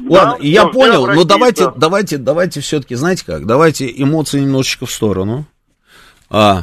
Ладно, 0.09 0.37
да, 0.39 0.47
я 0.47 0.67
понял, 0.67 1.07
но 1.07 1.25
давайте, 1.25 1.73
давайте, 1.77 2.19
давайте 2.19 2.61
все-таки, 2.61 2.95
знаете 2.95 3.25
как, 3.27 3.47
давайте 3.47 3.91
эмоции 3.91 4.41
немножечко 4.41 4.87
в 4.87 4.91
сторону. 4.91 5.47
А, 6.31 6.63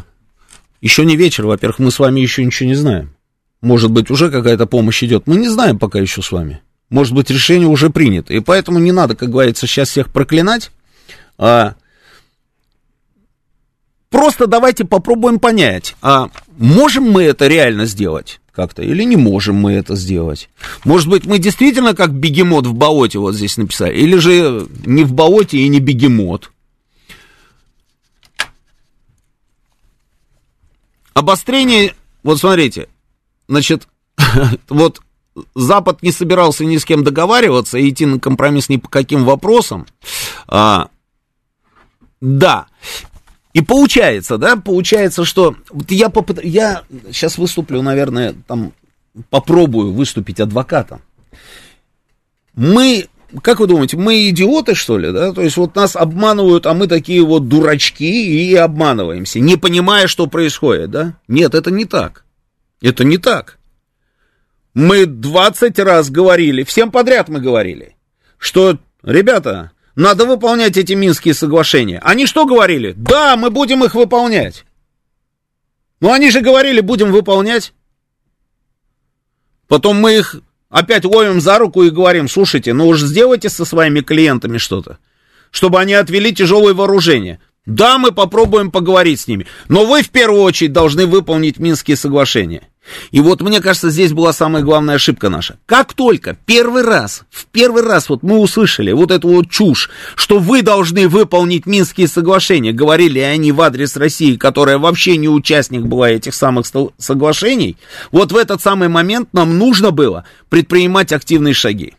еще 0.81 1.03
не 1.03 1.17
вечер, 1.17 1.45
во-первых, 1.45 1.79
мы 1.79 1.91
с 1.91 1.99
вами 1.99 2.21
еще 2.21 2.45
ничего 2.45 2.69
не 2.69 2.75
знаем. 2.75 3.15
Может 3.61 3.91
быть, 3.91 4.09
уже 4.09 4.31
какая-то 4.31 4.65
помощь 4.65 5.03
идет. 5.03 5.27
Мы 5.27 5.35
не 5.35 5.49
знаем 5.49 5.77
пока 5.77 5.99
еще 5.99 6.21
с 6.21 6.31
вами. 6.31 6.61
Может 6.89 7.13
быть, 7.13 7.29
решение 7.29 7.67
уже 7.67 7.89
принято. 7.89 8.33
И 8.33 8.39
поэтому 8.39 8.79
не 8.79 8.91
надо, 8.91 9.15
как 9.15 9.29
говорится, 9.29 9.67
сейчас 9.67 9.89
всех 9.89 10.11
проклинать. 10.11 10.71
А, 11.37 11.75
просто 14.09 14.47
давайте 14.47 14.85
попробуем 14.85 15.39
понять, 15.39 15.95
а 16.01 16.29
можем 16.57 17.03
мы 17.11 17.23
это 17.23 17.47
реально 17.47 17.85
сделать 17.85 18.41
как-то, 18.51 18.81
или 18.81 19.03
не 19.03 19.15
можем 19.15 19.55
мы 19.55 19.73
это 19.73 19.95
сделать? 19.95 20.49
Может 20.83 21.07
быть, 21.07 21.25
мы 21.25 21.39
действительно 21.39 21.95
как 21.95 22.13
бегемот 22.13 22.65
в 22.65 22.73
болоте 22.73 23.17
вот 23.17 23.33
здесь 23.33 23.55
написали, 23.55 23.95
или 23.97 24.17
же 24.17 24.67
не 24.85 25.05
в 25.05 25.13
болоте 25.13 25.59
и 25.59 25.67
не 25.69 25.79
бегемот? 25.79 26.51
Обострение, 31.13 31.93
вот 32.23 32.39
смотрите, 32.39 32.89
значит, 33.47 33.87
вот 34.69 35.01
Запад 35.55 36.01
не 36.01 36.11
собирался 36.11 36.65
ни 36.65 36.77
с 36.77 36.85
кем 36.85 37.03
договариваться 37.03 37.77
и 37.77 37.89
идти 37.89 38.05
на 38.05 38.19
компромисс 38.19 38.69
ни 38.69 38.77
по 38.77 38.89
каким 38.89 39.23
вопросам. 39.23 39.85
А, 40.47 40.89
да. 42.21 42.67
И 43.53 43.61
получается, 43.61 44.37
да, 44.37 44.55
получается, 44.55 45.25
что 45.25 45.55
вот 45.69 45.91
я, 45.91 46.09
попыт... 46.09 46.43
я 46.43 46.83
сейчас 47.11 47.37
выступлю, 47.37 47.81
наверное, 47.81 48.35
там 48.47 48.73
попробую 49.29 49.91
выступить 49.91 50.39
адвокатом. 50.39 51.01
Мы, 52.53 53.07
как 53.41 53.59
вы 53.59 53.67
думаете, 53.67 53.97
мы 53.97 54.29
идиоты, 54.29 54.75
что 54.75 54.97
ли, 54.97 55.11
да? 55.11 55.33
То 55.33 55.41
есть 55.41 55.57
вот 55.57 55.75
нас 55.75 55.95
обманывают, 55.95 56.65
а 56.65 56.73
мы 56.73 56.87
такие 56.87 57.23
вот 57.23 57.47
дурачки 57.47 58.05
и 58.05 58.53
обманываемся, 58.55 59.39
не 59.39 59.55
понимая, 59.55 60.07
что 60.07 60.27
происходит, 60.27 60.91
да? 60.91 61.17
Нет, 61.27 61.55
это 61.55 61.71
не 61.71 61.85
так. 61.85 62.25
Это 62.81 63.03
не 63.03 63.17
так. 63.17 63.58
Мы 64.73 65.05
20 65.05 65.79
раз 65.79 66.09
говорили, 66.09 66.63
всем 66.63 66.91
подряд 66.91 67.27
мы 67.27 67.39
говорили, 67.39 67.95
что, 68.37 68.77
ребята, 69.03 69.71
надо 69.95 70.25
выполнять 70.25 70.77
эти 70.77 70.93
Минские 70.93 71.33
соглашения. 71.33 71.99
Они 71.99 72.25
что 72.25 72.45
говорили? 72.45 72.93
Да, 72.95 73.35
мы 73.35 73.49
будем 73.49 73.83
их 73.83 73.95
выполнять. 73.95 74.65
Но 75.99 76.13
они 76.13 76.31
же 76.31 76.41
говорили, 76.41 76.79
будем 76.79 77.11
выполнять. 77.11 77.73
Потом 79.67 79.97
мы 79.97 80.19
их 80.19 80.41
опять 80.69 81.03
ловим 81.03 81.41
за 81.41 81.57
руку 81.57 81.83
и 81.83 81.89
говорим, 81.89 82.29
слушайте, 82.29 82.73
ну 82.73 82.87
уж 82.87 83.01
сделайте 83.01 83.49
со 83.49 83.65
своими 83.65 84.01
клиентами 84.01 84.57
что-то, 84.57 84.99
чтобы 85.51 85.79
они 85.79 85.93
отвели 85.93 86.33
тяжелое 86.33 86.73
вооружение. 86.73 87.41
Да, 87.65 87.97
мы 87.97 88.11
попробуем 88.11 88.71
поговорить 88.71 89.19
с 89.19 89.27
ними, 89.27 89.47
но 89.67 89.85
вы 89.85 90.01
в 90.01 90.09
первую 90.09 90.43
очередь 90.43 90.71
должны 90.71 91.05
выполнить 91.05 91.59
Минские 91.59 91.97
соглашения. 91.97 92.68
И 93.11 93.19
вот 93.19 93.41
мне 93.41 93.61
кажется, 93.61 93.89
здесь 93.89 94.13
была 94.13 94.33
самая 94.33 94.63
главная 94.63 94.95
ошибка 94.95 95.29
наша. 95.29 95.57
Как 95.65 95.93
только 95.93 96.37
первый 96.45 96.83
раз, 96.83 97.23
в 97.29 97.45
первый 97.47 97.83
раз 97.83 98.09
вот 98.09 98.23
мы 98.23 98.37
услышали 98.39 98.91
вот 98.91 99.11
эту 99.11 99.27
вот 99.27 99.49
чушь, 99.49 99.89
что 100.15 100.39
вы 100.39 100.61
должны 100.61 101.07
выполнить 101.07 101.65
Минские 101.65 102.07
соглашения, 102.07 102.71
говорили 102.71 103.19
они 103.19 103.51
в 103.51 103.61
адрес 103.61 103.95
России, 103.95 104.35
которая 104.35 104.77
вообще 104.77 105.17
не 105.17 105.29
участник 105.29 105.83
была 105.83 106.09
этих 106.09 106.33
самых 106.33 106.65
соглашений, 106.97 107.77
вот 108.11 108.31
в 108.31 108.37
этот 108.37 108.61
самый 108.61 108.87
момент 108.87 109.29
нам 109.33 109.57
нужно 109.57 109.91
было 109.91 110.25
предпринимать 110.49 111.11
активные 111.11 111.53
шаги. 111.53 111.93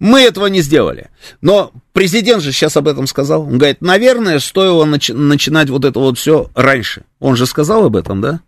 Мы 0.00 0.20
этого 0.20 0.46
не 0.46 0.60
сделали. 0.60 1.08
Но 1.40 1.72
президент 1.92 2.42
же 2.42 2.52
сейчас 2.52 2.76
об 2.76 2.88
этом 2.88 3.06
сказал. 3.06 3.42
Он 3.42 3.58
говорит, 3.58 3.80
наверное, 3.80 4.38
стоило 4.38 4.84
начи- 4.84 5.14
начинать 5.14 5.70
вот 5.70 5.84
это 5.84 5.98
вот 5.98 6.18
все 6.18 6.50
раньше. 6.54 7.04
Он 7.20 7.36
же 7.36 7.46
сказал 7.46 7.86
об 7.86 7.96
этом, 7.96 8.20
да? 8.20 8.40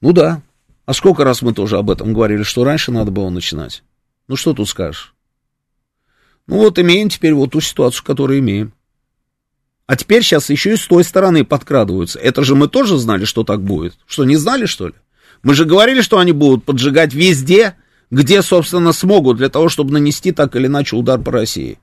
Ну 0.00 0.12
да. 0.12 0.42
А 0.86 0.94
сколько 0.94 1.24
раз 1.24 1.42
мы 1.42 1.52
тоже 1.52 1.76
об 1.76 1.90
этом 1.90 2.12
говорили, 2.12 2.42
что 2.42 2.64
раньше 2.64 2.90
надо 2.90 3.10
было 3.10 3.30
начинать? 3.30 3.82
Ну 4.28 4.36
что 4.36 4.54
тут 4.54 4.68
скажешь? 4.68 5.14
Ну 6.46 6.56
вот 6.56 6.78
имеем 6.78 7.08
теперь 7.08 7.34
вот 7.34 7.52
ту 7.52 7.60
ситуацию, 7.60 8.04
которую 8.04 8.40
имеем. 8.40 8.72
А 9.86 9.96
теперь 9.96 10.22
сейчас 10.22 10.50
еще 10.50 10.74
и 10.74 10.76
с 10.76 10.86
той 10.86 11.04
стороны 11.04 11.44
подкрадываются. 11.44 12.18
Это 12.18 12.44
же 12.44 12.54
мы 12.54 12.68
тоже 12.68 12.96
знали, 12.96 13.24
что 13.24 13.44
так 13.44 13.62
будет. 13.62 13.98
Что, 14.06 14.24
не 14.24 14.36
знали, 14.36 14.66
что 14.66 14.88
ли? 14.88 14.94
Мы 15.42 15.54
же 15.54 15.64
говорили, 15.64 16.00
что 16.00 16.18
они 16.18 16.32
будут 16.32 16.64
поджигать 16.64 17.12
везде, 17.12 17.74
где, 18.10 18.42
собственно, 18.42 18.92
смогут 18.92 19.38
для 19.38 19.48
того, 19.48 19.68
чтобы 19.68 19.92
нанести 19.92 20.32
так 20.32 20.54
или 20.54 20.66
иначе 20.66 20.96
удар 20.96 21.20
по 21.20 21.32
России. 21.32 21.78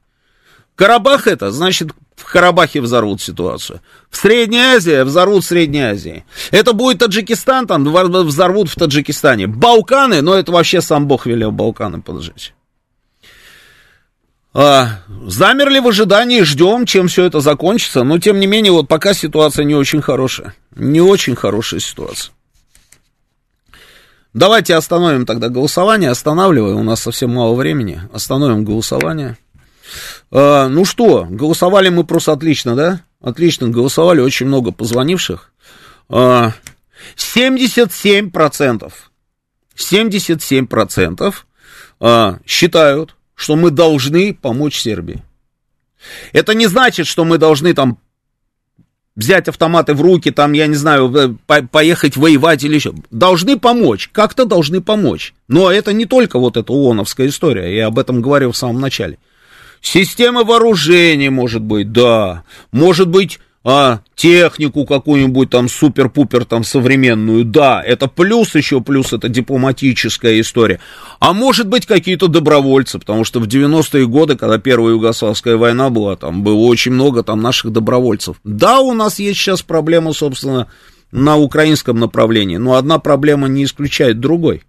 Карабах 0.76 1.28
это, 1.28 1.52
значит, 1.52 1.92
в 2.18 2.26
Карабахе 2.26 2.82
взорвут 2.82 3.22
ситуацию. 3.22 3.80
В 4.10 4.18
Средней 4.18 4.60
Азии 4.60 5.04
взорвут 5.04 5.44
в 5.44 5.48
Средней 5.48 5.82
Азии. 5.82 6.26
Это 6.52 6.74
будет 6.74 6.98
Таджикистан, 6.98 7.68
там 7.68 7.86
взорвут 7.86 8.70
в 8.70 8.76
Таджикистане. 8.76 9.48
Балканы, 9.48 10.22
но 10.22 10.34
это 10.34 10.52
вообще 10.52 10.82
сам 10.82 11.08
Бог 11.08 11.28
велел 11.28 11.52
Балканы 11.52 12.02
поджечь. 12.02 12.54
А, 14.54 15.02
замерли 15.28 15.78
в 15.78 15.88
ожидании, 15.88 16.42
ждем, 16.42 16.88
чем 16.88 17.08
все 17.08 17.26
это 17.26 17.40
закончится. 17.40 18.04
Но, 18.04 18.18
тем 18.18 18.40
не 18.40 18.48
менее, 18.48 18.72
вот 18.72 18.88
пока 18.88 19.14
ситуация 19.14 19.64
не 19.66 19.76
очень 19.76 20.02
хорошая. 20.02 20.56
Не 20.76 21.00
очень 21.00 21.36
хорошая 21.36 21.80
ситуация. 21.80 22.34
Давайте 24.34 24.74
остановим 24.74 25.28
тогда 25.28 25.50
голосование. 25.50 26.10
Останавливаем, 26.10 26.78
у 26.78 26.84
нас 26.84 27.02
совсем 27.02 27.36
мало 27.36 27.54
времени. 27.54 28.02
Остановим 28.12 28.66
голосование. 28.66 29.38
А, 30.32 30.68
ну 30.68 30.86
что, 30.86 31.28
голосовали 31.30 31.90
мы 31.90 32.04
просто 32.04 32.34
отлично, 32.34 32.76
да? 32.76 33.02
Отлично, 33.22 33.70
голосовали 33.70 34.20
очень 34.22 34.46
много 34.46 34.72
позвонивших. 34.72 35.52
А, 36.10 36.54
77%, 37.16 38.92
77% 39.76 41.34
а, 42.00 42.40
считают, 42.46 43.16
что 43.36 43.56
мы 43.56 43.72
должны 43.72 44.34
помочь 44.34 44.80
Сербии. 44.80 45.24
Это 46.34 46.54
не 46.54 46.68
значит, 46.68 47.08
что 47.08 47.26
мы 47.26 47.38
должны 47.38 47.74
там 47.74 47.98
взять 49.16 49.48
автоматы 49.48 49.96
в 49.96 50.02
руки, 50.02 50.32
там, 50.32 50.54
я 50.54 50.68
не 50.68 50.76
знаю, 50.76 51.38
по 51.48 51.64
поехать 51.64 52.16
воевать 52.18 52.64
или 52.64 52.76
еще. 52.76 52.94
Должны 53.10 53.58
помочь, 53.60 54.10
как-то 54.14 54.46
должны 54.46 54.80
помочь. 54.82 55.34
Но 55.48 55.72
это 55.72 55.92
не 55.92 56.06
только 56.06 56.38
вот 56.40 56.56
эта 56.56 56.72
ООНовская 56.72 57.28
история, 57.28 57.76
я 57.76 57.88
об 57.88 57.98
этом 57.98 58.22
говорил 58.22 58.52
в 58.52 58.58
самом 58.58 58.80
начале. 58.80 59.18
Система 59.90 60.44
вооружений, 60.44 61.30
может 61.30 61.62
быть, 61.62 61.94
да. 61.94 62.44
Может 62.74 63.08
быть, 63.08 63.40
а, 63.64 64.02
технику 64.16 64.86
какую-нибудь 64.86 65.50
там 65.50 65.70
супер-пупер 65.70 66.44
там 66.44 66.66
современную, 66.66 67.46
да, 67.46 67.82
это 67.82 68.10
плюс 68.10 68.54
еще, 68.54 68.82
плюс 68.82 69.14
это 69.14 69.30
дипломатическая 69.30 70.42
история. 70.42 70.82
А 71.22 71.32
может 71.32 71.70
быть 71.70 71.86
какие-то 71.86 72.28
добровольцы, 72.28 73.00
потому 73.00 73.24
что 73.24 73.40
в 73.40 73.48
90-е 73.48 74.06
годы, 74.08 74.36
когда 74.36 74.58
Первая 74.58 74.96
Югославская 74.96 75.56
война 75.56 75.90
была, 75.90 76.18
там 76.18 76.44
было 76.44 76.66
очень 76.66 76.92
много 76.92 77.24
там 77.24 77.42
наших 77.42 77.72
добровольцев. 77.72 78.42
Да, 78.44 78.82
у 78.82 78.94
нас 78.94 79.20
есть 79.20 79.40
сейчас 79.40 79.62
проблема, 79.62 80.12
собственно, 80.12 80.68
на 81.14 81.38
украинском 81.38 81.98
направлении, 81.98 82.58
но 82.58 82.76
одна 82.76 83.00
проблема 83.00 83.48
не 83.48 83.64
исключает 83.64 84.20
другой. 84.20 84.64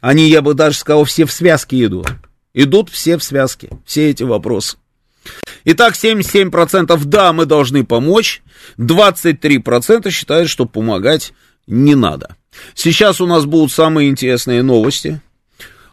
Они, 0.00 0.28
я 0.28 0.42
бы 0.42 0.54
даже 0.54 0.78
сказал, 0.78 1.04
все 1.04 1.26
в 1.26 1.32
связке 1.32 1.84
идут. 1.84 2.08
Идут 2.58 2.88
все 2.88 3.18
в 3.18 3.22
связке, 3.22 3.68
все 3.84 4.08
эти 4.08 4.22
вопросы. 4.22 4.78
Итак, 5.66 5.92
77% 5.94 7.04
да, 7.04 7.34
мы 7.34 7.44
должны 7.44 7.84
помочь, 7.84 8.42
23% 8.78 10.10
считают, 10.10 10.48
что 10.48 10.64
помогать 10.64 11.34
не 11.66 11.94
надо. 11.94 12.36
Сейчас 12.74 13.20
у 13.20 13.26
нас 13.26 13.44
будут 13.44 13.72
самые 13.72 14.08
интересные 14.08 14.62
новости. 14.62 15.20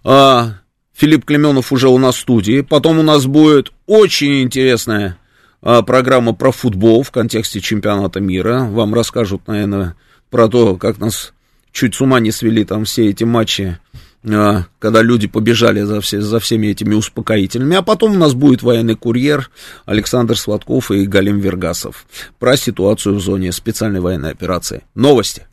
А, 0.06 0.54
Филипп 0.96 1.26
Клеменов 1.26 1.74
уже 1.74 1.90
у 1.90 1.98
нас 1.98 2.16
в 2.16 2.20
студии. 2.20 2.62
Потом 2.62 2.98
у 2.98 3.04
нас 3.04 3.26
будет 3.26 3.74
очень 3.86 4.42
интересная 4.42 5.18
а, 5.62 5.82
программа 5.82 6.34
про 6.34 6.54
футбол 6.54 7.04
в 7.04 7.12
контексте 7.12 7.60
чемпионата 7.60 8.22
мира. 8.22 8.62
Вам 8.72 8.94
расскажут, 8.94 9.48
наверное, 9.48 9.98
про 10.30 10.48
то, 10.48 10.78
как 10.78 10.98
нас 10.98 11.34
чуть 11.74 11.94
с 11.94 12.00
ума 12.00 12.22
не 12.22 12.32
свели 12.32 12.64
там 12.64 12.86
все 12.86 13.10
эти 13.10 13.26
матчи 13.26 13.80
когда 14.24 15.02
люди 15.02 15.28
побежали 15.28 15.82
за, 15.82 16.00
все, 16.02 16.22
за 16.22 16.40
всеми 16.40 16.68
этими 16.68 16.96
успокоительными. 16.96 17.76
А 17.76 17.82
потом 17.82 18.14
у 18.14 18.18
нас 18.18 18.34
будет 18.34 18.62
военный 18.64 18.96
курьер 18.96 19.50
Александр 19.86 20.38
Сладков 20.38 20.92
и 20.92 21.06
Галим 21.06 21.40
Вергасов 21.40 22.06
про 22.40 22.56
ситуацию 22.56 23.16
в 23.16 23.22
зоне 23.22 23.52
специальной 23.52 24.00
военной 24.00 24.32
операции. 24.32 24.84
Новости. 24.96 25.48